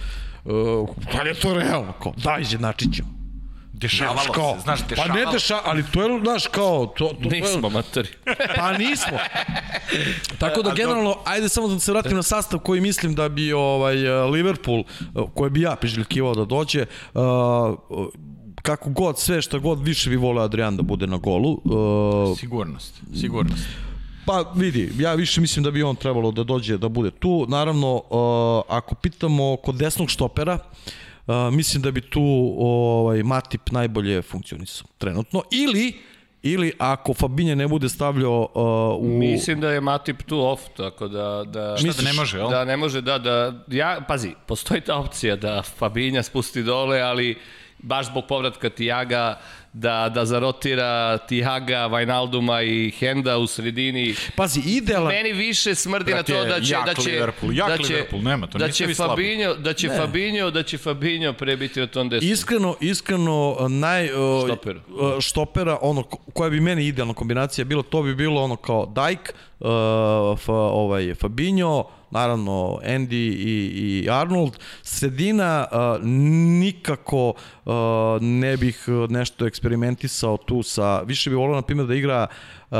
Uh, 0.44 0.88
da 1.12 1.22
li 1.22 1.30
je 1.30 1.34
to 1.34 1.54
realno? 1.54 1.92
Kao, 2.02 2.12
da, 2.16 2.38
izjednačit 2.38 2.94
ćemo. 2.94 3.08
Dešavalo 3.72 4.18
Znaš, 4.22 4.34
kao, 4.34 4.54
se, 4.56 4.62
znaš, 4.62 4.80
Pa 4.80 4.86
dešavalo 4.88 5.14
ne 5.14 5.32
deša, 5.32 5.60
ali 5.64 5.84
to 5.92 6.02
je, 6.02 6.20
znaš, 6.20 6.46
kao, 6.46 6.86
to, 6.86 7.08
to, 7.08 7.14
to 7.22 7.28
Nismo 7.28 7.68
je, 7.68 7.72
matori. 7.74 8.08
pa 8.56 8.78
nismo. 8.78 9.18
Tako 10.38 10.62
da, 10.62 10.74
generalno, 10.74 11.16
ajde 11.24 11.48
samo 11.48 11.68
da 11.68 11.78
se 11.78 11.92
vratim 11.92 12.16
na 12.16 12.22
sastav 12.22 12.60
koji 12.60 12.80
mislim 12.80 13.14
da 13.14 13.28
bi 13.28 13.52
ovaj 13.52 13.96
Liverpool, 14.30 14.84
koji 15.34 15.50
bi 15.50 15.60
ja 15.60 15.76
priželjkivao 15.76 16.34
da 16.34 16.44
dođe, 16.44 16.86
uh, 17.14 17.22
kako 18.62 18.90
god, 18.90 19.18
sve 19.18 19.42
što 19.42 19.60
god 19.60 19.82
više 19.82 20.10
bi 20.10 20.16
voleo 20.16 20.44
Adrian 20.44 20.76
da 20.76 20.82
bude 20.82 21.06
na 21.06 21.16
golu. 21.16 21.60
Uh, 21.64 22.38
Sigurnost, 22.38 23.02
sigurnost. 23.20 23.64
Pa 24.26 24.52
vidi, 24.54 24.92
ja 24.98 25.14
više 25.14 25.40
mislim 25.40 25.64
da 25.64 25.70
bi 25.70 25.82
on 25.82 25.96
trebalo 25.96 26.30
da 26.30 26.44
dođe 26.44 26.78
da 26.78 26.88
bude 26.88 27.10
tu. 27.10 27.46
Naravno, 27.48 27.94
uh, 27.94 28.76
ako 28.76 28.94
pitamo 28.94 29.56
kod 29.56 29.74
desnog 29.74 30.10
štopera, 30.10 30.58
uh, 31.26 31.34
mislim 31.52 31.82
da 31.82 31.90
bi 31.90 32.00
tu 32.00 32.54
ovaj 32.58 33.22
Matip 33.22 33.70
najbolje 33.70 34.22
funkcionisao 34.22 34.86
trenutno 34.98 35.42
ili 35.50 35.92
ili 36.42 36.72
ako 36.78 37.14
Fabinje 37.14 37.56
ne 37.56 37.68
bude 37.68 37.88
stavljao 37.88 38.48
uh, 38.54 39.04
u 39.04 39.18
Mislim 39.18 39.60
da 39.60 39.70
je 39.70 39.80
Matip 39.80 40.22
tu 40.22 40.40
off, 40.40 40.62
tako 40.76 41.08
da... 41.08 41.44
da 41.46 41.76
Šta 41.76 42.02
da 42.02 42.02
ne 42.02 42.12
može, 42.12 42.38
jel? 42.38 42.50
Da, 42.50 42.64
ne 42.64 42.76
može, 42.76 43.00
da, 43.00 43.18
da, 43.18 43.64
ja, 43.68 44.00
pazi, 44.08 44.34
postoji 44.46 44.80
ta 44.80 44.96
opcija 44.96 45.36
da 45.36 45.62
Fabinja 45.62 46.22
spusti 46.22 46.62
dole, 46.62 47.00
ali 47.00 47.38
baš 47.78 48.06
zbog 48.06 48.24
povratka 48.28 48.70
Tijaga, 48.70 49.38
da, 49.72 50.08
da 50.08 50.24
zarotira 50.24 51.18
Tijaga, 51.18 51.86
Vajnalduma 51.86 52.62
i 52.62 52.90
Henda 52.90 53.38
u 53.38 53.46
sredini. 53.46 54.14
Pazi, 54.36 54.60
idealan 54.60 55.08
Meni 55.08 55.32
više 55.32 55.74
smrdi 55.74 56.10
na 56.10 56.16
Brate, 56.16 56.32
to 56.32 56.44
da 56.44 56.60
će 56.60 56.72
jak 56.72 56.86
da 56.86 56.94
će 56.94 57.10
Liverpool, 57.10 57.52
jak 57.52 57.68
da 57.68 57.76
će 57.78 57.92
Liverpool, 57.92 58.22
nema, 58.22 58.46
to 58.46 58.58
da 58.58 58.70
će. 58.70 58.94
Fabinho, 58.94 59.54
da 59.54 59.72
će 59.72 59.88
Ne. 59.88 59.96
Fabinho, 59.96 60.50
da 60.50 60.62
će 60.62 60.78
Fabinho 60.78 61.32
prebiti 61.32 61.80
na 61.80 61.86
tom 61.86 62.08
desu. 62.08 62.26
Iskreno, 62.26 62.76
iskreno 62.80 63.56
naj 63.70 64.04
uh, 64.06 64.44
Štoper. 64.46 64.76
uh, 64.76 65.20
štopera 65.20 65.78
ono 65.80 66.02
ko- 66.02 66.18
koja 66.32 66.50
bi 66.50 66.60
meni 66.60 66.86
idealna 66.86 67.14
kombinacija 67.14 67.64
bila, 67.64 67.82
to 67.82 68.02
bi 68.02 68.14
bilo 68.14 68.42
ono 68.42 68.56
kao 68.56 68.86
Dijk, 68.86 69.20
uh, 69.60 69.68
fa, 70.38 70.52
ovaj 70.52 71.14
Fabinho, 71.14 71.84
naravno 72.12 72.78
Andy 72.84 73.14
i, 73.14 74.02
i 74.04 74.10
Arnold. 74.10 74.58
Sredina 74.82 75.66
uh, 75.72 76.04
nikako 76.60 77.28
uh, 77.64 77.72
ne 78.20 78.56
bih 78.56 78.84
nešto 79.08 79.46
eksperimentisao 79.46 80.36
tu 80.36 80.62
sa 80.62 81.00
više 81.00 81.30
bih 81.30 81.36
volio 81.36 81.56
na 81.56 81.62
primjer 81.62 81.86
da 81.86 81.94
igra 81.94 82.26
uh, 82.70 82.76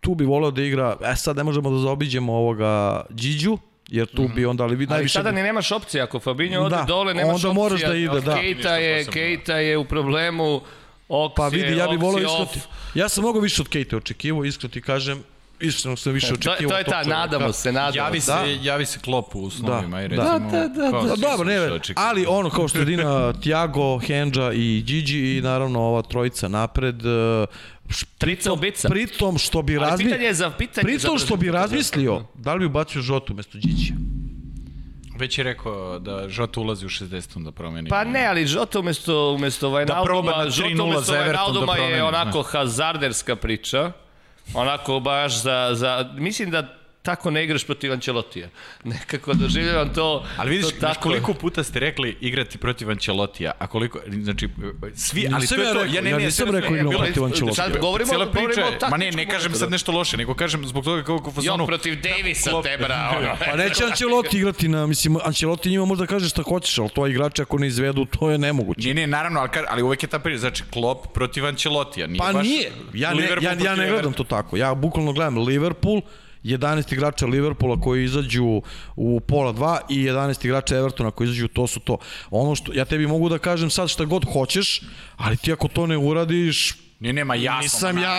tu 0.00 0.14
bi 0.14 0.24
voleo 0.24 0.50
da 0.50 0.62
igra, 0.62 0.96
e 1.04 1.16
sad 1.16 1.36
ne 1.36 1.44
možemo 1.44 1.70
da 1.70 1.78
zaobiđemo 1.78 2.32
ovoga 2.32 3.04
Điđu, 3.10 3.58
jer 3.88 4.06
tu 4.06 4.28
bi 4.34 4.46
onda, 4.46 4.64
ali 4.64 4.76
vi 4.76 4.84
Ali 4.84 4.90
najviše... 4.90 5.12
sada 5.12 5.32
ni 5.32 5.42
nemaš 5.42 5.72
opcije, 5.72 6.02
ako 6.02 6.20
Fabinho 6.20 6.60
ode 6.60 6.76
Da, 6.76 6.84
dole, 6.88 7.14
nemaš 7.14 7.34
onda 7.34 7.48
opcija. 7.48 7.52
moraš 7.52 7.80
da 7.80 7.94
ide, 7.94 8.20
da. 8.20 8.34
Keita 8.40 8.76
je, 8.76 8.98
posebno, 8.98 9.12
Keita 9.12 9.56
je 9.56 9.78
u 9.78 9.84
problemu, 9.84 10.60
Ox 11.08 11.30
Pa 11.36 11.48
vidi, 11.48 11.76
ja 11.76 11.88
bih 11.88 12.00
volao 12.00 12.20
iskreno. 12.20 12.42
off. 12.42 12.56
Ja 12.94 13.08
sam 13.08 13.24
mnogo 13.24 13.40
više 13.40 13.62
od 13.62 13.68
Kate 13.68 13.96
očekivao, 13.96 14.44
iskreno 14.44 14.72
ti 14.72 14.82
kažem. 14.82 15.22
Iskreno 15.60 15.96
sam 15.96 16.12
više 16.12 16.26
To, 16.28 16.34
očekivao. 16.34 16.70
to 16.70 16.76
je 16.76 16.80
od 16.80 16.84
tog 16.84 16.94
ta, 16.94 17.02
nadamo 17.04 17.52
se, 17.52 17.72
nadamo 17.72 17.96
Javi 17.96 18.20
se. 18.20 18.32
Da. 18.32 18.44
javi 18.62 18.86
se 18.86 18.98
klop 18.98 19.34
u 19.34 19.50
snovima 19.50 20.02
i 20.02 20.08
Da, 20.08 20.16
recimo... 20.16 20.50
da, 20.50 20.68
da, 20.68 20.90
kao, 20.90 21.02
Da, 21.02 21.08
svi 21.08 21.20
dobro, 21.22 21.44
ne, 21.46 21.56
ali 21.96 22.26
ono 22.28 22.50
kao 22.50 22.68
što 22.68 22.84
Dina, 22.84 23.32
Tiago, 23.42 23.98
Hendža 23.98 24.52
i 24.52 24.82
Gigi 24.82 25.36
i 25.36 25.42
naravno 25.42 25.80
ova 25.80 26.02
trojica 26.02 26.48
napred, 26.48 26.96
š- 27.88 28.06
Trica 28.18 28.52
ubica. 28.52 28.88
pritom 28.88 29.38
što 29.38 29.62
bi 29.62 29.76
Ali 29.76 29.80
razmi... 29.80 30.04
pitanje 30.04 30.24
je 30.24 30.34
za 30.34 30.50
pitanje 30.50 30.84
Pritom 30.84 31.18
što 31.18 31.36
bi 31.36 31.50
razmislio, 31.50 32.22
da 32.34 32.52
li 32.54 32.58
bi 32.58 32.66
ubacio 32.66 33.02
Žotu 33.02 33.32
umesto 33.32 33.58
Gigi? 33.58 33.92
Već 35.18 35.38
je 35.38 35.44
rekao 35.44 35.98
da 35.98 36.28
Žota 36.28 36.60
ulazi 36.60 36.86
u 36.86 36.88
60. 36.88 37.44
da 37.44 37.52
promeni. 37.52 37.88
Pa 37.90 38.04
ne, 38.04 38.26
ali 38.26 38.46
Žota 38.46 38.80
umesto, 38.80 39.32
umesto 39.32 39.60
proba 39.68 39.76
Vajnalduma, 39.76 40.32
na 40.34 40.44
3:0 40.44 40.50
Žota 40.50 40.82
umesto 40.84 41.00
za 41.02 41.16
Everton 41.16 41.32
da 41.54 41.60
Vajnalduma 41.60 41.76
je 41.76 42.04
onako 42.04 42.42
hazarderska 42.42 43.36
priča. 43.36 43.92
Onako 44.54 45.00
baš 45.00 45.42
za, 45.42 45.70
za... 45.74 46.10
Mislim 46.14 46.50
da 46.50 46.76
tako 47.06 47.30
ne 47.30 47.44
igraš 47.44 47.64
protiv 47.64 47.92
Ancelotija. 47.92 48.48
Nekako 48.84 49.34
doživljavam 49.34 49.94
to 49.94 50.26
Ali 50.36 50.50
vidiš, 50.50 50.66
to 50.66 50.80
tako. 50.80 51.00
koliko 51.00 51.34
puta 51.34 51.64
ste 51.64 51.80
rekli 51.80 52.16
igrati 52.20 52.58
protiv 52.58 52.90
Ancelotija, 52.90 53.52
a 53.58 53.66
koliko, 53.66 54.00
znači, 54.22 54.48
svi, 54.94 55.26
ali 55.26 55.40
Nisam 55.40 55.56
to 55.56 55.62
je 55.62 55.66
ja 55.66 55.72
to, 55.72 55.78
rekao, 55.78 55.94
ja 55.94 56.02
ne, 56.02 56.10
ja 56.10 56.18
ne, 56.18 56.24
nisam 56.24 56.50
rekao 56.50 56.70
ne, 56.70 56.78
je- 56.78 56.98
protiv 56.98 57.24
Ancelotija. 57.24 57.64
Sad 57.64 57.78
govorimo, 57.78 58.08
Cijela 58.08 58.24
govorimo 58.24 58.46
priča, 58.48 58.66
o 58.66 58.70
je- 58.70 58.90
ma 58.90 58.96
ne, 58.96 59.10
ne 59.12 59.28
kažem 59.28 59.54
sad 59.54 59.70
nešto 59.70 59.92
loše, 59.92 60.16
nego 60.16 60.34
kažem 60.34 60.66
zbog 60.66 60.84
toga 60.84 61.02
kako 61.02 61.14
u 61.30 61.42
Jo, 61.42 61.66
protiv 61.66 62.02
Davisa 62.02 62.62
te, 62.62 62.76
bra, 62.78 63.12
ono. 63.18 63.36
Pa 63.46 63.56
neće 63.56 63.84
Ancelotti 63.84 64.36
igrati 64.36 64.68
na, 64.68 64.86
mislim, 64.86 65.16
Ancelotti 65.24 65.70
njima 65.70 65.84
možda 65.84 66.06
kaže 66.06 66.28
šta 66.28 66.42
hoćeš, 66.42 66.78
ali 66.78 66.88
to 66.88 67.06
igrači 67.06 67.42
ako 67.42 67.58
ne 67.58 67.66
izvedu, 67.66 68.04
to 68.04 68.30
je 68.30 68.38
nemoguće. 68.38 68.88
Ne, 68.88 68.94
ne, 68.94 69.06
naravno, 69.06 69.40
ali, 69.40 69.50
ali 69.68 69.82
uvek 69.82 70.02
je 70.02 70.08
ta 70.08 70.18
priča, 70.18 70.38
znači 70.38 70.62
Klopp 70.72 71.06
protiv 71.14 71.46
Ancelotija. 71.46 72.06
Nije 72.06 72.18
Pa 72.18 72.32
baš 72.32 72.46
nije, 72.46 72.70
ja 72.94 73.14
ne, 73.14 73.28
ja, 73.40 73.52
ja 73.54 73.74
ne 73.76 73.88
gledam 73.88 74.12
to 74.12 74.24
tako. 74.24 74.56
Ja 74.56 74.74
bukvalno 74.74 75.12
gledam 75.12 75.38
Liverpool, 75.38 76.00
11 76.46 76.92
igrača 76.92 77.26
Liverpoola 77.26 77.80
koji 77.80 78.04
izađu 78.04 78.62
u 78.96 79.20
pola 79.20 79.52
2 79.52 79.78
i 79.88 79.96
11 80.04 80.44
igrača 80.44 80.76
Evertona 80.76 81.10
koji 81.10 81.26
izađu, 81.26 81.48
to 81.48 81.66
su 81.66 81.80
to. 81.80 81.98
Ono 82.30 82.54
što, 82.54 82.72
ja 82.72 82.84
tebi 82.84 83.06
mogu 83.06 83.28
da 83.28 83.38
kažem 83.38 83.70
sad 83.70 83.88
šta 83.88 84.04
god 84.04 84.24
hoćeš, 84.32 84.82
ali 85.16 85.36
ti 85.36 85.52
ako 85.52 85.68
to 85.68 85.86
ne 85.86 85.96
uradiš, 85.96 86.74
Ne, 87.00 87.12
nema 87.12 87.34
jasno. 87.34 87.62
Nisam 87.62 87.98
ja, 87.98 88.10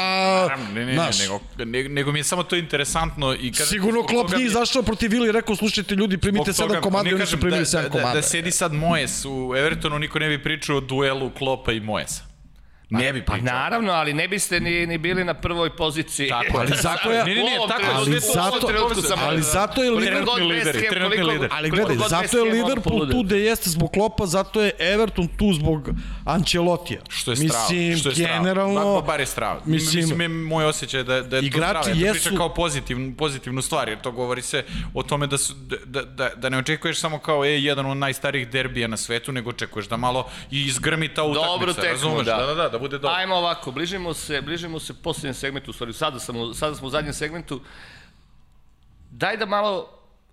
Naravno, 0.41 0.65
ne, 0.73 0.79
ne, 0.79 0.85
ne, 0.85 0.93
znaš. 0.93 1.19
nego, 1.19 1.39
ne, 1.57 1.89
nego 1.89 2.11
mi 2.11 2.19
je 2.19 2.23
samo 2.23 2.43
to 2.43 2.55
interesantno. 2.55 3.33
I 3.33 3.51
kada, 3.51 3.65
sigurno 3.65 4.03
Klopp 4.03 4.35
nije 4.35 4.45
izašao 4.45 4.83
protiv 4.83 5.11
Vili 5.11 5.29
i 5.29 5.31
rekao, 5.31 5.55
slušajte 5.55 5.95
ljudi, 5.95 6.17
primite 6.17 6.51
7 6.51 6.81
komada 6.81 7.09
i 7.09 7.11
ne 7.11 7.15
oni 7.15 7.25
su 7.25 7.31
kažem 7.31 7.39
primili 7.39 7.59
da, 7.59 7.79
7 7.79 7.83
da, 7.83 7.89
komada. 7.89 8.13
Da, 8.13 8.15
da 8.15 8.21
sedi 8.21 8.51
sad 8.51 8.73
Moes 8.73 9.25
u 9.25 9.55
Evertonu, 9.57 9.99
niko 9.99 10.19
ne 10.19 10.29
bi 10.29 10.43
pričao 10.43 10.77
o 10.77 10.81
duelu 10.81 11.29
Kloppa 11.29 11.71
i 11.71 11.79
Moesa. 11.79 12.23
Ne 12.91 13.13
bi 13.13 13.21
Pa 13.21 13.33
pričao. 13.33 13.53
naravno, 13.53 13.91
ali 13.91 14.13
ne 14.13 14.27
biste 14.27 14.59
ni, 14.59 14.87
ni 14.87 14.97
bili 14.97 15.23
na 15.23 15.33
prvoj 15.35 15.69
poziciji. 15.71 16.29
Tako, 16.29 16.57
Ali 16.57 16.71
zato 16.77 17.11
je- 17.11 17.17
Ne, 17.19 17.35
ne, 17.35 17.41
ne, 17.41 17.49
tako, 17.67 17.83
ali 17.93 18.19
zato- 18.19 18.67
ali 19.19 19.41
zato 19.43 19.83
je 19.83 19.91
Liverpool- 19.91 20.89
trenutni 20.89 21.23
lideri. 21.23 21.47
Ali 21.51 21.69
gledaj, 21.71 21.97
zato 21.99 22.37
je 22.37 22.51
Liverpool 22.53 23.09
tu 23.09 23.23
gde 23.23 23.39
jeste 23.39 23.69
zbog 23.69 23.91
Klopa, 23.91 24.25
zato 24.25 24.61
je 24.61 24.71
Everton 24.79 25.27
tu 25.29 25.53
zbog 25.53 25.89
Ancelotija. 26.27 27.01
Što 27.09 27.31
je 27.31 27.35
strava. 27.37 27.63
Mislim, 27.63 27.97
što 27.97 28.09
je 28.09 28.15
strava. 28.15 28.37
generalno... 28.37 28.93
Ba, 28.95 29.01
bar 29.03 29.19
je 29.19 29.25
strava. 29.25 29.61
mislim- 29.65 30.01
Mislim, 30.01 30.21
je 30.21 30.27
moj 30.29 30.65
osjećaj 30.65 31.03
da, 31.03 31.21
da 31.21 31.37
je 31.37 31.43
Igrači 31.43 31.51
to 31.73 31.83
strava. 31.83 31.89
Ja 31.89 32.01
to 32.01 32.07
jesu- 32.07 32.13
pričam 32.13 32.37
kao 32.37 32.49
pozitivnu, 32.51 33.15
pozitivnu 33.15 33.61
stvar, 33.61 33.89
jer 33.89 33.99
to 33.99 34.11
govori 34.11 34.41
se 34.43 34.63
o 34.93 35.03
tome 35.03 35.27
da, 35.27 35.37
su, 35.37 35.53
da, 35.85 36.01
da, 36.03 36.29
da 36.31 36.49
ne 36.49 36.57
očekuješ 36.57 36.99
samo 36.99 37.19
kao 37.19 37.45
e, 37.45 37.49
jedan 37.51 37.85
od 37.85 37.97
najstarijih 37.97 38.47
derbija 38.49 38.87
na 38.87 38.97
svetu, 38.97 39.31
nego 39.31 39.49
očekuješ 39.49 39.87
da 39.87 39.97
malo 39.97 40.27
i 40.51 40.61
izgrmi 40.61 41.07
ta 41.09 41.23
utakmica. 41.23 41.49
Dobru 41.49 41.73
tekmu, 41.73 41.89
razumeš? 41.89 42.25
da. 42.25 42.37
Da, 42.37 42.45
da, 42.47 42.69
da, 42.69 42.76
da 42.77 42.81
bude 42.81 42.97
dobro. 42.97 43.15
Ajmo 43.15 43.35
ovako, 43.35 43.71
bližimo 43.71 44.13
se, 44.13 44.41
bližimo 44.41 44.79
se 44.79 44.93
posljednjem 44.93 45.33
segmentu, 45.33 45.71
u 45.71 45.73
stvari 45.73 45.93
sada, 45.93 46.19
sam, 46.19 46.53
sada 46.53 46.75
smo 46.75 46.87
u 46.87 46.89
zadnjem 46.89 47.13
segmentu. 47.13 47.61
Daj 49.11 49.37
da 49.37 49.45
malo, 49.45 49.89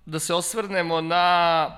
da 0.07 0.19
se 0.19 0.35
osvrnemo 0.35 1.01
na 1.01 1.69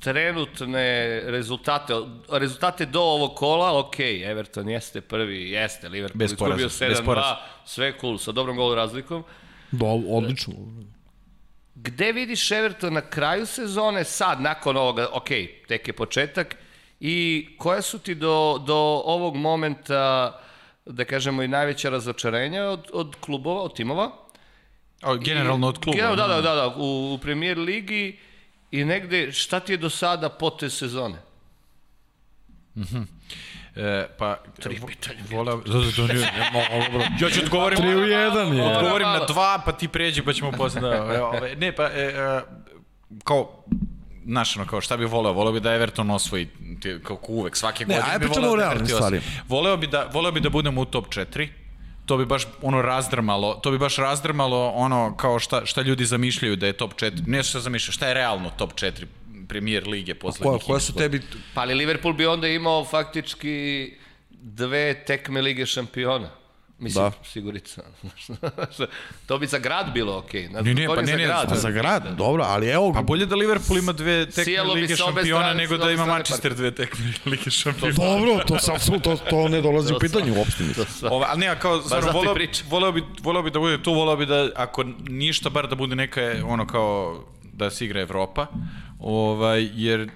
trenutne 0.00 1.20
rezultate, 1.30 1.94
rezultate 2.30 2.86
do 2.86 3.00
ovog 3.00 3.34
kola, 3.36 3.78
ok, 3.78 4.00
Everton 4.00 4.68
jeste 4.68 5.00
prvi, 5.00 5.50
jeste, 5.50 5.88
Liverpool 5.88 6.18
Bez 6.18 6.32
izgubio 6.32 6.56
poraza, 6.56 6.88
bez 6.88 7.00
7-2, 7.00 7.04
poraza. 7.04 7.36
sve 7.64 7.92
cool, 8.00 8.18
sa 8.18 8.32
dobrom 8.32 8.56
golu 8.56 8.74
razlikom. 8.74 9.24
Do, 9.70 9.86
odlično. 9.86 10.54
Gde 11.74 12.12
vidiš 12.12 12.50
Everton 12.50 12.92
na 12.94 13.00
kraju 13.00 13.46
sezone, 13.46 14.04
sad, 14.04 14.40
nakon 14.40 14.76
ovoga, 14.76 15.08
ok, 15.12 15.28
tek 15.68 15.88
je 15.88 15.92
početak, 15.92 16.56
i 17.00 17.46
koja 17.58 17.82
su 17.82 17.98
ti 17.98 18.14
do, 18.14 18.62
do 18.66 19.02
ovog 19.04 19.36
momenta, 19.36 20.32
da 20.86 21.04
kažemo, 21.04 21.42
i 21.42 21.48
najveća 21.48 21.90
razočarenja 21.90 22.64
od, 22.64 22.90
od 22.92 23.16
klubova, 23.20 23.62
od 23.62 23.76
timova? 23.76 24.10
O, 25.02 25.16
generalno 25.16 25.68
od 25.68 25.78
kluba. 25.78 25.96
Generalno, 25.96 26.26
da, 26.26 26.34
da, 26.34 26.40
da, 26.40 26.54
da, 26.54 26.74
u, 26.76 27.14
u 27.14 27.18
premier 27.18 27.58
ligi 27.58 28.18
i 28.70 28.84
negde, 28.84 29.32
šta 29.32 29.60
ti 29.60 29.72
je 29.72 29.76
do 29.76 29.90
sada 29.90 30.28
potez 30.28 30.78
sezone? 30.78 31.18
E, 33.76 34.06
pa, 34.18 34.36
Tri 34.60 34.80
pitanja. 34.86 35.20
Voleo, 35.30 35.56
da, 35.56 35.72
da, 35.72 36.06
da, 36.06 37.24
ja 37.26 37.30
ću 37.30 37.40
odgovorim, 37.42 37.78
Tri 37.78 37.94
u 37.96 38.04
jedan 38.04 38.56
je. 38.56 38.62
odgovorim 38.62 39.08
na 39.08 39.24
dva, 39.26 39.62
pa 39.64 39.72
ti 39.72 39.88
pređi, 39.88 40.22
pa 40.22 40.32
ćemo 40.32 40.52
posle 40.52 40.80
da, 40.80 41.26
ove, 41.26 41.56
ne, 41.56 41.72
pa, 41.72 41.84
e, 41.84 41.88
e, 41.90 42.40
kao, 43.24 43.64
znaš, 44.26 44.56
ono, 44.56 44.66
kao 44.66 44.80
šta 44.80 44.96
bi 44.96 45.04
voleo, 45.04 45.32
voleo 45.32 45.52
bi 45.52 45.60
da 45.60 45.74
Everton 45.74 46.10
osvoji, 46.10 46.48
kao 47.02 47.18
uvek, 47.28 47.56
svake 47.56 47.84
Ne, 47.84 47.94
godine 47.94 48.06
ajde 48.06 48.18
bi 48.18 48.24
pričamo 48.24 48.46
voleo 48.46 48.56
da 48.56 48.62
realnim 48.62 48.82
Everton 48.82 48.96
osvoji. 48.98 49.20
stvarima. 49.20 49.44
Voleo 49.48 49.76
bi 49.76 49.86
da, 49.86 50.10
voleo 50.12 50.32
bi 50.32 50.40
da 50.40 50.50
budemo 50.50 50.80
u 50.80 50.84
top 50.84 51.06
4, 51.06 51.48
to 52.06 52.16
bi 52.16 52.26
baš 52.26 52.42
ono 52.62 52.82
razdrmalo, 52.82 53.54
to 53.54 53.70
bi 53.70 53.78
baš 53.78 53.96
razdrmalo 53.96 54.68
ono 54.68 55.16
kao 55.16 55.38
šta, 55.38 55.66
šta 55.66 55.80
ljudi 55.82 56.04
zamišljaju 56.04 56.56
da 56.56 56.66
je 56.66 56.72
top 56.72 56.94
4, 56.94 57.22
ne 57.26 57.42
šta 57.42 57.60
zamišljaju, 57.60 57.92
šta 57.92 58.08
je 58.08 58.14
realno 58.14 58.50
top 58.50 58.72
4 58.72 58.90
premier 59.48 59.86
lige 59.86 60.14
Koja, 60.14 60.20
poslednjih. 60.20 60.62
koja 60.62 60.80
su 60.80 60.94
tebi... 60.94 61.20
Pa 61.54 61.60
ali 61.60 61.74
Liverpool 61.74 62.14
bi 62.14 62.26
onda 62.26 62.48
imao 62.48 62.84
faktički 62.84 63.90
dve 64.30 65.04
tekme 65.04 65.42
Lige 65.42 65.66
šampiona. 65.66 66.30
Mislim, 66.78 67.04
Da. 67.04 67.12
sigurica. 67.24 67.82
to 69.26 69.38
bi 69.38 69.46
za 69.46 69.58
grad 69.58 69.92
bilo 69.92 70.18
okej. 70.18 70.48
Okay. 70.48 70.64
Ne, 70.64 70.74
ne, 70.74 70.86
pa 70.86 71.00
ne, 71.00 71.06
za 71.06 71.16
ne, 71.16 71.24
grad. 71.24 71.48
Pa 71.48 71.54
za 71.54 71.70
grad, 71.70 72.16
dobro, 72.16 72.44
ali 72.44 72.68
evo... 72.68 72.92
Pa 72.92 73.02
bolje 73.02 73.26
da 73.26 73.36
Liverpool 73.36 73.78
ima 73.78 73.92
dve 73.92 74.30
tekme 74.30 74.62
Lige 74.62 74.96
šampiona 74.96 75.24
strane- 75.24 75.54
nego 75.54 75.76
da 75.76 75.90
ima 75.90 76.06
Manchester 76.06 76.54
dve 76.54 76.70
tekme 76.70 77.12
Lige 77.30 77.50
šampiona. 77.50 77.94
Dobro, 77.94 78.44
to, 78.46 78.58
sam, 78.58 79.00
to, 79.00 79.16
to 79.30 79.48
ne 79.48 79.60
dolazi 79.60 79.94
u 79.94 79.98
pitanje 79.98 80.32
uopšte. 80.32 80.64
Ova, 81.02 81.26
ali 81.30 81.40
ne, 81.40 81.46
a 81.46 81.58
kao, 81.58 81.82
stvarno, 81.82 82.10
i 82.10 82.12
voleo, 82.12 82.34
voleo, 82.70 82.92
bi, 82.92 83.02
voleo 83.22 83.42
bi 83.42 83.50
da 83.50 83.58
bude 83.58 83.82
tu, 83.82 83.92
voleo 83.92 84.16
bi 84.16 84.26
da, 84.26 84.48
ako 84.56 84.84
ništa, 85.08 85.50
bar 85.50 85.68
da 85.68 85.74
bude 85.74 85.96
neka, 85.96 86.20
ono 86.44 86.66
kao, 86.66 87.24
da 87.52 87.70
se 87.70 87.84
igra 87.84 88.00
Evropa, 88.00 88.46
ovaj, 88.98 89.70
jer 89.74 90.10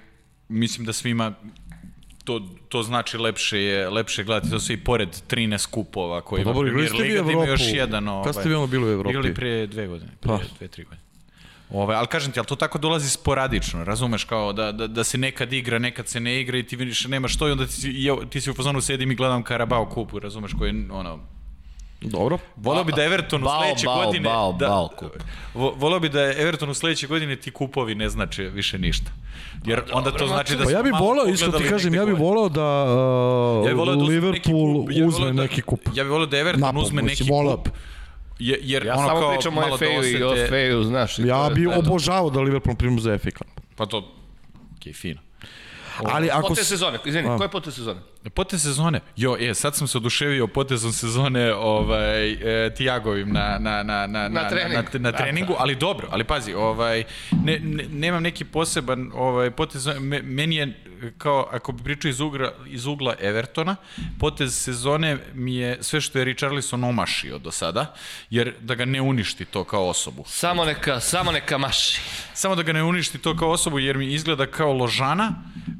mislim 0.49 0.85
da 0.85 0.93
svima 0.93 1.33
to, 2.23 2.47
to 2.69 2.83
znači 2.83 3.17
lepše 3.17 3.59
je, 3.59 3.89
lepše 3.89 4.23
gledati, 4.23 4.51
to 4.51 4.59
su 4.59 4.73
i 4.73 4.77
pored 4.77 5.09
13 5.27 5.69
kupova 5.69 6.21
koji 6.21 6.43
Pa 6.43 6.51
ima 6.51 6.59
Premier 6.59 6.91
Liga, 6.93 7.23
da 7.23 7.31
ima 7.31 7.45
još 7.45 7.61
jedan. 7.65 8.07
Ovaj, 8.07 8.25
Kad 8.25 8.35
ste 8.35 8.49
vi 8.49 8.55
ono 8.55 8.67
bili 8.67 8.85
u 8.85 8.89
Evropi? 8.89 9.09
Igrali 9.09 9.33
pre 9.33 9.67
dve 9.67 9.87
godine, 9.87 10.11
pre 10.19 10.29
Pa. 10.29 10.39
dve, 10.57 10.67
tri 10.67 10.83
godine. 10.83 11.01
Ovaj, 11.69 11.95
ali 11.95 12.07
kažem 12.07 12.31
ti, 12.31 12.39
ali 12.39 12.47
to 12.47 12.55
tako 12.55 12.77
dolazi 12.77 13.09
sporadično, 13.09 13.83
razumeš, 13.83 14.23
kao 14.23 14.53
da, 14.53 14.71
da, 14.71 14.87
da 14.87 15.03
se 15.03 15.17
nekad 15.17 15.53
igra, 15.53 15.79
nekad 15.79 16.07
se 16.07 16.19
ne 16.19 16.41
igra 16.41 16.57
i 16.57 16.63
ti 16.63 16.75
vidiš 16.75 17.05
nemaš 17.05 17.37
to 17.37 17.47
i 17.47 17.51
onda 17.51 17.65
ti, 17.65 17.93
ja- 17.95 18.25
ti 18.29 18.41
si 18.41 18.51
u 18.51 18.53
fazonu 18.53 18.81
sedim 18.81 19.11
i 19.11 19.15
gledam 19.15 19.43
Karabao 19.43 19.85
kupu, 19.85 20.19
razumeš, 20.19 20.51
koji 20.53 20.69
je 20.69 20.85
ono, 20.91 21.19
Dobro. 22.01 22.37
Voleo 22.55 22.83
bi 22.83 22.91
da 22.91 23.03
Everton 23.03 23.43
u 23.43 23.47
sledeće 23.49 23.85
bao, 23.85 24.05
godine... 24.05 24.29
bao, 24.29 24.53
da, 24.53 24.67
bao 24.67 24.89
kup. 24.97 25.09
vo- 25.53 25.73
voleo 25.77 25.99
bi 25.99 26.09
da 26.09 26.21
je 26.21 26.41
Everton 26.41 26.69
u 26.69 26.73
sledeće 26.73 27.07
godine 27.07 27.35
ti 27.35 27.51
kupovi 27.51 27.95
ne 27.95 28.09
znače 28.09 28.43
više 28.43 28.77
ništa. 28.79 29.11
Jer 29.65 29.81
onda 29.93 30.11
to 30.11 30.27
znači 30.27 30.55
da 30.55 30.63
Pa 30.63 30.71
ja 30.71 30.83
bih 30.83 30.93
volao, 30.99 31.25
isto 31.25 31.51
ti 31.51 31.63
kažem, 31.63 31.95
ja 31.95 32.05
bih 32.05 32.15
volao 32.19 32.49
da 32.49 32.83
uh, 32.83 33.69
Ja 33.69 33.75
voleo 33.75 33.95
da 33.95 34.03
uzme 34.03 34.15
neki 34.15 34.49
Liverpool 34.51 34.81
kup, 34.81 34.91
ja 34.91 35.05
uzme 35.05 35.25
da- 35.25 35.41
neki 35.41 35.61
kup. 35.61 35.79
Ja 35.95 36.03
bih 36.03 36.11
voleo 36.11 36.27
da 36.27 36.37
Everton 36.37 36.61
Napad, 36.61 36.81
uzme 36.81 37.01
neki 37.01 37.23
voleo 37.23 37.57
kup. 37.57 37.67
Je, 38.39 38.59
jer 38.61 38.85
Ja 38.85 38.93
ono 38.93 39.07
samo 39.07 39.19
kao 39.19 39.31
pričam 39.31 39.57
o 39.57 39.61
malo 39.61 39.77
da 39.77 39.77
FA-u 39.77 40.03
i 40.05 40.23
o. 40.23 40.35
FA-u, 40.49 40.83
znaš. 40.83 41.19
Ja 41.19 41.49
bih 41.55 41.67
obožavao 41.77 42.29
da 42.29 42.39
Liverpool 42.39 42.75
primu 42.75 42.99
za 42.99 43.17
FA 43.17 43.29
Cup. 43.31 43.47
Pa 43.75 43.85
to... 43.85 44.11
Okej, 44.77 44.93
fino. 44.93 45.21
Ali 46.05 46.29
ako... 46.31 46.47
Potez 46.47 46.65
s- 46.65 46.69
sezone, 46.69 46.99
izvini, 47.05 47.29
A. 47.29 47.37
koje 47.37 47.49
potez 47.49 47.75
sezone? 47.75 47.99
Potez 48.33 48.61
sezone. 48.61 48.99
Jo, 49.15 49.35
je, 49.35 49.55
sad 49.55 49.75
sam 49.75 49.87
se 49.87 49.97
oduševio 49.97 50.47
potezom 50.47 50.91
sezone 50.91 51.53
ovaj, 51.53 52.31
e, 52.65 52.73
Tiagovim 52.73 53.33
na, 53.33 53.57
na, 53.59 53.83
na, 53.83 54.07
na, 54.07 54.27
na, 54.29 54.49
treningu. 54.49 54.83
na, 54.93 54.99
na 54.99 55.11
treningu, 55.11 55.55
ali 55.57 55.75
dobro, 55.75 56.07
ali 56.11 56.23
pazi, 56.23 56.53
ovaj, 56.53 57.03
ne, 57.43 57.59
ne, 57.59 57.83
nemam 57.89 58.23
neki 58.23 58.45
poseban 58.45 59.11
ovaj, 59.15 59.51
potez, 59.51 59.87
me, 59.99 60.21
meni 60.21 60.55
je 60.55 60.83
kao, 61.17 61.47
ako 61.51 61.71
bi 61.71 61.83
pričao 61.83 62.09
iz, 62.09 62.19
ugra, 62.19 62.51
iz 62.67 62.85
ugla 62.85 63.15
Evertona, 63.19 63.75
potez 64.19 64.55
sezone 64.63 65.17
mi 65.33 65.55
je 65.55 65.77
sve 65.81 66.01
što 66.01 66.19
je 66.19 66.25
Richarlison 66.25 66.83
omašio 66.83 67.37
do 67.37 67.51
sada, 67.51 67.93
jer 68.29 68.53
da 68.61 68.75
ga 68.75 68.85
ne 68.85 69.01
uništi 69.01 69.45
to 69.45 69.63
kao 69.63 69.87
osobu. 69.87 70.23
Samo 70.27 70.65
neka, 70.65 70.99
samo 70.99 71.31
neka 71.31 71.57
maši. 71.57 72.01
Samo 72.33 72.55
da 72.55 72.63
ga 72.63 72.73
ne 72.73 72.83
uništi 72.83 73.17
to 73.17 73.37
kao 73.37 73.49
osobu, 73.49 73.79
jer 73.79 73.97
mi 73.97 74.13
izgleda 74.13 74.45
kao 74.45 74.73
ložana. 74.73 75.33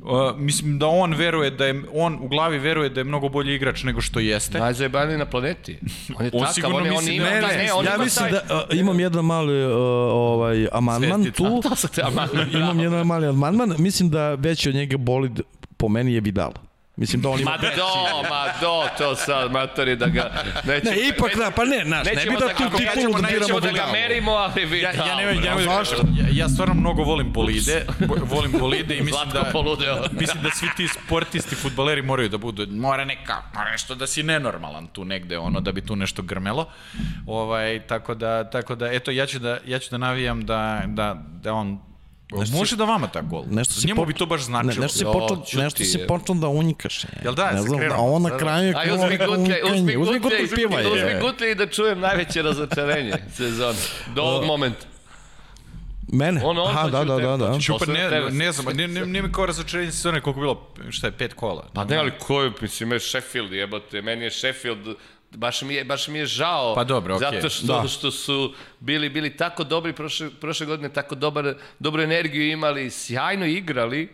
Uh, 0.09 0.37
mislim 0.37 0.79
da 0.79 0.87
on 0.87 1.13
veruje 1.13 1.51
da 1.51 1.65
je, 1.65 1.81
on 1.93 2.17
u 2.21 2.27
glavi 2.27 2.57
veruje 2.59 2.89
da 2.89 2.99
je 2.99 3.03
mnogo 3.03 3.29
bolji 3.29 3.55
igrač 3.55 3.83
nego 3.83 4.01
što 4.01 4.19
jeste. 4.19 4.59
Najzajebaniji 4.59 5.17
na 5.17 5.25
planeti. 5.25 5.79
On 6.15 6.25
je 6.25 6.31
On 6.35 6.45
takav, 6.45 6.75
on, 6.75 6.85
je, 6.85 6.91
on 6.91 7.03
ima, 7.05 7.25
da- 7.25 7.31
Ne, 7.31 7.41
taj- 7.41 7.57
ne, 7.57 7.73
on 7.73 7.85
ja 7.85 7.95
ima 7.95 8.03
mislim 8.03 8.29
taj- 8.29 8.39
da 8.47 8.55
uh, 8.69 8.77
imam 8.77 8.99
jedan 8.99 9.25
mali 9.25 9.65
uh, 9.65 9.71
ovaj 10.05 10.67
amandman 10.71 11.23
Svestica. 11.23 11.49
tu. 11.49 11.61
To 11.69 11.75
su 11.75 11.87
te 11.87 12.01
amandman. 12.01 12.47
imam 12.53 12.79
jedan 12.79 13.07
mali 13.07 13.27
amandman. 13.27 13.73
Mislim 13.77 14.09
da 14.09 14.33
veći 14.33 14.69
od 14.69 14.75
njega 14.75 14.97
bolid 14.97 15.39
po 15.77 15.87
meni 15.87 16.13
je 16.13 16.21
Vidal. 16.21 16.51
Mislim 16.99 17.21
da 17.21 17.29
on 17.29 17.39
ima... 17.39 17.51
Ma 17.51 17.57
do, 17.57 17.87
ma 18.23 18.43
do, 18.61 18.83
to 18.97 19.15
sad, 19.17 19.51
matori, 19.51 19.95
da 19.95 20.05
ga... 20.07 20.31
Nećemo, 20.65 20.91
Ne, 20.91 21.07
ipak 21.07 21.35
da, 21.37 21.51
pa 21.51 21.65
ne, 21.65 21.83
znaš, 21.85 22.05
ne 22.05 22.25
bi 22.25 22.31
da 22.31 22.45
da 22.47 22.53
tu 22.53 22.77
titulu 22.77 23.13
da- 23.13 23.27
nećemo 23.29 23.59
da 23.59 23.71
ga 23.71 23.85
merimo, 23.91 24.31
ali 24.31 24.65
Vidal. 24.65 24.95
Ja, 24.95 25.05
ja, 25.05 25.15
ne, 25.15 25.23
ja, 25.23 25.31
ja, 25.43 25.83
ja, 26.17 26.27
ja 26.33 26.49
stvarno 26.49 26.73
mnogo 26.73 27.03
volim 27.03 27.33
bolide, 27.33 27.85
bo- 27.99 28.25
volim 28.25 28.51
bolide 28.53 28.97
i 28.97 29.01
mislim 29.01 29.29
da, 29.33 29.49
poludeo. 29.53 30.03
mislim 30.11 30.43
da 30.43 30.49
svi 30.51 30.67
ti 30.77 30.87
sportisti, 30.87 31.55
futbaleri 31.55 32.01
moraju 32.01 32.29
da 32.29 32.37
budu, 32.37 32.67
mora 32.69 33.05
neka, 33.05 33.35
mora 33.53 33.71
nešto 33.71 33.95
da 33.95 34.07
si 34.07 34.23
nenormalan 34.23 34.87
tu 34.87 35.05
negde, 35.05 35.37
ono, 35.37 35.59
da 35.59 35.71
bi 35.71 35.81
tu 35.81 35.95
nešto 35.95 36.21
grmelo. 36.21 36.67
Ovaj, 37.27 37.79
tako 37.81 38.15
da, 38.15 38.43
tako 38.43 38.75
da, 38.75 38.91
eto, 38.91 39.11
ja 39.11 39.25
ću 39.25 39.39
da, 39.39 39.57
ja 39.65 39.79
ću 39.79 39.87
da 39.91 39.97
navijam 39.97 40.45
da, 40.45 40.81
da, 40.87 41.15
da 41.33 41.53
on 41.53 41.88
Može 42.51 42.75
da 42.75 42.83
vama 42.83 43.07
ta 43.07 43.21
gol. 43.21 43.43
Nešto 43.47 43.73
si 43.73 43.87
Njemu 43.87 44.01
po- 44.01 44.05
bi 44.05 44.13
to 44.13 44.25
baš 44.25 44.39
Ne, 44.39 44.45
značilo. 44.45 44.73
nešto 44.75 44.97
si 44.97 45.03
Jo, 45.03 45.11
počeo, 45.13 45.63
nešto 45.63 45.83
si 45.83 45.97
je. 45.97 46.07
počeo 46.07 46.35
da 46.35 46.47
unjikaš. 46.49 47.03
je. 47.03 47.09
Jel 47.23 47.33
da, 47.33 47.51
Ne 47.51 47.57
se 47.57 47.63
znam, 47.63 47.91
a 47.91 47.97
on 47.97 48.21
na 48.21 48.37
kraju 48.37 48.67
je 48.67 48.73
Aj, 48.75 48.83
krenuo 48.83 48.97
uzmi 48.97 49.09
neko 49.09 49.25
gutlje, 49.27 49.55
uzmi 49.65 49.95
gutlje, 49.95 50.19
gutlje 50.19 50.47
piva 50.49 50.77
uzmi 50.87 51.09
je. 51.09 51.19
gutlje 51.21 51.51
i 51.51 51.55
da 51.55 51.67
čujem 51.67 51.99
najveće 51.99 52.41
razočarenje 52.41 53.13
sezone. 53.31 53.77
Do 54.15 54.21
ovog 54.21 54.45
momenta. 54.45 54.85
Mene? 56.09 56.41
On, 56.43 56.57
on, 56.57 56.67
Aha, 56.67 56.89
da, 56.89 57.03
da, 57.05 57.17
da, 57.17 57.37
da. 57.37 57.59
Čupa, 57.59 57.85
ne, 57.85 58.09
tebe. 58.09 58.31
ne 58.31 58.51
znam, 58.51 58.75
nije, 58.75 58.87
nije, 58.87 59.05
nije 59.05 59.21
mi 59.21 59.31
kao 59.31 59.45
razočarenje 59.45 59.91
sezone 59.91 60.21
koliko 60.21 60.39
je 60.39 60.43
bilo, 60.43 60.61
šta 60.89 61.07
je, 61.07 61.11
pet 61.11 61.33
kola. 61.33 61.67
Pa 61.73 61.83
ne, 61.83 61.97
ali 61.97 62.11
ko 62.19 62.41
je, 62.41 62.51
mislim, 62.61 62.91
je 62.91 62.99
Sheffield, 62.99 63.53
jebote, 63.53 64.01
meni 64.01 64.23
je 64.23 64.31
Sheffield, 64.31 64.95
baš 65.31 65.61
mi 65.61 65.73
je, 65.73 65.83
baš 65.83 66.07
mi 66.07 66.19
je 66.19 66.25
žao. 66.27 66.75
Pa 66.75 66.83
dobro, 66.83 67.15
okej. 67.15 67.27
Zato 67.31 67.49
što, 67.49 67.67
Da. 67.73 67.87
što 67.87 68.11
su 68.11 68.37
bili, 68.79 69.09
bili 69.09 69.29
tako 69.31 69.63
dobri 69.63 69.93
prošle, 69.93 70.29
prošle 70.31 70.65
godine, 70.65 70.89
tako 70.89 71.15
dobar, 71.15 71.45
dobru 71.79 72.01
energiju 72.01 72.47
imali, 72.47 72.89
sjajno 72.89 73.45
igrali, 73.47 74.09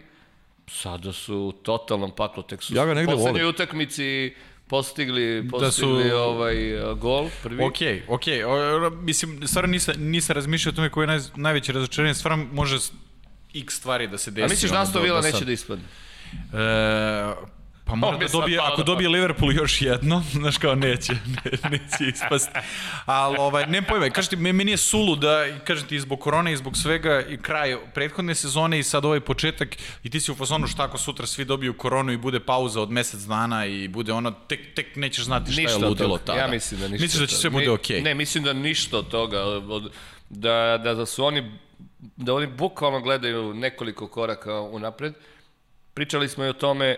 sada 0.67 1.13
su 1.13 1.37
u 1.37 1.51
totalnom 1.53 2.11
paklu, 2.11 2.43
tek 2.43 2.63
su 2.63 2.75
Ja 2.75 2.85
ga 2.85 2.93
negde 2.93 3.13
u 3.13 3.17
poslednjoj 3.17 3.43
volim. 3.43 3.55
utakmici 3.55 4.33
postigli, 4.67 5.41
Da 5.43 5.49
su- 5.49 5.51
postigli 5.81 6.11
ovaj 6.11 6.55
gol 6.95 7.29
prvi. 7.43 7.63
Okej, 7.63 8.03
okej. 8.07 8.43
O, 8.43 8.55
Mislim, 8.91 9.47
stvarno 9.47 9.67
nisam, 9.67 9.93
nisam 9.99 10.33
razmišljao 10.33 10.71
o 10.71 10.75
tome 10.75 10.89
koje 10.89 11.03
je 11.03 11.07
naj, 11.07 11.19
najveće 11.35 11.71
razočarenje. 11.71 12.13
Stvarno 12.13 12.45
može 12.45 12.77
x 13.55 13.73
stvari 13.73 14.07
da 14.07 14.17
se 14.17 14.31
desi. 14.31 14.43
A 14.43 14.47
misliš 14.47 14.71
da 14.71 14.81
Aston 14.81 15.03
Villa 15.03 15.21
neće 15.21 15.45
da 15.45 15.51
ispadne? 15.51 15.83
E, 16.53 17.33
pa 17.85 17.95
mora 17.95 18.17
da 18.17 18.25
dobije, 18.31 18.59
ako 18.61 18.83
dobije 18.83 19.09
Liverpool 19.09 19.53
još 19.53 19.81
jedno, 19.81 20.23
znaš 20.41 20.57
kao 20.57 20.75
neće, 20.75 21.13
ne, 21.13 21.69
neće 21.69 22.05
ispasti. 22.13 22.59
Ali, 23.05 23.35
ovaj, 23.39 23.65
ne 23.67 23.81
pojma, 23.81 24.09
kažeš 24.09 24.29
ti, 24.29 24.35
me- 24.35 24.53
meni 24.53 24.71
je 24.71 24.77
sulu 24.77 25.15
da, 25.15 25.59
kažem 25.63 25.87
ti, 25.87 25.95
i 25.95 25.99
zbog 25.99 26.19
korone 26.19 26.53
i 26.53 26.57
zbog 26.57 26.77
svega, 26.77 27.21
i 27.21 27.37
kraj 27.37 27.77
prethodne 27.93 28.35
sezone 28.35 28.79
i 28.79 28.83
sad 28.83 29.05
ovaj 29.05 29.19
početak, 29.19 29.75
i 30.03 30.09
ti 30.09 30.19
si 30.19 30.31
u 30.31 30.35
fazonu 30.35 30.67
šta 30.67 30.83
ako 30.83 30.97
sutra 30.97 31.25
svi 31.25 31.45
dobiju 31.45 31.77
koronu 31.77 32.11
i 32.11 32.17
bude 32.17 32.39
pauza 32.39 32.81
od 32.81 32.91
mesec 32.91 33.19
dana 33.21 33.65
i 33.65 33.87
bude 33.87 34.13
ono, 34.13 34.31
tek, 34.31 34.73
tek 34.75 34.95
nećeš 34.95 35.25
znati 35.25 35.51
šta 35.51 35.61
Ništa 35.61 35.79
je 35.79 35.85
ludilo 35.85 36.17
tada. 36.17 36.39
Ja 36.39 36.47
mislim 36.47 36.79
da 36.79 36.87
ništa. 36.87 37.03
Misliš 37.03 37.21
da 37.21 37.27
će 37.27 37.35
sve 37.35 37.49
bude 37.49 37.71
okej? 37.71 38.01
Ne, 38.01 38.13
mislim 38.13 38.43
da 38.43 38.53
ništa 38.53 38.97
od 38.97 39.07
toga. 39.07 39.41
Od, 39.43 39.91
da, 40.29 40.79
da, 40.83 40.93
da 40.93 41.05
su 41.05 41.25
oni 41.25 41.51
da 42.15 42.33
oni 42.33 42.47
bukvalno 42.47 43.01
gledaju 43.01 43.53
nekoliko 43.53 44.07
koraka 44.07 44.61
unapred. 44.61 45.13
Pričali 45.93 46.29
smo 46.29 46.45
i 46.45 46.49
o 46.49 46.53
tome 46.53 46.97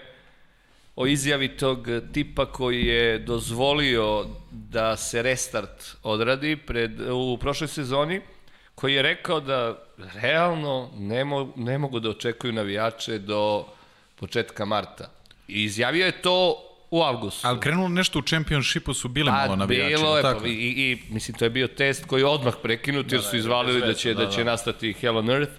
o 0.98 1.08
izjavi 1.08 1.48
tog 1.48 1.88
tipa 2.14 2.46
koji 2.46 2.86
je 2.86 3.20
dozvolio 3.20 4.26
da 4.52 4.98
se 4.98 5.22
restart 5.22 5.96
odradi 6.04 6.56
pred, 6.56 7.02
u 7.12 7.38
prošloj 7.42 7.68
sezoni, 7.68 8.22
koji 8.76 8.94
je 8.94 9.02
rekao 9.02 9.40
da 9.40 9.84
realno 10.22 10.90
ne, 10.98 11.26
mo, 11.26 11.54
ne 11.56 11.78
mogu 11.78 12.00
da 12.00 12.10
očekuju 12.10 12.54
navijače 12.54 13.20
do 13.20 13.66
početka 14.16 14.66
marta. 14.66 15.12
I 15.48 15.64
izjavio 15.64 16.06
je 16.06 16.22
to 16.22 16.64
u 16.92 17.02
avgustu. 17.02 17.48
Ali 17.48 17.60
krenulo 17.60 17.88
nešto 17.88 18.20
u 18.20 18.22
čempionšipu 18.22 18.94
su 18.94 19.08
bile 19.08 19.32
malo 19.32 19.56
navijači. 19.56 19.94
Pa, 19.94 20.00
Bilo 20.00 20.18
je, 20.18 20.22
tako? 20.22 20.40
pa, 20.40 20.48
i, 20.48 20.52
i, 20.52 20.98
mislim, 21.10 21.38
to 21.38 21.46
je 21.46 21.50
bio 21.50 21.68
test 21.68 22.06
koji 22.06 22.22
je 22.22 22.26
odmah 22.26 22.54
prekinut, 22.64 23.12
jer 23.12 23.22
su 23.22 23.38
izvalili 23.38 23.82
da 23.82 23.94
će, 23.94 24.14
da, 24.14 24.30
će 24.30 24.44
nastati 24.44 24.94
Hell 24.94 25.18
on 25.18 25.30
Earth. 25.30 25.54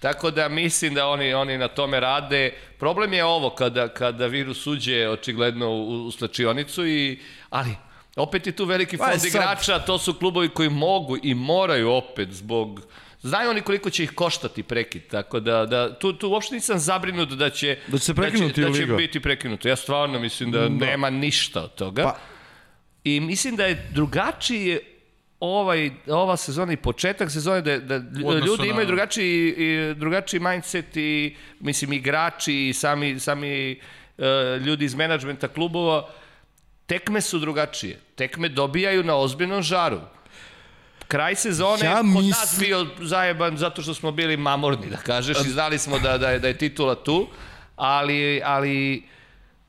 Tako 0.00 0.30
da 0.30 0.48
mislim 0.48 0.94
da 0.94 1.06
oni 1.06 1.34
oni 1.34 1.58
na 1.58 1.68
tome 1.68 2.00
rade. 2.00 2.52
Problem 2.78 3.12
je 3.12 3.24
ovo 3.24 3.50
kada 3.50 3.88
kada 3.88 4.26
virus 4.26 4.66
uđe 4.66 5.08
očigledno 5.08 5.68
u, 5.68 6.06
u 6.06 6.10
slačionicu 6.10 6.86
i 6.86 7.18
ali 7.50 7.70
opet 8.16 8.46
je 8.46 8.52
tu 8.52 8.64
veliki 8.64 8.96
Pa 8.96 9.04
fond 9.04 9.24
igrača, 9.24 9.78
to 9.78 9.98
su 9.98 10.14
klubovi 10.14 10.48
koji 10.48 10.68
mogu 10.68 11.16
i 11.22 11.34
moraju 11.34 11.90
opet 11.90 12.28
zbog 12.32 12.80
Znaju 13.22 13.50
oni 13.50 13.60
koliko 13.60 13.90
će 13.90 14.04
ih 14.04 14.10
koštati 14.10 14.62
prekid, 14.62 15.02
tako 15.06 15.40
da, 15.40 15.66
da 15.66 15.98
tu, 15.98 16.12
tu 16.12 16.28
uopšte 16.30 16.54
nisam 16.54 16.78
zabrinut 16.78 17.28
da 17.28 17.50
će, 17.50 17.78
Da 17.86 17.98
će 17.98 18.04
se 18.04 18.14
prekinuti 18.14 18.60
da 18.60 18.66
će, 18.66 18.70
da 18.72 18.76
će 18.76 18.82
liga. 18.82 18.96
biti 18.96 19.20
prekinuto. 19.20 19.68
Ja 19.68 19.76
stvarno 19.76 20.18
mislim 20.18 20.50
da, 20.50 20.68
nema 20.68 21.10
ništa 21.10 21.62
od 21.62 21.74
toga. 21.74 22.02
Pa- 22.02 22.18
I 23.04 23.20
mislim 23.20 23.56
da 23.56 23.66
je 23.66 23.88
drugačiji 23.92 24.78
ovaj, 25.40 25.90
ova 26.08 26.36
sezona 26.36 26.72
i 26.72 26.76
početak 26.76 27.30
sezone 27.30 27.60
da, 27.60 27.78
da 27.78 27.96
ljudi 28.18 28.58
na- 28.58 28.66
imaju 28.66 28.86
drugačiji, 28.86 29.48
i, 29.48 29.94
drugačiji 29.94 30.40
mindset 30.40 30.96
i 30.96 31.36
mislim 31.60 31.92
igrači 31.92 32.68
i 32.68 32.72
sami, 32.72 33.20
sami 33.20 33.80
uh, 34.18 34.24
ljudi 34.58 34.84
iz 34.84 34.94
menadžmenta 34.94 35.48
klubova 35.48 36.08
tekme 36.86 37.20
su 37.20 37.38
drugačije. 37.38 37.98
Tekme 38.14 38.48
dobijaju 38.48 39.04
na 39.04 39.16
ozbiljnom 39.16 39.62
žaru. 39.62 40.00
Kraj 41.08 41.34
sezone 41.34 41.84
Ja 41.84 41.90
ja 41.90 41.96
kod 41.96 42.06
mislim- 42.06 42.28
nas 42.30 42.56
bio 42.60 42.86
zajeban 43.00 43.56
zato 43.56 43.82
što 43.82 43.94
smo 43.94 44.10
bili 44.10 44.36
mamorni, 44.36 44.86
da 44.86 44.96
kažeš, 44.96 45.38
i 45.38 45.50
znali 45.50 45.78
smo 45.78 45.98
da, 45.98 46.18
da, 46.18 46.30
je, 46.30 46.38
da 46.38 46.48
je 46.48 46.58
titula 46.58 46.94
tu, 46.94 47.28
ali, 47.76 48.42
ali 48.44 49.02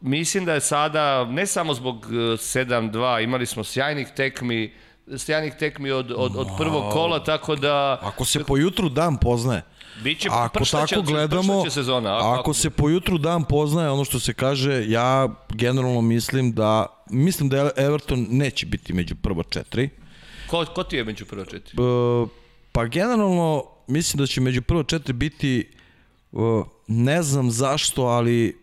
mislim 0.02 0.45
da 0.45 0.53
je 0.53 0.60
sada, 0.60 1.26
ne 1.26 1.45
samo 1.48 1.73
zbog 1.73 2.06
eh, 2.06 2.15
7-2, 2.15 3.23
imali 3.23 3.45
smo 3.45 3.64
sjajnih 3.64 4.07
tekmi, 4.10 4.73
sjajnih 5.18 5.54
tekmi 5.60 5.92
od, 5.92 6.12
od, 6.18 6.36
od 6.36 6.48
prvog 6.58 6.94
kola, 6.94 7.24
tako 7.24 7.56
da 7.56 8.00
Ako 8.02 8.26
se 8.26 8.44
po 8.44 8.58
jutru 8.58 8.90
dan 8.90 9.18
poznaje, 9.18 9.62
biće 10.04 10.30
ako 10.32 10.66
tako 10.66 11.02
gledamo, 11.02 11.70
sezona. 11.70 12.18
Ako, 12.18 12.40
ako 12.40 12.54
se 12.54 12.70
po 12.70 12.90
jutru 12.90 13.18
dan 13.18 13.44
poznaje 13.44 13.90
ono 13.90 14.06
što 14.06 14.20
se 14.20 14.34
kaže, 14.34 14.86
ja 14.88 15.30
generalno 15.50 16.02
mislim 16.02 16.54
da 16.54 16.86
mislim 17.10 17.50
da 17.50 17.70
Everton 17.78 18.28
neće 18.30 18.66
biti 18.66 18.94
među 18.94 19.16
prvo 19.16 19.44
četiri. 19.44 19.90
ko, 20.50 20.66
ko 20.76 20.84
ti 20.84 20.96
je 20.96 21.04
među 21.04 21.26
prvo 21.26 21.46
četiri? 21.46 21.78
Pa 22.72 22.86
generalno 22.86 23.64
mislim 23.88 24.20
da 24.20 24.28
će 24.28 24.42
među 24.42 24.62
prvo 24.62 24.84
četiri 24.84 25.14
biti 25.14 25.60
e, 26.34 26.38
ne 26.88 27.24
znam 27.24 27.52
zašto, 27.52 28.04
ali 28.04 28.62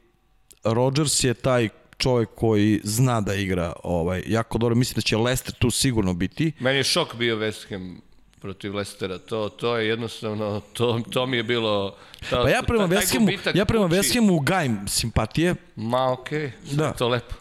Rodgers 0.65 1.25
je 1.25 1.35
taj 1.35 1.69
čovjek 1.99 2.29
koji 2.35 2.81
zna 2.85 3.21
da 3.21 3.35
igra 3.35 3.73
ovaj 3.83 4.23
jako 4.27 4.59
dobro. 4.59 4.75
Mislim 4.75 4.95
da 4.95 5.01
će 5.01 5.17
Leicester 5.17 5.55
tu 5.55 5.71
sigurno 5.71 6.15
biti. 6.15 6.53
Meni 6.61 6.79
je 6.79 6.85
šok 6.85 7.15
bio 7.15 7.37
West 7.37 7.69
Ham 7.71 8.01
protiv 8.41 8.75
Lestera. 8.75 9.19
To, 9.19 9.49
to 9.49 9.77
je 9.77 9.89
jednostavno, 9.89 10.61
to, 10.73 11.01
to 11.11 11.27
mi 11.27 11.37
je 11.37 11.43
bilo... 11.43 11.97
Ta, 12.31 12.43
Pa 12.43 12.49
ja 12.49 12.63
prema 12.63 12.87
gubitak 12.87 13.55
ja 13.55 13.65
prema 13.65 13.89
Hamu 14.15 14.41
gajim 14.41 14.89
simpatije. 14.89 15.55
Ma 15.77 16.13
okej, 16.13 16.53
okay. 16.65 16.77
Da. 16.77 16.93
to 16.93 17.09
lepo. 17.09 17.35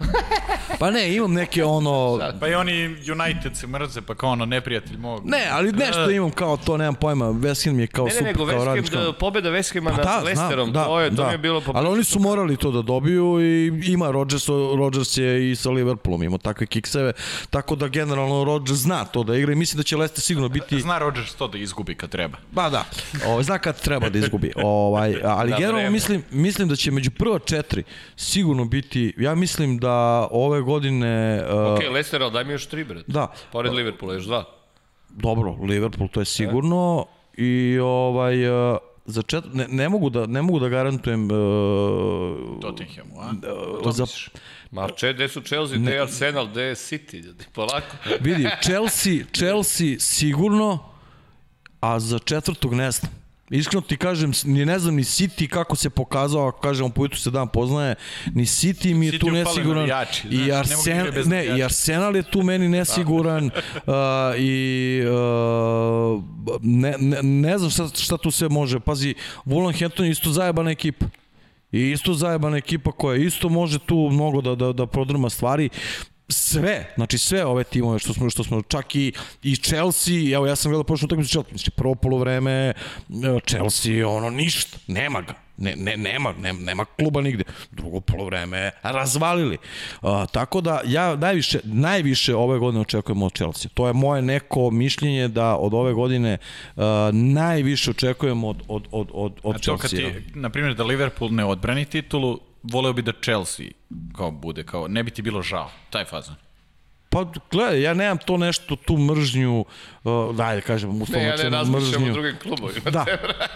Pa 0.79 0.91
ne, 0.91 1.15
imam 1.15 1.33
neke 1.33 1.63
ono... 1.63 2.19
Pa 2.39 2.47
i 2.47 2.53
oni 2.53 2.85
United 2.85 3.57
se 3.57 3.67
mrze, 3.67 4.01
pa 4.01 4.15
kao 4.15 4.29
ono 4.29 4.45
neprijatelj 4.45 4.97
mog. 4.97 5.21
Ne, 5.25 5.47
ali 5.51 5.71
nešto 5.71 6.09
imam 6.09 6.31
kao 6.31 6.57
to, 6.57 6.77
nemam 6.77 6.95
pojma. 6.95 7.25
West 7.25 7.65
Ham 7.65 7.79
je 7.79 7.87
kao 7.87 8.05
Ne, 8.05 8.11
ne, 8.11 8.17
super, 8.17 8.37
nego 8.37 8.45
kao 8.51 8.65
radnička. 8.65 8.97
Ham, 8.97 9.05
da, 9.05 9.13
pobjeda 9.13 9.49
West 9.49 9.73
Hama 9.73 9.89
Pa 9.89 9.97
nad 9.97 10.05
da, 10.05 10.19
Lesterom, 10.19 10.71
da, 10.71 10.85
to, 10.85 10.99
je, 10.99 11.09
to 11.09 11.15
da. 11.15 11.27
mi 11.27 11.33
je 11.33 11.37
bilo... 11.37 11.61
Ali 11.73 11.87
oni 11.87 12.03
su 12.03 12.19
morali 12.19 12.57
to 12.57 12.71
da 12.71 12.81
dobiju 12.81 13.41
i 13.41 13.81
ima 13.91 14.11
Rodgers, 14.11 14.47
Rodgers 14.77 15.17
je 15.17 15.51
i 15.51 15.55
sa 15.55 15.69
Liverpoolom 15.69 16.23
imao 16.23 16.37
takve 16.37 16.65
kikseve, 16.65 17.13
tako 17.49 17.75
da 17.75 17.87
generalno 17.87 18.43
Rodgers 18.43 18.79
zna 18.79 19.05
to 19.05 19.23
da 19.23 19.35
igra 19.35 19.51
i 19.51 19.55
mislim 19.55 19.77
da 19.77 19.83
će 19.83 19.97
Leicester 19.97 20.23
sigurno 20.23 20.49
biti... 20.49 20.79
Zna 20.79 20.97
Rodgers 20.97 21.35
to 21.35 21.47
da 21.47 21.57
izgubi 21.57 21.95
kad 21.95 22.09
treba. 22.09 22.37
Ba 22.51 22.69
da, 22.69 22.85
ovaj, 23.27 23.43
zna 23.43 23.59
kad 23.59 23.81
treba 23.81 24.09
da 24.09 24.19
izgubi. 24.19 24.51
Ovaj, 24.67 25.15
ali 25.37 25.51
Na 25.51 25.57
generalno 25.57 25.79
vreme. 25.79 25.89
mislim, 25.89 26.23
mislim 26.31 26.67
da 26.67 26.75
će 26.75 26.91
među 26.91 27.11
prva 27.11 27.39
četiri 27.39 27.83
sigurno 28.15 28.65
biti, 28.65 29.13
ja 29.17 29.35
mislim 29.35 29.77
da 29.77 30.27
ove 30.31 30.61
godine... 30.61 31.43
Uh, 31.45 31.73
Okej, 31.73 31.87
okay, 31.87 31.93
Lester, 31.93 32.23
ali 32.23 32.31
daj 32.31 32.43
mi 32.43 32.51
još 32.51 32.65
tri, 32.65 32.83
bret. 32.83 33.03
Da, 33.07 33.33
Pored 33.51 33.73
Liverpoola, 33.73 34.13
još 34.13 34.25
dva. 34.25 34.43
dobro, 35.09 35.57
Liverpool 35.61 36.09
to 36.09 36.21
je 36.21 36.25
sigurno 36.25 37.05
i 37.37 37.79
ovaj... 37.79 38.49
Uh, 38.71 38.77
za 39.07 39.21
čet... 39.21 39.43
ne, 39.53 39.67
ne, 39.67 39.89
mogu 39.89 40.09
da, 40.09 40.25
ne 40.25 40.41
mogu 40.41 40.59
da 40.59 40.69
garantujem 40.69 41.23
uh, 41.23 42.61
Tottenhamu, 42.61 43.19
a? 43.19 43.31
uh, 43.85 43.93
za, 43.93 44.05
Ma, 44.71 44.89
če, 44.89 45.13
gde 45.13 45.27
su 45.27 45.41
Chelsea, 45.41 45.77
gde 45.77 45.93
je 45.93 46.01
Arsenal, 46.01 46.47
gde 46.47 46.61
je 46.61 46.75
City, 46.75 47.23
ljudi, 47.23 47.45
polako. 47.53 47.95
Vidi, 48.19 48.49
Chelsea, 48.63 49.23
Chelsea 49.37 49.95
sigurno, 49.99 50.79
a 51.79 51.99
za 51.99 52.19
četvrtog 52.19 52.73
ne 52.73 52.91
znam. 52.91 53.11
Iskreno 53.49 53.81
ti 53.81 53.97
kažem, 53.97 54.31
ni 54.43 54.65
ne 54.65 54.79
znam 54.79 54.95
ni 54.95 55.03
City 55.03 55.47
kako 55.47 55.75
se 55.75 55.89
pokazao, 55.89 56.47
ako 56.47 56.59
kažemo 56.59 56.89
po 56.89 57.07
se 57.15 57.31
dan 57.31 57.47
poznaje, 57.47 57.95
ni 58.33 58.45
City 58.45 58.95
mi 58.95 59.05
je 59.05 59.11
City 59.11 59.19
tu 59.19 59.31
nesiguran. 59.31 59.85
znaš, 59.85 60.23
I 60.23 60.37
ne 60.37 60.43
mogu 60.43 60.53
Arsenal, 60.53 60.99
igrati 60.99 61.15
bez 61.15 61.27
ne, 61.27 61.45
i. 61.45 61.63
Arsenal 61.63 62.15
je 62.15 62.23
tu 62.23 62.43
meni 62.43 62.69
nesiguran 62.69 63.45
uh, 63.49 63.51
i 64.37 65.03
uh, 65.05 66.23
ne, 66.61 66.95
ne, 66.99 67.23
ne 67.23 67.57
znam 67.57 67.69
šta, 67.69 67.87
šta 67.87 68.17
tu 68.17 68.31
sve 68.31 68.49
može. 68.49 68.79
Pazi, 68.79 69.15
Wolverhampton 69.45 70.03
je 70.03 70.11
isto 70.11 70.31
zajebana 70.31 70.71
ekipa. 70.71 71.05
I 71.71 71.91
isto 71.91 72.13
zajebana 72.13 72.57
ekipa 72.57 72.91
koja 72.91 73.17
isto 73.17 73.49
može 73.49 73.79
tu 73.79 74.09
mnogo 74.11 74.41
da, 74.41 74.55
da, 74.55 74.73
da 74.73 74.85
prodrma 74.85 75.29
stvari 75.29 75.69
sve, 76.29 76.93
znači 76.95 77.17
sve 77.17 77.45
ove 77.45 77.63
timove 77.63 77.99
što 77.99 78.13
smo 78.13 78.29
što 78.29 78.43
smo 78.43 78.61
čak 78.61 78.95
i 78.95 79.13
i 79.43 79.55
Chelsea, 79.55 80.13
evo 80.33 80.47
ja 80.47 80.55
sam 80.55 80.71
gledao 80.71 80.83
prošlu 80.83 81.05
utakmicu 81.05 81.29
Chelsea, 81.29 81.49
znači 81.49 81.71
prvo 81.71 81.95
poluvreme 81.95 82.51
e, 82.51 82.73
Chelsea 83.47 84.07
ono 84.07 84.29
ništa, 84.29 84.77
nema 84.87 85.21
ga. 85.21 85.33
Ne, 85.57 85.73
ne, 85.77 85.97
nema, 85.97 86.33
nema, 86.41 86.59
nema 86.59 86.85
kluba 86.85 87.21
nigde. 87.21 87.43
Drugo 87.71 87.99
poluvreme 87.99 88.71
razvalili. 88.83 89.57
A, 90.01 90.25
tako 90.31 90.61
da 90.61 90.81
ja 90.85 91.15
najviše, 91.15 91.59
najviše 91.63 92.35
ove 92.35 92.59
godine 92.59 92.81
očekujem 92.81 93.23
od 93.23 93.33
Chelsea. 93.33 93.69
To 93.73 93.87
je 93.87 93.93
moje 93.93 94.21
neko 94.21 94.71
mišljenje 94.71 95.27
da 95.27 95.55
od 95.55 95.73
ove 95.73 95.93
godine 95.93 96.37
a, 96.75 97.09
najviše 97.13 97.91
očekujem 97.91 98.43
od, 98.43 98.57
od, 98.67 98.87
od, 98.91 99.07
od, 99.13 99.33
od 99.43 99.55
A 99.55 99.59
to 99.59 99.77
kad 99.77 99.89
Chelsea. 99.89 100.09
ti, 100.13 100.39
na 100.39 100.49
primjer, 100.49 100.75
da 100.75 100.83
Liverpool 100.83 101.31
ne 101.31 101.45
odbrani 101.45 101.85
titulu, 101.85 102.39
voleo 102.63 102.93
bi 102.93 103.01
da 103.01 103.11
Chelsea 103.13 103.67
kao 104.15 104.31
bude, 104.31 104.63
kao 104.63 104.87
ne 104.87 105.03
bi 105.03 105.11
ti 105.11 105.21
bilo 105.21 105.41
žao, 105.41 105.69
taj 105.89 106.05
fazon. 106.05 106.35
Pa 107.09 107.25
gledaj, 107.51 107.81
ja 107.81 107.93
nemam 107.93 108.17
to 108.17 108.37
nešto, 108.37 108.75
tu 108.75 108.97
mržnju, 108.97 109.65
uh, 110.03 110.35
daj 110.35 110.55
da 110.55 110.61
kažem, 110.61 110.89
Ne, 110.89 111.03
uslovno 111.03 111.27
ja 111.27 111.35
ne 111.35 111.49
razmišljam 111.49 111.71
o 111.93 111.99
mržnju. 111.99 112.13
drugim 112.13 112.35
klubovima. 112.41 112.89
Da, 112.91 113.05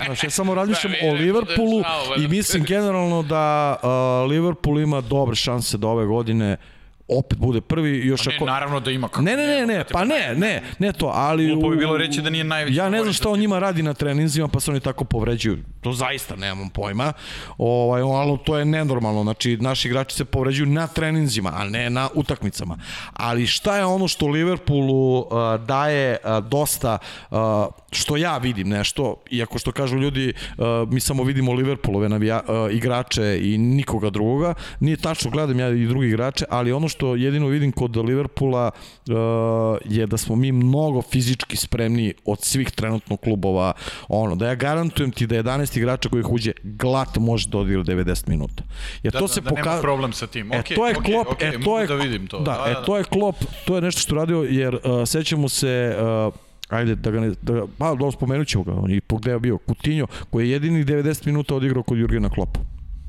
znaš, 0.06 0.24
ja 0.24 0.30
samo 0.30 0.56
razmišljam 0.56 0.94
Da, 0.94 1.00
o 1.04 1.06
je 1.06 1.14
Liverpoolu 1.14 1.82
žao, 1.82 2.10
valjda. 2.10 2.26
i 2.26 2.28
mislim 2.28 2.64
generalno 2.64 3.24
da 3.24 3.76
uh, 3.84 4.30
Liverpool 4.30 4.80
ima 4.80 5.02
dobre 5.02 5.36
šanse 5.36 5.78
da 5.78 5.88
ove 5.88 6.06
godine 6.06 6.58
opet 7.12 7.38
bude 7.38 7.62
prvi 7.62 8.08
još 8.08 8.26
Ne, 8.26 8.36
ako... 8.36 8.46
naravno 8.46 8.80
da 8.80 8.92
ima 8.92 9.08
kako. 9.08 9.22
Ne, 9.22 9.38
ne, 9.38 9.48
ne, 9.48 9.68
ne, 9.68 9.84
pa 9.92 10.06
ne, 10.06 10.36
ne, 10.36 10.62
ne 10.80 10.94
to, 10.94 11.12
ali... 11.16 11.48
Glupo 11.48 11.70
bi 11.70 11.78
bilo 11.78 11.98
reći 11.98 12.22
da 12.22 12.30
nije 12.30 12.44
najveći 12.44 12.78
Ja 12.78 12.90
ne 12.90 13.02
znam 13.02 13.14
šta 13.14 13.30
on 13.30 13.40
njima 13.40 13.60
radi 13.60 13.84
na 13.84 13.94
treninzima, 13.94 14.48
pa 14.48 14.60
se 14.60 14.72
oni 14.72 14.80
tako 14.80 15.04
povređuju. 15.04 15.58
To 15.82 15.94
zaista 15.94 16.36
nemam 16.36 16.70
pojma. 16.70 17.14
Ovaj, 17.58 18.02
ali 18.02 18.38
to 18.46 18.58
je 18.58 18.66
nenormalno. 18.66 19.24
Znači, 19.24 19.58
naši 19.58 19.88
igrači 19.88 20.16
se 20.16 20.26
povređuju 20.26 20.68
na 20.68 20.88
treninzima, 20.88 21.52
a 21.56 21.64
ne 21.66 21.90
na 21.90 22.10
utakmicama. 22.14 22.78
Ali 23.14 23.48
šta 23.48 23.78
je 23.78 23.86
ono 23.86 24.08
što 24.08 24.28
Liverpoolu 24.28 25.20
uh, 25.20 25.28
daje 25.68 26.18
uh, 26.24 26.48
dosta, 26.48 26.98
uh, 27.32 27.38
što 27.92 28.18
ja 28.18 28.38
vidim 28.38 28.70
nešto, 28.70 29.16
iako 29.32 29.60
što 29.60 29.72
kažu 29.72 29.98
ljudi, 29.98 30.34
uh, 30.58 30.66
mi 30.92 31.00
samo 31.00 31.24
vidimo 31.24 31.54
Liverpoolove 31.54 32.10
navija, 32.10 32.42
uh, 32.48 32.76
igrače 32.76 33.40
i 33.42 33.58
nikoga 33.58 34.10
drugoga. 34.10 34.54
Nije 34.80 34.98
tačno, 34.98 35.32
gledam 35.32 35.60
ja 35.60 35.70
i 35.70 35.86
drugi 35.86 36.08
igrače, 36.08 36.46
ali 36.50 36.72
ono 36.72 36.88
što 36.88 37.01
jedino 37.08 37.48
vidim 37.48 37.72
kod 37.72 37.98
Liverpoola 37.98 38.72
uh, 38.72 39.16
je 39.86 40.08
da 40.08 40.18
smo 40.18 40.36
mi 40.36 40.52
mnogo 40.52 41.02
fizički 41.02 41.58
spremni 41.58 42.14
od 42.26 42.42
svih 42.42 42.72
trenutno 42.72 43.18
klubova. 43.18 43.74
Ono, 44.08 44.36
da 44.36 44.48
ja 44.48 44.56
garantujem 44.56 45.12
ti 45.12 45.28
da 45.28 45.36
11 45.36 45.78
igrača 45.78 46.10
kojih 46.10 46.32
uđe 46.32 46.52
glat 46.64 47.18
može 47.18 47.50
da 47.50 47.58
odigra 47.58 47.84
90 47.84 48.30
minuta. 48.30 48.64
Jer 49.04 49.14
Da, 49.14 49.20
to 49.20 49.28
da, 49.28 49.34
se 49.34 49.42
da 49.42 49.50
nema 49.50 49.62
pokazuje 49.62 49.82
problem 49.82 50.14
sa 50.14 50.28
tim. 50.28 50.54
E, 50.54 50.60
Okej, 50.60 50.76
to 50.76 50.88
je 50.88 50.98
okej, 50.98 51.14
klop, 51.14 51.28
okej, 51.32 51.50
e, 51.50 51.60
to 51.64 51.80
je, 51.80 51.88
da 51.88 51.96
vidim 51.96 52.28
to. 52.28 52.40
Da, 52.40 52.52
Da, 52.52 52.72
e, 52.72 52.74
da, 52.74 52.84
to 52.84 52.98
je 52.98 53.04
klop, 53.04 53.36
to 53.66 53.76
je 53.76 53.82
nešto 53.82 54.02
što 54.02 54.16
radio, 54.16 54.44
jer 54.50 54.76
uh, 54.76 54.82
sećamo 55.06 55.50
se, 55.50 55.98
uh, 56.28 56.34
ajde 56.70 56.96
da 56.96 57.12
ga 57.12 57.20
ne, 57.20 57.32
da 57.42 57.54
ga, 57.54 57.66
pa 57.78 57.90
dobro 57.90 58.12
spomenut 58.12 58.48
ćemo 58.48 58.64
ga, 58.64 58.74
on 58.74 58.92
je 58.92 59.02
pogledao 59.02 59.40
bio 59.40 59.58
Kutinjo, 59.58 60.08
koji 60.30 60.46
je 60.46 60.52
jedini 60.52 60.86
90 60.86 61.26
minuta 61.26 61.56
odigrao 61.56 61.84
kod 61.84 61.98
Jurgena 61.98 62.30
Klopa. 62.30 62.60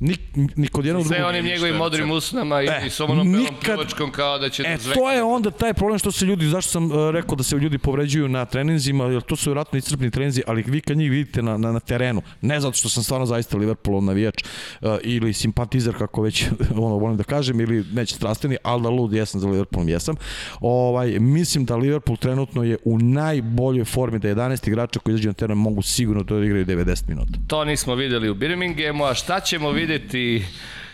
Nik, 0.03 0.21
ni 0.57 0.69
kod 0.69 0.87
jednog 0.87 1.07
Sve 1.07 1.17
drugog. 1.17 1.29
onim 1.31 1.45
njegovim 1.45 1.77
modrim 1.77 2.11
usnama 2.11 2.63
i, 2.63 2.67
E, 2.67 2.87
i 2.87 2.91
s 2.91 3.01
onom 3.01 3.33
belom 3.33 3.47
pljuvačkom 3.65 4.11
kao 4.11 4.39
da 4.39 4.49
će 4.49 4.63
E, 4.63 4.77
da 4.77 4.95
to 4.95 5.11
je 5.11 5.23
onda 5.23 5.51
taj 5.51 5.75
problem 5.75 5.99
što 5.99 6.13
se 6.13 6.25
ljudi, 6.25 6.47
zašto 6.47 6.71
sam 6.71 6.85
uh, 6.85 7.11
rekao 7.11 7.37
da 7.37 7.43
se 7.43 7.57
ljudi 7.57 7.79
povređuju 7.79 8.29
na 8.29 8.45
treninzima, 8.45 9.05
jer 9.05 9.23
to 9.23 9.37
su 9.37 9.51
vjerojatno 9.51 9.79
iscrpni 9.79 10.11
treninzi, 10.11 10.43
ali 10.47 10.65
vi 10.67 10.81
kad 10.81 10.97
njih 10.97 11.11
vidite 11.11 11.43
na, 11.43 11.57
na, 11.57 11.73
na 11.73 11.81
terenu, 11.81 12.23
ne 12.41 12.61
zato 12.61 12.77
što 12.77 12.89
sam 12.89 13.03
stvarno 13.03 13.27
zaista 13.27 13.57
Liverpoolov 13.57 14.03
navijač 14.05 14.45
uh, 14.81 14.97
ili 15.03 15.33
simpatizer, 15.33 15.95
kako 15.99 16.23
već 16.23 16.45
ono 16.87 16.97
volim 16.97 17.17
da 17.17 17.25
kažem, 17.25 17.61
ili 17.61 17.85
neće 17.93 18.15
strastveni, 18.15 18.57
ali 18.63 18.83
da 18.83 18.89
lud 18.89 19.13
jesam 19.13 19.41
za 19.41 19.49
Liverpoolom 19.49 19.89
jesam. 19.89 20.15
Ovaj, 20.61 21.19
mislim 21.19 21.65
da 21.65 21.77
Liverpool 21.77 22.17
trenutno 22.17 22.63
je 22.63 22.77
u 22.85 22.99
najboljoj 22.99 23.85
formi 23.85 24.19
da 24.19 24.29
11 24.29 24.69
igrača 24.69 25.01
koji 25.01 25.13
izađu 25.15 25.29
na 25.29 25.33
teren 25.35 25.59
mogu 25.59 25.83
sigurno 25.83 26.25
to 26.25 26.39
da 26.39 26.45
igraju 26.45 26.67
90 26.67 27.09
minuta. 27.09 27.33
To 27.47 27.65
nismo 27.65 27.95
videli 27.95 28.31
u 28.31 28.35
Birminghamu, 28.35 29.05
a 29.05 29.15
šta 29.15 29.41
ćemo 29.41 29.71
videti 29.71 29.92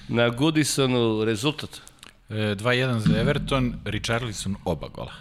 na 0.08 0.28
Goodisonu 0.28 1.24
rezultat? 1.24 1.80
E, 2.30 2.34
2-1 2.34 2.98
za 2.98 3.20
Everton, 3.20 3.74
Richarlison 3.84 4.56
oba 4.64 4.88
gola. 4.88 5.12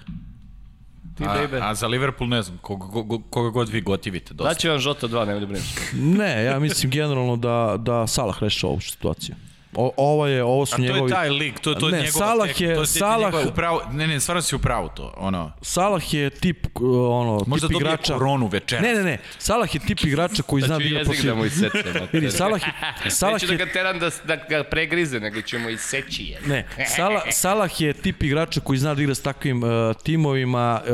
Ti, 1.17 1.23
A, 1.23 1.69
a 1.69 1.75
za 1.75 1.87
Liverpool 1.87 2.29
ne 2.29 2.41
znam, 2.41 2.57
koga, 2.57 2.87
koga, 2.91 3.23
koga 3.29 3.49
god 3.49 3.69
vi 3.69 3.81
gotivite 3.81 4.33
dosta. 4.33 4.53
Daće 4.53 4.69
vam 4.69 4.79
Žota 4.79 5.07
2, 5.07 5.25
nemoj 5.25 5.39
da 5.39 5.45
brineš. 5.45 5.75
Ne, 5.93 6.43
ja 6.43 6.59
mislim 6.59 6.91
generalno 6.91 7.35
da, 7.35 7.75
da 7.79 8.07
Salah 8.07 8.43
rešava 8.43 8.71
ovu 8.71 8.81
situaciju. 8.81 9.35
O, 9.73 9.91
ovo 9.97 10.27
je, 10.27 10.43
ovo 10.43 10.65
su 10.65 10.73
A 10.73 10.77
to 10.77 10.81
njegovi... 10.83 11.01
je 11.01 11.09
taj 11.09 11.29
lik, 11.29 11.59
to, 11.59 11.73
to 11.73 11.87
je 11.87 11.91
Ne, 11.91 11.97
njegova 11.97 12.25
Salah 12.25 12.47
tek- 12.47 12.61
je- 12.61 12.75
to 12.75 12.81
je 12.81 12.85
Salah- 12.87 13.25
njegova 13.25 13.43
upravo, 13.45 13.81
ne, 13.91 14.07
ne, 14.07 14.19
stvarno 14.19 14.41
si 14.41 14.55
upravo 14.55 14.87
to, 14.87 15.13
ono. 15.17 15.51
Salah 15.61 16.13
je 16.13 16.29
tip 16.29 16.65
uh, 16.75 16.81
ono 17.11 17.43
Možda 17.47 17.67
tip 17.67 17.73
dobije 17.73 17.87
igrača. 17.87 18.13
koronu 18.13 18.47
večeras. 18.47 18.83
Ne, 18.83 18.93
ne, 18.93 19.03
ne. 19.03 19.17
Salah 19.37 19.75
je 19.75 19.81
tip 19.81 19.99
igrača 20.01 20.43
koji 20.43 20.61
zna 20.61 20.67
Da 20.69 20.73
da 20.73 20.79
ću 20.79 20.87
igra 20.87 20.99
jezik 20.99 21.05
protiv. 21.07 21.25
da 21.25 21.35
mu 21.35 21.45
iseče. 21.45 21.99
Vidi, 22.13 22.31
Salah 22.31 22.61
je 23.05 23.11
Salah 23.11 23.33
Neću 23.33 23.47
da 23.47 23.53
je 23.53 23.57
ga 23.57 23.65
teram 23.67 23.99
da, 23.99 24.09
da 24.23 24.35
ga 24.37 24.63
pregrize, 24.63 25.19
nego 25.19 25.41
ćemo 25.41 25.69
iseći 25.69 26.23
je. 26.23 26.39
Ne, 26.43 26.65
Salah, 26.87 27.21
Salah 27.31 27.81
je 27.81 27.93
tip 27.93 28.23
igrača 28.23 28.61
koji 28.61 28.79
zna 28.79 28.93
da 28.93 29.01
igra 29.01 29.15
s 29.15 29.21
takvim 29.21 29.63
uh, 29.63 29.69
timovima, 30.03 30.81
uh, 30.83 30.89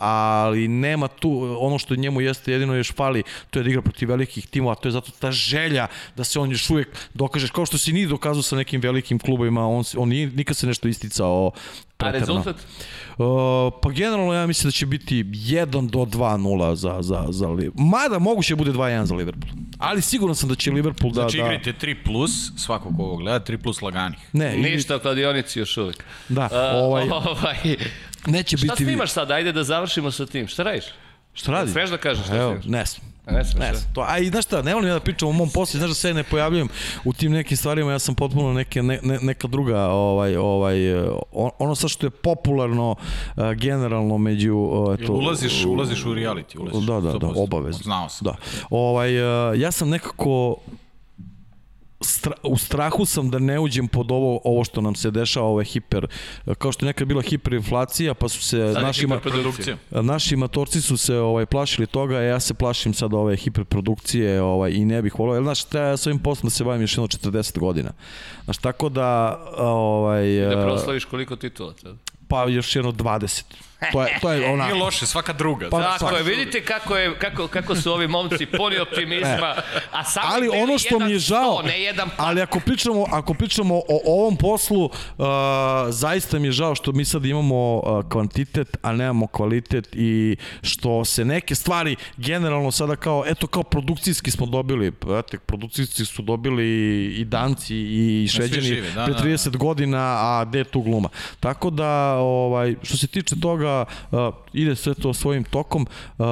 ali 0.00 0.68
nema 0.68 1.08
tu, 1.08 1.56
ono 1.58 1.78
što 1.78 1.96
njemu 1.96 2.20
jeste 2.20 2.52
jedino 2.52 2.74
još 2.74 2.92
fali, 2.92 3.22
to 3.50 3.58
je 3.58 3.62
da 3.62 3.70
igra 3.70 3.82
protiv 3.82 4.08
velikih 4.08 4.46
timova, 4.46 4.74
to 4.74 4.88
je 4.88 4.92
zato 4.92 5.10
ta 5.12 5.30
želja 5.32 5.86
da 6.16 6.24
se 6.24 6.38
on 6.38 6.50
još 6.50 6.70
uvijek 6.70 6.88
dokaže, 7.14 7.48
kao 7.48 7.66
što 7.66 7.78
si 7.78 7.92
ni 8.02 8.08
dokazao 8.08 8.42
sa 8.42 8.56
nekim 8.56 8.80
velikim 8.80 9.18
klubovima, 9.18 9.68
on, 9.68 9.84
on 9.96 10.08
nije, 10.08 10.26
nikad 10.26 10.56
se 10.56 10.66
nešto 10.66 10.88
isticao 10.88 11.46
A 11.46 11.50
preterno. 11.96 12.18
rezultat? 12.26 12.56
Uh, 13.18 13.26
pa 13.82 13.90
generalno 13.90 14.32
ja 14.32 14.46
mislim 14.46 14.68
da 14.68 14.72
će 14.72 14.86
biti 14.86 15.24
1 15.24 15.90
do 15.90 15.98
2-0 15.98 16.74
za, 16.74 16.98
za, 17.00 17.26
za 17.30 17.48
Liverpool. 17.48 17.86
Mada 17.86 18.18
moguće 18.18 18.56
bude 18.56 18.70
2-1 18.72 19.04
za 19.04 19.14
Liverpool. 19.14 19.52
Ali 19.78 20.02
siguran 20.02 20.34
sam 20.36 20.48
da 20.48 20.54
će 20.54 20.70
Liverpool 20.70 21.12
da... 21.12 21.20
Znači 21.20 21.36
da... 21.36 21.42
igrajte 21.42 21.72
3 21.86 21.96
plus, 22.04 22.52
svako 22.56 22.88
ko 22.96 23.02
ovo 23.02 23.16
gleda, 23.16 23.44
3 23.44 23.56
plus 23.62 23.82
laganih. 23.82 24.18
Ne, 24.32 24.56
Ništa 24.56 24.96
o 24.96 24.98
kladionici 24.98 25.58
još 25.58 25.76
uvijek. 25.76 26.04
Da, 26.28 26.44
Uh, 26.44 26.48
ovaj, 26.74 27.08
ovaj, 27.10 27.56
neće 28.26 28.56
šta 28.56 28.66
biti... 28.66 28.84
snimaš 28.84 29.10
sad? 29.10 29.30
Ajde 29.30 29.52
da 29.52 29.64
završimo 29.64 30.10
sa 30.10 30.26
tim. 30.26 30.48
Šta 30.48 30.62
radiš? 30.62 30.84
Šta 31.34 31.52
radi? 31.52 31.70
Smeš 31.70 31.90
da 31.90 31.96
kažeš 31.96 32.24
šta 32.24 32.36
Evo, 32.36 32.50
snimaš? 32.50 32.66
ne 32.66 32.86
smem. 32.86 33.11
Ne 33.26 33.44
smeš, 33.44 33.60
Ne 33.62 33.72
to, 33.94 34.04
a 34.08 34.18
i 34.18 34.28
znaš 34.28 34.44
šta, 34.44 34.62
ne 34.62 34.74
volim 34.74 34.88
ja 34.88 34.94
da 34.94 35.00
pričam 35.00 35.28
o 35.28 35.32
mom 35.32 35.50
poslu, 35.50 35.78
znaš 35.78 35.90
da 35.90 35.94
se 35.94 36.14
ne 36.14 36.22
pojavljujem 36.22 36.68
u 37.04 37.12
tim 37.12 37.32
nekim 37.32 37.56
stvarima, 37.56 37.92
ja 37.92 37.98
sam 37.98 38.14
potpuno 38.14 38.52
neke, 38.52 38.82
ne, 38.82 39.00
ne, 39.02 39.18
neka 39.22 39.48
druga, 39.48 39.80
ovaj, 39.82 40.36
ovaj, 40.36 40.92
eh, 40.92 41.04
on- 41.32 41.50
ono 41.58 41.74
sa 41.74 41.88
što 41.88 42.06
je 42.06 42.10
popularno 42.10 42.90
uh, 42.90 43.44
generalno 43.52 44.18
među... 44.18 44.56
Uh, 44.56 45.00
Jel 45.00 45.12
ulaziš, 45.12 45.64
ulaziš 45.64 46.04
u 46.04 46.08
reality, 46.08 46.58
ulaziš. 46.58 46.86
Da, 46.86 46.94
da, 46.94 47.18
da, 47.18 47.26
100%. 47.26 47.32
obavezno. 47.36 47.82
Znao 47.82 48.08
sam. 48.08 48.24
Da. 48.24 48.34
Ovaj, 48.70 49.18
uh, 49.50 49.60
ja 49.60 49.70
sam 49.72 49.88
nekako 49.88 50.56
stra, 52.02 52.32
u 52.42 52.58
strahu 52.58 53.04
sam 53.04 53.30
da 53.30 53.38
ne 53.38 53.60
uđem 53.60 53.88
pod 53.88 54.10
ovo 54.10 54.40
ovo 54.44 54.64
što 54.64 54.80
nam 54.80 54.94
se 54.94 55.10
dešava, 55.10 55.46
ove 55.46 55.64
hiper, 55.64 56.06
kao 56.58 56.72
što 56.72 56.84
je 56.84 56.86
nekad 56.86 57.08
bila 57.08 57.22
hiperinflacija, 57.22 58.14
pa 58.14 58.28
su 58.28 58.42
se 58.42 58.58
je 58.58 58.72
naši, 58.72 59.06
naši 59.90 60.36
matorci 60.36 60.80
su 60.80 60.96
se 60.96 61.16
ovaj 61.16 61.46
plašili 61.46 61.86
toga, 61.86 62.16
a 62.16 62.22
ja 62.22 62.40
se 62.40 62.54
plašim 62.54 62.94
sad 62.94 63.14
ove 63.14 63.36
hiperprodukcije 63.36 64.42
ovaj, 64.42 64.70
i 64.70 64.84
ne 64.84 65.02
bih 65.02 65.18
volio. 65.18 65.34
Jer, 65.34 65.42
znaš, 65.42 65.64
treba 65.64 65.86
ja 65.86 65.96
s 65.96 66.06
ovim 66.06 66.18
poslom 66.18 66.46
da 66.46 66.50
se 66.50 66.64
bavim 66.64 66.82
još 66.82 66.92
jedno 66.92 67.08
40 67.08 67.58
godina. 67.58 67.90
Znaš, 68.44 68.58
tako 68.58 68.88
da, 68.88 69.40
ovaj, 69.56 70.36
Da 70.36 70.60
eh, 70.60 70.64
proslaviš 70.64 71.04
koliko 71.04 71.36
titula. 71.36 71.74
pa 72.28 72.44
još 72.48 72.76
jedno 72.76 72.92
20. 72.92 73.42
To 73.92 74.02
je, 74.02 74.18
to 74.20 74.32
je 74.32 74.38
Nije 74.38 74.52
onako. 74.52 74.76
loše, 74.76 75.06
svaka 75.06 75.32
druga. 75.32 75.68
Pa, 75.70 75.96
Tako 75.98 76.16
je, 76.16 76.22
vidite 76.22 76.64
kako, 76.64 76.96
je, 76.96 77.18
kako, 77.18 77.48
kako 77.48 77.74
su 77.76 77.92
ovi 77.92 78.08
momci 78.08 78.46
puni 78.46 78.78
optimizma, 78.78 79.54
a 79.92 80.04
samo 80.04 80.26
ali 80.30 80.48
ono 80.48 80.78
što 80.78 80.98
mi 80.98 81.12
je 81.12 81.18
žao, 81.18 81.58
sto, 81.58 81.68
ne 81.68 81.82
jedan 81.82 82.08
pa. 82.16 82.24
ali 82.26 82.42
ako 82.42 82.60
pričamo, 82.60 83.04
ako 83.12 83.34
pričamo 83.34 83.74
o 83.74 84.00
ovom 84.06 84.36
poslu, 84.36 84.84
uh, 84.84 85.24
zaista 85.88 86.38
mi 86.38 86.48
je 86.48 86.52
žao 86.52 86.74
što 86.74 86.92
mi 86.92 87.04
sad 87.04 87.24
imamo 87.24 87.76
uh, 87.76 88.08
kvantitet, 88.08 88.76
a 88.82 88.92
nemamo 88.92 89.26
kvalitet 89.26 89.88
i 89.92 90.36
što 90.62 91.04
se 91.04 91.24
neke 91.24 91.54
stvari 91.54 91.96
generalno 92.16 92.70
sada 92.70 92.96
kao, 92.96 93.24
eto 93.26 93.46
kao 93.46 93.62
produkcijski 93.62 94.30
smo 94.30 94.46
dobili, 94.46 94.88
eto, 95.18 95.36
produkcijski 95.46 96.04
su 96.04 96.22
dobili 96.22 96.64
i 97.16 97.24
Danci 97.24 97.76
i 97.76 98.28
Šveđani 98.28 98.62
živi, 98.62 98.88
da, 98.94 99.04
pre 99.04 99.14
da, 99.14 99.20
da. 99.20 99.28
30 99.28 99.56
godina, 99.56 99.98
a 99.98 100.44
gde 100.44 100.58
je 100.58 100.64
tu 100.64 100.80
gluma. 100.80 101.08
Tako 101.40 101.70
da, 101.70 102.14
ovaj, 102.16 102.74
što 102.82 102.96
se 102.96 103.06
tiče 103.06 103.40
toga, 103.40 103.71
uh, 104.10 104.18
ide 104.52 104.76
sve 104.76 104.94
to 104.94 105.14
svojim 105.14 105.44
tokom. 105.44 105.82
Uh, 105.82 106.26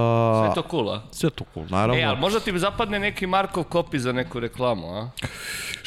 Sve 0.44 0.54
to 0.54 0.62
cool, 0.70 0.90
a? 0.90 1.02
Sve 1.10 1.30
to 1.30 1.44
cool, 1.54 1.66
naravno. 1.70 2.02
E, 2.02 2.04
ali 2.04 2.18
možda 2.20 2.40
ti 2.40 2.58
zapadne 2.58 2.98
neki 2.98 3.26
Markov 3.26 3.64
kopi 3.64 3.98
za 3.98 4.12
neku 4.12 4.40
reklamu, 4.40 4.86
a? 4.94 5.10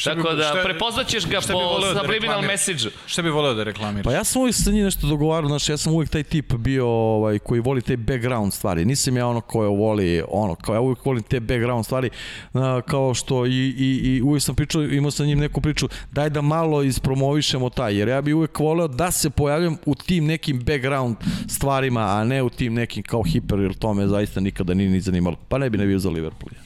Tako 0.03 0.29
bi- 0.29 0.37
da, 0.37 0.43
šta- 0.43 0.63
prepoznaćeš 0.63 1.27
ga 1.27 1.41
šta 1.41 1.53
po 1.53 1.59
da 1.59 1.87
subliminal 1.87 2.11
reklamira? 2.21 2.47
message 2.47 2.89
Šta 3.05 3.21
bi 3.21 3.29
voleo 3.29 3.53
da 3.53 3.63
reklamiraš? 3.63 4.03
Pa 4.03 4.11
ja 4.11 4.23
sam 4.23 4.41
uvijek 4.41 4.55
sa 4.55 4.71
njim 4.71 4.83
nešto 4.83 5.07
dogovarao, 5.07 5.47
znaš, 5.49 5.69
ja 5.69 5.77
sam 5.77 5.93
uvijek 5.93 6.09
taj 6.09 6.23
tip 6.23 6.53
bio 6.53 6.87
ovaj, 6.87 7.39
koji 7.39 7.61
voli 7.61 7.81
te 7.81 7.97
background 7.97 8.53
stvari. 8.53 8.85
Nisam 8.85 9.17
ja 9.17 9.27
ono 9.27 9.41
koje 9.41 9.67
voli, 9.69 10.23
ono, 10.29 10.55
kao 10.55 10.75
ja 10.75 10.81
uvijek 10.81 11.05
volim 11.05 11.23
te 11.23 11.39
background 11.39 11.85
stvari, 11.85 12.09
a, 12.53 12.81
kao 12.87 13.13
što 13.13 13.45
i, 13.45 13.49
i, 13.77 14.01
i 14.03 14.21
uvijek 14.21 14.43
sam 14.43 14.55
pričao, 14.55 14.83
imao 14.83 15.11
sam 15.11 15.25
njim 15.25 15.39
neku 15.39 15.61
priču, 15.61 15.87
daj 16.11 16.29
da 16.29 16.41
malo 16.41 16.83
ispromovišemo 16.83 17.69
taj, 17.69 17.97
jer 17.97 18.07
ja 18.07 18.21
bi 18.21 18.33
uvijek 18.33 18.59
voleo 18.59 18.87
da 18.87 19.11
se 19.11 19.29
pojavljam 19.29 19.77
u 19.85 19.95
tim 19.95 20.25
nekim 20.25 20.59
background 20.59 21.15
stvarima, 21.47 22.01
a 22.01 22.23
ne 22.23 22.43
u 22.43 22.49
tim 22.49 22.73
nekim 22.73 23.03
kao 23.03 23.23
hiper, 23.23 23.59
jer 23.59 23.73
to 23.73 23.93
me 23.93 24.07
zaista 24.07 24.39
nikada 24.39 24.73
nije 24.73 24.89
ni 24.89 24.99
zanimalo. 24.99 25.35
Pa 25.49 25.57
ne 25.57 25.69
bi 25.69 25.77
ne 25.77 25.85
bio 25.85 25.99
za 25.99 26.09
Liverpool. 26.09 26.49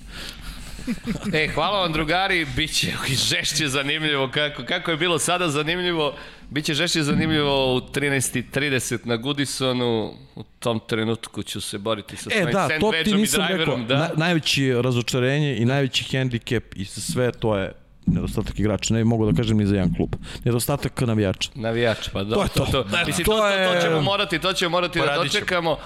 E, 1.33 1.47
hvala 1.47 1.81
vam 1.81 1.93
drugari, 1.93 2.45
bit 2.55 2.71
će 2.73 2.91
žešće 3.29 3.67
zanimljivo 3.67 4.29
kako, 4.33 4.63
kako 4.63 4.91
je 4.91 4.97
bilo 4.97 5.19
sada 5.19 5.49
zanimljivo, 5.49 6.15
bit 6.49 6.65
će 6.65 6.73
žešće 6.73 7.03
zanimljivo 7.03 7.75
u 7.75 7.79
13.30 7.79 8.99
na 9.03 9.15
Goodisonu, 9.17 10.13
u 10.35 10.43
tom 10.59 10.79
trenutku 10.87 11.43
ću 11.43 11.61
se 11.61 11.77
boriti 11.77 12.15
sa 12.15 12.29
E 12.33 12.33
svojim 12.33 12.51
da, 12.51 12.67
sandvičom 12.69 13.17
i 13.17 13.21
nisam 13.21 13.41
rekao. 13.41 13.55
driverom, 13.55 13.87
da. 13.87 13.97
Na, 13.97 14.09
najveće 14.15 14.81
razočarenje 14.81 15.57
i 15.57 15.65
najveći 15.65 16.03
hendikep 16.03 16.75
i 16.75 16.85
sve 16.85 17.31
to 17.31 17.57
je 17.57 17.71
nedostatak 18.07 18.59
igrača. 18.59 18.93
Ne 18.93 19.03
mogu 19.03 19.31
da 19.31 19.37
kažem 19.37 19.57
ni 19.57 19.65
za 19.65 19.75
jedan 19.75 19.93
klub. 19.95 20.15
Nedostatak 20.43 21.01
navijača. 21.01 21.49
Navijač, 21.55 22.09
pa 22.09 22.23
da. 22.23 22.35
To 22.35 22.43
je 22.43 22.49
to. 22.49 22.65
to, 22.65 22.83
Da, 22.83 23.03
Mislim, 23.07 23.25
to 23.25 23.31
to, 23.31 23.37
to, 23.39 23.73
to, 23.73 23.81
ćemo 23.81 24.01
morati, 24.01 24.39
to 24.39 24.53
ćemo 24.53 24.69
morati 24.69 24.99
da 24.99 25.05
Poradit 25.05 25.31
ćemo. 25.31 25.39
dočekamo. 25.39 25.77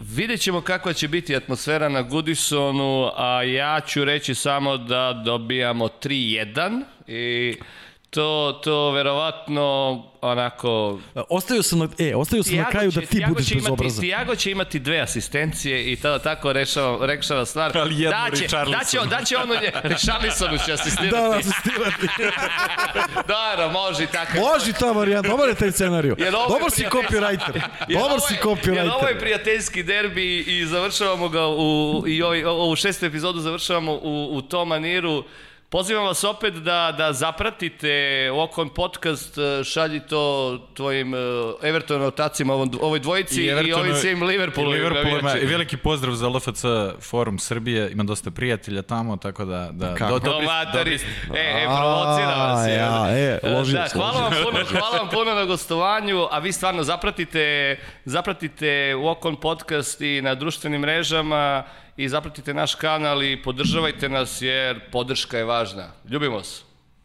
Vidjet 0.00 0.40
ćemo 0.40 0.60
kakva 0.60 0.92
će 0.92 1.08
biti 1.08 1.36
atmosfera 1.36 1.88
na 1.88 2.02
Goodisonu, 2.02 3.10
a 3.16 3.42
ja 3.42 3.80
ću 3.80 4.04
reći 4.04 4.34
samo 4.34 4.76
da 4.76 5.22
dobijamo 5.24 5.86
3-1 5.86 6.82
i 7.06 7.56
to, 8.16 8.60
to 8.60 8.90
verovatno 8.90 9.66
onako 10.22 10.98
E, 11.14 11.20
Ostavio 11.30 11.62
sam 11.62 11.78
na, 11.78 11.88
e, 12.00 12.14
ostavio 12.14 12.42
sam 12.42 12.52
na 12.52 12.58
Tiago 12.58 12.70
kraju 12.70 12.92
će- 12.92 13.00
da 13.00 13.06
ti 13.06 13.12
Tiago 13.12 13.32
budeš 13.34 13.46
će 13.46 13.54
imati, 13.54 13.64
bezobrazan. 13.64 14.00
Tiago 14.00 14.34
će 14.36 14.50
imati 14.50 14.78
dve 14.78 15.00
asistencije 15.00 15.92
i 15.92 15.96
tada 15.96 16.18
tako 16.20 16.52
rešava, 16.52 17.06
rešava 17.06 17.46
stvar. 17.46 17.78
Ali 17.78 17.94
jednu 17.94 18.10
daće, 18.22 18.42
Richarlisonu. 18.42 18.78
daće, 18.78 19.00
on- 19.00 19.08
daće 19.08 19.36
ono 19.36 19.54
Richarlisonu 19.94 20.58
će 20.58 20.72
asistirati. 20.72 21.10
Da, 21.12 21.20
da, 21.20 21.36
asistirati. 21.38 22.06
Dobro, 23.28 23.70
može 23.72 24.04
i 24.04 24.08
tako. 24.08 24.32
Može 24.36 24.72
ta 24.72 24.86
varijanta, 24.86 25.28
dobar 25.28 25.48
je 25.48 25.54
taj 25.54 25.72
scenariju. 25.72 26.14
Jer 26.18 26.34
ovo 26.34 26.44
je 26.44 26.48
Dobar 26.50 26.70
si 26.70 26.84
copywriter. 26.84 27.60
Dobar 28.00 28.20
si 28.20 28.34
je- 28.34 28.74
Jer 28.74 28.90
ovo 28.90 28.98
je 28.98 29.14
copywriter. 29.14 29.18
prijateljski 29.20 29.82
derbi 29.82 30.38
i 30.38 30.66
završavamo 30.66 31.28
ga 31.28 31.46
u, 31.48 31.62
i 32.06 32.22
ovaj, 32.22 32.44
ovu 32.44 32.76
šestu 32.76 33.06
epizodu 33.06 33.40
završavamo 33.40 33.92
u, 33.92 34.28
u 34.32 34.42
tom 34.42 34.68
maniru. 34.68 35.24
Pozivam 35.68 36.04
vas 36.04 36.24
opet 36.24 36.54
da, 36.54 36.94
da 36.98 37.12
zapratite 37.12 37.90
Okon 38.32 38.68
podcast, 38.68 39.38
eh, 39.38 39.64
šalji 39.64 40.00
to 40.00 40.20
tvojim 40.74 41.14
eh, 41.14 41.18
Everton 41.62 42.02
otacima 42.02 42.54
ovom, 42.54 42.70
ovoj 42.80 42.98
dvojici 42.98 43.42
i, 43.42 43.46
i 43.46 43.72
ovim 43.72 43.94
svim 43.94 44.22
Liverpoolu. 44.22 44.70
i 44.70 44.74
Liverpoolima. 44.74 45.36
I 45.36 45.46
veliki 45.46 45.76
pozdrav 45.76 46.14
za 46.14 46.28
LFC 46.28 46.64
forum 47.00 47.38
Srbije, 47.38 47.90
ima 47.92 48.04
dosta 48.04 48.30
prijatelja 48.30 48.82
tamo, 48.82 49.16
tako 49.16 49.44
da... 49.44 49.68
da 49.72 49.94
Kako? 49.94 50.10
do- 50.10 50.18
Do 50.20 50.30
dobri- 50.30 50.46
dobri- 50.74 51.00
e, 51.34 51.38
e, 51.38 51.64
provocira 51.66 52.34
vas. 52.36 52.66
Ja, 52.68 53.06
e, 53.10 53.40
ložio 53.44 53.78
da, 53.78 53.88
se, 53.88 53.98
hvala 53.98 54.20
vam, 54.20 54.32
puno, 54.44 54.58
hvala 54.70 54.98
vam 54.98 55.08
puno 55.10 55.34
na 55.34 55.44
gostovanju, 55.44 56.26
a 56.30 56.38
vi 56.38 56.52
stvarno 56.52 56.82
zapratite, 56.82 57.76
zapratite 58.04 58.66
Walk 58.94 59.28
On 59.28 59.36
podcast 59.36 60.00
i 60.00 60.20
na 60.22 60.34
društvenim 60.34 60.80
mrežama 60.80 61.64
i 61.96 62.08
zapratite 62.08 62.54
naš 62.54 62.74
kanal 62.74 63.22
i 63.22 63.42
podržavajte 63.42 64.08
nas 64.08 64.42
jer 64.42 64.90
podrška 64.90 65.38
je 65.38 65.44
važna. 65.44 65.92
Ljubimo 66.10 66.42
se. 66.42 66.62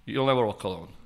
You'll 0.08 0.26
never 0.26 0.44
walk 0.44 0.66
alone. 0.66 1.01